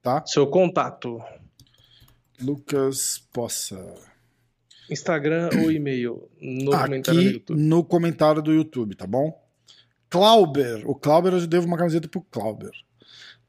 Tá? 0.02 0.24
Seu 0.26 0.48
contato. 0.48 1.20
Lucas 2.42 3.24
Poça. 3.34 3.94
Instagram 4.90 5.50
ou 5.62 5.72
e-mail 5.72 6.30
no 6.40 6.72
comentário 6.72 7.02
do 7.04 7.20
aqui 7.22 7.34
YouTube. 7.34 7.60
no 7.60 7.84
comentário 7.84 8.42
do 8.42 8.54
YouTube, 8.54 8.96
tá 8.96 9.06
bom? 9.08 9.44
Clauber, 10.10 10.90
o 10.90 10.96
Clauber 10.96 11.34
eu 11.34 11.46
devo 11.48 11.68
uma 11.68 11.78
camiseta 11.78 12.08
pro 12.08 12.22
Clauber. 12.22 12.72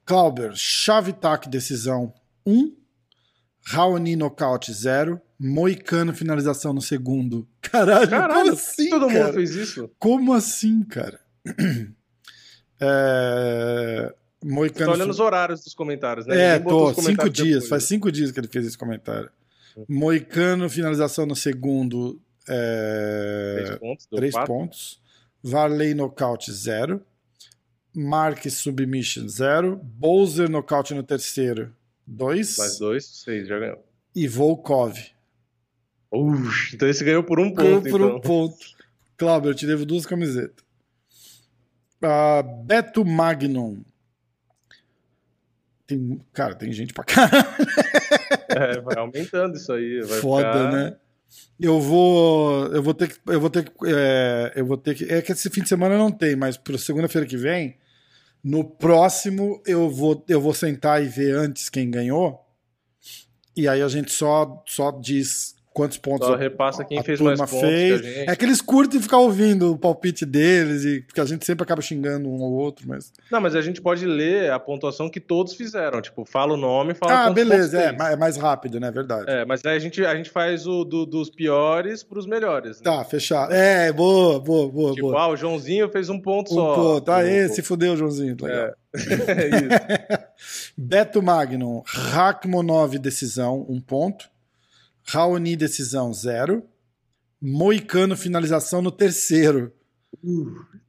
Clauber, 0.04 0.52
chave 0.54 1.12
tac 1.12 1.48
decisão 1.48 2.12
1, 2.44 2.74
Raoni 3.64 4.16
nocaute 4.16 4.72
0, 4.72 5.20
Moicano 5.38 6.12
finalização 6.12 6.72
no 6.72 6.80
segundo. 6.80 7.46
Caralho, 7.62 8.08
como 8.08 8.20
Caralho, 8.22 8.52
assim, 8.52 8.90
todo 8.90 9.06
cara? 9.06 9.24
mundo 9.26 9.34
fez 9.34 9.50
isso? 9.54 9.90
Como 9.98 10.32
assim, 10.32 10.82
cara? 10.84 11.20
É... 12.80 14.14
Tô 14.40 14.48
Moicano 14.48 14.92
olhando 14.92 15.10
os 15.10 15.18
horários 15.18 15.62
dos 15.64 15.74
comentários, 15.74 16.26
né? 16.26 16.54
é, 16.54 16.58
tô, 16.58 16.94
cinco 16.94 17.28
dias, 17.28 17.64
depois. 17.64 17.68
faz 17.68 17.84
cinco 17.84 18.12
dias 18.12 18.30
que 18.30 18.38
ele 18.38 18.48
fez 18.48 18.66
esse 18.66 18.78
comentário. 18.78 19.30
Moicano, 19.88 20.68
finalização 20.70 21.26
no 21.26 21.34
segundo, 21.36 22.20
é, 22.48 23.62
Três 23.64 23.78
pontos, 23.78 24.06
três 24.06 24.34
quatro. 24.34 24.54
pontos. 24.54 25.00
Varley, 25.42 25.94
nocaute, 25.94 26.52
zero. 26.52 27.00
Marques, 27.94 28.54
submission, 28.54 29.28
zero. 29.28 29.76
Bowser, 29.82 30.48
nocaute 30.48 30.94
no 30.94 31.02
terceiro, 31.02 31.74
dois. 32.06 32.56
Mais 32.58 32.78
dois, 32.78 33.04
seis, 33.06 33.48
já 33.48 33.58
ganhou. 33.58 33.84
E 34.14 34.26
Volkov, 34.28 34.96
Ux, 36.10 36.72
então 36.74 36.88
esse 36.88 37.04
ganhou 37.04 37.22
por 37.22 37.38
um 37.38 37.52
ganhou 37.52 37.80
ponto, 37.82 37.90
por 37.90 38.00
então. 38.00 38.16
um 38.16 38.20
ponto. 38.20 38.56
Cláudio, 39.16 39.50
eu 39.50 39.54
te 39.54 39.66
devo 39.66 39.84
duas 39.84 40.06
camisetas. 40.06 40.64
Ah, 42.00 42.42
Beto 42.42 43.04
Magnum. 43.04 43.82
Tem, 45.88 46.20
cara, 46.34 46.54
tem 46.54 46.70
gente 46.70 46.92
pra 46.92 47.02
caralho. 47.02 47.48
É, 48.46 48.78
vai 48.82 48.98
aumentando 48.98 49.56
isso 49.56 49.72
aí. 49.72 50.04
Foda, 50.20 50.52
ficar... 50.52 50.72
né? 50.72 50.96
Eu 51.58 51.80
vou, 51.80 52.66
eu 52.66 52.82
vou 52.82 52.92
ter 52.92 53.08
que, 53.08 53.18
eu 53.26 53.40
vou 53.40 53.48
ter 53.48 53.64
que, 53.64 53.72
é, 53.86 54.52
eu 54.54 54.66
vou 54.66 54.76
ter 54.76 54.94
que, 54.94 55.04
é 55.04 55.22
que 55.22 55.32
esse 55.32 55.48
fim 55.48 55.62
de 55.62 55.68
semana 55.68 55.96
não 55.96 56.12
tem, 56.12 56.36
mas 56.36 56.58
para 56.58 56.76
segunda-feira 56.76 57.26
que 57.26 57.36
vem, 57.36 57.76
no 58.44 58.64
próximo 58.64 59.62
eu 59.66 59.90
vou, 59.90 60.24
eu 60.28 60.40
vou 60.40 60.54
sentar 60.54 61.02
e 61.02 61.08
ver 61.08 61.34
antes 61.34 61.68
quem 61.68 61.90
ganhou, 61.90 62.40
e 63.56 63.66
aí 63.66 63.82
a 63.82 63.88
gente 63.88 64.12
só, 64.12 64.62
só 64.66 64.90
diz 64.90 65.57
quantos 65.78 65.96
pontos 65.98 66.26
Só 66.26 66.34
repassa 66.34 66.84
quem 66.84 66.98
a 66.98 67.02
fez 67.02 67.20
mais 67.20 67.38
turma 67.38 67.50
pontos 67.50 67.68
fez. 67.70 68.28
É 68.28 68.34
que 68.34 68.44
eles 68.44 68.60
curtem 68.60 69.00
ficar 69.00 69.18
ouvindo 69.18 69.72
o 69.72 69.78
palpite 69.78 70.26
deles, 70.26 70.84
e 70.84 71.02
porque 71.02 71.20
a 71.20 71.24
gente 71.24 71.46
sempre 71.46 71.62
acaba 71.62 71.80
xingando 71.80 72.28
um 72.28 72.40
ou 72.40 72.52
outro, 72.52 72.88
mas. 72.88 73.12
Não, 73.30 73.40
mas 73.40 73.54
a 73.54 73.60
gente 73.62 73.80
pode 73.80 74.04
ler 74.04 74.50
a 74.50 74.58
pontuação 74.58 75.08
que 75.08 75.20
todos 75.20 75.54
fizeram. 75.54 76.02
Tipo, 76.02 76.24
fala 76.24 76.54
o 76.54 76.56
nome 76.56 76.94
fala 76.94 77.26
Ah, 77.26 77.30
beleza, 77.30 77.80
é, 77.80 77.96
é 78.12 78.16
mais 78.16 78.36
rápido, 78.36 78.80
né? 78.80 78.90
Verdade. 78.90 79.24
É, 79.30 79.44
mas 79.44 79.64
aí 79.64 79.76
a 79.76 79.78
gente, 79.78 80.04
a 80.04 80.14
gente 80.16 80.30
faz 80.30 80.66
o 80.66 80.84
do- 80.84 81.06
dos 81.06 81.30
piores 81.30 82.02
pros 82.02 82.26
melhores. 82.26 82.78
Né? 82.78 82.82
Tá, 82.84 83.04
fechado. 83.04 83.52
É, 83.52 83.92
boa, 83.92 84.40
boa, 84.40 84.68
boa, 84.68 84.94
Tipo, 84.94 85.08
boa. 85.10 85.20
ah, 85.22 85.28
o 85.28 85.36
Joãozinho 85.36 85.88
fez 85.90 86.08
um 86.08 86.18
ponto 86.20 86.50
Um 86.52 86.54
só. 86.56 86.74
ponto. 86.74 87.10
Aê, 87.12 87.46
O- 87.46 87.48
se 87.54 87.62
fudeu, 87.62 87.96
Joãozinho. 87.96 88.36
Legal. 88.40 88.66
É 88.66 88.72
isso. 88.98 90.28
Beto 90.76 91.22
Magnum, 91.22 91.82
Rakhmonov, 91.86 92.98
decisão, 92.98 93.66
um 93.68 93.80
ponto. 93.80 94.28
Raoni, 95.08 95.56
decisão, 95.56 96.12
zero. 96.12 96.62
Moicano, 97.40 98.16
finalização 98.16 98.82
no 98.82 98.90
terceiro, 98.90 99.72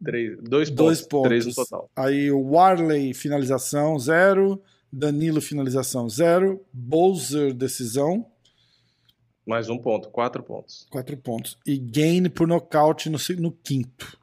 Três, 0.04 0.38
dois, 0.42 0.70
dois 0.72 1.02
pontos, 1.02 1.28
Três 1.30 1.46
no 1.46 1.54
pontos. 1.54 1.70
total. 1.70 1.90
Aí 1.96 2.32
o 2.32 2.42
Warley, 2.42 3.14
finalização, 3.14 3.98
zero. 4.00 4.62
Danilo, 4.92 5.40
finalização, 5.40 6.10
zero. 6.10 6.66
Bowser, 6.74 7.54
decisão, 7.54 8.26
Mais 9.46 9.70
um 9.70 9.78
ponto, 9.78 10.10
quatro 10.10 10.42
pontos. 10.42 10.88
quatro 10.90 11.16
pontos. 11.18 11.58
E 11.66 11.78
Gain 11.78 12.28
por 12.30 12.48
nocaute 12.48 13.10
no, 13.10 13.20
no 13.38 13.52
quinto. 13.52 14.18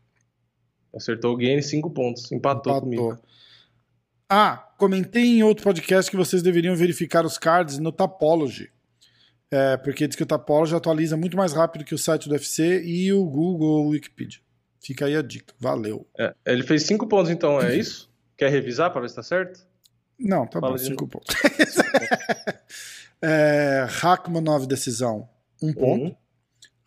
Acertou 0.95 1.35
o 1.35 1.37
game, 1.37 1.63
cinco 1.63 1.89
pontos. 1.91 2.33
Empatou, 2.33 2.73
Empatou. 2.73 2.81
comigo. 2.81 3.19
Ah, 4.29 4.57
comentei 4.77 5.23
em 5.39 5.43
outro 5.45 5.63
podcast 5.63 6.11
que 6.11 6.17
vocês 6.17 6.43
deveriam 6.43 6.75
verificar 6.75 7.25
os 7.25 7.39
cards 7.39 7.79
no 7.79 7.93
Tapology. 7.93 8.71
É, 9.51 9.77
porque 9.77 10.07
diz 10.07 10.17
que 10.17 10.23
o 10.23 10.27
Tapology 10.27 10.75
atualiza 10.75 11.17
muito 11.17 11.37
mais 11.37 11.53
rápido 11.53 11.85
que 11.85 11.95
o 11.95 11.99
site 11.99 12.29
do 12.29 12.33
UFC 12.33 12.83
e 12.85 13.13
o 13.13 13.25
Google 13.25 13.89
Wikipedia. 13.89 14.41
Fica 14.81 15.07
aí 15.07 15.17
a 15.17 15.23
dica. 15.23 15.55
Valeu. 15.59 16.07
É, 16.19 16.35
ele 16.45 16.63
fez 16.63 16.83
cinco 16.85 17.07
pontos, 17.07 17.31
então, 17.31 17.61
é 17.61 17.77
isso? 17.77 18.11
Quer 18.37 18.51
revisar 18.51 18.91
pra 18.91 19.01
ver 19.01 19.09
se 19.09 19.17
tá 19.17 19.23
certo? 19.23 19.67
Não, 20.19 20.47
tá 20.47 20.61
Fala 20.61 20.73
bom, 20.73 20.79
cinco 20.79 21.07
pontos. 21.07 21.35
é, 23.23 23.87
Hackmanov, 23.89 24.67
decisão 24.67 25.29
um 25.63 25.73
ponto. 25.73 26.17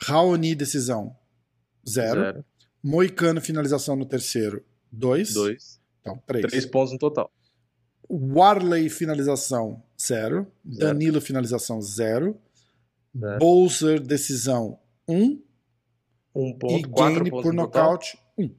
Raoni, 0.01 0.55
decisão, 0.55 1.15
zero. 1.87 2.21
Zero. 2.21 2.45
Moicano, 2.81 3.41
finalização 3.41 3.95
no 3.95 4.05
terceiro, 4.05 4.63
dois. 4.91 5.33
Dois. 5.33 5.81
Então, 6.01 6.21
três. 6.25 6.45
Três 6.45 6.65
pontos 6.65 6.93
no 6.93 6.99
total. 6.99 7.31
Warley, 8.09 8.89
finalização, 8.89 9.83
zero. 10.01 10.47
Danilo, 10.63 11.19
finalização, 11.19 11.81
zero. 11.81 12.39
Zero. 13.17 13.39
Bowser, 13.39 13.99
decisão, 13.99 14.79
um. 15.07 15.41
Um 16.35 16.49
e 16.49 16.57
ponto, 16.57 16.89
pontos 16.89 17.29
por 17.29 17.53
nocaute, 17.53 18.17
um. 18.37 18.49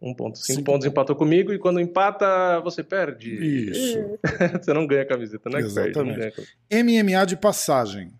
Um 0.00 0.14
ponto. 0.14 0.38
Cinco, 0.38 0.46
Cinco 0.46 0.64
pontos 0.64 0.86
empatou 0.86 1.14
comigo 1.14 1.52
e 1.52 1.58
quando 1.58 1.78
empata, 1.78 2.58
você 2.60 2.82
perde. 2.82 3.34
Isso. 3.70 4.18
você 4.62 4.72
não 4.72 4.86
ganha 4.86 5.02
a 5.02 5.06
camiseta, 5.06 5.50
né? 5.50 5.60
Perde, 5.60 5.68
Exatamente. 5.68 6.18
camiseta. 6.18 6.42
MMA 6.70 7.26
de 7.26 7.36
passagem. 7.36 8.12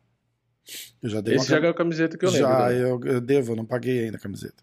Eu 1.02 1.08
já 1.08 1.20
dei 1.20 1.36
Esse 1.36 1.46
já 1.46 1.54
uma 1.54 1.60
ganhou 1.60 1.72
a 1.72 1.76
camiseta 1.76 2.18
que 2.18 2.24
eu 2.24 2.30
lembro. 2.30 2.48
Já, 2.48 2.68
né? 2.68 2.74
eu, 2.74 3.00
eu 3.04 3.20
devo, 3.20 3.52
eu 3.52 3.56
não 3.56 3.64
paguei 3.64 4.04
ainda 4.04 4.18
a 4.18 4.20
camiseta. 4.20 4.62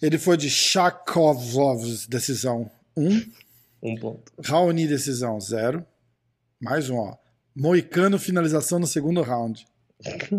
Ele 0.00 0.18
foi 0.18 0.36
de 0.36 0.50
Shakovlovs, 0.50 2.06
decisão 2.06 2.70
1. 2.96 3.22
Um 3.82 3.94
ponto. 3.96 4.32
Raoni, 4.44 4.86
decisão 4.86 5.40
0. 5.40 5.84
Mais 6.60 6.90
um, 6.90 6.96
ó. 6.96 7.16
Moicano, 7.54 8.18
finalização 8.18 8.78
no 8.78 8.86
segundo 8.86 9.22
round. 9.22 9.66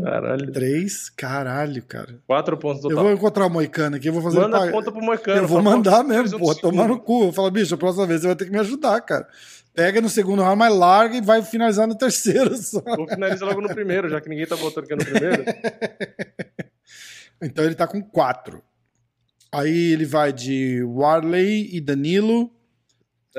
Caralho. 0.04 0.52
3. 0.52 1.10
Caralho, 1.12 1.84
cara. 1.84 2.20
Quatro 2.28 2.58
pontos 2.58 2.84
Eu 2.84 2.90
total. 2.90 3.04
vou 3.06 3.14
encontrar 3.14 3.46
o 3.46 3.50
Moicano 3.50 3.96
aqui, 3.96 4.10
eu 4.10 4.14
vou 4.14 4.22
fazer 4.22 4.40
Manda 4.40 4.62
a 4.64 4.72
conta 4.72 4.92
pro 4.92 5.02
Moicano. 5.02 5.38
Eu 5.42 5.48
vou 5.48 5.62
mandar 5.62 6.04
"Pô, 6.04 6.10
mesmo, 6.10 6.38
um 6.38 6.40
pô, 6.42 6.56
tomar 6.56 6.88
no 6.88 6.96
segundo." 6.96 7.06
cu. 7.06 7.24
Eu 7.26 7.34
falo, 7.34 7.50
bicho, 7.52 7.74
a 7.74 7.78
próxima 7.78 8.06
vez 8.06 8.22
você 8.22 8.28
vai 8.28 8.36
ter 8.36 8.46
que 8.46 8.52
me 8.52 8.60
ajudar, 8.60 9.00
cara. 9.02 9.28
Pega 9.74 10.02
no 10.02 10.10
segundo 10.10 10.42
round, 10.42 10.58
mas 10.58 10.76
larga 10.76 11.16
e 11.18 11.22
vai 11.22 11.42
finalizar 11.42 11.88
no 11.88 11.96
terceiro 11.96 12.56
só. 12.58 12.82
Vou 12.82 13.08
finalizar 13.08 13.48
logo 13.48 13.62
no 13.62 13.70
primeiro, 13.70 14.10
já 14.10 14.20
que 14.20 14.28
ninguém 14.28 14.46
tá 14.46 14.56
botando 14.58 14.86
que 14.86 14.94
é 14.94 14.96
no 14.96 15.06
primeiro. 15.06 15.44
Então 17.42 17.66
ele 17.66 17.76
tá 17.76 17.86
com 17.86 18.02
4. 18.02 18.64
Aí 19.52 19.92
ele 19.92 20.06
vai 20.06 20.32
de 20.32 20.82
Warley 20.84 21.76
e 21.76 21.82
Danilo, 21.82 22.50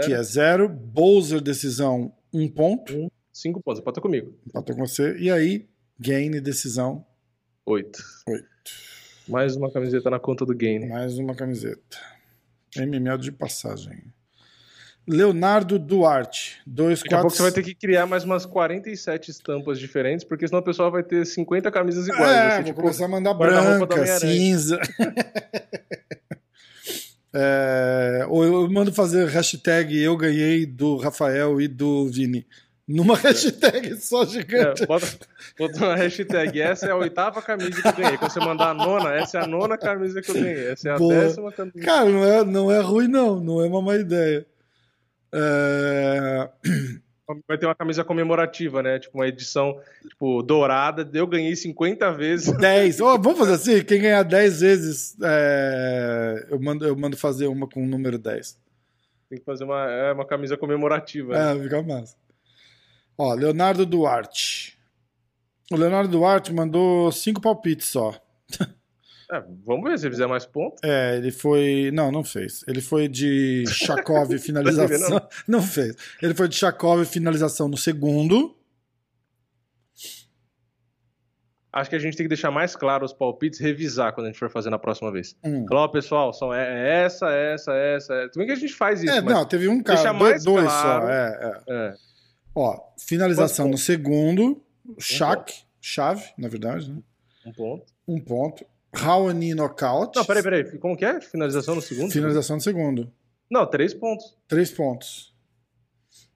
que 0.05 0.13
é 0.13 0.23
0. 0.23 0.69
Bowser, 0.69 1.41
decisão, 1.41 2.13
1 2.31 2.43
um 2.43 2.49
ponto. 2.49 3.11
Cinco 3.35 3.61
pontos, 3.61 3.81
empatou 3.81 4.01
comigo. 4.01 4.33
Empatou 4.47 4.77
com 4.77 4.87
você. 4.87 5.17
E 5.19 5.29
aí, 5.29 5.67
Gain, 5.99 6.31
decisão, 6.41 7.05
Oito. 7.67 7.99
8. 8.29 8.45
Mais 9.29 9.57
uma 9.57 9.73
camiseta 9.73 10.09
na 10.09 10.21
conta 10.21 10.47
do 10.47 10.55
Gain. 10.55 10.87
Mais 10.89 11.19
uma 11.19 11.35
camiseta. 11.35 11.99
MML 12.77 13.19
de 13.19 13.33
passagem. 13.33 14.05
Leonardo 15.07 15.79
Duarte, 15.79 16.61
2, 16.67 17.01
Daqui 17.01 17.09
a 17.15 17.19
4. 17.19 17.23
pouco 17.23 17.37
você 17.37 17.43
vai 17.43 17.53
ter 17.53 17.63
que 17.63 17.75
criar 17.75 18.07
mais 18.07 18.23
umas 18.25 18.47
47 18.47 19.31
estampas 19.33 19.79
diferentes, 19.79 20.25
porque 20.25 20.47
senão 20.47 20.61
o 20.61 20.65
pessoal 20.65 20.91
vai 20.93 21.03
ter 21.03 21.27
50 21.27 21.71
camisas 21.71 22.07
iguais. 22.07 22.23
vai 22.23 22.47
É, 22.47 22.51
ser, 22.51 22.57
vou 22.57 22.65
tipo, 22.65 22.81
começar 22.83 23.05
a 23.07 23.09
mandar 23.09 23.35
branca, 23.35 24.07
cinza. 24.19 24.79
É, 27.37 28.25
ou 28.29 28.45
eu 28.45 28.71
mando 28.71 28.93
fazer 28.93 29.27
hashtag 29.27 30.01
eu 30.01 30.17
ganhei 30.17 30.65
do 30.65 30.97
Rafael 30.97 31.61
e 31.61 31.67
do 31.67 32.07
Vini. 32.07 32.47
Numa 32.87 33.17
hashtag 33.17 33.97
só 33.97 34.27
gigante. 34.27 34.83
É, 34.83 34.87
bota, 34.87 35.07
bota 35.59 35.79
uma 35.79 35.97
hashtag. 35.97 36.61
Essa 36.61 36.87
é 36.87 36.91
a 36.91 36.97
oitava 36.97 37.41
camisa 37.41 37.81
que 37.81 37.89
eu 37.89 37.93
ganhei. 37.93 38.19
Quando 38.19 38.31
você 38.31 38.41
mandar 38.41 38.71
a 38.71 38.75
nona, 38.75 39.15
essa 39.15 39.39
é 39.39 39.43
a 39.43 39.47
nona 39.47 39.79
camisa 39.79 40.21
que 40.21 40.31
eu 40.31 40.35
ganhei. 40.35 40.69
Essa 40.69 40.91
é 40.91 40.93
a 40.93 40.99
Boa. 40.99 41.15
décima 41.15 41.51
camisa. 41.51 41.81
Cara, 41.81 42.09
não 42.11 42.25
é, 42.25 42.45
não 42.45 42.71
é 42.71 42.81
ruim, 42.81 43.09
não. 43.09 43.41
Não 43.41 43.63
é 43.63 43.67
uma 43.67 43.81
má 43.81 43.97
ideia. 43.97 44.47
É, 45.33 46.49
Vai 47.49 47.57
ter 47.57 47.65
uma 47.65 47.75
camisa 47.75 48.05
comemorativa, 48.05 48.83
né? 48.83 48.99
Tipo, 48.99 49.17
uma 49.19 49.27
edição 49.27 49.81
tipo, 50.07 50.43
dourada. 50.43 51.09
Eu 51.15 51.27
ganhei 51.27 51.57
50 51.57 52.13
vezes. 52.13 52.55
10. 52.55 53.01
Ó, 53.01 53.17
vamos 53.17 53.39
fazer 53.39 53.55
assim? 53.55 53.83
Quem 53.83 54.03
ganhar 54.03 54.23
10 54.23 54.61
vezes, 54.61 55.17
é, 55.23 56.47
eu, 56.51 56.61
mando, 56.61 56.85
eu 56.87 56.95
mando 56.95 57.17
fazer 57.17 57.47
uma 57.47 57.67
com 57.67 57.83
o 57.83 57.87
número 57.87 58.19
10. 58.19 58.61
Tem 59.31 59.39
que 59.39 59.45
fazer 59.45 59.65
uma, 59.65 59.91
é, 59.91 60.13
uma 60.13 60.27
camisa 60.27 60.59
comemorativa. 60.59 61.33
né? 61.33 61.59
É, 61.59 61.63
fica 61.63 61.83
massa. 61.83 62.15
Ó, 63.17 63.35
Leonardo 63.35 63.85
Duarte. 63.87 64.79
O 65.73 65.77
Leonardo 65.77 66.11
Duarte 66.11 66.53
mandou 66.53 67.11
cinco 67.13 67.41
palpites 67.41 67.89
só. 67.89 68.15
É, 69.33 69.43
vamos 69.65 69.89
ver 69.91 69.99
se 69.99 70.05
ele 70.05 70.13
fizer 70.13 70.27
mais 70.27 70.45
pontos. 70.45 70.79
É, 70.85 71.17
ele 71.17 71.31
foi. 71.33 71.91
Não, 71.95 72.13
não 72.13 72.23
fez. 72.23 72.63
Ele 72.69 72.83
foi 72.83 73.09
de 73.09 73.65
Chakov 73.67 74.31
finalização. 74.39 75.19
Não 75.49 75.63
fez. 75.63 75.97
Ele 76.21 76.35
foi 76.35 76.47
de 76.47 76.55
Chakov 76.55 77.03
finalização 77.07 77.67
no 77.67 77.77
segundo. 77.77 78.55
Acho 81.73 81.91
que 81.91 81.97
a 81.97 81.99
gente 81.99 82.17
tem 82.17 82.25
que 82.25 82.29
deixar 82.29 82.51
mais 82.51 82.77
claro 82.77 83.05
os 83.05 83.13
palpites, 83.13 83.59
revisar 83.59 84.13
quando 84.13 84.27
a 84.27 84.31
gente 84.31 84.39
for 84.39 84.49
fazer 84.51 84.69
na 84.71 84.79
próxima 84.79 85.11
vez. 85.11 85.35
Hum. 85.43 85.65
Falar, 85.69 85.85
ó, 85.85 85.89
pessoal, 85.89 86.33
são 86.33 86.55
é 86.55 86.63
é 87.01 87.05
essa, 87.05 87.29
essa, 87.33 87.73
essa. 87.75 88.15
é- 88.15 88.29
Tudo 88.29 88.39
bem 88.39 88.47
que 88.47 88.53
a 88.53 88.57
gente 88.57 88.75
faz 88.75 89.03
isso, 89.03 89.13
É, 89.13 89.21
mas. 89.21 89.35
não, 89.35 89.45
teve 89.47 89.67
um 89.69 89.83
cara, 89.83 90.13
dois 90.13 90.45
claro. 90.45 91.07
só. 91.07 91.11
É, 91.11 91.63
é. 91.69 91.73
É. 91.75 91.95
Ó, 92.55 92.93
finalização 92.99 93.69
no 93.69 93.79
segundo. 93.79 94.63
Shaq, 94.99 95.65
chave, 95.81 96.25
na 96.37 96.49
verdade, 96.49 96.93
né? 96.93 97.03
Um 97.47 97.53
ponto. 97.53 97.93
Um 98.07 98.21
ponto. 98.21 98.67
Raoni 98.95 99.55
knockout. 99.55 100.17
Não, 100.17 100.25
peraí, 100.25 100.43
peraí. 100.43 100.79
Como 100.79 100.97
que 100.97 101.05
é? 101.05 101.21
Finalização 101.21 101.75
no 101.75 101.83
segundo? 101.83 102.13
Finalização 102.13 102.57
no 102.57 102.63
segundo. 102.63 103.13
Não, 103.51 103.67
três 103.67 103.93
pontos. 103.93 104.37
Três 104.47 104.71
pontos. 104.71 105.35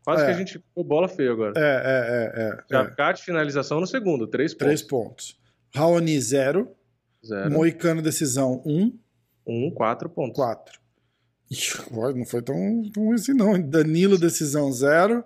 Quase 0.04 0.22
É. 0.22 0.26
que 0.26 0.32
a 0.32 0.34
gente 0.34 0.52
ficou 0.54 0.82
bola 0.82 1.08
feia 1.08 1.30
agora. 1.30 1.52
É, 1.56 1.60
é, 1.60 2.76
é, 2.76 2.78
é. 2.78 3.10
é. 3.10 3.16
Finalização 3.16 3.80
no 3.80 3.86
segundo. 3.86 4.26
Três 4.26 4.52
pontos. 4.52 4.66
Três 4.66 4.82
pontos. 4.82 5.38
Raoni, 5.74 6.20
zero. 6.20 6.74
Zero. 7.24 7.50
Moicano, 7.50 8.00
decisão, 8.00 8.62
um. 8.64 8.98
Um, 9.46 9.70
quatro 9.70 10.08
pontos. 10.08 10.36
Quatro. 10.36 10.80
Ixi, 11.50 11.78
não 11.90 12.24
foi 12.26 12.42
tão, 12.42 12.90
tão 12.92 13.12
assim, 13.12 13.32
não. 13.32 13.60
Danilo, 13.60 14.18
decisão, 14.18 14.72
zero. 14.72 15.24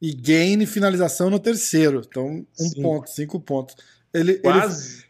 E 0.00 0.14
Gain, 0.14 0.64
finalização 0.66 1.28
no 1.30 1.38
terceiro. 1.38 2.02
Então, 2.08 2.26
um 2.28 2.46
Cinco. 2.54 2.82
ponto, 2.82 3.10
cinco 3.10 3.40
pontos. 3.40 3.76
Ele, 4.14 4.32
ele- 4.32 4.40
Quase. 4.40 5.04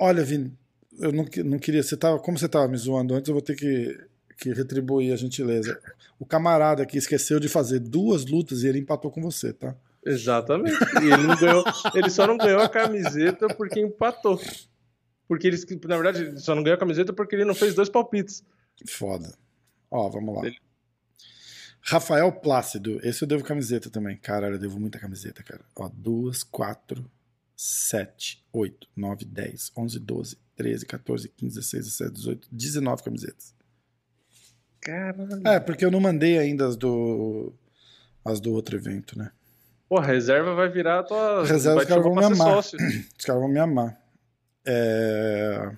Olha, 0.00 0.24
Vini, 0.24 0.52
eu 0.98 1.12
não, 1.12 1.24
que- 1.24 1.42
não 1.42 1.58
queria. 1.58 1.82
Você 1.82 1.96
tava, 1.96 2.18
como 2.18 2.38
você 2.38 2.46
estava 2.46 2.66
me 2.68 2.76
zoando 2.76 3.14
antes, 3.14 3.28
eu 3.28 3.34
vou 3.34 3.42
ter 3.42 3.54
que, 3.56 3.98
que 4.38 4.52
retribuir 4.52 5.12
a 5.12 5.16
gentileza. 5.16 5.78
O 6.18 6.24
camarada 6.24 6.82
aqui 6.82 6.96
esqueceu 6.96 7.38
de 7.40 7.48
fazer 7.48 7.78
duas 7.80 8.24
lutas 8.24 8.62
e 8.62 8.68
ele 8.68 8.78
empatou 8.78 9.10
com 9.10 9.20
você, 9.20 9.52
tá? 9.52 9.74
Exatamente. 10.04 10.76
E 11.02 11.12
ele, 11.12 11.26
não 11.26 11.36
ganhou, 11.36 11.64
ele 11.94 12.10
só 12.10 12.26
não 12.26 12.36
ganhou 12.36 12.60
a 12.60 12.68
camiseta 12.68 13.48
porque 13.54 13.80
empatou. 13.80 14.40
Porque 15.28 15.46
ele, 15.46 15.56
na 15.86 15.96
verdade, 15.96 16.22
ele 16.24 16.38
só 16.40 16.54
não 16.54 16.62
ganhou 16.62 16.76
a 16.76 16.80
camiseta 16.80 17.12
porque 17.12 17.34
ele 17.36 17.44
não 17.44 17.54
fez 17.54 17.74
dois 17.74 17.88
palpites. 17.88 18.42
Foda. 18.88 19.32
Ó, 19.90 20.08
vamos 20.08 20.34
lá. 20.36 20.46
Ele- 20.46 20.56
Rafael 21.84 22.30
Plácido. 22.32 23.00
Esse 23.02 23.24
eu 23.24 23.28
devo 23.28 23.44
camiseta 23.44 23.90
também. 23.90 24.16
Caralho, 24.16 24.54
eu 24.54 24.58
devo 24.58 24.78
muita 24.78 24.98
camiseta, 24.98 25.42
cara. 25.42 25.64
Ó, 25.76 25.90
duas, 25.92 26.42
quatro, 26.42 27.10
sete, 27.56 28.44
oito, 28.52 28.88
nove, 28.96 29.24
dez, 29.24 29.72
onze, 29.76 29.98
doze, 29.98 30.38
treze, 30.54 30.86
14, 30.86 31.28
15, 31.28 31.54
16, 31.56 31.84
17, 31.84 32.12
18, 32.12 32.48
19 32.52 33.02
camisetas. 33.02 33.54
Caralho. 34.80 35.46
É, 35.46 35.58
porque 35.60 35.84
eu 35.84 35.90
não 35.90 36.00
mandei 36.00 36.38
ainda 36.38 36.66
as 36.66 36.76
do. 36.76 37.52
As 38.24 38.40
do 38.40 38.52
outro 38.52 38.76
evento, 38.76 39.18
né? 39.18 39.32
Pô, 39.88 39.98
a 39.98 40.04
reserva 40.04 40.54
vai 40.54 40.68
virar 40.68 41.00
a 41.00 41.02
tua. 41.02 41.44
Reserva, 41.44 41.76
vai 41.76 41.84
os 41.84 41.88
caras 41.88 42.04
vão 42.04 42.14
me 42.14 42.24
amar. 42.24 42.54
sócio. 42.54 42.78
Os 43.18 43.24
caras 43.24 43.42
vão 43.42 43.50
me 43.50 43.58
amar. 43.58 44.00
É... 44.64 45.72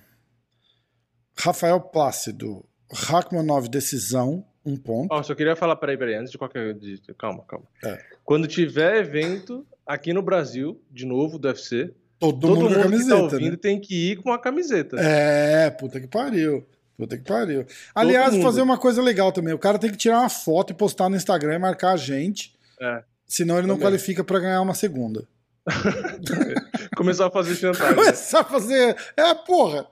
Rafael 1.37 1.81
Plácido. 1.81 2.63
Rachmanov, 2.91 3.67
decisão, 3.67 4.45
um 4.65 4.75
ponto. 4.75 5.07
Ó, 5.13 5.21
só 5.23 5.35
queria 5.35 5.55
falar, 5.55 5.75
peraí, 5.75 5.97
peraí, 5.97 6.15
antes 6.15 6.31
de 6.31 6.37
qualquer. 6.37 6.73
de- 6.73 6.99
Calma, 7.17 7.43
calma. 7.47 7.65
É. 7.83 7.97
Quando 8.23 8.47
tiver 8.47 8.97
evento 8.97 9.65
aqui 9.85 10.11
no 10.13 10.21
Brasil, 10.21 10.81
de 10.91 11.05
novo, 11.05 11.37
do 11.37 11.47
UFC, 11.47 11.93
Todo, 12.17 12.39
todo 12.39 12.49
mundo 12.55 12.61
mundo, 12.63 12.75
com 12.75 12.81
que 12.81 12.89
camiseta. 12.89 13.15
tá 13.15 13.21
ouvindo 13.23 13.51
né? 13.51 13.57
tem 13.61 13.79
que 13.79 14.11
ir 14.11 14.15
com 14.17 14.29
uma 14.29 14.39
camiseta. 14.39 14.95
É, 14.99 15.69
puta 15.69 15.99
que 15.99 16.07
pariu. 16.07 16.65
Puta 16.97 17.17
que 17.17 17.23
pariu. 17.25 17.65
Aliás, 17.93 18.33
mundo. 18.33 18.43
fazer 18.43 18.61
uma 18.61 18.77
coisa 18.77 19.01
legal 19.01 19.31
também. 19.31 19.53
O 19.53 19.59
cara 19.59 19.77
tem 19.77 19.91
que 19.91 19.97
tirar 19.97 20.19
uma 20.21 20.29
foto 20.29 20.71
e 20.71 20.73
postar 20.73 21.09
no 21.09 21.17
Instagram 21.17 21.55
e 21.55 21.59
marcar 21.59 21.91
a 21.91 21.97
gente. 21.97 22.53
É. 22.81 23.03
Senão 23.27 23.57
ele 23.57 23.67
não 23.67 23.75
Também. 23.75 23.87
qualifica 23.89 24.23
pra 24.23 24.39
ganhar 24.39 24.61
uma 24.61 24.73
segunda. 24.73 25.27
Começar 26.95 27.27
a 27.27 27.31
fazer 27.31 27.55
chantagem. 27.55 27.95
Começar 27.95 28.39
a 28.41 28.43
fazer. 28.43 28.95
É, 29.17 29.33
porra. 29.33 29.85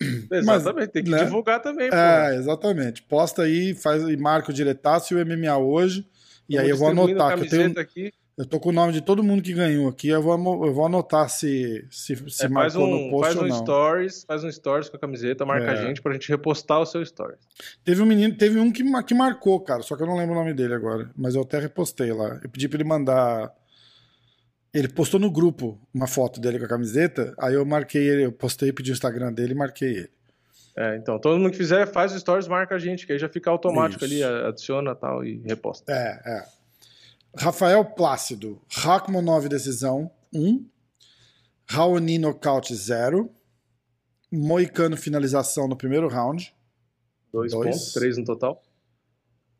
Exatamente, 0.32 0.88
tem 0.88 1.04
que 1.04 1.10
né? 1.10 1.24
divulgar 1.24 1.60
também. 1.60 1.90
É, 1.92 2.34
exatamente. 2.36 3.02
Posta 3.02 3.42
aí, 3.42 3.74
faz 3.74 4.02
e 4.02 4.16
marca 4.16 4.50
o 4.50 4.54
diretaço 4.54 5.12
e 5.12 5.22
o 5.22 5.26
MMA 5.26 5.56
hoje. 5.58 6.06
E 6.48 6.58
aí 6.58 6.68
eu 6.68 6.76
vou 6.76 6.88
anotar, 6.88 7.36
que 7.38 7.44
eu 7.44 7.48
tenho. 7.48 7.78
aqui. 7.78 8.12
Eu 8.38 8.46
tô 8.46 8.58
com 8.58 8.70
o 8.70 8.72
nome 8.72 8.90
de 8.94 9.02
todo 9.02 9.22
mundo 9.22 9.42
que 9.42 9.52
ganhou 9.52 9.86
aqui. 9.86 10.08
Eu 10.08 10.22
vou, 10.22 10.64
eu 10.66 10.72
vou 10.72 10.86
anotar 10.86 11.28
se, 11.28 11.84
se, 11.90 12.16
se 12.30 12.46
É, 12.46 12.48
marcou 12.48 12.86
no 12.86 12.96
um, 12.96 13.10
post 13.10 13.26
faz 13.34 13.36
ou 13.36 13.44
um 13.44 13.48
não. 13.48 13.56
stories, 13.58 14.24
faz 14.24 14.42
um 14.42 14.50
stories 14.50 14.88
com 14.88 14.96
a 14.96 15.00
camiseta, 15.00 15.44
marca 15.44 15.66
É. 15.66 15.70
a 15.72 15.76
gente 15.86 16.00
pra 16.00 16.14
gente 16.14 16.26
repostar 16.30 16.80
o 16.80 16.86
seu 16.86 17.04
stories. 17.04 17.38
Teve 17.84 18.00
um 18.00 18.06
menino, 18.06 18.34
teve 18.34 18.58
um 18.58 18.72
que, 18.72 18.82
que 19.04 19.12
marcou, 19.14 19.60
cara, 19.60 19.82
só 19.82 19.94
que 19.94 20.02
eu 20.02 20.06
não 20.06 20.16
lembro 20.16 20.34
o 20.34 20.38
nome 20.38 20.54
dele 20.54 20.72
agora. 20.72 21.10
Mas 21.14 21.34
eu 21.34 21.42
até 21.42 21.58
repostei 21.58 22.14
lá. 22.14 22.40
Eu 22.42 22.48
pedi 22.48 22.66
pra 22.66 22.78
ele 22.78 22.88
mandar 22.88 23.52
Ele 24.72 24.88
postou 24.88 25.18
no 25.18 25.30
grupo 25.30 25.80
uma 25.92 26.06
foto 26.06 26.40
dele 26.40 26.58
com 26.58 26.64
a 26.64 26.68
camiseta, 26.68 27.34
aí 27.38 27.54
eu 27.54 27.64
marquei 27.64 28.06
ele, 28.08 28.24
eu 28.24 28.32
postei, 28.32 28.72
pedi 28.72 28.90
o 28.90 28.92
Instagram 28.92 29.32
dele 29.32 29.52
e 29.52 29.56
marquei 29.56 29.90
ele. 29.90 30.10
É, 30.76 30.96
então, 30.96 31.18
todo 31.18 31.38
mundo 31.38 31.50
que 31.50 31.56
fizer, 31.56 31.86
faz 31.92 32.12
stories, 32.12 32.46
marca 32.46 32.76
a 32.76 32.78
gente, 32.78 33.04
que 33.04 33.12
aí 33.12 33.18
já 33.18 33.28
fica 33.28 33.50
automático 33.50 34.04
Isso. 34.04 34.24
ali, 34.24 34.46
adiciona 34.46 34.94
tal 34.94 35.24
e 35.24 35.38
reposta. 35.38 35.92
É, 35.92 36.20
é. 36.24 36.44
Rafael 37.36 37.84
Plácido, 37.84 38.60
Rachmanov 38.70 39.48
decisão 39.48 40.10
1, 40.32 40.64
Raoni 41.68 42.18
nocaute 42.18 42.74
0, 42.74 43.30
Moicano 44.32 44.96
finalização 44.96 45.66
no 45.66 45.76
primeiro 45.76 46.08
round, 46.08 46.54
Dois, 47.32 47.52
Dois. 47.52 47.76
pontos, 47.76 47.92
três 47.92 48.16
no 48.16 48.24
total. 48.24 48.62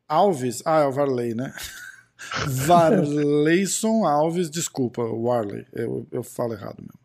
Alves, 0.07 0.61
ah, 0.65 0.81
é 0.81 0.85
o 0.85 0.91
Varley, 0.91 1.33
né? 1.33 1.53
Varleyson 2.47 4.05
Alves, 4.05 4.49
desculpa, 4.49 5.01
Warley, 5.01 5.65
eu, 5.73 6.05
eu 6.11 6.23
falo 6.23 6.53
errado 6.53 6.77
mesmo. 6.79 6.99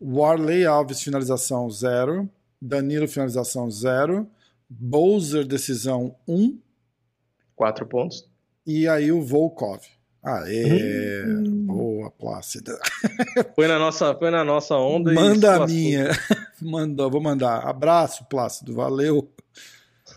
Warley 0.00 0.64
Alves, 0.64 1.02
finalização 1.02 1.68
0. 1.70 2.28
Danilo, 2.60 3.08
finalização 3.08 3.70
0. 3.70 4.28
Bowser, 4.68 5.44
decisão 5.46 6.14
1. 6.26 6.34
Um, 6.36 6.58
Quatro 7.56 7.86
pontos. 7.86 8.24
e 8.66 8.86
aí 8.86 9.10
o 9.10 9.20
Volkov. 9.22 9.80
Aê, 10.22 11.24
boa, 11.64 12.10
Plácida. 12.10 12.78
Foi 13.54 13.66
na 13.66 13.78
nossa, 13.78 14.14
foi 14.16 14.30
na 14.30 14.44
nossa 14.44 14.76
onda 14.76 15.12
e 15.12 15.14
Manda 15.14 15.62
a 15.62 15.66
minha. 15.66 16.08
Manda, 16.60 17.08
vou 17.08 17.20
mandar. 17.20 17.66
Abraço, 17.66 18.24
Plácido, 18.26 18.74
valeu. 18.74 19.30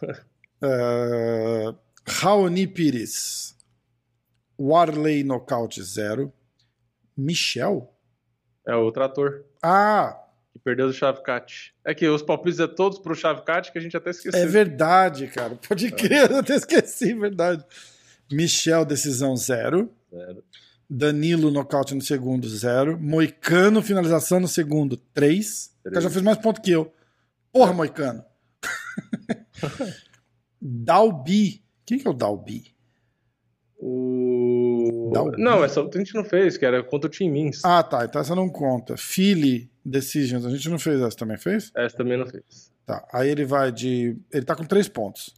uh, 0.03 1.75
Raoni 2.05 2.67
Pires. 2.67 3.55
Warley 4.69 5.23
nocaute 5.23 5.81
0. 5.81 6.31
Michel? 7.17 7.93
É 8.65 8.75
o 8.75 8.91
trator 8.91 9.43
Ah, 9.61 10.17
que 10.53 10.59
perdeu 10.59 10.87
do 10.87 10.93
Chavcat. 10.93 11.73
É 11.85 11.93
que 11.93 12.07
os 12.07 12.21
palpites 12.21 12.59
é 12.59 12.67
todos 12.67 12.99
pro 12.99 13.15
Chavcat 13.15 13.71
que 13.71 13.77
a 13.77 13.81
gente 13.81 13.95
até 13.97 14.09
esqueceu. 14.11 14.39
é 14.39 14.45
verdade, 14.45 15.27
cara. 15.27 15.55
Pode 15.67 15.91
crer, 15.91 16.29
eu 16.31 16.39
até 16.39 16.55
esqueci, 16.55 17.13
verdade. 17.13 17.63
Michel, 18.31 18.85
decisão 18.85 19.35
0. 19.35 19.89
Zero. 20.13 20.43
Danilo, 20.89 21.49
nocaute 21.51 21.95
no 21.95 22.01
segundo, 22.01 22.47
0. 22.49 22.99
Moicano, 22.99 23.81
finalização 23.81 24.39
no 24.41 24.47
segundo, 24.47 24.97
3. 24.97 25.73
O 25.85 25.89
cara 25.89 26.01
já 26.01 26.09
fez 26.09 26.21
mais 26.21 26.37
ponto 26.37 26.61
que 26.61 26.71
eu. 26.71 26.93
Porra, 27.51 27.73
Moicano. 27.73 28.23
Dalby. 30.61 31.63
Quem 31.85 31.97
que 31.97 32.07
é 32.07 32.09
o 32.11 32.13
Dalby? 32.13 32.75
O... 33.83 35.09
Dalby. 35.11 35.41
Não, 35.41 35.63
essa 35.63 35.81
a 35.81 35.97
gente 35.97 36.13
não 36.13 36.23
fez, 36.23 36.55
que 36.55 36.65
era 36.65 36.83
contra 36.83 37.07
o 37.07 37.11
Tim 37.11 37.29
Mins. 37.29 37.65
Ah, 37.65 37.81
tá. 37.81 38.05
Então 38.05 38.21
essa 38.21 38.35
não 38.35 38.47
conta. 38.47 38.95
Philly 38.95 39.69
Decisions. 39.83 40.45
A 40.45 40.51
gente 40.51 40.69
não 40.69 40.77
fez 40.77 41.01
essa 41.01 41.17
também, 41.17 41.37
fez? 41.37 41.71
Essa 41.75 41.97
também 41.97 42.17
não 42.17 42.27
fez. 42.27 42.71
Tá. 42.85 43.03
Aí 43.11 43.29
ele 43.29 43.43
vai 43.43 43.71
de. 43.71 44.15
Ele 44.31 44.45
tá 44.45 44.55
com 44.55 44.63
3 44.63 44.87
pontos. 44.89 45.33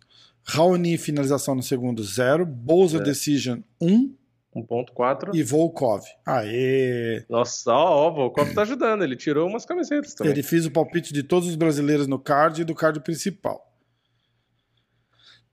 Raoni, 0.45 0.97
finalização 0.97 1.55
no 1.55 1.63
segundo, 1.63 2.03
0. 2.03 2.45
Bowser 2.45 2.99
É. 2.99 3.03
Decision, 3.03 3.59
1. 3.79 4.13
Um 4.55 4.63
ponto 4.63 4.93
quatro. 4.93 5.35
E 5.35 5.41
Volkov. 5.41 6.03
Aê! 6.25 7.25
Nossa, 7.27 7.71
ó, 7.71 8.07
ó, 8.07 8.11
Volkov 8.13 8.53
tá 8.53 8.61
ajudando. 8.61 9.03
Ele 9.03 9.15
tirou 9.15 9.47
umas 9.47 9.65
camisetas 9.65 10.13
também. 10.13 10.33
Ele 10.33 10.43
fez 10.43 10.65
o 10.65 10.71
palpite 10.71 11.11
de 11.11 11.23
todos 11.23 11.47
os 11.49 11.55
brasileiros 11.55 12.07
no 12.07 12.19
card 12.19 12.61
e 12.61 12.65
do 12.65 12.75
card 12.75 12.99
principal. 12.99 13.73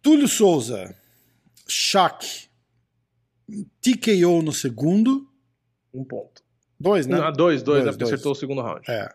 Túlio 0.02 0.28
Souza, 0.28 0.94
Shaq, 1.66 2.49
TKO 3.80 4.42
no 4.42 4.52
segundo, 4.52 5.28
Um 5.92 6.04
ponto. 6.04 6.42
dois, 6.78 7.06
né? 7.06 7.18
Ah, 7.20 7.30
dois, 7.30 7.62
dois, 7.62 7.64
Dois, 7.64 7.84
né? 7.84 7.90
Porque 7.92 8.04
dois. 8.04 8.14
acertou 8.14 8.32
o 8.32 8.34
segundo 8.34 8.62
round. 8.62 8.80
É. 8.88 9.08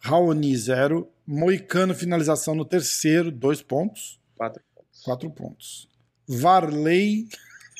Raoni, 0.00 0.56
zero. 0.56 1.08
Moicano, 1.26 1.94
finalização 1.94 2.54
no 2.54 2.64
terceiro, 2.64 3.30
dois 3.30 3.62
pontos, 3.62 4.20
Quatro 4.36 4.62
pontos. 4.74 5.02
quatro 5.04 5.30
pontos. 5.30 5.88
Varley. 6.28 7.28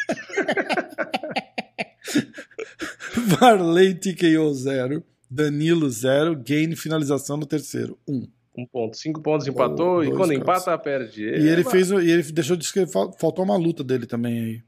Varley, 3.38 3.94
TKO, 3.94 4.52
zero. 4.54 5.02
Danilo, 5.30 5.88
zero. 5.90 6.36
Gain, 6.36 6.74
finalização 6.76 7.36
no 7.36 7.46
terceiro, 7.46 7.98
um. 8.06 8.26
Um 8.56 8.66
ponto. 8.66 8.96
Cinco 8.98 9.22
pontos 9.22 9.46
empatou 9.46 9.96
Oh, 9.98 10.04
e 10.04 10.08
quando 10.10 10.28
caras. 10.28 10.42
empata, 10.42 10.78
perde. 10.78 11.22
E 11.24 11.48
ele 11.48 11.62
É, 11.62 11.64
fez, 11.64 11.90
o- 11.90 12.00
e 12.00 12.10
ele 12.10 12.22
deixou 12.22 12.54
de 12.54 12.64
escrever, 12.64 12.92
fal- 12.92 13.12
faltou 13.18 13.44
uma 13.44 13.56
luta 13.56 13.82
dele 13.82 14.06
também 14.06 14.38
aí. 14.44 14.62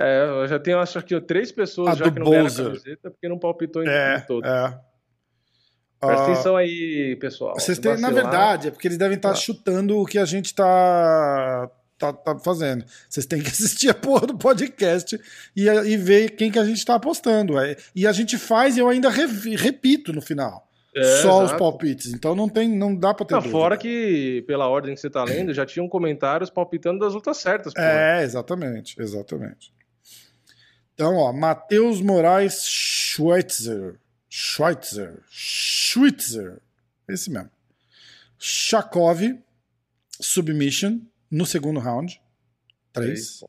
É, 0.00 0.24
eu 0.42 0.46
já 0.46 0.58
tenho, 0.58 0.78
acho 0.78 1.02
que 1.02 1.20
três 1.20 1.50
pessoas 1.50 1.88
A 1.90 1.94
já 1.94 2.10
que 2.10 2.18
não 2.20 2.30
ganharam 2.30 2.46
a 2.48 2.54
camiseta 2.54 3.10
porque 3.10 3.28
não 3.28 3.38
palpitou 3.38 3.82
em 3.82 3.88
É, 3.88 4.20
todo. 4.20 4.46
é. 4.46 4.78
Presta 6.00 6.22
Ah, 6.22 6.24
atenção 6.32 6.56
aí, 6.56 7.16
pessoal. 7.20 7.54
vocês 7.58 7.76
têm, 7.78 8.00
na 8.00 8.10
verdade, 8.10 8.68
é 8.68 8.70
porque 8.70 8.86
eles 8.86 8.96
devem 8.98 9.16
estar 9.16 9.30
Tá. 9.30 9.34
chutando 9.34 9.98
o 9.98 10.06
que 10.06 10.16
a 10.16 10.24
gente 10.24 10.54
tá, 10.54 11.68
tá, 11.98 12.12
tá 12.12 12.38
fazendo. 12.38 12.84
Vocês 13.08 13.26
têm 13.26 13.42
que 13.42 13.48
assistir 13.50 13.88
a 13.90 13.94
porra 13.94 14.26
do 14.28 14.38
podcast 14.38 15.18
e, 15.56 15.66
e 15.68 15.96
ver 15.96 16.30
quem 16.36 16.52
que 16.52 16.58
a 16.60 16.64
gente 16.64 16.84
tá 16.84 16.94
apostando. 16.94 17.58
É, 17.58 17.76
E 17.96 18.06
a 18.06 18.12
gente 18.12 18.38
faz 18.38 18.76
e 18.76 18.80
eu 18.80 18.88
ainda 18.88 19.08
repito 19.10 20.12
no 20.12 20.20
final. 20.22 20.68
É, 20.94 21.02
só 21.22 21.38
os 21.38 21.44
exato. 21.46 21.58
palpites. 21.58 22.12
Então 22.12 22.34
não 22.36 22.48
tem, 22.48 22.68
não 22.68 22.94
dá 22.94 23.12
pra 23.12 23.26
ter 23.26 23.34
dúvida. 23.34 23.50
fora 23.52 23.76
que, 23.76 24.42
pela 24.46 24.68
ordem 24.68 24.94
que 24.94 25.00
você 25.00 25.10
tá 25.10 25.22
lendo, 25.24 25.52
já 25.52 25.66
tinham 25.66 25.88
comentários 25.88 26.48
palpitando 26.48 26.98
das 27.00 27.12
lutas 27.14 27.36
certas. 27.38 27.74
pô. 27.74 27.80
É, 27.80 28.22
exatamente, 28.22 28.94
exatamente. 29.00 29.72
Então, 30.98 31.14
ó, 31.14 31.32
Matheus 31.32 32.00
Moraes 32.00 32.66
Schweitzer. 32.66 34.00
Schweitzer. 34.28 35.22
Schweitzer. 35.30 36.60
Esse 37.08 37.30
mesmo. 37.30 37.48
Shakov, 38.36 39.20
submission, 40.20 41.00
no 41.30 41.46
segundo 41.46 41.78
round. 41.78 42.20
Três. 42.92 43.38
3. 43.38 43.44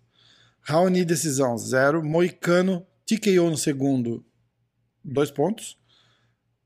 Raoni, 0.61 1.03
decisão, 1.03 1.57
0. 1.57 2.03
Moicano, 2.03 2.85
TKO 3.03 3.49
no 3.49 3.57
segundo, 3.57 4.23
2 5.03 5.31
pontos. 5.31 5.75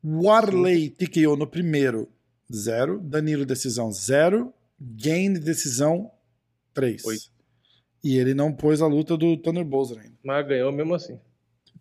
Warley, 0.03 0.89
TKO 0.89 1.37
no 1.37 1.47
primeiro, 1.47 2.11
0. 2.53 2.99
Danilo, 2.99 3.45
decisão, 3.45 3.89
0. 3.89 4.53
Gain, 4.77 5.35
decisão, 5.35 6.11
3. 6.73 7.31
E 8.03 8.17
ele 8.17 8.33
não 8.33 8.51
pôs 8.51 8.81
a 8.81 8.87
luta 8.87 9.15
do 9.15 9.37
Thunder 9.37 9.63
Bowser 9.63 9.97
ainda. 9.99 10.15
Mas 10.23 10.45
ganhou 10.47 10.71
mesmo 10.71 10.93
assim. 10.93 11.19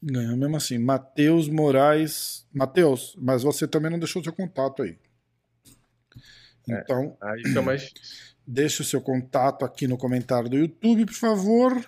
Ganhou 0.03 0.37
mesmo 0.37 0.57
assim. 0.57 0.79
Matheus 0.79 1.49
Moraes. 1.49 2.47
Matheus, 2.53 3.17
mas 3.19 3.43
você 3.43 3.67
também 3.67 3.91
não 3.91 3.99
deixou 3.99 4.23
seu 4.23 4.33
contato 4.33 4.83
aí. 4.83 4.97
É. 6.71 6.81
Então, 6.81 7.17
Aí 7.21 7.43
fica 7.43 7.61
mais 7.63 7.93
deixe 8.47 8.83
o 8.83 8.85
seu 8.85 9.01
contato 9.01 9.65
aqui 9.65 9.87
no 9.87 9.97
comentário 9.97 10.49
do 10.49 10.57
YouTube, 10.57 11.07
por 11.07 11.15
favor. 11.15 11.85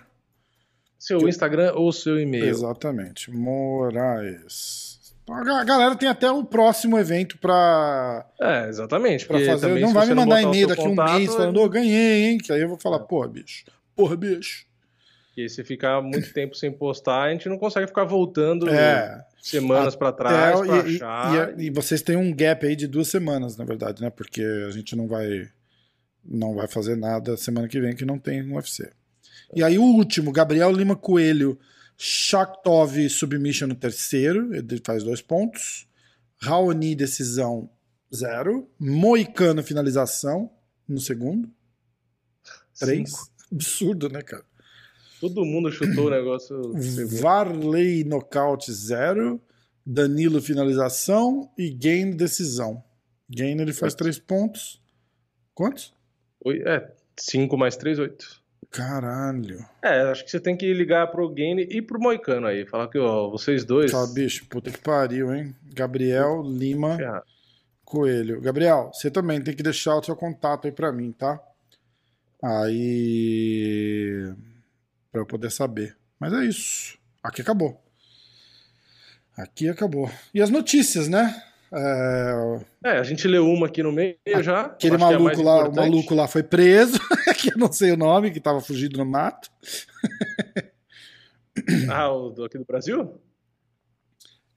Seu 0.97 1.27
Instagram 1.29 1.73
ou 1.75 1.91
seu 1.91 2.19
e-mail. 2.19 2.45
Exatamente. 2.45 3.29
Moraes. 3.31 5.13
A 5.29 5.43
ga- 5.43 5.63
galera 5.63 5.95
tem 5.95 6.07
até 6.07 6.29
o 6.31 6.43
próximo 6.43 6.97
evento 6.99 7.37
pra, 7.39 8.25
É, 8.39 8.67
exatamente. 8.69 9.25
pra 9.25 9.39
fazer. 9.39 9.67
também 9.67 9.81
Não 9.81 9.91
vai 9.93 10.07
me 10.07 10.13
mandar 10.13 10.41
e-mail 10.41 10.67
daqui 10.67 10.81
a 10.81 10.85
um 10.85 10.89
contato, 10.89 11.17
mês 11.17 11.33
falando, 11.33 11.59
ô, 11.61 11.69
ganhei, 11.69 12.25
hein? 12.25 12.37
Que 12.37 12.51
aí 12.53 12.61
eu 12.61 12.67
vou 12.67 12.77
É. 12.77 12.79
falar, 12.81 12.99
porra, 12.99 13.27
bicho. 13.27 13.65
Porra, 13.95 14.15
bicho. 14.15 14.65
E 15.37 15.49
se 15.49 15.63
ficar 15.63 16.01
muito 16.01 16.31
tempo 16.33 16.55
sem 16.55 16.71
postar, 16.71 17.23
a 17.23 17.31
gente 17.31 17.49
não 17.49 17.57
consegue 17.57 17.87
ficar 17.87 18.05
voltando 18.05 18.69
É. 18.69 19.25
semanas 19.41 19.95
pra 19.95 20.11
trás 20.13 20.59
É, 20.61 20.63
pra 20.65 20.75
e, 20.89 20.95
achar. 20.95 21.59
e- 21.59 21.65
e 21.65 21.69
vocês 21.69 22.01
têm 22.01 22.15
um 22.15 22.33
gap 22.33 22.65
aí 22.65 22.75
de 22.75 22.87
duas 22.87 23.09
semanas, 23.09 23.57
na 23.57 23.65
verdade, 23.65 24.01
né? 24.01 24.09
Porque 24.09 24.41
a 24.67 24.71
gente 24.71 24.95
não 24.95 25.07
vai 25.07 25.49
não 26.27 26.55
vai 26.55 26.67
fazer 26.67 26.95
nada 26.95 27.37
semana 27.37 27.67
que 27.67 27.79
vem 27.79 27.95
que 27.95 28.03
não 28.05 28.17
tem 28.17 28.41
um 28.41 28.55
UFC. 28.55 28.89
E 29.53 29.61
aí 29.63 29.77
o 29.77 29.83
último, 29.83 30.31
Gabriel 30.31 30.71
Lima 30.71 30.95
Coelho, 30.95 31.59
Shaktov 31.95 32.97
submission 33.09 33.67
no 33.67 33.75
terceiro, 33.75 34.55
ele 34.55 34.81
faz 34.83 35.03
dois 35.03 35.21
pontos. 35.21 35.87
Raoni 36.41 36.95
decisão 36.95 37.69
zero. 38.13 38.67
Moicano 38.79 39.61
finalização 39.61 40.49
no 40.87 40.99
segundo, 40.99 41.47
três. 42.79 43.09
Cinco. 43.11 43.34
Absurdo, 43.51 44.09
né, 44.09 44.21
cara? 44.21 44.43
Todo 45.21 45.45
mundo 45.45 45.71
chutou 45.71 46.07
o 46.07 46.09
negócio. 46.09 46.73
Varley 47.21 48.03
nocaute 48.03 48.71
zero, 48.73 49.41
Danilo 49.85 50.41
finalização 50.41 51.49
e 51.57 51.69
Gain 51.69 52.11
decisão. 52.11 52.83
Gain 53.29 53.59
ele 53.61 53.73
faz 53.73 53.93
três 53.95 54.19
pontos. 54.19 54.81
Quantos? 55.53 55.93
Oi- 56.43 56.61
É, 56.65 56.91
5 57.17 57.57
mais 57.57 57.75
3, 57.77 57.97
8. 57.97 58.43
Caralho. 58.69 59.65
É, 59.81 60.01
acho 60.01 60.25
que 60.25 60.29
você 60.31 60.39
tem 60.39 60.57
que 60.57 60.71
ligar 60.73 61.07
pro 61.07 61.29
Gaine 61.29 61.63
e 61.71 61.81
pro 61.81 61.99
Moicano 61.99 62.45
aí. 62.45 62.65
Falar 62.65 62.89
que, 62.89 62.97
ó, 62.99 63.29
vocês 63.29 63.63
dois. 63.63 63.89
Fala, 63.89 64.07
bicho, 64.07 64.45
puta 64.47 64.69
que 64.69 64.79
pariu, 64.79 65.33
hein? 65.33 65.55
Gabriel 65.73 66.41
Lima. 66.45 66.97
Coelho. 67.85 68.41
Gabriel, 68.41 68.91
você 68.93 69.09
também 69.09 69.41
tem 69.41 69.55
que 69.55 69.63
deixar 69.63 69.95
o 69.95 70.03
seu 70.03 70.15
contato 70.15 70.65
aí 70.65 70.71
pra 70.73 70.91
mim, 70.91 71.11
tá? 71.13 71.39
Aí. 72.45 74.31
Pra 75.11 75.21
eu 75.21 75.25
poder 75.25 75.49
saber. 75.49 75.97
Mas 76.19 76.31
é 76.31 76.45
isso. 76.45 76.97
Aqui 77.23 77.41
acabou. 77.41 77.81
Aqui 79.35 79.67
acabou. 79.67 80.11
E 80.31 80.41
as 80.41 80.51
notícias, 80.51 81.07
né? 81.07 81.41
É, 81.73 82.61
É, 82.83 82.91
a 82.99 83.03
gente 83.03 83.27
leu 83.27 83.47
uma 83.49 83.65
aqui 83.65 83.81
no 83.81 83.91
meio 83.91 84.15
já. 84.41 84.61
aquele 84.61 84.95
é 84.95 84.97
maluco 84.97 85.41
lá, 85.41 85.67
o 85.67 85.75
maluco 85.75 86.13
lá 86.13 86.27
foi 86.27 86.43
preso, 86.43 86.99
que 87.37 87.51
eu 87.51 87.57
não 87.57 87.71
sei 87.71 87.91
o 87.91 87.97
nome, 87.97 88.31
que 88.31 88.39
tava 88.39 88.61
fugido 88.61 88.97
no 88.97 89.05
mato. 89.05 89.49
Ah, 91.89 92.11
o 92.11 92.31
do, 92.31 92.43
aqui 92.43 92.57
do 92.57 92.65
Brasil? 92.65 93.17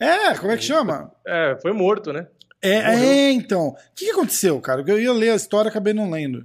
É, 0.01 0.35
como 0.35 0.51
é 0.51 0.57
que 0.57 0.65
chama? 0.65 1.13
É, 1.25 1.57
foi 1.63 1.73
morto, 1.73 2.13
né? 2.13 2.27
É, 2.61 2.75
é, 2.75 3.31
então. 3.31 3.69
O 3.69 3.77
que, 3.95 4.07
que 4.07 4.11
aconteceu, 4.11 4.61
cara? 4.61 4.83
Eu 4.85 5.01
ia 5.01 5.13
ler 5.13 5.31
a 5.31 5.37
história, 5.37 5.71
acabei 5.71 5.95
não 5.95 6.11
lendo. 6.11 6.45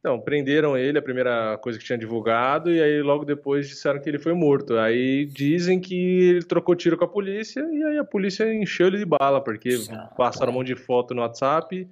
Então, 0.00 0.20
prenderam 0.20 0.76
ele, 0.76 0.98
a 0.98 1.02
primeira 1.02 1.58
coisa 1.58 1.78
que 1.78 1.84
tinha 1.84 1.98
divulgado, 1.98 2.72
e 2.72 2.80
aí 2.80 3.02
logo 3.02 3.24
depois 3.24 3.68
disseram 3.68 4.00
que 4.00 4.08
ele 4.08 4.18
foi 4.18 4.32
morto. 4.32 4.78
Aí 4.78 5.26
dizem 5.26 5.80
que 5.80 5.94
ele 5.94 6.44
trocou 6.44 6.76
tiro 6.76 6.96
com 6.96 7.04
a 7.04 7.08
polícia, 7.08 7.60
e 7.60 7.82
aí 7.82 7.98
a 7.98 8.04
polícia 8.04 8.52
encheu 8.52 8.86
ele 8.86 8.98
de 8.98 9.04
bala, 9.04 9.42
porque 9.42 9.70
passaram 10.16 10.52
um 10.52 10.54
monte 10.54 10.68
de 10.68 10.76
foto 10.76 11.14
no 11.14 11.22
WhatsApp 11.22 11.88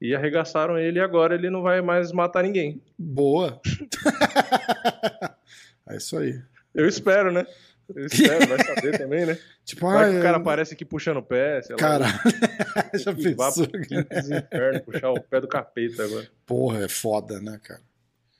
e 0.00 0.14
arregaçaram 0.14 0.78
ele, 0.78 0.98
e 0.98 1.02
agora 1.02 1.34
ele 1.34 1.48
não 1.48 1.62
vai 1.62 1.80
mais 1.80 2.12
matar 2.12 2.42
ninguém. 2.42 2.80
Boa. 2.98 3.58
é 5.88 5.96
isso 5.96 6.18
aí. 6.18 6.38
Eu 6.74 6.86
espero, 6.86 7.32
né? 7.32 7.46
Eu 7.94 8.06
espero, 8.06 8.46
vai 8.48 8.64
saber 8.64 8.98
também, 8.98 9.26
né? 9.26 9.38
Tipo, 9.64 9.86
Vai 9.88 10.08
ah, 10.08 10.12
que 10.12 10.18
o 10.18 10.22
cara 10.22 10.36
eu- 10.36 10.40
aparece 10.40 10.74
aqui 10.74 10.84
puxando 10.84 11.18
o 11.18 11.22
pé, 11.22 11.62
sei 11.62 11.74
lá. 11.76 11.78
Cara, 11.80 12.04
já 12.94 13.14
que 13.14 13.34
vá 13.34 13.46
pensou? 13.46 13.68
pro 13.68 13.80
infernos, 13.80 14.82
puxar 14.82 15.10
o 15.10 15.20
pé 15.20 15.40
do 15.40 15.46
capeta 15.48 16.04
agora. 16.04 16.26
Porra, 16.46 16.84
é 16.84 16.88
foda, 16.88 17.40
né, 17.40 17.60
cara? 17.62 17.80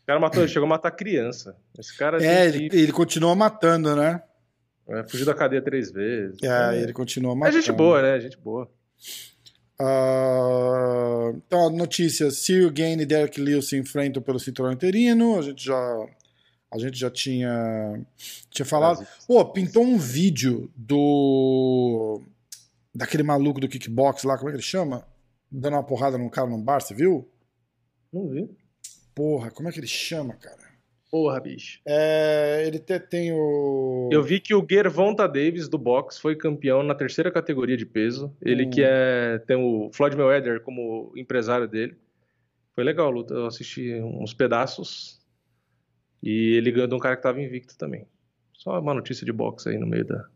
O 0.02 0.06
cara 0.06 0.18
matou, 0.20 0.48
chegou 0.48 0.66
a 0.66 0.70
matar 0.70 0.90
criança. 0.90 1.56
Esse 1.78 1.96
cara 1.96 2.20
É, 2.24 2.46
ele, 2.46 2.68
que 2.68 2.76
ele 2.76 2.92
continua 2.92 3.34
matando, 3.36 3.94
né? 3.94 4.20
é, 4.88 5.04
fugiu 5.08 5.24
da 5.24 5.34
cadeia 5.34 5.62
três 5.62 5.92
vezes. 5.92 6.42
É, 6.42 6.82
ele 6.82 6.92
continua 6.92 7.32
É 7.32 7.36
matando. 7.36 7.56
gente 7.62 7.72
boa, 7.72 8.02
né? 8.02 8.18
Gente 8.20 8.36
boa. 8.38 8.68
Ah, 9.78 11.32
então, 11.34 11.66
a 11.66 11.70
notícia: 11.70 12.30
Cyril 12.30 12.70
Gain 12.72 13.00
e 13.00 13.06
Derek 13.06 13.40
Lewis 13.40 13.68
se 13.68 13.76
enfrentam 13.76 14.22
pelo 14.22 14.38
cinturão 14.38 14.72
interino. 14.72 15.38
A 15.38 15.42
gente 15.42 15.64
já, 15.64 16.06
a 16.72 16.78
gente 16.78 16.98
já 16.98 17.10
tinha, 17.10 18.00
tinha 18.50 18.64
falado. 18.66 19.06
Pô, 19.26 19.44
pintou 19.44 19.82
um 19.82 19.98
vídeo 19.98 20.70
do. 20.76 22.22
daquele 22.94 23.22
maluco 23.22 23.60
do 23.60 23.68
kickbox 23.68 24.24
lá, 24.24 24.36
como 24.36 24.48
é 24.48 24.52
que 24.52 24.56
ele 24.56 24.62
chama? 24.62 25.06
Dando 25.50 25.74
uma 25.74 25.82
porrada 25.82 26.16
num 26.16 26.28
cara 26.28 26.48
num 26.48 26.62
bar, 26.62 26.80
você 26.80 26.94
viu? 26.94 27.28
Não 28.12 28.28
vi. 28.28 28.48
Porra, 29.14 29.50
como 29.50 29.68
é 29.68 29.72
que 29.72 29.80
ele 29.80 29.86
chama, 29.86 30.34
cara? 30.34 30.70
Porra, 31.10 31.40
bicho. 31.40 31.80
É, 31.84 32.62
ele 32.66 32.78
te- 32.78 33.00
tem 33.00 33.32
o. 33.32 34.08
Eu 34.12 34.22
vi 34.22 34.38
que 34.38 34.54
o 34.54 34.64
Gervonta 34.68 35.26
Davis 35.26 35.68
do 35.68 35.76
boxe 35.76 36.20
foi 36.20 36.36
campeão 36.36 36.84
na 36.84 36.94
terceira 36.94 37.32
categoria 37.32 37.76
de 37.76 37.84
peso. 37.84 38.32
Ele 38.40 38.66
Hum. 38.66 38.70
que 38.70 38.80
é 38.84 39.40
tem 39.44 39.56
o 39.56 39.90
Floyd 39.92 40.16
Mayweather 40.16 40.60
como 40.62 41.12
empresário 41.16 41.66
dele. 41.66 41.96
Foi 42.76 42.84
legal 42.84 43.08
a 43.08 43.10
luta. 43.10 43.34
Eu 43.34 43.46
assisti 43.46 43.92
uns 44.00 44.32
pedaços 44.32 45.19
e 46.22 46.54
ele 46.56 46.70
ganhou 46.70 46.88
de 46.88 46.94
um 46.94 46.98
cara 46.98 47.16
que 47.16 47.22
tava 47.22 47.40
invicto 47.40 47.76
também. 47.76 48.06
Só 48.52 48.78
uma 48.78 48.94
notícia 48.94 49.24
de 49.24 49.32
boxe 49.32 49.68
aí 49.68 49.78
no 49.78 49.86
meio 49.86 50.04
da, 50.04 50.26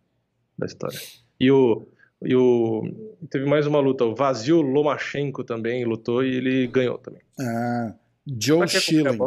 da 0.59 0.67
história. 0.67 0.99
E 1.39 1.51
o 1.51 1.87
e 2.23 2.35
o 2.35 2.83
teve 3.29 3.45
mais 3.45 3.67
uma 3.67 3.81
luta. 3.81 4.05
O 4.05 4.15
Vasil 4.15 4.63
Lomachenko 4.63 5.45
também 5.45 5.85
lutou 5.85 6.25
e 6.25 6.37
ele 6.37 6.67
ganhou 6.67 6.97
também. 6.97 7.21
Ah, 7.39 7.95
Joe 8.27 8.67
Schilling. 8.67 9.19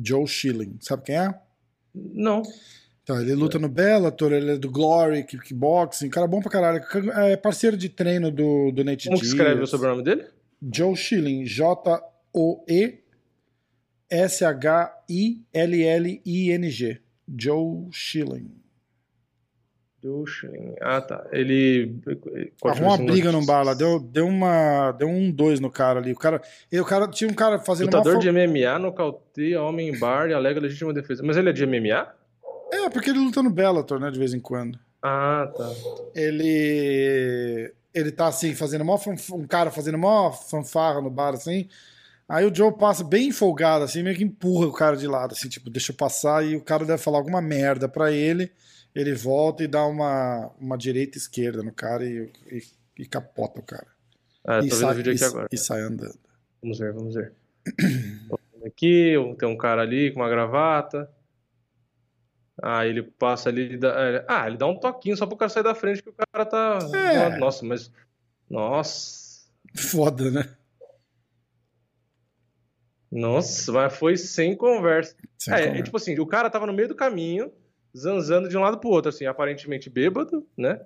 Joe 0.00 0.26
Schilling. 0.26 0.76
Sabe 0.80 1.02
quem 1.04 1.16
é? 1.16 1.34
Não. 1.94 2.42
Então, 3.02 3.20
ele 3.20 3.34
luta 3.34 3.58
no 3.58 3.68
Bellator, 3.68 4.32
ele 4.32 4.52
é 4.52 4.56
do 4.56 4.70
Glory, 4.70 5.24
kickboxing, 5.24 6.08
cara 6.08 6.28
bom 6.28 6.40
pra 6.40 6.50
caralho. 6.50 6.80
É 7.14 7.36
parceiro 7.36 7.76
de 7.76 7.88
treino 7.88 8.30
do, 8.30 8.70
do 8.70 8.84
Nate 8.84 9.08
Como 9.08 9.18
Diaz. 9.18 9.32
escreve 9.32 9.60
o 9.60 9.66
sobrenome 9.66 10.04
dele? 10.04 10.24
Joe 10.72 10.94
Schilling, 10.94 11.44
J-O-E 11.44 13.01
S-H-I-L-L-I-N-G. 14.12 15.40
Joe 17.34 17.88
Schilling. 17.90 18.62
Dushin. 20.02 20.74
Ah, 20.80 21.00
tá. 21.00 21.24
Ele. 21.30 21.94
Arrumou 22.64 22.90
uma 22.90 22.98
briga 22.98 23.30
num 23.30 23.46
bar 23.46 23.62
lá, 23.62 23.72
deu, 23.72 24.00
deu, 24.00 24.26
uma, 24.26 24.90
deu 24.92 25.08
um 25.08 25.30
dois 25.30 25.60
no 25.60 25.70
cara 25.70 26.00
ali. 26.00 26.12
O 26.12 26.16
cara, 26.16 26.42
o 26.72 26.84
cara 26.84 27.06
tinha 27.06 27.30
um 27.30 27.34
cara 27.34 27.60
fazendo 27.60 27.86
Lutador 27.86 28.18
de 28.18 28.30
MMA 28.32 28.80
nocauteia 28.80 29.62
homem 29.62 29.88
em 29.90 29.98
bar 29.98 30.28
e 30.28 30.34
alega 30.34 30.60
legítima 30.60 30.92
defesa. 30.92 31.22
Mas 31.22 31.36
ele 31.36 31.50
é 31.50 31.52
de 31.52 31.64
MMA? 31.64 32.12
É, 32.72 32.90
porque 32.90 33.10
ele 33.10 33.20
luta 33.20 33.42
no 33.42 33.50
Bellator, 33.50 34.00
né, 34.00 34.10
de 34.10 34.18
vez 34.18 34.34
em 34.34 34.40
quando. 34.40 34.76
Ah, 35.00 35.48
tá. 35.56 35.70
ele 36.16 37.72
ele 37.94 38.10
tá 38.10 38.26
assim 38.26 38.54
fazendo 38.54 38.84
mó 38.84 38.98
um 39.32 39.46
cara 39.46 39.70
fazendo 39.70 39.98
mó 39.98 40.32
fanfarra 40.32 41.00
no 41.00 41.10
bar 41.10 41.34
assim 41.34 41.68
aí 42.34 42.44
o 42.46 42.54
Joe 42.54 42.72
passa 42.76 43.04
bem 43.04 43.30
folgado 43.32 43.84
assim 43.84 44.02
meio 44.02 44.16
que 44.16 44.24
empurra 44.24 44.66
o 44.66 44.72
cara 44.72 44.96
de 44.96 45.06
lado 45.06 45.32
assim 45.32 45.48
tipo 45.48 45.68
deixa 45.70 45.92
eu 45.92 45.96
passar 45.96 46.44
e 46.44 46.56
o 46.56 46.60
cara 46.62 46.84
deve 46.84 47.02
falar 47.02 47.18
alguma 47.18 47.40
merda 47.42 47.88
pra 47.88 48.10
ele 48.12 48.50
ele 48.94 49.14
volta 49.14 49.62
e 49.64 49.68
dá 49.68 49.84
uma 49.86 50.50
uma 50.58 50.76
direita 50.78 51.16
e 51.16 51.20
esquerda 51.20 51.62
no 51.62 51.72
cara 51.72 52.04
e, 52.04 52.30
e, 52.50 52.62
e 53.00 53.06
capota 53.06 53.60
o 53.60 53.62
cara 53.62 53.86
Ah, 54.44 54.58
e, 54.60 54.68
tô 54.68 54.76
vendo 54.76 54.84
o 54.84 54.86
sai, 54.88 54.94
vídeo 54.94 55.12
aqui 55.12 55.22
e- 55.22 55.26
agora. 55.26 55.48
e 55.52 55.56
sai 55.58 55.80
andando 55.80 56.18
Vamos 56.62 56.78
ver, 56.78 56.92
vamos 56.92 57.14
ver. 57.14 57.32
Aqui, 58.64 59.14
tem 59.36 59.48
um 59.48 59.56
cara 59.56 59.82
ali 59.82 60.12
com 60.12 60.20
uma 60.20 60.28
gravata. 60.28 61.10
Ah, 62.62 62.86
ele 62.86 63.02
passa 63.02 63.48
ali. 63.48 63.72
e 63.74 63.76
dá- 63.76 64.24
Ah, 64.28 64.46
ele 64.46 64.56
dá 64.56 64.66
um 64.68 64.78
toquinho 64.78 65.16
só 65.16 65.26
pro 65.26 65.36
cara 65.36 65.48
sair 65.48 65.64
da 65.64 65.74
frente 65.74 66.00
que 66.00 66.10
o 66.10 66.14
cara 66.14 66.46
tá. 66.46 66.78
É. 66.94 67.36
Nossa, 67.38 67.64
mas. 67.64 67.90
Nossa. 68.48 69.42
foda 69.76 70.30
né 70.30 70.48
Nossa, 73.12 73.70
mas 73.70 73.94
foi 73.94 74.16
sem 74.16 74.56
conversa. 74.56 75.14
Sem 75.38 75.52
É, 75.52 75.58
conversa. 75.58 75.78
é 75.78 75.82
tipo 75.82 75.96
assim, 75.96 76.18
o 76.18 76.26
cara 76.26 76.48
tava 76.50 76.66
no 76.66 76.72
meio 76.72 76.88
do 76.88 76.94
caminho, 76.94 77.52
zanzando 77.96 78.48
de 78.48 78.56
um 78.56 78.60
lado 78.60 78.78
pro 78.78 78.88
outro, 78.90 79.10
assim, 79.10 79.26
aparentemente 79.26 79.90
bêbado, 79.90 80.46
né? 80.56 80.80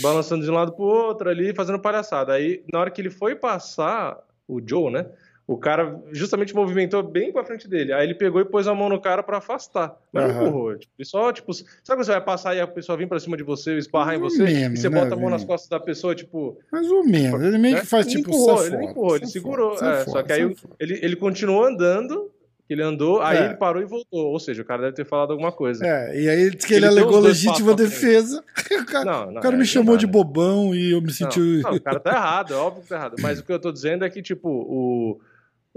Balançando 0.00 0.44
de 0.44 0.50
um 0.50 0.54
lado 0.54 0.72
pro 0.72 0.84
outro 0.84 1.28
ali, 1.30 1.54
fazendo 1.54 1.78
palhaçada. 1.78 2.32
Aí, 2.32 2.64
na 2.72 2.80
hora 2.80 2.90
que 2.90 3.00
ele 3.00 3.10
foi 3.10 3.34
passar, 3.36 4.18
o 4.46 4.60
Joe, 4.64 4.90
né? 4.92 5.06
O 5.52 5.58
cara 5.58 6.00
justamente 6.12 6.54
movimentou 6.54 7.02
bem 7.02 7.32
pra 7.32 7.42
frente 7.44 7.66
dele. 7.66 7.92
Aí 7.92 8.06
ele 8.06 8.14
pegou 8.14 8.40
e 8.40 8.44
pôs 8.44 8.68
a 8.68 8.74
mão 8.74 8.88
no 8.88 9.00
cara 9.00 9.20
pra 9.20 9.38
afastar. 9.38 9.96
Mas 10.12 10.22
não 10.22 10.30
Aham. 10.30 10.42
empurrou. 10.46 10.78
Tipo, 10.78 10.92
ele 10.96 11.04
só, 11.08 11.32
tipo, 11.32 11.52
sabe 11.52 11.66
quando 11.86 12.04
você 12.04 12.12
vai 12.12 12.20
passar 12.20 12.54
e 12.54 12.60
a 12.60 12.68
pessoa 12.68 12.96
vem 12.96 13.08
pra 13.08 13.18
cima 13.18 13.36
de 13.36 13.42
você, 13.42 13.76
esparrar 13.76 14.14
em 14.14 14.20
você, 14.20 14.44
menos, 14.44 14.78
e 14.78 14.80
você 14.82 14.88
né, 14.88 15.00
bota 15.00 15.14
a 15.16 15.18
mão 15.18 15.28
nas 15.28 15.40
Vini? 15.40 15.48
costas 15.52 15.68
da 15.68 15.80
pessoa, 15.80 16.14
tipo. 16.14 16.56
mais 16.70 16.88
ou 16.88 17.02
menos 17.04 17.42
ele 17.42 17.58
meio 17.58 17.74
né? 17.74 17.80
que 17.80 17.86
faz 17.88 18.06
Ele 18.06 18.18
tipo 18.18 18.30
empurrou, 18.30 18.60
ele 18.64 18.70
não 18.70 18.78
fora, 18.78 18.90
empurrou, 18.92 19.16
ele 19.16 19.24
sai 19.26 19.32
segurou. 19.32 19.76
fora, 19.76 19.90
é, 19.90 20.04
fora, 20.04 20.10
só 20.10 20.22
que 20.22 20.32
aí 20.32 20.56
ele, 20.78 21.00
ele 21.02 21.16
continuou 21.16 21.64
andando, 21.64 22.30
ele 22.68 22.82
andou, 22.84 23.20
aí 23.20 23.38
É. 23.38 23.44
ele 23.46 23.54
parou 23.56 23.82
e 23.82 23.86
voltou. 23.86 24.26
Ou 24.30 24.38
seja, 24.38 24.62
o 24.62 24.64
cara 24.64 24.82
deve 24.82 24.94
ter 24.94 25.04
falado 25.04 25.32
alguma 25.32 25.50
coisa. 25.50 25.84
É, 25.84 26.16
e 26.22 26.28
aí 26.28 26.40
ele 26.42 26.50
disse 26.54 26.68
que 26.68 26.74
ele, 26.74 26.86
Ele 26.86 27.00
alegou 27.00 27.18
legítima 27.18 27.74
defesa. 27.74 28.44
O 28.70 28.86
cara, 28.86 29.04
Não, 29.04 29.26
não, 29.32 29.40
o 29.40 29.42
cara 29.42 29.54
é, 29.54 29.58
me 29.58 29.58
não 29.58 29.64
chamou 29.64 29.96
de 29.96 30.06
né? 30.06 30.12
bobão 30.12 30.72
e 30.72 30.92
eu 30.92 31.00
me 31.00 31.08
Não, 31.08 31.12
senti. 31.12 31.40
não, 31.64 31.74
o 31.74 31.80
cara 31.80 31.98
tá 31.98 32.10
errado, 32.12 32.54
é 32.54 32.56
óbvio 32.56 32.82
que 32.84 32.88
tá 32.88 32.94
errado. 32.94 33.16
Mas 33.20 33.40
o 33.40 33.44
que 33.44 33.52
eu 33.52 33.58
tô 33.58 33.72
dizendo 33.72 34.04
é 34.04 34.10
que, 34.10 34.22
tipo, 34.22 34.48
o, 34.48 35.20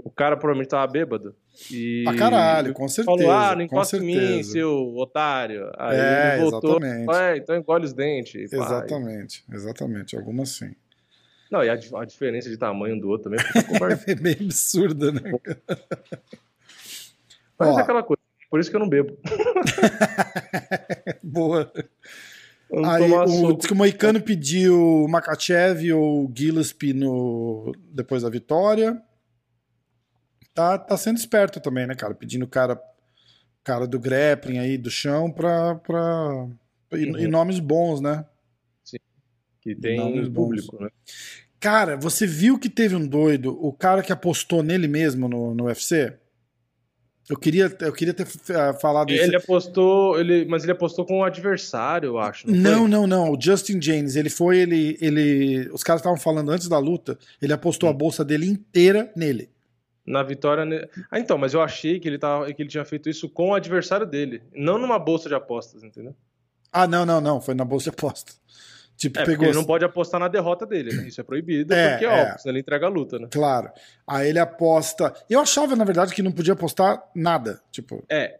o 0.04 0.10
cara 0.10 0.36
provavelmente 0.36 0.68
tava 0.68 0.86
bêbado. 0.92 1.34
E 1.70 2.02
Pra 2.04 2.14
caralho, 2.16 2.74
com 2.74 2.86
certeza. 2.86 3.16
falou, 3.16 3.32
ah, 3.32 3.54
não 3.56 3.62
encosta 3.62 3.96
em 3.96 4.00
mim, 4.00 4.42
seu 4.42 4.94
otário. 4.96 5.70
Aí 5.78 5.96
É, 5.96 6.34
ele 6.38 6.50
voltou, 6.50 6.76
exatamente. 6.78 7.16
é, 7.16 7.36
então 7.38 7.56
engole 7.56 7.84
os 7.86 7.92
dentes. 7.94 8.50
pá. 8.50 8.56
Exatamente, 8.56 9.44
exatamente. 9.52 10.16
Algumas 10.16 10.50
sim. 10.50 10.72
Não, 11.50 11.62
e 11.64 11.70
a, 11.70 11.74
a 11.74 12.04
diferença 12.04 12.50
de 12.50 12.56
tamanho 12.56 13.00
do 13.00 13.08
outro 13.08 13.30
também 13.30 13.40
é. 13.40 13.44
É 14.12 14.14
meio 14.16 14.36
absurda, 14.42 15.12
né? 15.12 15.20
Mas 17.58 17.68
Ó. 17.68 17.78
é 17.78 17.82
aquela 17.82 18.02
coisa. 18.02 18.20
Por 18.50 18.60
isso 18.60 18.70
que 18.70 18.76
eu 18.76 18.80
não 18.80 18.88
bebo. 18.88 19.16
Boa. 21.22 21.72
Aí 22.84 23.12
o, 23.12 23.52
diz 23.52 23.66
que 23.66 23.72
o 23.72 23.76
Moicano 23.76 24.20
pediu 24.20 25.04
o 25.04 25.08
Makachev 25.08 25.92
ou 25.92 26.24
o 26.24 26.32
Gillespie 26.36 26.92
no, 26.92 27.72
depois 27.92 28.22
da 28.22 28.30
vitória. 28.30 29.00
Tá, 30.54 30.78
tá 30.78 30.96
sendo 30.96 31.16
esperto 31.18 31.60
também, 31.60 31.86
né, 31.86 31.94
cara? 31.94 32.14
Pedindo 32.14 32.44
o 32.44 32.48
cara, 32.48 32.80
cara 33.64 33.86
do 33.86 33.98
grappling 33.98 34.58
aí, 34.58 34.78
do 34.78 34.90
chão, 34.90 35.30
pra. 35.30 35.74
pra 35.74 36.46
e, 36.92 37.10
Uhum. 37.10 37.18
e 37.18 37.26
nomes 37.26 37.58
bons, 37.58 38.00
né? 38.00 38.24
Que 39.60 39.74
tem 39.74 39.96
Nomes 39.96 40.28
bons. 40.28 40.44
público, 40.66 40.82
né? 40.82 40.90
Cara, 41.58 41.96
você 41.96 42.26
viu 42.26 42.58
que 42.58 42.68
teve 42.68 42.94
um 42.94 43.06
doido, 43.06 43.58
o 43.66 43.72
cara 43.72 44.02
que 44.02 44.12
apostou 44.12 44.62
nele 44.62 44.86
mesmo 44.86 45.26
no, 45.28 45.54
no 45.54 45.64
UFC? 45.64 46.12
Eu 47.30 47.38
queria, 47.38 47.74
eu 47.80 47.92
queria 47.94 48.12
ter 48.12 48.26
eh, 48.50 48.72
falado 48.74 49.10
isso. 49.10 49.24
Ele 49.24 49.34
apostou, 49.36 50.20
ele, 50.20 50.44
mas 50.44 50.62
ele 50.62 50.72
apostou 50.72 51.06
com 51.06 51.20
o 51.20 51.24
adversário, 51.24 52.08
eu 52.08 52.18
acho. 52.18 52.46
Não, 52.46 52.86
Não, 52.86 52.86
não, 52.88 53.06
não. 53.06 53.30
O 53.32 53.40
Justin 53.40 53.80
James, 53.80 54.14
ele 54.14 54.28
foi, 54.28 54.58
ele, 54.58 54.98
ele, 55.00 55.70
os 55.72 55.82
caras 55.82 56.00
estavam 56.00 56.18
falando 56.18 56.50
antes 56.50 56.68
da 56.68 56.78
luta, 56.78 57.18
ele 57.40 57.54
apostou 57.54 57.88
a 57.88 57.92
Hum. 57.92 57.96
bolsa 57.96 58.22
dele 58.22 58.46
inteira 58.46 59.10
nele. 59.16 59.48
Na 60.06 60.22
vitória. 60.22 60.88
Ah, 61.10 61.18
então, 61.18 61.38
mas 61.38 61.54
eu 61.54 61.62
achei 61.62 61.98
que 61.98 62.06
ele, 62.08 62.18
tava, 62.18 62.52
que 62.52 62.60
ele 62.62 62.68
tinha 62.68 62.84
feito 62.84 63.08
isso 63.08 63.28
com 63.28 63.50
o 63.50 63.54
adversário 63.54 64.06
dele, 64.06 64.42
não 64.54 64.78
numa 64.78 64.98
bolsa 64.98 65.28
de 65.28 65.34
apostas, 65.34 65.82
entendeu? 65.82 66.14
Ah, 66.70 66.86
não, 66.86 67.06
não, 67.06 67.20
não. 67.20 67.40
Foi 67.40 67.54
na 67.54 67.64
bolsa 67.64 67.84
de 67.84 67.90
aposta. 67.96 68.32
Tipo, 68.96 69.18
É, 69.20 69.24
pegou. 69.24 69.46
ele 69.46 69.54
não 69.54 69.64
pode 69.64 69.84
apostar 69.84 70.20
na 70.20 70.28
derrota 70.28 70.64
dele, 70.66 70.92
né? 70.94 71.08
Isso 71.08 71.20
é 71.20 71.24
proibido, 71.24 71.72
É, 71.74 71.90
porque, 71.90 72.04
é. 72.04 72.08
óbvio, 72.08 72.38
senão 72.38 72.52
ele 72.52 72.60
entrega 72.60 72.86
a 72.86 72.88
luta, 72.88 73.18
né? 73.18 73.28
Claro. 73.30 73.70
Aí 74.06 74.28
ele 74.28 74.38
aposta. 74.38 75.12
Eu 75.28 75.40
achava, 75.40 75.74
na 75.74 75.84
verdade, 75.84 76.14
que 76.14 76.22
não 76.22 76.30
podia 76.30 76.52
apostar 76.52 77.02
nada. 77.14 77.60
Tipo, 77.72 78.04
É, 78.08 78.38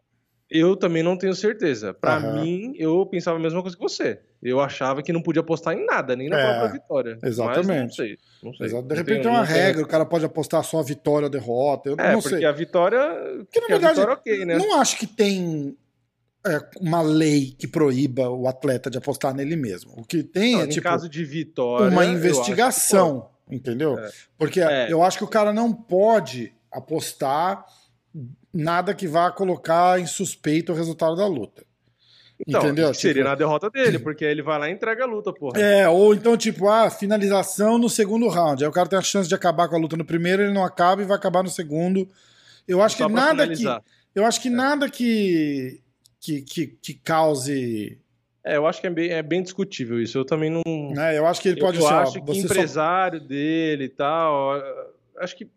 eu 0.56 0.76
também 0.76 1.02
não 1.02 1.16
tenho 1.16 1.34
certeza. 1.34 1.92
Pra 1.92 2.16
Aham. 2.16 2.40
mim, 2.40 2.74
eu 2.78 3.04
pensava 3.06 3.36
a 3.36 3.40
mesma 3.40 3.60
coisa 3.60 3.76
que 3.76 3.82
você. 3.82 4.20
Eu 4.40 4.60
achava 4.60 5.02
que 5.02 5.12
não 5.12 5.20
podia 5.20 5.40
apostar 5.40 5.74
em 5.74 5.84
nada, 5.84 6.14
nem 6.14 6.28
na 6.28 6.38
É, 6.38 6.42
própria 6.44 6.72
vitória. 6.72 7.18
Mas 7.20 7.36
não 7.38 7.50
exatamente. 7.52 7.96
sei, 7.96 8.18
não 8.42 8.54
sei. 8.54 8.68
de 8.68 8.94
repente 8.94 9.22
tem 9.22 9.30
uma 9.30 9.42
regra, 9.44 9.82
o 9.82 9.88
cara 9.88 10.04
pode 10.06 10.24
apostar 10.24 10.62
só 10.62 10.78
a 10.78 10.82
vitória 10.82 11.24
ou 11.24 11.28
a 11.28 11.30
derrota. 11.30 11.88
Eu 11.88 11.96
É, 11.98 12.12
não 12.12 12.20
porque 12.22 12.36
sei. 12.36 12.44
a 12.44 12.52
vitória. 12.52 12.98
Porque, 13.00 13.60
na 13.60 13.66
porque 13.66 13.72
verdade, 13.72 13.94
vitória, 14.00 14.14
ok, 14.14 14.44
né? 14.44 14.58
Não 14.58 14.80
acho 14.80 14.96
que 14.98 15.06
tem 15.06 15.76
é, 16.46 16.60
uma 16.80 17.00
lei 17.02 17.54
que 17.58 17.66
proíba 17.66 18.28
o 18.28 18.46
atleta 18.46 18.90
de 18.90 18.98
apostar 18.98 19.34
nele 19.34 19.56
mesmo. 19.56 19.92
O 19.96 20.04
que 20.04 20.22
tem 20.22 20.52
Não, 20.52 20.60
é 20.60 20.66
tipo 20.66 20.82
caso 20.82 21.08
de 21.08 21.24
vitória. 21.24 21.90
uma 21.90 22.04
que 22.04 22.10
investigação, 22.12 23.30
entendeu? 23.50 23.98
É. 23.98 24.10
Porque 24.36 24.60
É. 24.60 24.92
eu 24.92 25.02
acho 25.02 25.16
que 25.18 25.24
o 25.24 25.28
cara 25.28 25.52
não 25.54 25.72
pode 25.72 26.52
apostar 26.70 27.64
nada 28.54 28.94
que 28.94 29.06
vá 29.08 29.30
colocar 29.32 30.00
em 30.00 30.06
suspeito 30.06 30.72
o 30.72 30.74
resultado 30.74 31.16
da 31.16 31.26
luta. 31.26 31.64
Então, 32.46 32.62
entendeu? 32.62 32.90
que 32.90 32.96
seria 32.96 33.22
Tipo- 33.22 33.28
na 33.28 33.34
derrota 33.34 33.70
dele, 33.70 33.98
porque 34.00 34.24
aí 34.24 34.30
ele 34.32 34.42
vai 34.42 34.58
lá 34.58 34.68
e 34.68 34.72
entrega 34.72 35.04
a 35.04 35.06
luta, 35.06 35.32
porra. 35.32 35.60
É, 35.60 35.88
ou 35.88 36.14
então, 36.14 36.36
tipo, 36.36 36.68
ah, 36.68 36.90
finalização 36.90 37.78
no 37.78 37.88
segundo 37.88 38.28
round. 38.28 38.62
Aí 38.64 38.68
o 38.68 38.72
cara 38.72 38.88
tem 38.88 38.98
a 38.98 39.02
chance 39.02 39.28
de 39.28 39.34
acabar 39.34 39.68
com 39.68 39.76
a 39.76 39.78
luta 39.78 39.96
no 39.96 40.04
primeiro, 40.04 40.42
ele 40.42 40.52
não 40.52 40.64
acaba 40.64 41.00
e 41.02 41.04
vai 41.04 41.16
acabar 41.16 41.42
no 41.42 41.48
segundo. 41.50 42.08
Eu 42.66 42.82
acho 42.82 42.96
Só 42.96 43.06
que 43.06 43.12
nada 43.12 43.46
que. 43.46 43.56
finalizar. 43.56 43.82
Eu 44.14 44.24
acho 44.24 44.40
que 44.40 44.50
nada 44.50 44.88
que, 44.90 45.80
que, 46.20 46.42
que, 46.42 46.66
que 46.66 46.94
cause. 46.94 47.98
É, 48.44 48.56
eu 48.56 48.66
acho 48.66 48.80
que 48.80 48.86
é 48.86 48.90
bem, 48.90 49.10
é 49.10 49.22
bem 49.22 49.42
discutível 49.42 50.00
isso. 50.00 50.18
Eu 50.18 50.24
também 50.24 50.50
não. 50.50 50.62
Né? 50.92 51.16
Eu 51.16 51.26
acho 51.26 51.40
que 51.40 51.48
ele 51.48 51.60
pode 51.60 51.78
eu 51.78 51.86
ser. 51.86 51.92
ó, 51.94 51.98
acho 52.00 52.12
que 52.14 52.20
você 52.26 52.40
só- 52.40 52.46
empresário 52.46 53.20
dele 53.20 53.84
e 53.84 53.88
tal. 53.88 54.56
eu 54.56 54.62
Acho 55.18 55.36
que. 55.36 55.48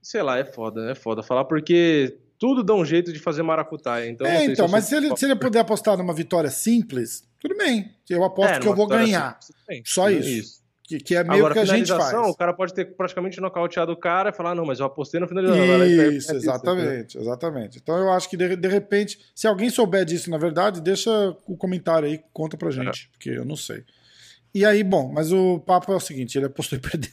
Sei 0.00 0.22
lá, 0.22 0.38
é 0.38 0.44
foda, 0.44 0.90
é 0.90 0.94
foda 0.94 1.22
falar, 1.22 1.44
porque 1.44 2.16
tudo 2.42 2.64
dá 2.64 2.74
um 2.74 2.84
jeito 2.84 3.12
de 3.12 3.20
fazer 3.20 3.44
maracutaia. 3.44 4.08
Então, 4.10 4.26
É, 4.26 4.46
então, 4.46 4.64
eu 4.66 4.68
mas 4.70 4.86
se 4.86 4.96
ele, 4.96 5.16
se 5.16 5.24
ele 5.24 5.36
puder 5.36 5.60
apostar 5.60 5.96
numa 5.96 6.12
vitória 6.12 6.50
simples, 6.50 7.22
tudo 7.38 7.56
bem. 7.56 7.88
Eu 8.10 8.24
aposto 8.24 8.54
É, 8.54 8.58
que 8.58 8.66
eu 8.66 8.74
vou 8.74 8.88
ganhar. 8.88 9.38
simples. 9.40 9.82
Só 9.88 10.08
Tudo 10.08 10.18
isso. 10.28 10.60
Que, 10.82 10.98
que 10.98 11.14
é 11.14 11.22
meio 11.22 11.34
Agora, 11.46 11.54
que 11.54 11.60
a 11.60 11.64
gente 11.64 11.86
faz. 11.88 12.12
o 12.12 12.34
cara 12.34 12.52
pode 12.52 12.74
ter 12.74 12.96
praticamente 12.96 13.40
nocauteado 13.40 13.92
o 13.92 13.96
cara 13.96 14.30
e 14.30 14.32
falar, 14.32 14.50
"Ah, 14.50 14.54
não, 14.56 14.66
mas 14.66 14.80
eu 14.80 14.86
apostei 14.86 15.20
no 15.20 15.28
finalização. 15.28 15.64
vai 15.64 15.78
lá 15.78 15.86
e 15.86 15.96
perde, 15.96 16.16
Isso, 16.16 16.34
exatamente, 16.34 17.16
exatamente. 17.16 17.78
Então 17.80 17.96
eu 17.96 18.10
acho 18.12 18.28
que 18.28 18.36
de, 18.36 18.56
de 18.56 18.68
repente, 18.68 19.20
se 19.36 19.46
alguém 19.46 19.70
souber 19.70 20.04
disso 20.04 20.28
na 20.28 20.36
verdade, 20.36 20.80
deixa 20.80 21.10
o 21.46 21.56
comentário 21.56 22.08
aí, 22.08 22.20
conta 22.32 22.56
pra 22.56 22.72
gente, 22.72 23.08
porque 23.12 23.30
eu 23.30 23.44
não 23.44 23.54
sei. 23.56 23.84
E 24.52 24.64
aí, 24.66 24.82
bom, 24.82 25.12
mas 25.12 25.30
o 25.32 25.60
papo 25.60 25.92
é 25.92 25.96
o 25.96 26.00
seguinte, 26.00 26.36
ele 26.36 26.46
apostou 26.46 26.76
e 26.76 26.80
perdeu. 26.90 27.10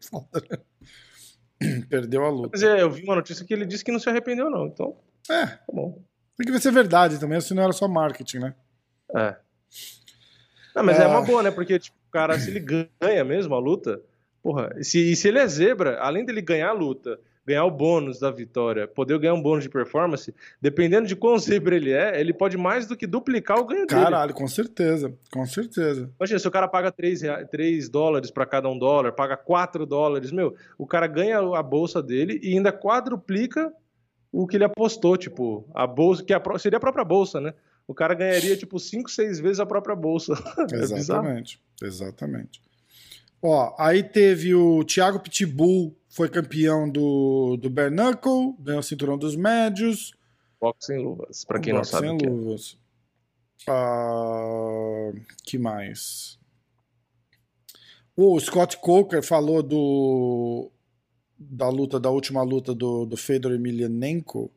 Foda, 0.00 0.42
né? 0.50 0.58
perdeu 1.88 2.24
a 2.24 2.30
luta. 2.30 2.50
Mas 2.52 2.62
é, 2.62 2.82
eu 2.82 2.90
vi 2.90 3.02
uma 3.04 3.14
notícia 3.16 3.44
que 3.44 3.52
ele 3.54 3.66
disse 3.66 3.84
que 3.84 3.92
não 3.92 3.98
se 3.98 4.08
arrependeu, 4.08 4.50
não. 4.50 4.66
Então, 4.66 4.96
É, 5.30 5.46
tá 5.46 5.62
bom. 5.72 6.02
tem 6.36 6.46
que 6.46 6.52
ver 6.52 6.60
se 6.60 6.68
é 6.68 6.72
verdade 6.72 7.18
também, 7.18 7.40
se 7.40 7.54
não 7.54 7.62
era 7.62 7.72
só 7.72 7.86
marketing, 7.88 8.38
né? 8.38 8.54
É. 9.14 9.36
Não, 10.74 10.82
mas 10.84 10.98
é. 10.98 11.04
É. 11.04 11.06
uma 11.06 11.22
boa, 11.22 11.42
né? 11.42 11.50
Porque, 11.50 11.78
tipo, 11.78 11.96
o 12.08 12.10
cara, 12.10 12.38
se 12.38 12.50
ele 12.50 12.60
ganha 13.00 13.24
mesmo 13.24 13.54
a 13.54 13.58
luta, 13.58 14.00
porra, 14.42 14.74
e 14.78 14.84
se, 14.84 15.12
e 15.12 15.16
se 15.16 15.28
ele 15.28 15.38
é 15.38 15.46
zebra, 15.46 15.98
além 16.00 16.24
dele 16.24 16.42
ganhar 16.42 16.68
a 16.68 16.72
luta, 16.72 17.18
ganhar 17.46 17.64
o 17.64 17.70
bônus 17.70 18.18
da 18.18 18.30
vitória, 18.30 18.88
poder 18.88 19.18
ganhar 19.20 19.34
um 19.34 19.40
bônus 19.40 19.62
de 19.64 19.70
performance, 19.70 20.34
dependendo 20.60 21.06
de 21.06 21.14
quão 21.14 21.38
zebra 21.38 21.76
ele 21.76 21.92
é, 21.92 22.20
ele 22.20 22.32
pode 22.32 22.56
mais 22.56 22.86
do 22.86 22.96
que 22.96 23.06
duplicar 23.06 23.58
o 23.58 23.64
ganho 23.64 23.86
dele. 23.86 24.02
Caralho, 24.02 24.34
com 24.34 24.48
certeza, 24.48 25.14
com 25.30 25.46
certeza. 25.46 26.10
Imagina, 26.18 26.38
se 26.40 26.48
o 26.48 26.50
cara 26.50 26.66
paga 26.66 26.90
3, 26.90 27.20
3 27.50 27.88
dólares 27.88 28.30
para 28.30 28.44
cada 28.44 28.68
um 28.68 28.76
dólar, 28.78 29.12
paga 29.12 29.36
4 29.36 29.86
dólares, 29.86 30.32
meu, 30.32 30.56
o 30.76 30.86
cara 30.86 31.06
ganha 31.06 31.38
a 31.38 31.62
bolsa 31.62 32.02
dele 32.02 32.40
e 32.42 32.54
ainda 32.54 32.72
quadruplica 32.72 33.72
o 34.32 34.46
que 34.46 34.56
ele 34.56 34.64
apostou, 34.64 35.16
tipo, 35.16 35.64
a 35.74 35.86
bolsa, 35.86 36.24
que 36.24 36.38
pró- 36.40 36.58
seria 36.58 36.78
a 36.78 36.80
própria 36.80 37.04
bolsa, 37.04 37.40
né? 37.40 37.54
O 37.88 37.94
cara 37.94 38.12
ganharia, 38.14 38.56
tipo, 38.56 38.78
5, 38.80 39.08
6 39.08 39.38
vezes 39.38 39.60
a 39.60 39.64
própria 39.66 39.94
bolsa. 39.94 40.34
É. 40.72 40.74
Exatamente, 40.74 41.60
exatamente. 41.80 42.60
Ó, 43.40 43.74
aí 43.78 44.02
teve 44.02 44.54
o 44.54 44.82
Thiago 44.82 45.20
Pitbull, 45.20 45.94
foi 46.16 46.30
campeão 46.30 46.88
do, 46.88 47.58
do 47.58 47.68
Bare 47.68 47.90
Knuckle, 47.90 48.56
ganhou 48.58 48.80
o 48.80 48.82
cinturão 48.82 49.18
dos 49.18 49.36
médios. 49.36 50.14
Boxe 50.58 50.86
sem 50.86 50.98
luvas, 50.98 51.44
pra 51.44 51.60
quem 51.60 51.74
não 51.74 51.80
Boxe 51.80 51.90
sabe 51.90 52.08
o 52.08 52.16
que 52.16 52.24
é. 52.24 52.30
luvas. 52.30 52.78
Ah, 53.68 55.12
que 55.44 55.58
mais? 55.58 56.38
O 58.16 58.40
Scott 58.40 58.78
Coker 58.78 59.22
falou 59.22 59.62
do 59.62 60.70
da 61.38 61.68
luta 61.68 62.00
da 62.00 62.08
última 62.08 62.42
luta 62.42 62.74
do, 62.74 63.04
do 63.04 63.16
Fedor 63.18 63.52
Emelianenko 63.52 64.50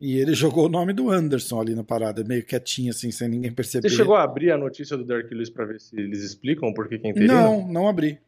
e 0.00 0.16
ele 0.16 0.32
jogou 0.34 0.66
o 0.66 0.68
nome 0.68 0.92
do 0.92 1.10
Anderson 1.10 1.60
ali 1.60 1.74
na 1.74 1.82
parada, 1.82 2.22
meio 2.22 2.46
quietinho 2.46 2.90
assim, 2.90 3.10
sem 3.10 3.28
ninguém 3.28 3.52
perceber. 3.52 3.88
Você 3.88 3.96
chegou 3.96 4.14
a 4.14 4.22
abrir 4.22 4.52
a 4.52 4.56
notícia 4.56 4.96
do 4.96 5.04
Derek 5.04 5.34
Lewis 5.34 5.50
pra 5.50 5.64
ver 5.64 5.80
se 5.80 5.98
eles 5.98 6.22
explicam 6.22 6.72
por 6.72 6.88
que 6.88 7.00
quem 7.00 7.12
teria? 7.12 7.26
Não, 7.26 7.66
não 7.66 7.88
abri. 7.88 8.20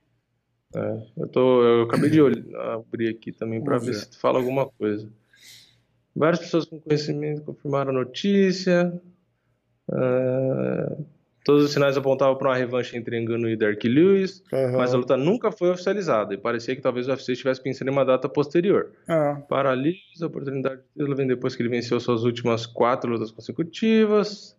É, 0.75 1.03
eu, 1.17 1.29
tô, 1.29 1.63
eu 1.63 1.83
acabei 1.83 2.11
de 2.11 2.21
olhar, 2.21 2.75
abrir 2.75 3.09
aqui 3.09 3.31
também 3.33 3.63
Vamos 3.63 3.85
ver 3.87 3.95
se 3.95 4.19
fala 4.19 4.39
alguma 4.39 4.67
coisa. 4.67 5.09
Várias 6.15 6.41
pessoas 6.41 6.65
com 6.67 6.81
conhecimento 6.81 7.43
confirmaram 7.43 7.91
a 7.91 7.95
notícia. 7.95 8.93
É, 9.91 10.97
todos 11.45 11.65
os 11.65 11.73
sinais 11.73 11.97
apontavam 11.97 12.37
para 12.37 12.51
uma 12.51 12.57
revanche 12.57 12.97
entre 12.97 13.21
Engano 13.21 13.49
e 13.49 13.57
Derek 13.57 13.89
Lewis, 13.89 14.43
Aham. 14.53 14.77
mas 14.79 14.95
a 14.95 14.97
luta 14.97 15.17
nunca 15.17 15.51
foi 15.51 15.71
oficializada 15.71 16.35
e 16.35 16.39
parecia 16.39 16.77
que 16.77 16.83
talvez 16.83 17.07
o 17.09 17.11
UFC 17.11 17.33
estivesse 17.33 17.63
pensando 17.63 17.89
em 17.89 17.93
uma 17.93 18.05
data 18.05 18.29
posterior. 18.29 18.93
Ah, 19.09 19.43
Para 19.49 19.73
Lewis, 19.73 20.23
a 20.23 20.27
oportunidade 20.27 20.77
de 20.77 20.83
título 20.95 21.17
vem 21.17 21.27
depois 21.27 21.57
que 21.57 21.63
ele 21.63 21.69
venceu 21.69 21.99
suas 21.99 22.25
últimas 22.25 22.67
quatro 22.67 23.11
lutas 23.11 23.31
consecutivas. 23.31 24.57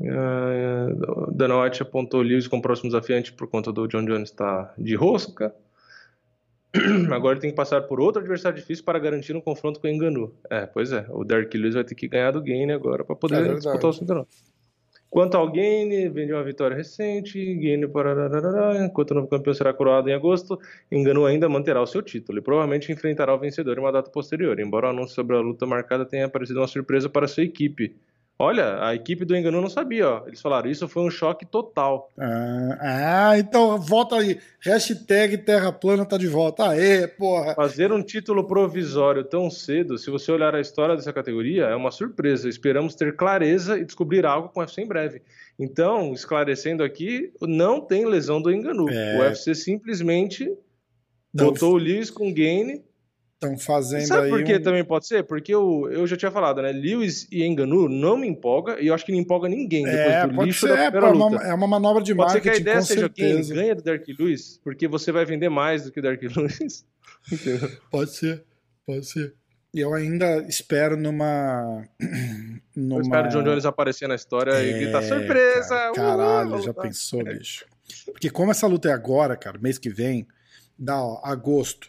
Uh, 0.00 1.30
Dana 1.32 1.62
White 1.62 1.82
apontou 1.82 2.20
Lewis 2.20 2.48
como 2.48 2.62
próximo 2.62 2.90
desafiante 2.90 3.32
por 3.32 3.48
conta 3.48 3.72
do 3.72 3.86
John 3.86 4.04
Jones 4.04 4.30
estar 4.30 4.74
de 4.76 4.94
rosca. 4.94 5.54
Agora 7.12 7.34
ele 7.34 7.40
tem 7.40 7.50
que 7.50 7.56
passar 7.56 7.82
por 7.82 8.00
outro 8.00 8.20
adversário 8.20 8.58
difícil 8.58 8.84
para 8.84 8.98
garantir 8.98 9.36
um 9.36 9.40
confronto 9.40 9.80
com 9.80 9.86
o 9.86 9.90
Enganu. 9.90 10.34
É, 10.50 10.66
pois 10.66 10.92
é. 10.92 11.06
O 11.10 11.24
Derek 11.24 11.56
Lewis 11.56 11.74
vai 11.74 11.84
ter 11.84 11.94
que 11.94 12.08
ganhar 12.08 12.32
do 12.32 12.42
Gaine 12.42 12.72
agora 12.72 13.04
para 13.04 13.14
É 13.14 13.18
poder 13.18 13.36
verdade. 13.36 13.60
disputar 13.60 13.90
o 13.90 13.92
cinturão. 13.92 14.26
Quanto 15.08 15.36
ao 15.36 15.48
Gaine, 15.48 16.08
vem 16.08 16.26
de 16.26 16.32
uma 16.32 16.42
vitória 16.42 16.76
recente. 16.76 17.38
Gaine 17.54 17.86
para 17.86 18.84
enquanto 18.84 19.12
o 19.12 19.14
novo 19.14 19.28
campeão 19.28 19.54
será 19.54 19.72
coroado 19.72 20.10
em 20.10 20.12
agosto, 20.12 20.58
Enganu 20.90 21.24
ainda 21.24 21.48
manterá 21.48 21.80
o 21.80 21.86
seu 21.86 22.02
título 22.02 22.40
e 22.40 22.42
provavelmente 22.42 22.90
enfrentará 22.90 23.32
o 23.32 23.38
vencedor 23.38 23.76
em 23.76 23.80
uma 23.80 23.92
data 23.92 24.10
posterior. 24.10 24.58
Embora 24.58 24.88
o 24.88 24.90
anúncio 24.90 25.14
sobre 25.14 25.36
a 25.36 25.40
luta 25.40 25.64
marcada 25.66 26.04
tenha 26.04 26.26
aparecido 26.26 26.58
uma 26.58 26.66
surpresa 26.66 27.08
para 27.08 27.28
sua 27.28 27.44
equipe. 27.44 27.94
Olha, 28.36 28.84
a 28.84 28.94
equipe 28.96 29.24
do 29.24 29.36
Enganu 29.36 29.60
não 29.60 29.70
sabia, 29.70 30.08
ó. 30.08 30.26
Eles 30.26 30.40
falaram, 30.40 30.68
isso 30.68 30.88
foi 30.88 31.04
um 31.04 31.10
choque 31.10 31.46
total. 31.46 32.10
ah, 32.18 33.28
ah, 33.30 33.38
então 33.38 33.80
volta 33.80 34.16
aí. 34.16 34.40
Hashtag 34.60 35.38
Terra 35.38 35.70
Plana 35.70 36.04
tá 36.04 36.18
de 36.18 36.26
volta. 36.26 36.68
Aê, 36.70 37.06
porra. 37.06 37.54
Fazer 37.54 37.92
um 37.92 38.02
título 38.02 38.44
provisório 38.44 39.22
tão 39.22 39.48
cedo, 39.48 39.96
se 39.96 40.10
você 40.10 40.32
olhar 40.32 40.52
a 40.52 40.60
história 40.60 40.96
dessa 40.96 41.12
categoria, 41.12 41.66
é 41.66 41.76
uma 41.76 41.92
surpresa. 41.92 42.48
Esperamos 42.48 42.96
ter 42.96 43.14
clareza 43.14 43.78
e 43.78 43.84
descobrir 43.84 44.26
algo 44.26 44.48
com 44.48 44.58
o 44.58 44.62
UFC 44.64 44.82
em 44.82 44.88
breve. 44.88 45.22
Então, 45.56 46.12
esclarecendo 46.12 46.82
aqui, 46.82 47.32
não 47.40 47.80
tem 47.80 48.04
lesão 48.04 48.42
do 48.42 48.52
Enganu. 48.52 48.90
É. 48.90 49.16
O 49.16 49.20
UFC 49.20 49.54
simplesmente 49.54 50.46
Não. 51.32 51.46
botou 51.46 51.74
o 51.74 51.78
Lewis 51.78 52.10
com 52.10 52.28
o 52.28 52.34
Gaine. 52.34 52.82
Estão 53.44 53.58
fazendo 53.58 54.06
Sabe 54.06 54.24
aí. 54.24 54.30
por 54.30 54.44
que 54.44 54.56
um- 54.56 54.62
também 54.62 54.84
pode 54.84 55.06
ser? 55.06 55.22
Porque 55.24 55.54
eu, 55.54 55.88
eu 55.90 56.06
já 56.06 56.16
tinha 56.16 56.30
falado, 56.30 56.60
né? 56.62 56.72
Lewis 56.72 57.26
e 57.30 57.44
Enganu 57.44 57.88
não 57.88 58.16
me 58.16 58.26
empolga 58.26 58.80
e 58.80 58.86
eu 58.88 58.94
acho 58.94 59.04
que 59.04 59.12
não 59.12 59.18
empolga 59.18 59.48
ninguém 59.48 59.84
depois 59.84 60.00
É, 60.14 60.26
do 60.26 60.34
pode 60.34 60.46
lixo 60.48 60.66
ser. 60.66 60.76
da 60.76 60.82
É, 60.84 60.90
primeira 60.90 61.14
pô, 61.14 61.20
é 61.20 61.24
luta. 61.24 61.36
uma, 61.36 61.50
é 61.50 61.54
uma 61.54 61.66
manobra 61.66 62.02
de 62.02 62.14
Pode 62.14 62.32
ser 62.32 62.40
que 62.40 62.46
marketing, 62.48 62.68
a 62.68 62.72
ideia 62.72 62.82
seja 62.82 63.08
quem 63.08 63.28
certeza. 63.28 63.54
ganha 63.54 63.74
do 63.74 63.82
Derek 63.82 64.14
Lewis, 64.18 64.60
porque 64.64 64.88
você 64.88 65.12
vai 65.12 65.24
vender 65.24 65.48
mais 65.48 65.84
do 65.84 65.92
que 65.92 65.98
o 66.00 66.02
Derek 66.02 66.26
Lewis. 66.36 66.84
Pode 67.90 68.10
ser, 68.10 68.44
pode 68.86 69.06
ser. 69.06 69.34
E 69.72 69.80
eu 69.80 69.92
ainda 69.92 70.38
espero 70.48 70.96
numa. 70.96 71.84
numa... 72.76 72.96
Eu 72.96 73.02
espero 73.02 73.26
o 73.26 73.30
John 73.30 73.42
Jones 73.42 73.64
aparecer 73.64 74.08
na 74.08 74.14
história 74.14 74.62
e 74.62 74.70
É, 74.70 74.78
gritar 74.78 75.02
surpresa! 75.02 75.74
cara, 75.74 75.92
caralho, 75.94 76.50
vou 76.50 76.60
já 76.60 76.68
lutar." 76.68 76.84
pensou, 76.84 77.24
bicho? 77.24 77.64
Porque 78.06 78.30
como 78.30 78.50
essa 78.50 78.66
luta 78.66 78.88
é 78.88 78.92
agora, 78.92 79.36
cara, 79.36 79.58
mês 79.58 79.76
que 79.78 79.90
vem, 79.90 80.26
dá, 80.78 81.02
ó, 81.02 81.20
agosto. 81.24 81.88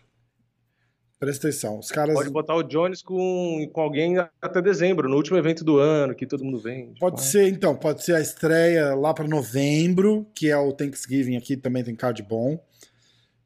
Presta 1.20 1.48
atenção, 1.48 1.80
os 1.80 1.90
caras. 1.90 2.14
Pode 2.14 2.30
botar 2.30 2.56
o 2.56 2.64
Jones 2.64 3.02
com, 3.02 3.70
com 3.72 3.82
alguém 3.82 4.18
até 4.42 4.62
dezembro, 4.62 5.08
no 5.08 5.16
último 5.16 5.38
evento 5.38 5.64
do 5.64 5.78
ano, 5.78 6.14
que 6.14 6.28
todo 6.28 6.44
mundo 6.44 6.60
vem. 6.60 6.88
tipo, 6.88 7.00
Pode 7.00 7.24
ser, 7.24 7.48
então, 7.48 7.76
pode 7.76 8.04
ser 8.04 8.16
a 8.16 8.22
estreia 8.22 8.94
lá 8.94 9.14
para 9.14 9.28
novembro, 9.28 10.28
que 10.36 10.50
é 10.50 10.58
o 10.58 10.74
Thanksgiving 10.74 11.38
aqui, 11.38 11.56
também 11.56 11.84
tem 11.84 11.96
card 11.96 12.22
bom. 12.22 12.62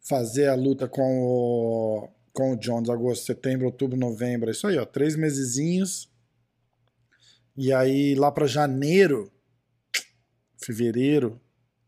Fazer 0.01 0.47
a 0.47 0.55
luta 0.55 0.87
com 0.87 1.19
o, 1.21 2.09
com 2.33 2.53
o 2.53 2.55
Jones, 2.57 2.89
agosto, 2.89 3.25
setembro, 3.25 3.67
outubro, 3.67 3.95
novembro, 3.97 4.49
é 4.49 4.51
isso 4.51 4.65
aí, 4.65 4.77
ó, 4.77 4.85
três 4.85 5.15
mesezinhos. 5.15 6.09
E 7.55 7.71
aí 7.71 8.15
lá 8.15 8.31
para 8.31 8.47
janeiro, 8.47 9.31
fevereiro 10.57 11.39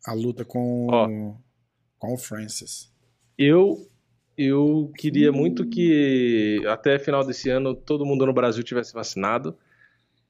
a 0.06 0.14
luta 0.14 0.44
com, 0.46 0.88
Ó. 0.90 1.08
com 1.98 2.14
o 2.14 2.18
Francis. 2.18 2.92
Eu 3.38 3.88
eu 4.44 4.92
queria 4.98 5.32
muito 5.32 5.66
que 5.68 6.62
até 6.68 6.98
final 7.00 7.26
desse 7.26 7.50
ano 7.50 7.74
todo 7.76 8.06
mundo 8.06 8.26
no 8.26 8.34
Brasil 8.34 8.64
tivesse 8.64 8.94
vacinado 8.94 9.56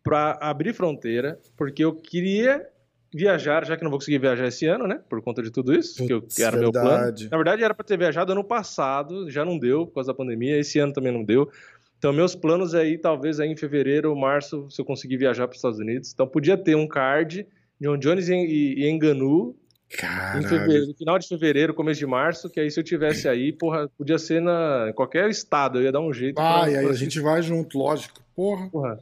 para 0.04 0.38
abrir 0.42 0.74
fronteira, 0.74 1.40
porque 1.56 1.84
eu 1.84 1.94
queria 1.94 2.68
viajar, 3.14 3.66
já 3.66 3.76
que 3.76 3.84
não 3.84 3.92
vou 3.92 4.00
conseguir 4.00 4.20
viajar 4.20 4.48
esse 4.48 4.66
ano, 4.66 4.88
né? 4.88 5.02
Por 5.10 5.22
conta 5.22 5.44
de 5.44 5.52
tudo 5.52 5.74
isso, 5.74 6.06
que, 6.06 6.14
eu, 6.14 6.22
Putz, 6.22 6.36
que 6.36 6.44
era 6.44 6.58
meu 6.58 6.72
plano. 6.72 6.90
verdade. 6.90 7.28
Na 7.30 7.38
verdade, 7.38 7.64
era 7.64 7.74
para 7.74 7.86
ter 7.86 7.98
viajado 7.98 8.32
ano 8.32 8.44
passado, 8.44 9.30
já 9.30 9.44
não 9.44 9.60
deu 9.60 9.86
por 9.86 9.96
causa 9.96 10.12
da 10.12 10.18
pandemia, 10.18 10.58
esse 10.58 10.80
ano 10.80 10.94
também 10.94 11.12
não 11.12 11.24
deu. 11.24 11.50
Então, 11.98 12.12
meus 12.12 12.34
planos 12.34 12.74
aí, 12.74 12.98
talvez 12.98 13.40
aí 13.40 13.50
em 13.50 13.56
fevereiro 13.56 14.10
ou 14.10 14.16
março, 14.16 14.66
se 14.72 14.82
eu 14.82 14.86
conseguir 14.86 15.18
viajar 15.18 15.48
para 15.48 15.54
os 15.54 15.58
Estados 15.58 15.78
Unidos. 15.78 16.12
Então, 16.12 16.26
podia 16.26 16.58
ter 16.58 16.76
um 16.76 16.88
card 16.88 17.46
de 17.80 17.88
John 17.88 17.98
Jones 17.98 18.28
e, 18.28 18.34
e, 18.34 18.74
e 18.80 18.90
Enganu 18.90 19.56
Caralho. 19.98 20.88
no 20.88 20.94
final 20.96 21.20
de 21.20 21.28
fevereiro, 21.28 21.74
começo 21.74 22.00
de 22.00 22.06
março, 22.06 22.50
que 22.50 22.60
aí 22.60 22.72
se 22.72 22.80
eu 22.80 22.84
tivesse 22.84 23.28
aí, 23.28 23.52
porra, 23.52 23.90
podia 23.98 24.18
ser 24.18 24.42
na, 24.42 24.88
em 24.90 24.94
qualquer 24.94 25.30
estado, 25.30 25.80
eu 25.80 25.84
ia 25.84 25.92
dar 25.92 26.00
um 26.02 26.14
jeito. 26.14 26.40
Ah, 26.40 26.70
e 26.70 26.78
aí 26.78 26.86
a 26.86 26.94
gente 26.94 27.20
vai 27.20 27.42
junto, 27.42 27.78
lógico. 27.78 28.22
Porra. 28.36 28.70
Porra. 28.70 29.00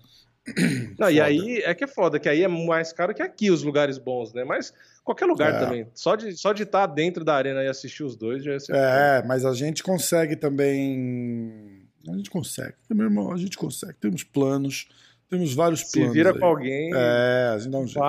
Não, 0.98 1.12
e 1.12 1.22
aí 1.22 1.62
é 1.64 1.76
que 1.76 1.84
é 1.84 1.88
foda, 1.88 2.20
que 2.20 2.28
aí 2.28 2.42
é 2.44 2.48
mais 2.48 2.92
caro 2.92 3.14
que 3.14 3.22
aqui 3.22 3.52
os 3.52 3.62
lugares 3.62 4.00
bons, 4.00 4.34
né? 4.34 4.44
Mas 4.44 4.74
qualquer 5.04 5.26
lugar 5.26 5.54
É. 5.54 5.60
também. 5.60 5.88
Só 5.94 6.16
de 6.16 6.36
só 6.36 6.54
de 6.54 6.64
estar 6.64 6.88
dentro 6.88 7.24
da 7.24 7.36
arena 7.36 7.64
e 7.64 7.68
assistir 7.68 8.04
os 8.04 8.16
dois 8.16 8.44
já 8.44 8.54
ia 8.54 8.60
ser. 8.60 8.76
É, 8.76 9.24
mas 9.28 9.46
a 9.46 9.54
gente 9.54 9.84
consegue 9.84 10.36
também. 10.36 11.84
A 12.08 12.16
gente 12.16 12.30
consegue. 12.32 12.74
Meu 12.90 13.06
irmão, 13.06 13.32
a 13.32 13.38
gente 13.38 13.58
consegue. 13.58 13.94
Temos 14.00 14.24
planos. 14.24 14.88
Temos 15.30 15.54
vários 15.54 15.82
Se 15.82 15.92
planos. 16.00 16.14
vira 16.14 16.32
aí. 16.32 16.40
com 16.40 16.46
alguém, 16.46 16.92
É, 16.94 17.52
a 17.54 17.58
gente 17.60 17.72
dá 17.72 17.78
um 17.78 17.86
jeito. 17.88 18.04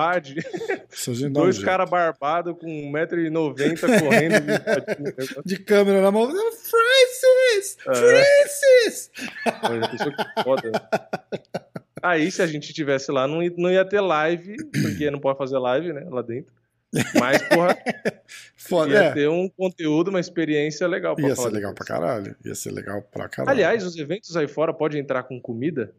Se 0.89 1.11
um 1.25 1.31
dois 1.31 1.55
jeito. 1.55 1.65
caras 1.67 1.89
barbados 1.89 2.55
com 2.59 2.67
1,90m 2.91 3.99
correndo. 4.01 4.35
De 5.45 5.57
câmera 5.57 6.01
na 6.01 6.11
mão. 6.11 6.27
Francis! 6.31 7.77
É. 7.87 7.93
Francis! 7.93 9.11
Que 10.35 10.43
foda. 10.43 10.71
Aí, 12.01 12.31
se 12.31 12.41
a 12.41 12.47
gente 12.47 12.73
tivesse 12.73 13.11
lá, 13.11 13.27
não 13.27 13.43
ia, 13.43 13.53
não 13.55 13.69
ia 13.71 13.85
ter 13.85 14.01
live, 14.01 14.55
porque 14.81 15.11
não 15.11 15.19
pode 15.19 15.37
fazer 15.37 15.59
live, 15.59 15.93
né? 15.93 16.07
Lá 16.09 16.23
dentro. 16.23 16.51
Mas, 17.19 17.41
porra, 17.47 17.77
Foda. 18.57 18.91
ia 18.91 18.99
É, 19.03 19.11
ter 19.13 19.29
um 19.29 19.47
conteúdo, 19.47 20.09
uma 20.09 20.19
experiência 20.19 20.87
legal 20.87 21.15
pra 21.15 21.27
ia 21.27 21.35
ser 21.35 21.49
legal 21.49 21.73
pra 21.75 21.85
caralho. 21.85 22.35
Ia 22.43 22.55
ser 22.55 22.71
legal 22.71 23.01
pra 23.03 23.29
caralho. 23.29 23.51
Aliás, 23.55 23.85
os 23.85 23.95
eventos 23.95 24.35
aí 24.35 24.47
fora 24.47 24.73
podem 24.73 24.99
entrar 24.99 25.23
com 25.23 25.39
comida? 25.39 25.93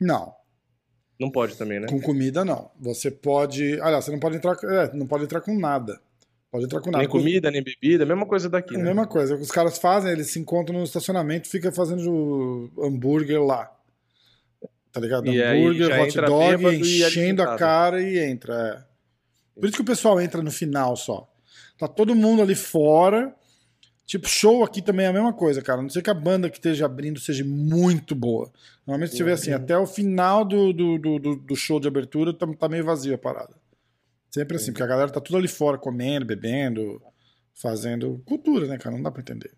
Não, 0.00 0.34
Não 1.20 1.30
pode 1.30 1.54
também, 1.56 1.78
né? 1.78 1.86
com 1.86 2.00
comida 2.00 2.44
não. 2.46 2.70
Você 2.80 3.10
pode. 3.10 3.78
Aliás, 3.82 4.06
você 4.06 4.10
não 4.10 4.18
pode 4.18 4.36
entrar. 4.36 4.56
É, 4.64 4.96
não 4.96 5.06
pode 5.06 5.24
entrar 5.24 5.42
com 5.42 5.54
nada. 5.58 6.00
Pode 6.50 6.64
entrar 6.64 6.80
com 6.80 6.90
nada. 6.90 6.98
Nem 6.98 7.08
comida, 7.08 7.50
nem 7.50 7.62
bebida, 7.62 8.06
mesma 8.06 8.24
coisa 8.24 8.48
daqui, 8.48 8.74
É 8.74 8.76
a 8.76 8.80
né? 8.80 8.86
mesma 8.86 9.06
coisa. 9.06 9.34
O 9.34 9.36
que 9.36 9.44
os 9.44 9.50
caras 9.50 9.78
fazem, 9.78 10.10
eles 10.10 10.28
se 10.28 10.40
encontram 10.40 10.78
no 10.78 10.84
estacionamento, 10.84 11.48
fica 11.48 11.70
fazendo 11.70 12.70
hambúrguer 12.78 13.40
lá. 13.42 13.70
Tá 14.90 14.98
ligado? 14.98 15.26
E 15.26 15.42
aí 15.42 15.60
hambúrguer, 15.60 15.88
já 15.88 16.02
hot 16.02 16.20
dog, 16.22 16.64
e 16.66 17.02
enchendo 17.02 17.42
a 17.42 17.56
cara 17.56 18.02
e 18.02 18.18
entra. 18.18 18.54
É. 19.56 19.60
Por 19.60 19.66
isso 19.66 19.76
que 19.76 19.82
o 19.82 19.84
pessoal 19.84 20.18
entra 20.20 20.42
no 20.42 20.50
final 20.50 20.96
só. 20.96 21.30
Tá 21.78 21.86
todo 21.86 22.14
mundo 22.14 22.40
ali 22.40 22.54
fora. 22.54 23.34
Tipo, 24.06 24.26
show 24.26 24.64
aqui 24.64 24.82
também 24.82 25.06
é 25.06 25.08
a 25.10 25.12
mesma 25.12 25.32
coisa, 25.32 25.62
cara. 25.62 25.78
A 25.78 25.82
Não 25.82 25.90
sei 25.90 26.02
que 26.02 26.10
a 26.10 26.14
banda 26.14 26.50
que 26.50 26.56
esteja 26.56 26.86
abrindo 26.86 27.20
seja 27.20 27.44
muito 27.44 28.14
boa. 28.14 28.50
Normalmente 28.90 29.16
você 29.16 29.22
vê 29.24 29.32
assim, 29.32 29.52
até 29.52 29.78
o 29.78 29.86
final 29.86 30.44
do, 30.44 30.72
do, 30.72 30.98
do, 30.98 31.36
do- 31.36 31.56
show 31.56 31.78
de 31.78 31.86
abertura 31.86 32.32
tá, 32.34 32.46
tá 32.54 32.68
meio 32.68 32.84
vazio 32.84 33.14
a 33.14 33.18
parada. 33.18 33.54
Sempre 34.30 34.56
assim, 34.56 34.72
porque 34.72 34.82
a 34.82 34.86
galera 34.86 35.10
tá 35.10 35.20
tudo 35.20 35.36
ali 35.38 35.46
fora, 35.48 35.78
comendo, 35.78 36.26
bebendo, 36.26 37.00
fazendo 37.54 38.20
cultura, 38.26 38.66
né, 38.66 38.78
cara? 38.78 38.96
Não 38.96 39.02
dá 39.02 39.10
pra 39.10 39.20
entender. 39.22 39.52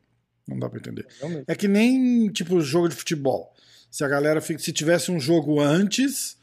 Não 0.46 0.58
dá 0.58 0.68
pra 0.68 0.78
entender. 0.78 1.06
É 1.46 1.54
que 1.54 1.66
nem, 1.68 2.28
tipo, 2.28 2.60
jogo 2.60 2.88
de 2.88 2.94
futebol. 2.94 3.52
Se 3.90 4.04
a 4.04 4.08
galera 4.08 4.40
fica, 4.40 4.58
se 4.58 4.72
tivesse 4.72 5.10
um 5.10 5.20
jogo 5.20 5.60
antes 5.60 6.36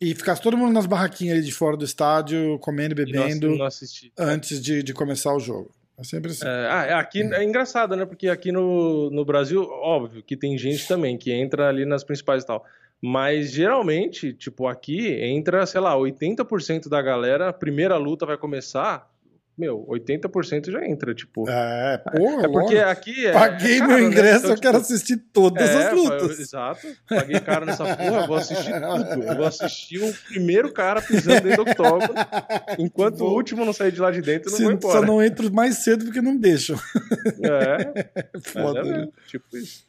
e 0.00 0.14
ficasse 0.14 0.42
todo 0.42 0.56
mundo 0.56 0.72
nas 0.72 0.86
barraquinhas 0.86 1.36
ali 1.38 1.46
de 1.46 1.52
fora 1.52 1.76
do 1.76 1.84
estádio, 1.84 2.58
comendo 2.60 3.00
e 3.00 3.04
E 3.04 3.12
não- 3.12 3.22
bebendo 3.22 3.56
não 3.56 3.64
assisti. 3.66 4.12
antes 4.18 4.60
de, 4.60 4.82
de 4.82 4.92
começar 4.92 5.32
o 5.34 5.38
jogo. 5.40 5.70
É 5.98 6.04
sempre 6.04 6.30
assim. 6.30 6.46
É, 6.46 6.68
ah, 6.70 6.86
é, 6.86 6.92
aqui 6.94 7.22
é 7.22 7.42
engraçado, 7.42 7.96
né? 7.96 8.04
Porque 8.04 8.28
aqui 8.28 8.52
no, 8.52 9.10
no 9.10 9.24
Brasil, 9.24 9.62
óbvio 9.62 10.22
que 10.22 10.36
tem 10.36 10.56
gente 10.58 10.86
também 10.86 11.16
que 11.16 11.32
entra 11.32 11.68
ali 11.68 11.86
nas 11.86 12.04
principais 12.04 12.42
e 12.42 12.46
tal. 12.46 12.64
Mas 13.00 13.52
geralmente, 13.52 14.32
tipo, 14.32 14.66
aqui 14.66 15.12
entra, 15.22 15.64
sei 15.66 15.80
lá, 15.80 15.94
80% 15.94 16.88
da 16.88 17.00
galera, 17.00 17.48
a 17.48 17.52
primeira 17.52 17.96
luta 17.96 18.26
vai 18.26 18.36
começar, 18.36 19.10
meu, 19.58 19.86
80% 19.88 20.70
já 20.70 20.84
entra, 20.86 21.14
tipo. 21.14 21.48
É, 21.48 21.96
porra, 21.98 22.44
É 22.44 22.48
porque 22.48 22.76
aqui 22.76 23.26
é. 23.26 23.32
Paguei 23.32 23.76
é 23.76 23.78
caro, 23.78 23.90
meu 23.92 24.00
né? 24.00 24.04
ingresso, 24.06 24.38
Então, 24.38 24.50
eu 24.50 24.60
quero 24.60 24.80
tipo, 24.80 24.92
assistir 24.92 25.16
todas 25.32 25.70
é, 25.70 25.86
as 25.88 25.92
lutas. 25.94 26.36
eu- 26.38 26.42
exato. 26.42 26.86
Paguei 27.08 27.40
caro 27.40 27.64
nessa 27.64 27.84
porra, 27.84 28.20
eu 28.20 28.26
vou 28.26 28.36
assistir 28.36 28.72
tudo. 28.80 29.22
Eu 29.22 29.36
vou 29.36 29.46
assistir 29.46 30.02
o 30.02 30.12
primeiro 30.28 30.72
cara 30.72 31.00
pisando 31.00 31.40
dentro 31.40 31.64
do 31.64 31.70
octógono, 31.70 32.14
enquanto 32.78 33.20
o 33.22 33.32
último 33.34 33.64
não 33.64 33.72
sair 33.72 33.92
de 33.92 34.00
lá 34.00 34.10
de 34.10 34.20
dentro, 34.20 34.50
não 34.50 34.56
Se, 34.58 34.62
vou 34.64 34.72
só 34.72 34.88
embora. 34.90 35.06
não 35.06 35.22
entro 35.22 35.50
mais 35.52 35.76
cedo 35.76 36.04
porque 36.04 36.20
não 36.20 36.36
deixam. 36.36 36.76
É, 37.42 38.04
É 38.14 38.28
mas 38.34 38.46
foda, 38.48 38.80
é 38.80 38.82
né? 38.84 39.08
tipo 39.26 39.56
isso. 39.56 39.86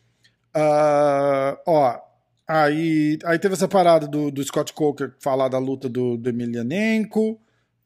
Ah, 0.53 1.57
ó, 1.68 1.99
aí, 2.48 3.19
aí 3.26 3.38
teve 3.38 3.53
essa 3.53 3.68
parada 3.68 4.07
do, 4.07 4.31
do 4.31 4.44
Scott 4.44 4.73
Coker 4.73 5.14
falar 5.19 5.49
da 5.49 5.60
luta 5.60 5.88
do, 5.88 6.18
do 6.18 6.30
Emelianenko 6.30 7.39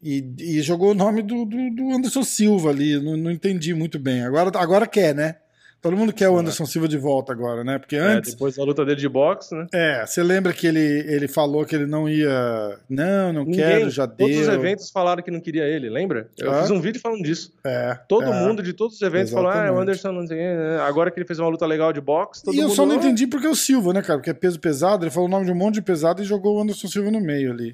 e, 0.03 0.34
e 0.40 0.61
jogou 0.61 0.91
o 0.91 0.95
nome 0.95 1.22
do, 1.22 1.45
do, 1.45 1.69
do 1.76 1.91
Anderson 1.91 2.23
Silva 2.23 2.69
ali. 2.69 2.99
Não, 3.02 3.15
não 3.18 3.32
entendi 3.32 3.73
muito 3.73 3.98
bem. 3.99 4.23
Agora, 4.23 4.52
agora 4.57 4.88
quer, 4.88 5.14
né? 5.15 5.36
Todo 5.82 5.98
mundo 5.98 6.14
quer 6.14 6.30
o 6.30 6.38
Anderson 6.38 6.64
Silva 6.68 6.88
de 6.88 6.95
volta 6.95 7.32
agora, 7.34 7.64
né? 7.64 7.80
Porque 7.80 7.95
É, 7.95 7.99
antes. 7.99 8.34
depois 8.34 8.56
da 8.56 8.64
luta 8.64 8.86
dele 8.86 9.02
de 9.02 9.10
boxe, 9.10 9.56
né? 9.56 9.65
É, 9.73 10.06
você 10.06 10.22
lembra 10.22 10.53
que 10.53 10.68
ele, 10.68 10.80
ele 10.80 11.28
falou 11.28 11.65
que 11.65 11.76
ele 11.76 11.88
não 11.88 12.07
ia. 12.07 12.78
Não, 12.88 13.34
não 13.34 13.44
Ninguém, 13.45 13.65
quero, 13.65 13.90
já 13.90 14.06
todos 14.06 14.32
deu. 14.32 14.41
os 14.44 14.48
eventos 14.48 14.91
falaram 14.91 15.23
que 15.23 15.32
não 15.32 15.40
queria 15.40 15.64
ele, 15.64 15.90
lembra? 15.90 16.30
Eu 16.38 16.52
Ah. 16.52 16.61
fiz 16.61 16.69
um 16.69 16.80
vídeo 16.80 17.02
falando 17.02 17.23
disso. 17.23 17.52
É, 17.65 17.98
Todo 18.07 18.26
é. 18.32 18.45
mundo 18.48 18.61
de 18.61 18.73
todos 18.73 18.95
os 18.98 19.02
eventos 19.02 19.32
falou: 19.32 19.48
ah, 19.49 19.53
o 19.53 19.57
Exatamente. 19.57 19.82
Anderson 19.82 20.11
não 20.11 20.28
sei. 20.28 20.38
quem, 20.38 20.45
né? 20.56 20.78
Agora 20.82 21.10
que 21.10 21.18
ele 21.19 21.26
fez 21.26 21.40
uma 21.40 21.49
luta 21.49 21.65
legal 21.65 21.91
de 21.91 21.99
boxe, 21.99 22.44
todo 22.44 22.53
E 22.53 22.60
eu 22.60 22.68
mundo. 22.68 22.76
só 22.76 22.86
não 22.86 22.94
"Ah, 22.94 22.98
entendi 22.99 23.26
porque 23.26 23.48
é 23.48 23.49
o 23.49 23.56
Silva, 23.56 23.91
né, 23.91 24.03
cara? 24.03 24.19
Porque 24.19 24.30
é 24.30 24.34
peso 24.36 24.60
pesado. 24.60 25.03
Ele 25.03 25.10
falou 25.11 25.28
o 25.28 25.32
nome 25.32 25.48
de 25.48 25.52
um 25.52 25.56
monte 25.56 25.73
de 25.76 25.82
pesado 25.82 26.22
e 26.22 26.26
jogou 26.26 26.57
o 26.57 26.61
Anderson 26.61 26.88
Silva 26.90 27.10
no 27.10 27.19
meio 27.19 27.52
ali. 27.52 27.73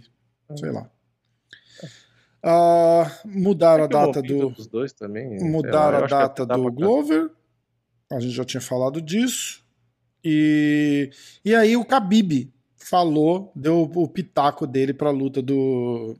Sei 0.55 0.71
lá. 0.71 0.89
Ah, 2.43 3.11
mudaram 3.25 3.83
é 3.83 3.85
a 3.85 3.87
data 3.87 4.21
do. 4.21 4.49
dos 4.49 4.67
dois 4.67 4.93
também. 4.93 5.39
Mudaram 5.43 6.03
a 6.03 6.07
data 6.07 6.45
do 6.45 6.71
Glover. 6.71 7.29
A 8.11 8.19
gente 8.19 8.33
já 8.33 8.45
tinha 8.45 8.61
falado 8.61 9.01
disso. 9.01 9.65
E, 10.23 11.09
e 11.43 11.53
aí 11.55 11.75
o 11.75 11.83
Khabib 11.83 12.51
falou, 12.75 13.51
deu 13.55 13.81
o 13.81 14.07
pitaco 14.07 14.65
dele 14.65 14.93
pra 14.93 15.09
luta 15.09 15.41
do, 15.41 16.15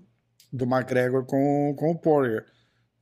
do 0.51 0.65
McGregor 0.65 1.25
com, 1.25 1.73
com 1.77 1.91
o 1.91 1.97
Poirier. 1.97 2.45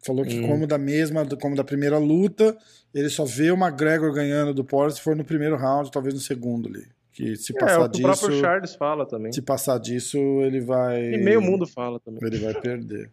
Falou 0.03 0.23
que 0.23 0.39
Hum. 0.39 0.47
como 0.47 0.67
da 0.67 0.77
mesma, 0.77 1.25
como 1.41 1.55
da 1.55 1.63
primeira 1.63 1.97
luta, 1.97 2.55
ele 2.93 3.09
só 3.09 3.25
vê 3.25 3.49
o 3.49 3.55
McGregor 3.57 4.13
ganhando 4.13 4.53
do 4.53 4.63
Poirier 4.63 4.91
se 4.91 5.01
for 5.01 5.15
no 5.15 5.25
primeiro 5.25 5.57
round, 5.57 5.89
talvez 5.91 6.13
no 6.13 6.19
segundo 6.19 6.69
ali. 6.69 6.87
Que 7.15 7.33
se 7.37 7.55
É, 7.55 7.59
passar 7.59 7.85
o 7.85 7.89
que 7.89 7.99
o 7.99 8.03
próprio 8.03 8.29
disso, 8.29 8.41
Charles 8.41 8.75
fala 8.75 9.05
também. 9.07 9.31
se 9.31 9.41
passar 9.41 9.79
disso, 9.79 10.17
ele 10.41 10.59
vai 10.59 11.13
E 11.13 11.17
meio 11.17 11.41
mundo 11.41 11.65
fala 11.65 11.97
também. 11.99 12.19
ele 12.21 12.37
vai 12.39 12.53
perder. 12.59 13.09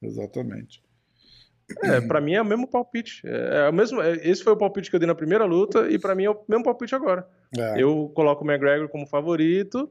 Exatamente. 0.00 0.82
É, 1.84 2.00
pra 2.00 2.18
mim 2.20 2.32
é 2.32 2.40
o 2.40 2.44
mesmo 2.46 2.66
palpite. 2.66 3.20
É, 3.26 3.66
é 3.66 3.68
o 3.68 3.72
mesmo, 3.72 4.00
é- 4.00 4.14
esse 4.26 4.42
foi 4.42 4.54
o 4.54 4.56
palpite 4.56 4.88
que 4.88 4.96
eu 4.96 5.00
dei 5.00 5.06
na 5.06 5.14
primeira 5.14 5.44
luta 5.44 5.88
e 5.90 5.98
pra 5.98 6.14
mim 6.14 6.24
é 6.24 6.30
o 6.30 6.38
mesmo 6.48 6.64
palpite 6.64 6.94
agora. 6.94 7.26
É. 7.56 7.82
Eu 7.82 8.10
coloco 8.14 8.42
o 8.42 8.50
McGregor 8.50 8.88
como 8.88 9.06
favorito, 9.06 9.90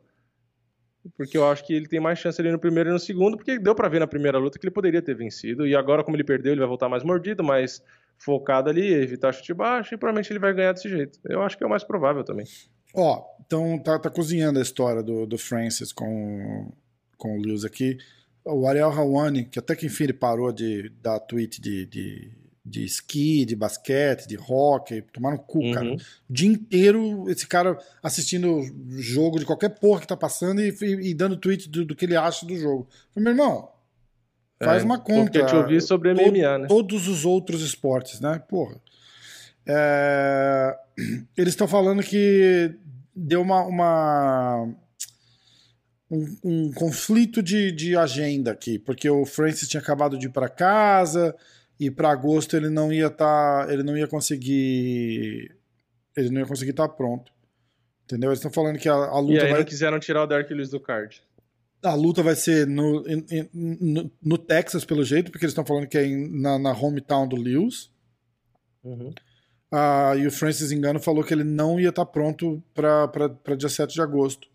porque 1.15 1.37
eu 1.37 1.47
acho 1.47 1.63
que 1.65 1.73
ele 1.73 1.87
tem 1.87 1.99
mais 1.99 2.17
chance 2.19 2.41
ali 2.41 2.51
no 2.51 2.59
primeiro 2.59 2.89
e 2.89 2.93
no 2.93 2.99
segundo, 2.99 3.37
porque 3.37 3.59
deu 3.59 3.75
pra 3.75 3.87
ver 3.89 3.99
na 3.99 4.07
primeira 4.07 4.37
luta 4.39 4.57
que 4.59 4.65
ele 4.65 4.73
poderia 4.73 5.01
ter 5.03 5.15
vencido. 5.15 5.65
E 5.67 5.75
agora, 5.75 6.03
como 6.03 6.15
ele 6.17 6.23
perdeu, 6.23 6.51
ele 6.51 6.59
vai 6.59 6.67
voltar 6.67 6.89
mais 6.89 7.03
mordido, 7.03 7.43
mais 7.43 7.81
focado 8.17 8.69
ali, 8.69 8.91
evitar 8.93 9.31
chute 9.31 9.53
baixo, 9.53 9.93
e 9.93 9.97
provavelmente 9.97 10.31
ele 10.31 10.39
vai 10.39 10.53
ganhar 10.53 10.73
desse 10.73 10.89
jeito. 10.89 11.19
Eu 11.27 11.41
acho 11.41 11.57
que 11.57 11.63
é 11.63 11.67
o 11.67 11.69
mais 11.69 11.83
provável 11.83 12.23
também. 12.23 12.45
Ó, 12.93 13.23
então 13.45 13.77
tá, 13.79 13.97
tá 13.99 14.09
cozinhando 14.09 14.59
a 14.59 14.61
história 14.61 15.01
do, 15.03 15.25
do 15.25 15.37
Francis 15.37 15.91
com, 15.91 16.71
com 17.17 17.37
o 17.37 17.41
Lewis 17.41 17.63
aqui. 17.65 17.97
O 18.43 18.67
Ariel 18.67 18.89
Hawani, 18.89 19.45
que 19.45 19.59
até 19.59 19.75
que 19.75 19.85
enfim 19.85 20.05
ele 20.05 20.13
parou 20.13 20.51
de 20.51 20.89
dar 21.01 21.19
tweet 21.19 21.61
de, 21.61 21.85
de, 21.85 22.31
de 22.65 22.83
esqui, 22.83 23.45
de 23.45 23.55
basquete, 23.55 24.27
de 24.27 24.35
hockey, 24.37 25.01
tomar 25.13 25.31
no 25.31 25.39
cu, 25.39 25.59
Uhum. 25.59 25.71
cara. 25.73 25.93
O 25.93 25.97
dia 26.29 26.49
inteiro 26.49 27.29
esse 27.29 27.45
cara 27.45 27.77
assistindo 28.01 28.61
jogo 28.99 29.37
de 29.39 29.45
qualquer 29.45 29.69
porra 29.69 30.01
que 30.01 30.07
tá 30.07 30.17
passando 30.17 30.59
e, 30.61 30.69
e- 30.81 31.09
e 31.09 31.13
dando 31.13 31.37
tweet 31.37 31.69
do, 31.69 31.85
do 31.85 31.95
que 31.95 32.05
ele 32.05 32.15
acha 32.15 32.45
do 32.45 32.57
jogo. 32.57 32.87
Eu 32.89 33.13
falei, 33.23 33.33
meu 33.35 33.43
irmão, 33.45 33.69
faz 34.63 34.81
É, 34.81 34.85
uma 34.85 34.99
conta. 34.99 35.29
querendo 35.31 35.47
te 35.49 35.55
ouvir 35.55 35.81
sobre 35.81 36.11
MMA, 36.13 36.57
né? 36.59 36.67
Todos 36.67 37.07
os 37.07 37.25
outros 37.25 37.61
esportes, 37.61 38.19
né? 38.19 38.41
Porra. 38.49 38.81
É, 39.67 40.77
Eles 41.37 41.53
estão 41.53 41.67
falando 41.67 42.03
que 42.03 42.75
deu 43.15 43.41
uma, 43.41 43.63
uma, 43.65 44.75
um, 46.09 46.37
um 46.43 46.73
conflito 46.73 47.41
de, 47.41 47.71
de 47.71 47.95
agenda 47.95 48.51
aqui, 48.51 48.79
porque 48.79 49.09
o 49.09 49.25
Francis 49.25 49.67
tinha 49.67 49.81
acabado 49.81 50.17
de 50.17 50.27
ir 50.27 50.31
para 50.31 50.49
casa 50.49 51.35
e 51.79 51.89
para 51.89 52.11
agosto 52.11 52.55
ele 52.55 52.69
não 52.69 52.91
ia 52.91 53.07
estar, 53.07 53.65
tá, 53.65 53.73
ele 53.73 53.83
não 53.83 53.97
ia 53.97 54.07
conseguir, 54.07 55.55
ele 56.15 56.29
não 56.29 56.41
ia 56.41 56.47
conseguir 56.47 56.71
estar 56.71 56.87
tá 56.87 56.93
pronto. 56.93 57.31
Entendeu? 58.03 58.29
Eles 58.29 58.39
estão 58.39 58.51
falando 58.51 58.77
que 58.77 58.89
a, 58.89 58.93
a 58.93 59.19
luta 59.19 59.33
e 59.33 59.39
aí 59.39 59.49
vai... 59.49 59.59
não 59.59 59.65
quiseram 59.65 59.99
tirar 59.99 60.23
o 60.23 60.27
Dark 60.27 60.49
Lewis 60.49 60.69
do 60.69 60.79
card. 60.79 61.21
A 61.81 61.95
luta 61.95 62.21
vai 62.21 62.35
ser 62.35 62.67
no, 62.67 63.03
no, 63.53 64.11
no, 64.21 64.37
Texas, 64.37 64.85
pelo 64.85 65.03
jeito, 65.03 65.31
porque 65.31 65.45
eles 65.45 65.51
estão 65.51 65.65
falando 65.65 65.87
que 65.87 65.97
é 65.97 66.05
em, 66.05 66.29
na, 66.29 66.59
na 66.59 66.71
hometown 66.73 67.27
do 67.27 67.35
Lewis. 67.35 67.89
Uhum. 68.83 69.11
Ah, 69.71 70.13
e 70.17 70.27
o 70.27 70.31
Francis 70.31 70.71
Engano 70.71 70.99
falou 70.99 71.23
que 71.23 71.33
ele 71.33 71.45
não 71.45 71.79
ia 71.79 71.89
estar 71.89 72.05
tá 72.05 72.11
pronto 72.11 72.61
para 72.73 73.55
dia 73.55 73.69
7 73.69 73.93
de 73.93 74.01
agosto. 74.01 74.49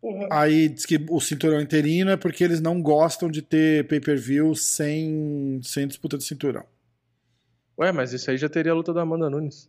Uhum. 0.00 0.28
Aí 0.30 0.68
diz 0.68 0.86
que 0.86 1.04
o 1.10 1.20
cinturão 1.20 1.60
interino 1.60 2.12
é 2.12 2.16
porque 2.16 2.44
eles 2.44 2.60
não 2.60 2.80
gostam 2.80 3.28
de 3.28 3.42
ter 3.42 3.88
pay-per-view 3.88 4.54
sem, 4.54 5.60
sem 5.64 5.88
disputa 5.88 6.16
de 6.16 6.22
cinturão. 6.22 6.64
Ué, 7.76 7.90
mas 7.90 8.12
isso 8.12 8.30
aí 8.30 8.38
já 8.38 8.48
teria 8.48 8.70
a 8.70 8.74
luta 8.74 8.92
da 8.92 9.02
Amanda 9.02 9.28
Nunes. 9.28 9.68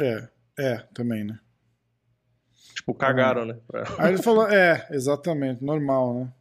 É, 0.00 0.26
é, 0.58 0.76
também, 0.94 1.24
né? 1.24 1.38
Tipo, 2.74 2.94
cagaram, 2.94 3.42
ah. 3.42 3.46
né? 3.46 3.58
Aí 3.98 4.14
ele 4.14 4.22
falou, 4.22 4.48
é, 4.48 4.88
exatamente, 4.90 5.62
normal, 5.62 6.14
né? 6.14 6.32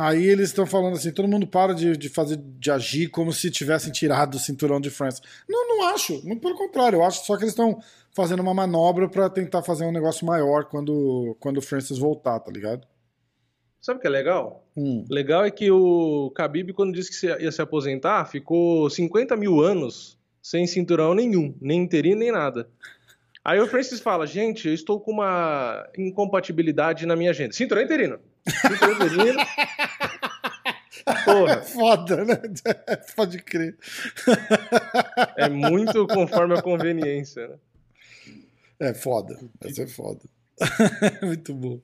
Aí 0.00 0.24
eles 0.26 0.50
estão 0.50 0.64
falando 0.64 0.94
assim, 0.94 1.10
todo 1.10 1.26
mundo 1.26 1.44
para 1.44 1.74
de, 1.74 1.96
de 1.96 2.08
fazer, 2.08 2.36
de 2.36 2.70
agir 2.70 3.08
como 3.08 3.32
se 3.32 3.50
tivessem 3.50 3.90
tirado 3.90 4.36
o 4.36 4.38
cinturão 4.38 4.80
de 4.80 4.90
Francis. 4.90 5.20
Não, 5.48 5.66
não 5.66 5.88
acho. 5.88 6.24
Muito 6.24 6.40
pelo 6.40 6.54
contrário, 6.54 6.98
eu 6.98 7.04
acho 7.04 7.26
só 7.26 7.36
que 7.36 7.42
eles 7.42 7.50
estão 7.50 7.80
fazendo 8.14 8.38
uma 8.38 8.54
manobra 8.54 9.08
para 9.08 9.28
tentar 9.28 9.60
fazer 9.64 9.84
um 9.84 9.90
negócio 9.90 10.24
maior 10.24 10.66
quando, 10.66 11.36
quando 11.40 11.56
o 11.56 11.60
Francis 11.60 11.98
voltar, 11.98 12.38
tá 12.38 12.48
ligado? 12.48 12.86
Sabe 13.80 13.98
o 13.98 14.00
que 14.00 14.06
é 14.06 14.10
legal? 14.10 14.64
Hum. 14.76 15.04
Legal 15.10 15.44
é 15.44 15.50
que 15.50 15.68
o 15.68 16.32
Khabib, 16.32 16.74
quando 16.74 16.94
disse 16.94 17.20
que 17.20 17.26
ia 17.26 17.50
se 17.50 17.60
aposentar, 17.60 18.24
ficou 18.26 18.88
50 18.88 19.36
mil 19.36 19.60
anos 19.60 20.16
sem 20.40 20.64
cinturão 20.68 21.12
nenhum, 21.12 21.52
nem 21.60 21.82
interino, 21.82 22.20
nem 22.20 22.30
nada. 22.30 22.68
Aí 23.44 23.58
o 23.58 23.66
Francis 23.66 23.98
fala, 23.98 24.28
gente, 24.28 24.68
eu 24.68 24.74
estou 24.74 25.00
com 25.00 25.10
uma 25.10 25.88
incompatibilidade 25.98 27.04
na 27.04 27.16
minha 27.16 27.30
agenda. 27.30 27.52
Cinturão 27.52 27.82
interino. 27.82 28.20
Porra. 31.24 31.52
É 31.52 31.62
foda, 31.62 32.24
né? 32.24 32.40
Pode 33.16 33.38
crer. 33.42 33.76
É 35.36 35.48
muito 35.48 36.06
conforme 36.06 36.58
a 36.58 36.62
conveniência, 36.62 37.48
né? 37.48 37.56
É 38.80 38.94
foda. 38.94 39.38
Vai 39.60 39.72
ser 39.72 39.88
foda. 39.88 40.20
muito 41.22 41.54
bom. 41.54 41.80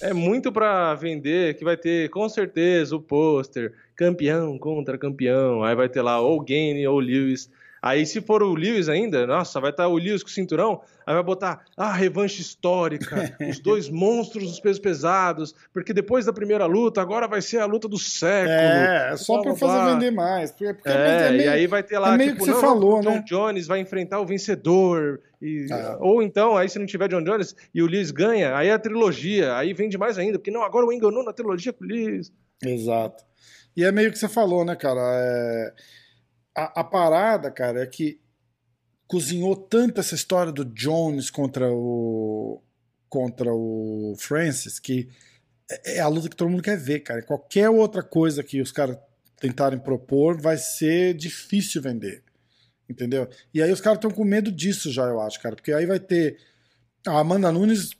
É 0.00 0.12
muito 0.12 0.50
para 0.50 0.94
vender 0.94 1.56
que 1.56 1.64
vai 1.64 1.76
ter 1.76 2.10
com 2.10 2.28
certeza 2.28 2.96
o 2.96 3.00
pôster 3.00 3.72
campeão 3.94 4.58
contra 4.58 4.98
campeão. 4.98 5.62
Aí 5.62 5.74
vai 5.74 5.88
ter 5.88 6.02
lá 6.02 6.20
ou 6.20 6.40
Gaine 6.40 6.86
ou 6.86 6.98
Lewis 6.98 7.48
Aí, 7.84 8.06
se 8.06 8.22
for 8.22 8.42
o 8.42 8.54
Lewis 8.54 8.88
ainda, 8.88 9.26
nossa, 9.26 9.60
vai 9.60 9.68
estar 9.68 9.82
tá 9.82 9.88
o 9.90 9.98
Lewis 9.98 10.22
com 10.22 10.30
o 10.30 10.32
cinturão, 10.32 10.80
aí 11.06 11.12
vai 11.12 11.22
botar 11.22 11.66
a 11.76 11.88
ah, 11.88 11.92
revanche 11.92 12.40
histórica, 12.40 13.36
os 13.46 13.58
dois 13.58 13.90
monstros 13.90 14.44
dos 14.44 14.58
pesos 14.58 14.78
pesados, 14.78 15.54
porque 15.70 15.92
depois 15.92 16.24
da 16.24 16.32
primeira 16.32 16.64
luta, 16.64 17.02
agora 17.02 17.28
vai 17.28 17.42
ser 17.42 17.58
a 17.58 17.66
luta 17.66 17.86
do 17.86 17.98
século. 17.98 18.54
É, 18.54 19.10
é 19.12 19.16
só 19.18 19.42
para 19.42 19.54
fazer 19.54 19.92
vender 19.92 20.10
mais. 20.10 20.50
Porque, 20.50 20.72
porque 20.72 20.88
é, 20.88 21.26
é 21.26 21.30
meio, 21.30 21.42
e 21.42 21.48
aí 21.48 21.66
vai 21.66 21.82
ter 21.82 21.98
lá, 21.98 22.14
é 22.14 22.16
meio 22.16 22.30
tipo, 22.30 22.42
que 22.42 22.46
você 22.46 22.54
não, 22.54 22.60
falou, 22.62 23.02
não, 23.02 23.16
né? 23.16 23.24
John 23.26 23.52
Jones 23.52 23.66
vai 23.66 23.80
enfrentar 23.80 24.18
o 24.18 24.24
vencedor. 24.24 25.20
E, 25.42 25.66
ah. 25.70 25.98
Ou 26.00 26.22
então, 26.22 26.56
aí 26.56 26.70
se 26.70 26.78
não 26.78 26.86
tiver 26.86 27.06
John 27.08 27.22
Jones 27.22 27.54
e 27.74 27.82
o 27.82 27.86
Lewis 27.86 28.10
ganha, 28.10 28.56
aí 28.56 28.68
é 28.68 28.72
a 28.72 28.78
trilogia, 28.78 29.56
aí 29.56 29.74
vende 29.74 29.98
mais 29.98 30.16
ainda, 30.16 30.38
porque 30.38 30.50
não, 30.50 30.62
agora 30.62 30.86
o 30.86 30.92
enganou 30.92 31.22
na 31.22 31.34
trilogia 31.34 31.70
com 31.70 31.84
o 31.84 31.86
Lewis. 31.86 32.32
Exato. 32.64 33.22
E 33.76 33.84
é 33.84 33.92
meio 33.92 34.10
que 34.10 34.18
você 34.18 34.28
falou, 34.28 34.64
né, 34.64 34.74
cara? 34.74 35.02
É 35.02 35.74
a, 36.56 36.80
a, 36.80 36.84
parada, 36.84 37.50
cara, 37.50 37.82
é 37.82 37.86
que 37.86 38.20
cozinhou 39.06 39.56
tanto 39.56 40.00
essa 40.00 40.14
história 40.14 40.52
do 40.52 40.64
Jones 40.64 41.30
contra 41.30 41.70
o 41.70 42.62
contra 43.08 43.52
o 43.54 44.16
Francis 44.18 44.80
que 44.80 45.08
é, 45.70 45.98
é 45.98 46.00
a 46.00 46.08
luta 46.08 46.28
que 46.28 46.36
todo 46.36 46.50
mundo 46.50 46.62
quer 46.62 46.76
ver, 46.76 47.00
cara. 47.00 47.22
Qualquer 47.22 47.68
outra 47.70 48.02
coisa 48.02 48.42
que 48.42 48.60
os 48.60 48.72
caras 48.72 48.98
tentarem 49.38 49.78
propor 49.78 50.40
vai 50.40 50.56
ser 50.56 51.14
difícil 51.14 51.82
vender. 51.82 52.22
Entendeu? 52.88 53.28
E 53.52 53.62
aí 53.62 53.72
os 53.72 53.80
caras 53.80 53.98
estão 53.98 54.10
com 54.10 54.24
medo 54.24 54.52
disso 54.52 54.92
já, 54.92 55.04
eu 55.04 55.20
acho, 55.20 55.40
cara. 55.40 55.56
Porque 55.56 55.72
aí 55.72 55.86
vai 55.86 55.98
ter. 55.98 56.38
A 57.06 57.18
Amanda 57.18 57.50
Nunes 57.52 57.90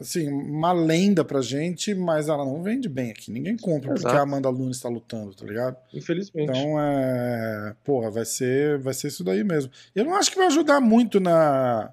assim, 0.00 0.28
uma 0.28 0.72
lenda 0.72 1.24
pra 1.24 1.40
gente, 1.40 1.94
mas 1.94 2.28
ela 2.28 2.44
não 2.44 2.62
vende 2.62 2.88
bem 2.88 3.10
aqui. 3.10 3.30
Ninguém 3.30 3.56
compra 3.56 3.90
Exato. 3.90 4.02
porque 4.02 4.16
a 4.16 4.22
Amanda 4.22 4.50
Nunes 4.50 4.76
está 4.76 4.88
lutando, 4.88 5.34
tá 5.34 5.44
ligado? 5.44 5.76
Infelizmente. 5.94 6.50
Então, 6.50 6.80
é. 6.80 7.74
Porra, 7.84 8.10
vai 8.10 8.24
ser, 8.24 8.78
vai 8.78 8.94
ser 8.94 9.08
isso 9.08 9.22
daí 9.22 9.44
mesmo. 9.44 9.70
Eu 9.94 10.04
não 10.04 10.14
acho 10.14 10.30
que 10.30 10.38
vai 10.38 10.46
ajudar 10.46 10.80
muito 10.80 11.20
na. 11.20 11.92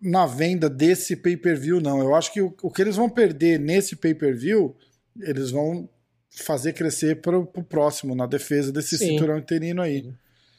Na 0.00 0.26
venda 0.26 0.68
desse 0.68 1.14
pay-per-view, 1.14 1.80
não. 1.80 2.00
Eu 2.00 2.14
acho 2.14 2.32
que 2.32 2.40
o, 2.40 2.54
o 2.62 2.70
que 2.70 2.82
eles 2.82 2.96
vão 2.96 3.08
perder 3.08 3.60
nesse 3.60 3.94
pay-per-view, 3.94 4.74
eles 5.20 5.50
vão 5.50 5.88
fazer 6.28 6.72
crescer 6.72 7.20
para 7.20 7.38
o 7.38 7.46
próximo, 7.46 8.14
na 8.14 8.26
defesa 8.26 8.72
desse 8.72 8.98
Sim. 8.98 9.10
cinturão 9.10 9.38
interino 9.38 9.80
aí. 9.80 10.12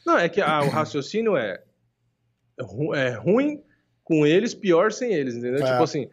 Não, 0.06 0.16
é 0.16 0.28
que 0.28 0.40
a, 0.40 0.62
o 0.62 0.68
raciocínio 0.68 1.36
é, 1.36 1.60
é 2.94 3.10
ruim 3.10 3.62
com 4.04 4.26
eles, 4.26 4.54
pior 4.54 4.92
sem 4.92 5.12
eles, 5.12 5.34
entendeu? 5.34 5.64
É. 5.64 5.70
Tipo 5.70 5.82
assim, 5.82 6.08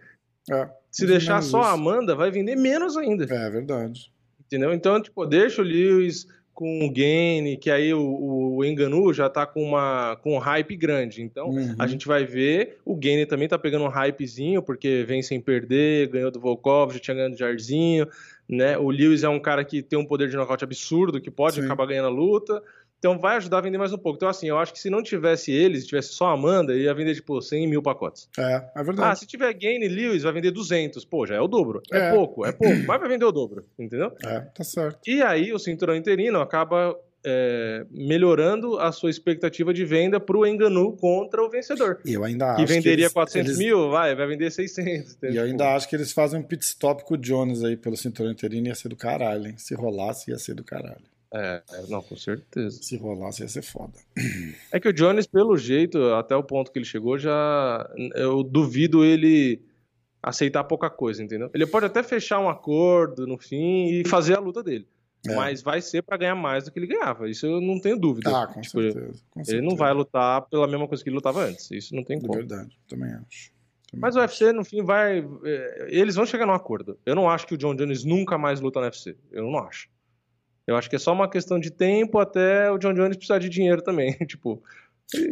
é. 0.50 0.70
se 0.90 1.06
deixar 1.06 1.42
só 1.44 1.62
a 1.62 1.72
Amanda, 1.72 2.16
vai 2.16 2.32
vender 2.32 2.56
menos 2.56 2.98
ainda. 2.98 3.26
É 3.26 3.50
verdade. 3.50 4.12
Entendeu? 4.46 4.74
Então, 4.74 5.02
tipo, 5.02 5.26
deixa 5.26 5.62
o 5.62 5.66
Lewis 5.66 6.26
com 6.54 6.86
o 6.86 6.92
Gaine, 6.92 7.58
que 7.58 7.72
aí 7.72 7.94
o, 7.94 8.56
o 8.56 8.66
Enganu 8.66 9.14
já 9.14 9.30
tá 9.30 9.46
com, 9.46 9.64
uma, 9.64 10.18
com 10.22 10.36
um 10.36 10.38
hype 10.38 10.76
grande. 10.76 11.22
Então, 11.22 11.50
uhum. 11.50 11.76
a 11.80 11.88
gente 11.88 12.08
vai 12.08 12.26
ver. 12.26 12.78
O 12.86 12.96
Gaine 12.96 13.26
também 13.26 13.48
tá 13.48 13.58
pegando 13.58 13.86
um 13.86 13.90
hypezinho, 13.90 14.62
porque 14.62 15.04
vem 15.08 15.22
sem 15.22 15.40
perder, 15.40 16.10
ganhou 16.10 16.30
do 16.30 16.40
Volkov, 16.40 16.94
já 16.94 17.00
tinha 17.00 17.16
ganhado 17.16 17.34
do 17.34 17.40
Jarzinho, 17.40 18.08
né? 18.48 18.78
O 18.78 18.90
Lewis 18.90 19.24
é 19.24 19.30
um 19.30 19.40
cara 19.40 19.64
que 19.64 19.82
tem 19.82 19.98
um 19.98 20.06
poder 20.06 20.30
de 20.30 20.36
nocaute 20.36 20.64
absurdo, 20.64 21.22
que 21.22 21.32
pode 21.32 21.56
Sim. 21.56 21.66
acabar 21.66 21.88
ganhando 21.88 22.08
a 22.08 22.12
luta. 22.12 22.62
Então 23.02 23.18
vai 23.18 23.38
ajudar 23.38 23.58
a 23.58 23.62
vender 23.62 23.80
mais 23.80 23.92
um 23.92 23.98
pouco. 23.98 24.18
Então, 24.18 24.30
assim, 24.30 24.48
eu 24.48 24.60
acho 24.60 24.72
que 24.72 24.80
se 24.80 24.88
não 24.88 25.02
tivesse 25.02 25.52
eles, 25.52 25.88
tivesse 25.88 26.10
só 26.10 26.28
a 26.28 26.34
Amanda, 26.34 26.76
ia 26.76 26.94
vender, 26.94 27.16
tipo, 27.16 27.42
100 27.42 27.68
mil 27.68 27.82
pacotes. 27.82 28.30
É, 28.38 28.64
é 28.76 28.84
verdade. 28.84 29.12
Ah, 29.12 29.16
se 29.16 29.26
tiver 29.26 29.52
Gain 29.54 29.82
e 29.82 29.88
Lewis, 29.88 30.22
vai 30.22 30.32
vender 30.32 30.52
200. 30.52 31.04
Pô, 31.04 31.26
já 31.26 31.34
é 31.34 31.42
o 31.42 31.48
dobro. 31.48 31.82
É, 31.92 31.98
é 31.98 32.12
pouco, 32.12 32.46
é 32.46 32.52
pouco. 32.52 32.76
Mas 32.86 33.00
vai 33.00 33.10
vender 33.10 33.26
o 33.26 33.32
dobro, 33.32 33.66
entendeu? 33.80 34.12
É, 34.24 34.42
tá 34.42 34.64
certo. 34.64 35.00
E 35.08 35.20
aí 35.24 35.52
o 35.52 35.58
cinturão 35.58 35.96
interino 35.96 36.40
acaba 36.42 36.96
é, 37.26 37.88
melhorando 37.90 38.78
a 38.78 38.92
sua 38.92 39.10
expectativa 39.10 39.74
de 39.74 39.84
venda 39.84 40.20
para 40.20 40.38
o 40.38 40.46
Enganu 40.46 40.96
contra 40.96 41.44
o 41.44 41.50
vencedor. 41.50 42.02
E 42.06 42.14
eu 42.14 42.24
ainda 42.24 42.54
que 42.54 42.62
acho 42.62 42.68
venderia 42.68 42.96
que 42.98 43.02
eles, 43.02 43.14
400 43.14 43.48
eles... 43.48 43.58
mil, 43.58 43.90
vai, 43.90 44.14
vai 44.14 44.28
vender 44.28 44.52
600. 44.52 45.18
E 45.24 45.36
eu 45.36 45.44
ainda 45.44 45.76
acho 45.76 45.90
que 45.90 45.96
eles 45.96 46.12
fazem 46.12 46.40
um 46.40 46.44
pit 46.44 46.64
stop 46.64 47.04
com 47.04 47.16
o 47.16 47.18
Jones 47.18 47.64
aí 47.64 47.76
pelo 47.76 47.98
cinturão 47.98 48.32
interino, 48.32 48.68
ia 48.68 48.76
ser 48.76 48.90
do 48.90 48.96
caralho, 48.96 49.48
hein? 49.48 49.56
Se 49.58 49.74
rolasse, 49.74 50.30
ia 50.30 50.38
ser 50.38 50.54
do 50.54 50.64
caralho. 50.64 51.11
É, 51.34 51.64
não, 51.88 52.02
com 52.02 52.16
certeza. 52.16 52.82
Se 52.84 52.98
rolasse 52.98 53.42
ia 53.42 53.48
ser 53.48 53.62
foda. 53.62 53.94
É 54.72 54.80
que 54.80 54.90
o 54.90 54.94
Jones, 54.94 55.26
pelo 55.26 55.58
jeito, 55.58 56.14
até 56.14 56.36
o 56.36 56.44
ponto 56.44 56.72
que 56.72 56.80
ele 56.80 56.86
chegou, 56.86 57.18
já. 57.18 57.90
Eu 58.16 58.44
duvido 58.44 59.06
ele 59.06 59.62
aceitar 60.22 60.64
pouca 60.66 60.90
coisa, 60.90 61.24
entendeu? 61.24 61.50
Ele 61.54 61.66
pode 61.66 61.86
até 61.86 62.04
fechar 62.04 62.40
um 62.40 62.50
acordo 62.50 63.26
no 63.26 63.38
fim 63.38 63.88
e 63.88 64.08
fazer 64.08 64.38
a 64.38 64.40
luta 64.40 64.62
dele. 64.62 64.88
É. 65.28 65.36
Mas 65.36 65.62
vai 65.62 65.82
ser 65.82 66.02
para 66.02 66.18
ganhar 66.18 66.36
mais 66.36 66.66
do 66.66 66.72
que 66.72 66.80
ele 66.80 66.88
ganhava. 66.88 67.30
Isso 67.30 67.46
eu 67.46 67.62
não 67.62 67.80
tenho 67.80 67.98
dúvida. 67.98 68.30
Ah, 68.36 68.48
com, 68.48 68.60
tipo, 68.60 68.82
certeza, 68.82 69.22
com 69.30 69.42
Ele 69.48 69.62
não 69.62 69.76
vai 69.76 69.94
lutar 69.94 70.42
pela 70.50 70.68
mesma 70.68 70.88
coisa 70.88 71.04
que 71.04 71.10
ele 71.10 71.16
lutava 71.16 71.44
antes. 71.44 71.70
Isso 71.72 71.96
não 71.96 72.04
tem 72.04 72.20
como. 72.20 72.34
É 72.34 72.38
verdade, 72.38 72.78
também 72.88 73.10
acho. 73.10 73.52
Também 73.90 74.02
Mas 74.02 74.16
o 74.16 74.20
UFC, 74.20 74.52
no 74.52 74.66
fim, 74.66 74.84
vai. 74.84 75.20
É, 75.44 75.88
eles 75.90 76.16
vão 76.16 76.26
chegar 76.26 76.46
num 76.46 76.54
acordo. 76.54 76.98
Eu 77.06 77.14
não 77.14 77.30
acho 77.30 77.46
que 77.46 77.54
o 77.54 77.58
John 77.58 77.76
Jones 77.76 78.04
nunca 78.04 78.38
mais 78.38 78.60
luta 78.60 78.80
no 78.80 78.86
UFC. 78.86 79.16
Eu 79.32 79.44
não 79.44 79.60
acho. 79.60 79.90
Eu 80.68 80.76
acho 80.76 80.90
que 80.90 80.96
é 80.96 81.00
só 81.00 81.12
uma 81.12 81.30
questão 81.30 81.60
de 81.60 81.72
tempo 81.72 82.20
até 82.20 82.72
o 82.72 82.78
John 82.78 82.94
Jones 82.94 83.18
precisar 83.18 83.40
de 83.40 83.50
dinheiro 83.50 83.82
também. 83.82 84.14
tipo. 84.26 84.62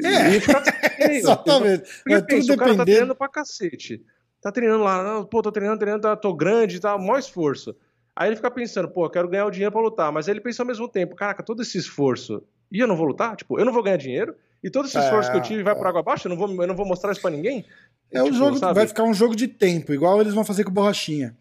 É, 0.04 0.40
ficar... 0.40 0.64
exatamente. 1.10 1.84
Porque, 2.04 2.20
porque 2.20 2.36
pensa, 2.36 2.54
o 2.54 2.58
cara 2.58 2.76
tá 2.76 2.86
treinando 2.86 3.16
pra 3.16 3.30
cacete. 3.30 4.04
Tá 4.42 4.52
treinando 4.52 4.84
lá, 4.84 5.24
pô, 5.26 5.42
tô 5.42 5.52
treinando, 5.52 5.80
treinando, 5.80 6.02
tá, 6.02 6.16
tô 6.16 6.34
grande, 6.34 6.80
tá, 6.80 6.98
maior 6.98 7.20
esforço. 7.20 7.76
Aí 8.16 8.30
ele 8.30 8.36
fica 8.36 8.52
pensando, 8.52 8.90
pô, 8.90 9.06
eu 9.06 9.10
quero 9.10 9.30
ganhar 9.30 9.46
o 9.46 9.52
dinheiro 9.52 9.72
pra 9.72 9.82
lutar. 9.82 10.12
Mas 10.12 10.28
aí 10.28 10.34
ele 10.34 10.42
pensa 10.42 10.64
ao 10.64 10.68
mesmo 10.68 10.88
tempo, 10.88 11.16
caraca, 11.16 11.44
todo 11.44 11.62
esse 11.62 11.78
esforço, 11.78 12.44
e 12.72 12.80
eu 12.80 12.88
não 12.88 12.96
vou 12.96 13.08
lutar? 13.08 13.36
Tipo, 13.36 13.60
eu 13.60 13.66
não 13.66 13.74
vou 13.74 13.84
ganhar 13.84 13.98
dinheiro? 13.98 14.36
E 14.64 14.70
todo 14.70 14.88
esse 14.88 14.98
esforço 14.98 15.30
é, 15.30 15.32
que 15.32 15.38
eu 15.38 15.42
tive 15.42 15.64
vai 15.64 15.76
por 15.76 15.88
água 15.88 16.02
abaixo? 16.02 16.28
Eu 16.28 16.30
não 16.30 16.38
vou, 16.38 16.50
eu 16.50 16.68
não 16.68 16.76
vou 16.76 16.86
mostrar 16.86 17.12
isso 17.12 17.22
pra 17.22 17.32
ninguém? 17.32 17.66
É 18.12 18.22
tipo, 18.22 18.36
um 18.36 18.38
jogo, 18.38 18.58
sabe? 18.58 18.74
vai 18.74 18.88
ficar 18.88 19.04
um 19.04 19.14
jogo 19.14 19.36
de 19.36 19.48
tempo, 19.48 19.94
igual 19.94 20.20
eles 20.20 20.34
vão 20.34 20.44
fazer 20.44 20.64
com 20.64 20.72
borrachinha. 20.72 21.36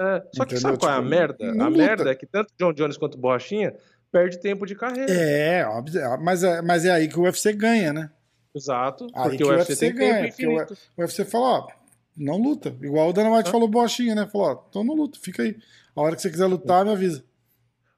É, 0.00 0.22
só 0.34 0.44
que 0.44 0.56
sabe 0.56 0.78
qual 0.78 0.90
é 0.90 0.94
a 0.94 0.98
tipo, 0.98 1.08
merda? 1.08 1.44
A 1.50 1.68
luta. 1.68 1.70
merda 1.70 2.10
é 2.10 2.14
que 2.14 2.26
tanto 2.26 2.52
John 2.58 2.72
Jones 2.72 2.96
quanto 2.96 3.18
Borrachinha 3.18 3.74
perde 4.10 4.38
tempo 4.40 4.66
de 4.66 4.74
carreira. 4.74 5.12
É, 5.12 5.64
óbvio, 5.66 6.00
é, 6.00 6.16
mas 6.18 6.42
é, 6.44 6.60
mas 6.62 6.84
é 6.84 6.90
aí 6.90 7.08
que 7.08 7.18
o 7.18 7.22
UFC 7.22 7.52
ganha, 7.52 7.92
né? 7.92 8.10
Exato, 8.54 9.06
aí 9.14 9.30
porque 9.30 9.44
o 9.44 9.48
UFC, 9.48 9.72
UFC 9.72 9.92
ganha, 9.92 10.28
porque 10.28 10.46
o, 10.46 10.56
o 10.98 11.00
UFC 11.02 11.24
fala, 11.24 11.60
ó, 11.60 11.68
não 12.16 12.36
luta. 12.36 12.74
Igual 12.82 13.08
o 13.08 13.12
Dana 13.12 13.34
White 13.34 13.50
falou 13.50 13.66
borrachinha, 13.68 14.14
né? 14.14 14.26
Falou, 14.30 14.48
ó, 14.48 14.64
então 14.68 14.84
não 14.84 14.94
luta, 14.94 15.18
fica 15.20 15.42
aí. 15.42 15.56
A 15.96 16.00
hora 16.02 16.14
que 16.16 16.22
você 16.22 16.30
quiser 16.30 16.46
lutar, 16.46 16.84
me 16.84 16.92
avisa. 16.92 17.24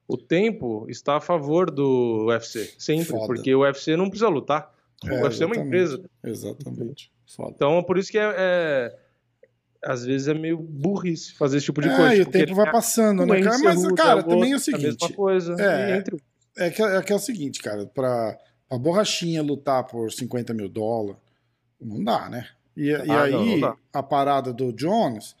O 0.07 0.17
tempo 0.17 0.85
está 0.87 1.17
a 1.17 1.21
favor 1.21 1.71
do 1.71 2.27
UFC, 2.27 2.73
sempre, 2.77 3.05
Foda. 3.05 3.25
porque 3.25 3.53
o 3.55 3.61
UFC 3.61 3.97
não 3.97 4.07
precisa 4.09 4.29
lutar. 4.29 4.71
O 5.03 5.09
É, 5.09 5.23
UFC 5.23 5.43
é 5.43 5.47
uma 5.47 5.55
empresa. 5.57 6.01
Exatamente. 6.23 7.11
Foda. 7.25 7.51
Então, 7.55 7.83
por 7.83 7.97
isso 7.97 8.11
que 8.11 8.17
é, 8.19 8.33
é- 8.37 8.95
às 9.83 10.05
vezes 10.05 10.27
é 10.27 10.33
meio 10.33 10.57
burrice 10.57 11.33
fazer 11.33 11.57
esse 11.57 11.65
tipo 11.67 11.81
de 11.81 11.89
É, 11.89 11.95
coisa. 11.95 12.15
e 12.15 12.21
o 12.21 12.25
porque 12.25 12.39
tempo 12.39 12.55
vai 12.55 12.67
é 12.67 12.71
passando, 12.71 13.25
né, 13.25 13.41
cara? 13.41 13.57
Mas, 13.59 13.77
Encerruta, 13.77 14.03
cara, 14.03 14.23
também 14.23 14.51
é 14.51 14.55
o 14.55 14.57
outro, 14.57 14.57
a 14.57 14.59
seguinte. 14.59 15.01
mesma 15.01 15.15
coisa. 15.15 15.55
É. 15.59 15.89
e 15.95 15.97
entre- 15.99 16.17
É 16.57 16.69
que, 16.69 16.81
é 16.81 17.01
que 17.01 17.11
é 17.11 17.15
o 17.15 17.19
seguinte, 17.19 17.61
cara, 17.61 17.85
pra 17.85 18.37
a 18.69 18.77
borrachinha 18.77 19.43
lutar 19.43 19.83
por 19.85 20.11
50 20.11 20.53
mil 20.53 20.69
dólares, 20.69 21.17
não 21.81 22.03
dá, 22.03 22.29
né? 22.29 22.47
E, 22.75 22.87
e 22.89 22.93
Ah, 22.95 23.03
não, 23.05 23.19
aí, 23.21 23.31
não 23.31 23.59
dá. 23.59 23.75
a 23.93 24.01
parada 24.03 24.51
do 24.53 24.71
Jones 24.73 25.35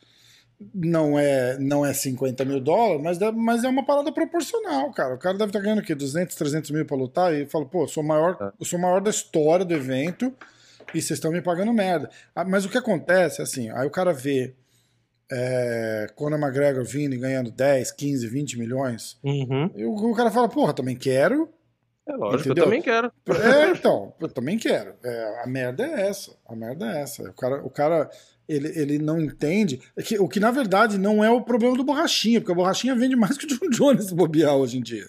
não 0.73 1.17
é, 1.19 1.57
não 1.59 1.85
é 1.85 1.93
50 1.93 2.45
mil 2.45 2.59
dólares, 2.61 3.01
mas, 3.03 3.17
deve- 3.17 3.37
mas 3.37 3.63
é 3.63 3.67
uma 3.69 3.85
parada 3.85 4.11
proporcional, 4.11 4.89
cara. 4.91 5.15
O 5.15 5.17
cara 5.17 5.37
deve 5.37 5.49
estar 5.49 5.59
ganhando 5.59 5.79
o 5.79 5.83
quê? 5.83 5.93
200, 5.93 6.35
300 6.35 6.71
mil 6.71 6.85
pra 6.85 6.95
lutar 6.95 7.33
e 7.33 7.45
fala, 7.45 7.65
pô, 7.65 7.87
sou 7.87 8.01
maior, 8.03 8.37
É. 8.39 8.51
eu 8.59 8.65
sou 8.65 8.79
o 8.79 8.81
maior 8.81 9.01
da 9.01 9.09
história 9.09 9.65
do 9.65 9.73
evento 9.73 10.33
e 10.93 11.01
vocês 11.01 11.11
estão 11.17 11.31
me 11.31 11.41
pagando 11.41 11.73
merda. 11.73 12.09
Ah, 12.35 12.43
Mas 12.45 12.65
o 12.65 12.69
que 12.69 12.77
acontece, 12.77 13.41
assim, 13.41 13.69
aí 13.71 13.85
o 13.87 13.91
cara 13.91 14.13
vê 14.13 14.53
é, 15.31 16.07
Conor 16.15 16.39
McGregor 16.39 16.83
vindo 16.83 17.15
e 17.15 17.17
ganhando 17.17 17.51
10, 17.51 17.91
15, 17.91 18.27
20 18.27 18.59
milhões, 18.59 19.17
Uhum. 19.23 19.69
e 19.75 19.83
o, 19.85 19.91
o 19.93 20.15
cara 20.15 20.29
fala, 20.31 20.47
porra, 20.47 20.73
também 20.73 20.95
quero, 20.95 21.49
É 22.07 22.13
lógico, 22.13 22.49
Entendeu? 22.49 22.63
eu 22.63 22.65
também 22.65 22.81
quero. 22.83 23.11
é, 23.27 23.71
então, 23.71 24.13
eu 24.21 24.29
também 24.29 24.59
quero. 24.59 24.93
É, 25.03 25.41
a 25.43 25.47
merda 25.47 25.83
é 25.83 26.07
essa. 26.07 26.35
A 26.47 26.55
merda 26.55 26.85
é 26.85 27.01
essa. 27.01 27.23
O 27.23 27.33
cara, 27.33 27.65
o 27.65 27.69
cara 27.71 28.09
ele, 28.47 28.67
ele 28.79 28.99
não 28.99 29.19
entende. 29.19 29.81
é 29.97 30.03
que- 30.03 30.19
o 30.19 30.27
que 30.29 30.39
na 30.39 30.51
verdade 30.51 30.99
não 30.99 31.23
é 31.23 31.31
o 31.31 31.41
problema 31.41 31.75
do 31.75 31.83
Borrachinha, 31.83 32.39
porque 32.39 32.51
a 32.51 32.55
Borrachinha 32.55 32.93
vende 32.95 33.15
mais 33.15 33.35
que 33.39 33.45
o 33.45 33.49
John 33.49 33.69
Jones 33.71 34.05
se 34.05 34.13
bobear 34.13 34.53
hoje 34.55 34.77
em 34.77 34.81
dia. 34.83 35.07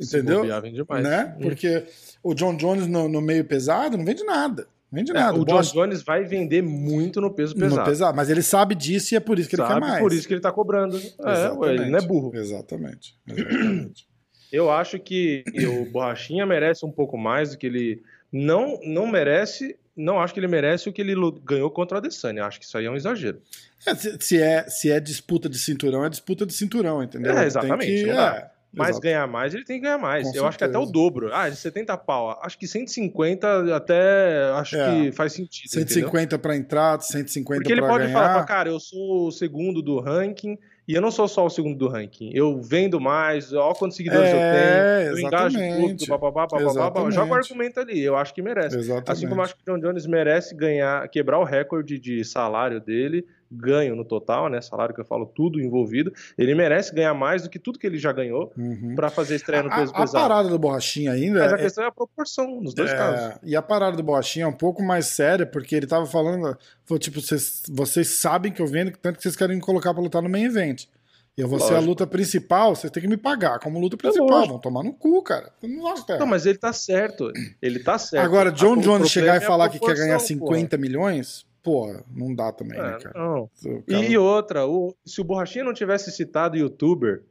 Se 0.00 0.16
Entendeu? 0.16 0.38
bobear, 0.40 0.62
vem 0.62 0.72
demais. 0.72 1.04
Né? 1.04 1.36
Porque 1.42 1.84
o 2.22 2.32
John 2.32 2.56
Jones 2.56 2.86
no, 2.86 3.06
no 3.06 3.20
meio 3.20 3.44
pesado 3.44 3.98
não 3.98 4.04
vende 4.06 4.24
nada. 4.24 4.66
Vende 4.92 5.10
É, 5.12 5.14
nada. 5.14 5.32
o 5.38 5.42
O 5.42 5.44
John 5.44 5.52
Borracha- 5.52 5.72
Jones 5.72 6.02
vai 6.02 6.24
vender 6.24 6.62
muito 6.62 7.20
no 7.20 7.30
peso 7.32 7.54
no 7.54 7.60
pesado. 7.60 7.88
pesado. 7.88 8.16
Mas 8.16 8.28
ele 8.28 8.42
sabe 8.42 8.74
disso 8.74 9.14
e 9.14 9.16
é 9.16 9.20
por 9.20 9.38
isso 9.38 9.48
que 9.48 9.54
ele 9.56 9.62
Sabe? 9.62 9.74
quer 9.74 9.80
mais. 9.80 10.00
Por 10.02 10.12
isso 10.12 10.26
que 10.26 10.34
ele 10.34 10.40
tá 10.40 10.50
cobrando. 10.50 10.96
É, 10.96 11.68
ele 11.74 11.90
não 11.90 11.98
é 11.98 12.02
burro. 12.02 12.32
Exatamente. 12.34 13.14
Exatamente. 13.26 14.06
Eu 14.52 14.68
acho 14.68 14.98
que 14.98 15.44
o 15.68 15.84
Borrachinha 15.92 16.44
merece 16.44 16.84
um 16.84 16.90
pouco 16.90 17.16
mais 17.16 17.52
do 17.52 17.56
que 17.58 17.66
ele. 17.66 18.02
Não, 18.32 18.80
não 18.84 19.06
merece. 19.06 19.76
Não 19.96 20.18
acho 20.18 20.32
que 20.34 20.40
ele 20.40 20.48
merece 20.48 20.88
o 20.88 20.92
que 20.92 21.00
ele 21.00 21.14
ganhou 21.44 21.70
contra 21.70 21.96
o 21.96 21.98
Adesanya. 21.98 22.44
Acho 22.46 22.58
que 22.58 22.64
isso 22.64 22.76
aí 22.76 22.86
é 22.86 22.90
um 22.90 22.96
exagero. 22.96 23.40
É, 23.86 23.94
se, 23.94 24.16
se 24.20 24.42
é, 24.42 24.62
se 24.68 24.90
é 24.90 24.98
disputa 24.98 25.48
de 25.48 25.58
cinturão, 25.58 26.04
é 26.04 26.08
disputa 26.08 26.44
de 26.46 26.52
cinturão, 26.52 27.00
entendeu? 27.02 27.36
É, 27.36 27.44
exatamente, 27.46 27.86
que- 28.04 28.10
é, 28.10 28.50
Mas 28.72 28.90
exato. 28.90 29.02
ganhar 29.02 29.26
mais, 29.26 29.52
ele 29.54 29.64
tem 29.64 29.78
que 29.78 29.82
ganhar 29.84 29.98
mais. 29.98 30.30
Com 30.30 30.36
eu 30.36 30.46
acho 30.46 30.56
que 30.56 30.64
até 30.64 30.78
o 30.78 30.82
certeza. 30.86 30.92
dobro. 30.92 31.30
Ah, 31.34 31.48
de 31.48 31.56
70 31.56 31.96
pau. 31.96 32.38
Acho 32.42 32.56
que 32.58 32.66
150 32.68 33.74
até 33.74 34.50
acho 34.54 34.76
É. 34.76 34.90
que 34.90 35.12
faz 35.12 35.32
sentido. 35.32 35.66
entendeu? 35.66 35.88
150 35.88 36.38
para 36.38 36.56
entrada, 36.56 37.02
150 37.02 37.60
Porque 37.60 37.72
ele 37.72 37.80
para 37.80 37.90
pode 37.90 38.04
ganhar. 38.04 38.18
falar, 38.18 38.44
cara, 38.44 38.68
eu 38.68 38.78
sou 38.78 39.26
o 39.26 39.32
segundo 39.32 39.82
do 39.82 39.98
ranking 40.00 40.56
e 40.86 40.94
eu 40.94 41.00
não 41.00 41.10
sou 41.10 41.26
só 41.28 41.44
o 41.46 41.50
segundo 41.50 41.76
do 41.76 41.88
ranking. 41.88 42.30
Eu 42.34 42.60
vendo 42.60 43.00
mais, 43.00 43.52
olha 43.52 43.74
quantos 43.74 43.96
seguidores 43.96 44.28
É, 44.28 44.34
eu 45.08 45.14
tenho, 45.14 45.18
eu 45.24 45.26
engajo 45.26 45.58
bababá, 46.08 46.46
bababá, 46.46 46.70
Exatamente. 46.70 47.14
joga 47.14 47.32
o 47.32 47.34
argumento 47.34 47.80
ali. 47.80 48.00
Eu 48.00 48.16
acho 48.16 48.32
que 48.34 48.40
merece. 48.42 48.76
Exatamente. 48.76 49.10
Assim 49.10 49.28
como 49.28 49.40
eu 49.40 49.44
acho 49.44 49.56
que 49.56 49.62
o 49.68 49.74
John 49.74 49.80
Jones 49.80 50.06
merece 50.06 50.54
ganhar, 50.54 51.08
quebrar 51.08 51.38
o 51.38 51.44
recorde 51.44 51.98
de 51.98 52.24
salário 52.24 52.80
dele, 52.80 53.26
ganho 53.50 53.96
no 53.96 54.04
total, 54.04 54.48
né? 54.48 54.60
Salário 54.60 54.94
que 54.94 55.00
eu 55.00 55.04
falo 55.04 55.26
tudo 55.26 55.60
envolvido. 55.60 56.12
Ele 56.38 56.54
merece 56.54 56.94
ganhar 56.94 57.12
mais 57.14 57.42
do 57.42 57.50
que 57.50 57.58
tudo 57.58 57.78
que 57.78 57.86
ele 57.86 57.98
já 57.98 58.12
ganhou 58.12 58.52
Uhum. 58.56 58.94
pra 58.94 59.10
fazer 59.10 59.34
estreia 59.36 59.62
no 59.62 59.70
a, 59.72 59.74
peso 59.76 59.92
a 59.94 60.00
pesado. 60.00 60.28
parada 60.28 60.48
do 60.48 60.58
Borrachinha 60.58 61.12
ainda. 61.12 61.40
Mas 61.40 61.52
a 61.52 61.56
é- 61.56 61.62
questão 61.62 61.84
é 61.84 61.86
a 61.88 61.92
proporção, 61.92 62.60
nos 62.60 62.74
dois 62.74 62.90
é, 62.90 62.96
casos. 62.96 63.38
E 63.42 63.56
a 63.56 63.62
parada 63.62 63.96
do 63.96 64.02
Borrachinha 64.02 64.44
é 64.44 64.48
um 64.48 64.52
pouco 64.52 64.82
mais 64.82 65.06
séria, 65.06 65.44
porque 65.44 65.74
ele 65.74 65.86
tava 65.86 66.06
falando. 66.06 66.56
Falou, 66.84 66.98
tipo, 66.98 67.20
vocês, 67.20 67.62
vocês 67.68 68.08
sabem 68.20 68.52
que 68.52 68.62
eu 68.62 68.66
vendo, 68.66 68.92
tanto 68.96 69.16
que 69.16 69.22
vocês 69.22 69.34
querem 69.36 69.56
me 69.56 69.62
colocar 69.62 69.92
pra 69.92 70.02
lutar 70.02 70.22
no 70.22 70.28
main 70.28 70.44
event. 70.44 70.84
E 71.38 71.40
eu 71.42 71.48
vou 71.48 71.58
ser 71.60 71.74
a 71.74 71.80
luta 71.80 72.06
principal, 72.06 72.74
vocês 72.74 72.90
têm 72.90 73.02
que 73.02 73.08
me 73.08 73.16
pagar 73.16 73.60
como 73.60 73.78
luta 73.80 73.96
principal. 73.96 74.28
lógico. 74.28 74.52
Vão 74.52 74.60
tomar 74.60 74.82
no 74.82 74.92
cu, 74.92 75.22
cara. 75.22 75.50
Não 75.62 75.88
é. 75.88 76.18
Não, 76.18 76.26
mas 76.26 76.44
ele 76.44 76.58
tá 76.58 76.72
certo. 76.72 77.32
Ele 77.62 77.78
tá 77.78 77.96
certo. 77.98 78.24
Agora, 78.24 78.50
A- 78.50 78.52
John 78.52 78.76
Jones 78.76 79.08
chegar 79.08 79.34
é 79.34 79.40
e 79.40 79.44
a 79.44 79.46
falar 79.46 79.68
que 79.70 79.78
quer 79.78 79.94
ganhar 79.94 80.18
proporção, 80.18 80.26
50 80.38 80.76
milhões, 80.76 81.46
pô, 81.62 81.94
não 82.14 82.34
dá 82.34 82.52
também, 82.52 82.78
né, 82.80 82.96
É, 82.96 83.02
cara? 83.02 83.18
não. 83.18 83.50
E, 83.64 83.82
cara- 83.92 84.06
e 84.06 84.16
outra, 84.18 84.66
o- 84.66 84.94
se 85.04 85.20
o 85.20 85.24
Borrachinha 85.24 85.64
não 85.64 85.74
tivesse 85.74 86.10
citado 86.10 86.56
youtuber, 86.56 87.22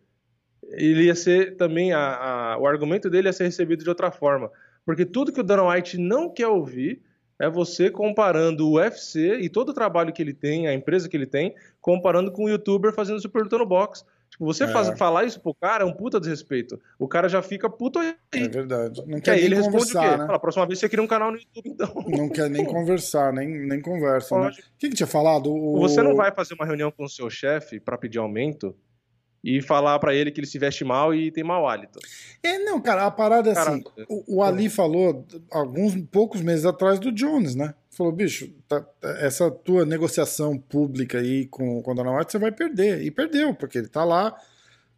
ele 0.72 1.06
ia 1.06 1.16
ser 1.16 1.56
também. 1.58 1.92
A, 1.94 2.54
a- 2.54 2.58
o 2.58 2.68
argumento 2.68 3.10
dele 3.10 3.28
ia 3.28 3.34
ser 3.34 3.46
recebido 3.46 3.84
de 3.84 3.90
outra 3.90 4.12
forma. 4.12 4.52
Porque 4.86 5.06
tudo 5.06 5.32
que 5.32 5.40
o 5.40 5.44
Dana 5.44 5.64
White 5.68 5.98
não 5.98 6.30
quer 6.30 6.48
ouvir 6.48 7.02
é 7.40 7.50
você 7.50 7.90
comparando 7.90 8.68
o 8.68 8.74
UFC 8.74 9.38
e 9.40 9.50
todo 9.50 9.70
o 9.70 9.74
trabalho 9.74 10.12
que 10.14 10.22
ele 10.22 10.34
tem, 10.34 10.68
a 10.68 10.74
empresa 10.74 11.08
que 11.08 11.16
ele 11.16 11.26
tem, 11.26 11.56
comparando 11.80 12.32
com 12.32 12.44
o 12.46 12.50
youtuber 12.50 12.94
fazendo 12.94 13.22
super 13.22 13.44
luta 13.44 13.58
no 13.58 13.66
box. 13.66 14.04
Tipo, 14.30 14.46
você 14.46 14.64
É. 14.66 14.68
faz- 14.68 14.98
falar 14.98 15.26
isso 15.26 15.40
pro 15.42 15.54
cara 15.54 15.84
é 15.84 15.88
um 15.88 15.92
puta 15.94 16.20
desrespeito. 16.20 16.80
O 16.98 17.08
cara 17.08 17.28
já 17.28 17.42
fica 17.42 17.70
puto 17.70 18.00
aí. 18.00 18.16
É 18.34 18.48
verdade. 18.48 19.02
Não 19.08 19.16
Que 19.16 19.22
quer 19.22 19.32
aí 19.32 19.38
nem 19.38 19.46
ele 19.48 19.56
responde 19.56 19.78
o 19.78 19.88
quê? 19.88 19.94
conversar, 19.94 20.18
né? 20.20 20.26
Fala, 20.28 20.40
próxima 20.40 20.66
vez 20.68 20.80
você 20.80 20.88
cria 20.88 21.04
um 21.04 21.08
canal 21.08 21.32
no 21.32 21.38
YouTube, 21.38 21.70
então. 21.70 21.94
Não 22.08 22.30
quer 22.30 22.50
nem 22.50 22.64
conversar, 22.66 23.34
nem, 23.34 23.48
nem 23.68 23.82
conversa, 23.82 24.40
né? 24.40 24.50
O 24.50 24.78
que, 24.78 24.90
que 24.90 24.96
tinha 24.96 25.08
falado? 25.08 25.52
O... 25.52 25.80
Você 25.80 26.02
não 26.02 26.16
vai 26.16 26.32
fazer 26.32 26.54
uma 26.54 26.66
reunião 26.66 26.92
com 26.92 27.04
o 27.06 27.10
seu 27.10 27.30
chefe 27.30 27.80
pra 27.80 27.98
pedir 27.98 28.20
aumento 28.20 28.76
e 29.44 29.62
falar 29.62 29.98
pra 30.00 30.14
ele 30.14 30.32
que 30.32 30.40
ele 30.40 30.48
se 30.48 30.60
veste 30.60 30.84
mal 30.84 31.14
e 31.16 31.32
tem 31.32 31.44
mau 31.44 31.68
hálito. 31.68 31.98
É, 32.44 32.60
não, 32.60 32.80
cara, 32.82 33.06
a 33.06 33.12
parada 33.12 33.50
é 33.50 33.58
assim. 33.58 33.82
O, 34.10 34.38
o 34.38 34.44
Ali 34.44 34.70
falou 34.70 35.26
alguns 35.50 35.96
poucos 36.12 36.42
meses 36.42 36.66
atrás 36.66 37.00
do 37.00 37.12
Jones, 37.12 37.56
né? 37.56 37.74
Falou, 38.00 38.14
bicho, 38.14 38.50
tá- 38.66 38.86
essa 39.20 39.52
tua 39.52 39.86
negociação 39.86 40.58
pública 40.58 41.18
aí 41.20 41.46
com, 41.48 41.82
com 41.84 41.92
o 41.92 41.94
Dana 41.94 42.18
White, 42.18 42.32
você 42.32 42.40
vai 42.40 42.50
perder. 42.50 43.02
E 43.04 43.12
perdeu, 43.12 43.54
porque 43.54 43.78
ele 43.78 43.90
tá 43.90 44.06
lá 44.06 44.34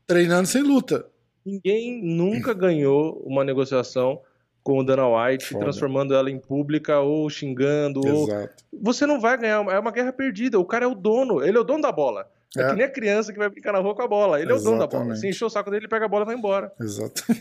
treinando 0.06 0.48
sem 0.48 0.62
luta. 0.62 1.08
Ninguém 1.44 2.00
nunca 2.04 2.54
ganhou 2.54 3.20
uma 3.26 3.44
negociação 3.44 4.22
com 4.64 4.78
o 4.78 4.84
Dana 4.84 5.08
White, 5.08 5.48
Foda. 5.48 5.64
transformando 5.64 6.14
ela 6.14 6.30
em 6.30 6.38
pública 6.38 7.00
ou 7.00 7.28
xingando. 7.28 8.02
Ou... 8.08 8.28
Exato. 8.30 8.64
Você 8.80 9.08
não 9.08 9.20
vai 9.20 9.36
ganhar, 9.36 9.66
é 9.72 9.80
uma 9.80 9.92
guerra 9.92 10.14
perdida. 10.14 10.60
O 10.60 10.66
cara 10.66 10.86
é 10.86 10.88
o 10.88 10.94
dono, 10.94 11.44
ele 11.44 11.58
é 11.58 11.60
o 11.60 11.64
dono 11.64 11.82
da 11.82 11.92
bola. 11.92 12.30
É, 12.56 12.62
É. 12.62 12.70
que 12.70 12.76
nem 12.76 12.86
a 12.86 12.92
criança 12.92 13.34
que 13.34 13.40
vai 13.40 13.50
brincar 13.50 13.74
na 13.74 13.80
rua 13.80 13.96
com 13.96 14.04
a 14.04 14.08
bola. 14.08 14.40
Ele 14.40 14.52
é 14.52 14.54
o 14.56 14.60
dono 14.62 14.78
da 14.78 14.86
bola. 14.86 15.06
Exatamente. 15.06 15.20
Se 15.22 15.28
encher 15.30 15.46
o 15.46 15.50
saco 15.50 15.72
dele, 15.72 15.86
ele 15.86 15.90
pega 15.90 16.06
a 16.06 16.08
bola 16.08 16.22
e 16.22 16.26
vai 16.28 16.36
embora. 16.36 16.72
Exato. 16.80 17.24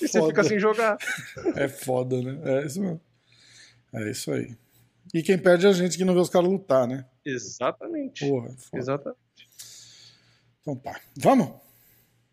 E 0.00 0.08
você 0.08 0.20
fica 0.26 0.44
sem 0.44 0.58
jogar. 0.58 0.98
É 1.56 1.66
foda, 1.68 2.20
né? 2.20 2.38
É 2.44 2.66
isso 2.66 2.80
mesmo. 2.80 3.00
É 3.94 4.10
isso 4.10 4.32
aí. 4.32 4.56
E 5.12 5.22
quem 5.22 5.36
perde 5.36 5.66
é 5.66 5.70
a 5.70 5.72
gente 5.72 5.96
que 5.96 6.04
não 6.04 6.14
vê 6.14 6.20
os 6.20 6.30
caras 6.30 6.48
lutar, 6.48 6.86
né? 6.86 7.04
Exatamente. 7.24 8.26
Porra, 8.26 8.48
foda. 8.56 8.82
Exatamente. 8.82 9.48
Então 10.60 10.76
tá. 10.76 10.98
Vamos? 11.16 11.50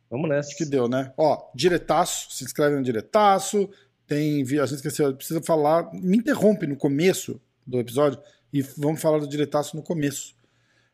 Vamos 0.09 0.29
nessa. 0.29 0.49
Acho 0.49 0.57
que 0.57 0.65
deu, 0.65 0.87
né? 0.87 1.11
Ó, 1.17 1.49
diretaço, 1.53 2.31
se 2.31 2.43
inscreve 2.43 2.75
no 2.75 2.83
diretaço. 2.83 3.69
Tem. 4.07 4.41
A 4.41 4.65
gente 4.65 4.75
esqueceu, 4.75 5.13
precisa 5.15 5.41
falar. 5.41 5.89
Me 5.93 6.17
interrompe 6.17 6.65
no 6.65 6.75
começo 6.75 7.39
do 7.65 7.79
episódio 7.79 8.19
e 8.51 8.61
vamos 8.61 9.01
falar 9.01 9.19
do 9.19 9.27
diretaço 9.27 9.75
no 9.75 9.83
começo. 9.83 10.35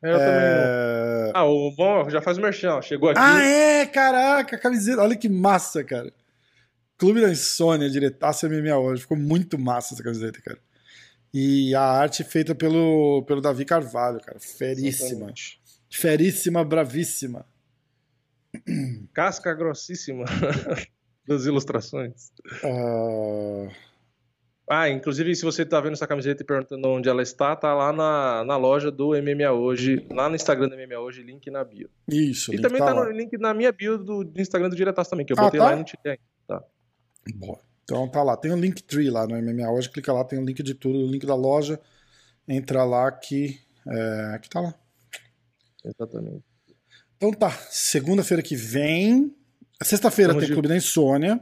É, 0.04 0.10
Eu 0.12 0.18
também 0.18 0.34
não. 0.34 0.40
É... 0.42 1.32
Ah, 1.34 1.46
o 1.46 1.72
bom 1.72 2.10
já 2.10 2.22
faz 2.22 2.38
o 2.38 2.42
merchan. 2.42 2.82
Chegou 2.82 3.10
aqui. 3.10 3.20
Ah, 3.22 3.42
é! 3.42 3.86
Caraca, 3.86 4.58
camiseta. 4.58 5.02
Olha 5.02 5.16
que 5.16 5.30
massa, 5.30 5.84
cara. 5.84 6.12
Clube 6.98 7.22
da 7.22 7.30
Insônia, 7.30 7.90
diretaço 7.90 8.48
MMA 8.50 8.78
hoje. 8.78 9.02
Ficou 9.02 9.18
muito 9.18 9.58
massa 9.60 9.94
essa 9.94 10.04
camiseta, 10.04 10.42
cara. 10.42 10.60
E 11.34 11.76
a 11.76 11.82
arte 11.82 12.24
feita 12.24 12.56
pelo, 12.56 13.24
pelo 13.28 13.42
Davi 13.42 13.66
Carvalho, 13.66 14.20
cara. 14.22 14.40
Feríssima. 14.40 15.08
Exatamente. 15.10 15.62
Feríssima, 15.90 16.64
bravíssima. 16.64 17.46
Casca 19.14 19.54
grossíssima 19.54 20.24
das 21.28 21.46
ilustrações. 21.46 22.32
Ah, 22.64 23.68
Ah, 24.70 24.90
inclusive, 24.90 25.36
se 25.36 25.44
você 25.44 25.66
tá 25.66 25.80
vendo 25.82 25.94
essa 25.94 26.08
camiseta 26.08 26.42
e 26.42 26.46
perguntando 26.46 26.88
onde 26.88 27.10
ela 27.10 27.22
está, 27.22 27.54
tá 27.56 27.74
lá 27.74 27.92
na, 27.92 28.44
na 28.46 28.56
loja 28.58 28.90
do 28.90 29.10
MMA 29.10 29.52
Hoje, 29.52 30.08
lá 30.10 30.30
no 30.30 30.36
Instagram 30.36 30.70
do 30.70 30.76
MMA 30.78 30.98
Hoje, 31.00 31.22
link 31.22 31.52
na 31.52 31.64
bio. 31.66 31.90
isso, 32.08 32.54
E 32.54 32.60
também 32.62 32.80
tá, 32.80 32.94
lá. 32.94 33.04
no 33.06 33.12
link 33.12 33.38
na 33.38 33.54
minha 33.54 33.72
bio 33.74 33.98
do, 33.98 34.24
do 34.24 34.42
Instagram 34.42 34.70
do 34.70 34.76
Diretaço 34.76 35.10
também, 35.10 35.26
que 35.26 35.34
eu 35.34 35.38
Ah, 35.38 35.44
botei 35.44 35.60
tá? 35.60 35.66
lá 35.66 35.74
e 35.74 35.76
não 35.76 35.84
tirei 35.84 36.14
ainda. 36.14 36.24
Boa. 37.34 37.60
Então 37.84 38.08
tá 38.08 38.22
lá. 38.24 38.36
Tem 38.38 38.52
o 38.52 38.56
Linktree 38.56 39.10
lá 39.10 39.26
no 39.28 39.36
MMA 39.36 39.70
hoje. 39.72 39.90
Clica 39.90 40.12
lá, 40.14 40.24
tem 40.24 40.40
o 40.40 40.46
link 40.46 40.62
de 40.64 40.74
tudo, 40.74 40.98
o 41.00 41.08
link 41.12 41.26
da 41.26 41.36
loja. 41.36 41.80
Entra 42.48 42.84
lá 42.84 43.12
que, 43.12 43.60
é, 43.88 44.40
que 44.40 44.50
tá 44.50 44.62
lá. 44.62 44.74
Exatamente. 45.84 46.44
Então 47.18 47.32
tá. 47.32 47.52
Segunda-feira 47.70 48.42
que 48.44 48.56
vem. 48.56 49.36
Sexta-feira 49.82 50.34
tem 50.34 50.48
de- 50.48 50.54
Clube 50.54 50.68
da 50.68 50.76
Insônia. 50.78 51.40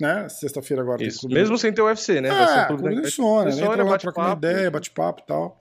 né? 0.00 0.28
Sexta-feira 0.28 0.82
agora 0.82 0.98
tem 0.98 1.06
Isso. 1.08 1.20
clube 1.20 1.34
Mesmo 1.34 1.56
sem 1.56 1.72
ter 1.72 1.80
o 1.80 1.86
UFC, 1.86 2.20
né? 2.20 2.28
Vai 2.28 2.46
ser 2.48 2.52
É, 2.60 2.64
Clube 2.66 2.82
clube 2.82 2.94
da- 2.96 3.00
da 3.02 3.08
insônia, 3.08 3.54
né? 3.54 3.62
Entra 3.64 3.84
lá, 3.84 3.98
troca 3.98 4.20
uma 4.20 4.32
ideia, 4.32 4.70
bate-papo 4.70 5.22
e 5.22 5.26
tal. 5.26 5.60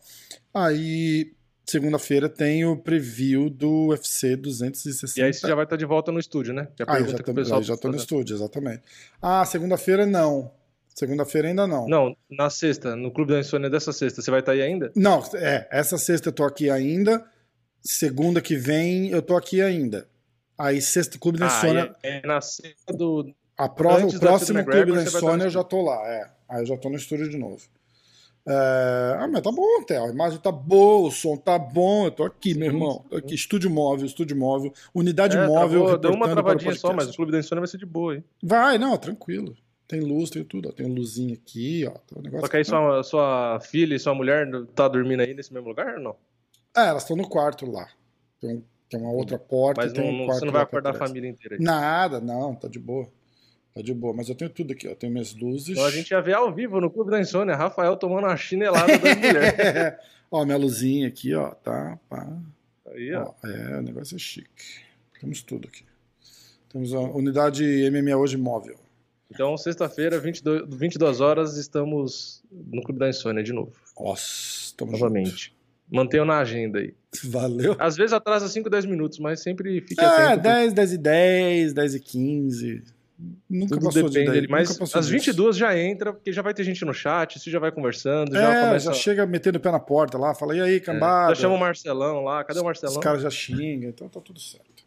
Aí, 0.53 1.33
segunda-feira 1.65 2.27
tem 2.29 2.65
o 2.65 2.75
preview 2.77 3.49
do 3.49 3.87
UFC 3.89 4.35
260. 4.35 5.19
E 5.19 5.23
aí 5.23 5.33
você 5.33 5.47
já 5.47 5.55
vai 5.55 5.63
estar 5.65 5.75
de 5.77 5.85
volta 5.85 6.11
no 6.11 6.19
estúdio, 6.19 6.53
né? 6.53 6.67
Que 6.75 6.83
é 6.83 6.85
Ah, 6.87 6.99
eu 6.99 7.07
já 7.07 7.17
tô, 7.17 7.31
o 7.31 7.35
pessoal 7.35 7.59
aí 7.59 7.65
já 7.65 7.75
tá 7.75 7.81
tô 7.83 7.89
no 7.89 7.95
estúdio, 7.97 8.35
exatamente. 8.35 8.81
Ah, 9.21 9.45
segunda-feira 9.45 10.05
não. 10.05 10.51
Segunda-feira 10.95 11.47
ainda 11.47 11.65
não. 11.65 11.87
Não, 11.87 12.15
na 12.29 12.49
sexta, 12.51 12.95
no 12.95 13.11
Clube 13.11 13.33
da 13.33 13.39
Insônia 13.39 13.69
dessa 13.69 13.91
sexta, 13.91 14.21
você 14.21 14.29
vai 14.29 14.41
estar 14.41 14.51
aí 14.51 14.61
ainda? 14.61 14.91
Não, 14.95 15.23
é, 15.33 15.67
essa 15.71 15.97
sexta 15.97 16.29
eu 16.29 16.33
tô 16.33 16.43
aqui 16.43 16.69
ainda. 16.69 17.25
Segunda 17.81 18.39
que 18.41 18.55
vem 18.55 19.09
eu 19.09 19.21
tô 19.21 19.35
aqui 19.35 19.61
ainda. 19.61 20.07
Aí, 20.57 20.81
sexta, 20.81 21.17
Clube 21.17 21.39
da 21.39 21.47
Ah, 21.47 21.57
Insônia. 21.57 21.95
é, 22.03 22.17
é 22.19 22.27
na 22.27 22.39
sexta 22.41 22.93
do. 22.93 23.33
A 23.57 23.67
prova, 23.67 24.05
o 24.05 24.19
próximo 24.19 24.63
Clube 24.63 24.91
da 24.93 25.03
estar 25.03 25.17
Insônia 25.17 25.45
eu 25.45 25.49
já 25.49 25.63
tô 25.63 25.81
lá, 25.81 25.99
é. 26.07 26.29
Aí 26.47 26.61
eu 26.61 26.65
já 26.67 26.77
tô 26.77 26.89
no 26.89 26.95
estúdio 26.95 27.27
de 27.29 27.37
novo. 27.37 27.61
É, 28.45 29.15
Ah, 29.19 29.27
mas 29.27 29.41
tá 29.41 29.51
bom, 29.51 29.83
Theo. 29.85 30.03
A 30.05 30.09
imagem 30.09 30.39
tá 30.39 30.51
boa, 30.51 31.07
o 31.07 31.11
som 31.11 31.37
tá 31.37 31.57
bom. 31.57 32.05
Eu 32.05 32.11
tô 32.11 32.23
aqui, 32.23 32.53
meu 32.53 32.67
irmão. 32.67 33.05
Tô 33.09 33.15
aqui, 33.17 33.33
estúdio 33.35 33.69
móvel, 33.69 34.05
estúdio 34.05 34.35
móvel, 34.37 34.73
unidade 34.93 35.37
É, 35.37 35.47
móvel. 35.47 35.81
travou, 35.83 35.97
deu 35.97 36.11
uma 36.13 36.27
travadinha 36.27 36.75
só, 36.75 36.93
mas 36.93 37.09
o 37.09 37.13
Clube 37.15 37.31
da 37.31 37.39
Insônia 37.39 37.61
vai 37.61 37.67
ser 37.67 37.77
de 37.77 37.85
boa, 37.85 38.15
hein? 38.15 38.23
Vai, 38.43 38.77
não, 38.77 38.97
tranquilo. 38.97 39.55
Tem 39.87 40.01
luz, 40.01 40.29
tem 40.29 40.43
tudo. 40.43 40.69
Ó. 40.69 40.71
Tem 40.71 40.85
um 40.85 40.93
luzinho 40.93 41.33
aqui, 41.33 41.85
ó. 41.85 41.91
Tem 41.91 42.17
um 42.17 42.21
negócio 42.21 42.41
Só 42.45 42.47
que 42.49 42.57
aí 42.57 42.65
sua, 42.65 43.03
sua 43.03 43.59
filha 43.61 43.95
e 43.95 43.99
sua 43.99 44.13
mulher 44.15 44.47
tá 44.75 44.87
dormindo 44.87 45.21
aí 45.21 45.33
nesse 45.33 45.53
mesmo 45.53 45.69
lugar 45.69 45.95
ou 45.95 46.01
não? 46.01 46.15
É, 46.75 46.87
elas 46.87 47.03
estão 47.03 47.15
no 47.15 47.27
quarto 47.29 47.69
lá. 47.69 47.87
Tem, 48.41 48.55
um- 48.57 48.63
tem 48.89 48.99
uma 48.99 49.11
outra 49.11 49.37
porta 49.37 49.81
Mas 49.83 49.93
tem 49.93 50.03
não, 50.03 50.23
um 50.23 50.27
você 50.27 50.43
não 50.45 50.51
vai 50.51 50.63
acordar 50.63 50.89
a 50.91 50.93
família 50.93 51.29
inteira 51.29 51.55
aí. 51.55 51.61
Nada, 51.63 52.19
não, 52.19 52.55
tá 52.55 52.67
de 52.67 52.79
boa. 52.79 53.07
Tá 53.73 53.81
de 53.81 53.93
boa. 53.93 54.13
Mas 54.13 54.29
eu 54.29 54.35
tenho 54.35 54.49
tudo 54.51 54.73
aqui, 54.73 54.87
ó. 54.87 54.95
Tenho 54.95 55.11
minhas 55.11 55.33
luzes. 55.33 55.69
Então 55.69 55.85
a 55.85 55.91
gente 55.91 56.11
ia 56.11 56.21
ver 56.21 56.35
ao 56.35 56.53
vivo 56.53 56.79
no 56.79 56.89
Clube 56.89 57.11
da 57.11 57.19
Insônia, 57.19 57.55
Rafael 57.55 57.95
tomando 57.97 58.25
uma 58.25 58.37
chinelada 58.37 58.97
da 58.97 59.15
mulher. 59.15 59.99
ó, 60.29 60.45
minha 60.45 60.57
luzinha 60.57 61.07
aqui, 61.07 61.33
ó. 61.33 61.49
Tá, 61.51 61.97
pá. 62.07 62.27
Aí, 62.93 63.13
ó. 63.13 63.33
Ó, 63.43 63.47
é, 63.47 63.79
o 63.79 63.81
negócio 63.81 64.15
é 64.15 64.19
chique. 64.19 64.83
Temos 65.19 65.41
tudo 65.41 65.67
aqui. 65.67 65.83
Temos 66.69 66.93
a 66.93 66.99
unidade 66.99 67.63
MMA 67.91 68.15
hoje 68.15 68.37
móvel. 68.37 68.75
Então, 69.31 69.57
sexta-feira, 69.57 70.19
22, 70.19 70.63
22 70.69 71.19
horas, 71.19 71.57
estamos 71.57 72.43
no 72.51 72.83
Clube 72.83 72.99
da 72.99 73.09
Insônia 73.09 73.43
de 73.43 73.51
novo. 73.51 73.71
Nossa, 73.99 74.73
tamo 74.77 74.91
Novamente. 74.91 75.55
Mantenham 75.91 76.25
na 76.25 76.37
agenda 76.39 76.79
aí. 76.79 76.93
junto. 77.13 77.31
Valeu. 77.31 77.75
Às 77.79 77.95
vezes 77.95 78.13
atrasa 78.13 78.47
5, 78.47 78.69
10 78.69 78.85
minutos, 78.85 79.17
mas 79.19 79.41
sempre 79.41 79.81
fique 79.81 79.99
É, 80.01 80.05
atento. 80.05 80.43
10, 80.43 80.73
10 80.73 80.93
e 80.93 80.97
10, 80.97 81.73
10 81.73 81.95
e 81.95 81.99
15. 81.99 82.83
Nunca 83.49 83.75
Tudo 83.75 83.85
passou 83.85 84.01
de 84.03 84.09
depende 84.09 84.25
10. 84.25 84.31
dele. 84.31 84.47
Mas 84.49 84.69
nunca 84.79 84.83
às 84.99 85.05
disso. 85.05 85.11
22 85.11 85.55
já 85.55 85.77
entra, 85.77 86.11
porque 86.13 86.31
já 86.33 86.41
vai 86.41 86.53
ter 86.53 86.63
gente 86.63 86.83
no 86.83 86.93
chat, 86.93 87.39
você 87.39 87.49
já 87.51 87.59
vai 87.59 87.71
conversando, 87.71 88.33
já 88.33 88.53
É, 88.53 88.65
começa. 88.67 88.85
já 88.87 88.93
chega 88.93 89.25
metendo 89.25 89.57
o 89.57 89.61
pé 89.61 89.71
na 89.71 89.79
porta 89.79 90.17
lá, 90.17 90.33
fala, 90.33 90.55
e 90.57 90.61
aí, 90.61 90.75
é, 90.75 90.79
cambada? 90.79 91.33
já 91.35 91.41
chama 91.41 91.55
o 91.55 91.59
Marcelão 91.59 92.23
lá. 92.23 92.43
Cadê 92.43 92.59
o 92.59 92.61
Os 92.61 92.65
Marcelão? 92.65 92.99
caras 92.99 93.21
já 93.21 93.29
xingam, 93.29 93.89
então 93.89 94.09
tá 94.09 94.19
tudo 94.19 94.39
certo. 94.39 94.83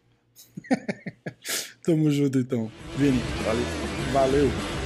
Tamo 1.85 2.11
junto 2.11 2.39
então. 2.39 2.71
Vini, 2.97 3.21
Valeu. 3.45 3.65
valeu. 4.13 4.86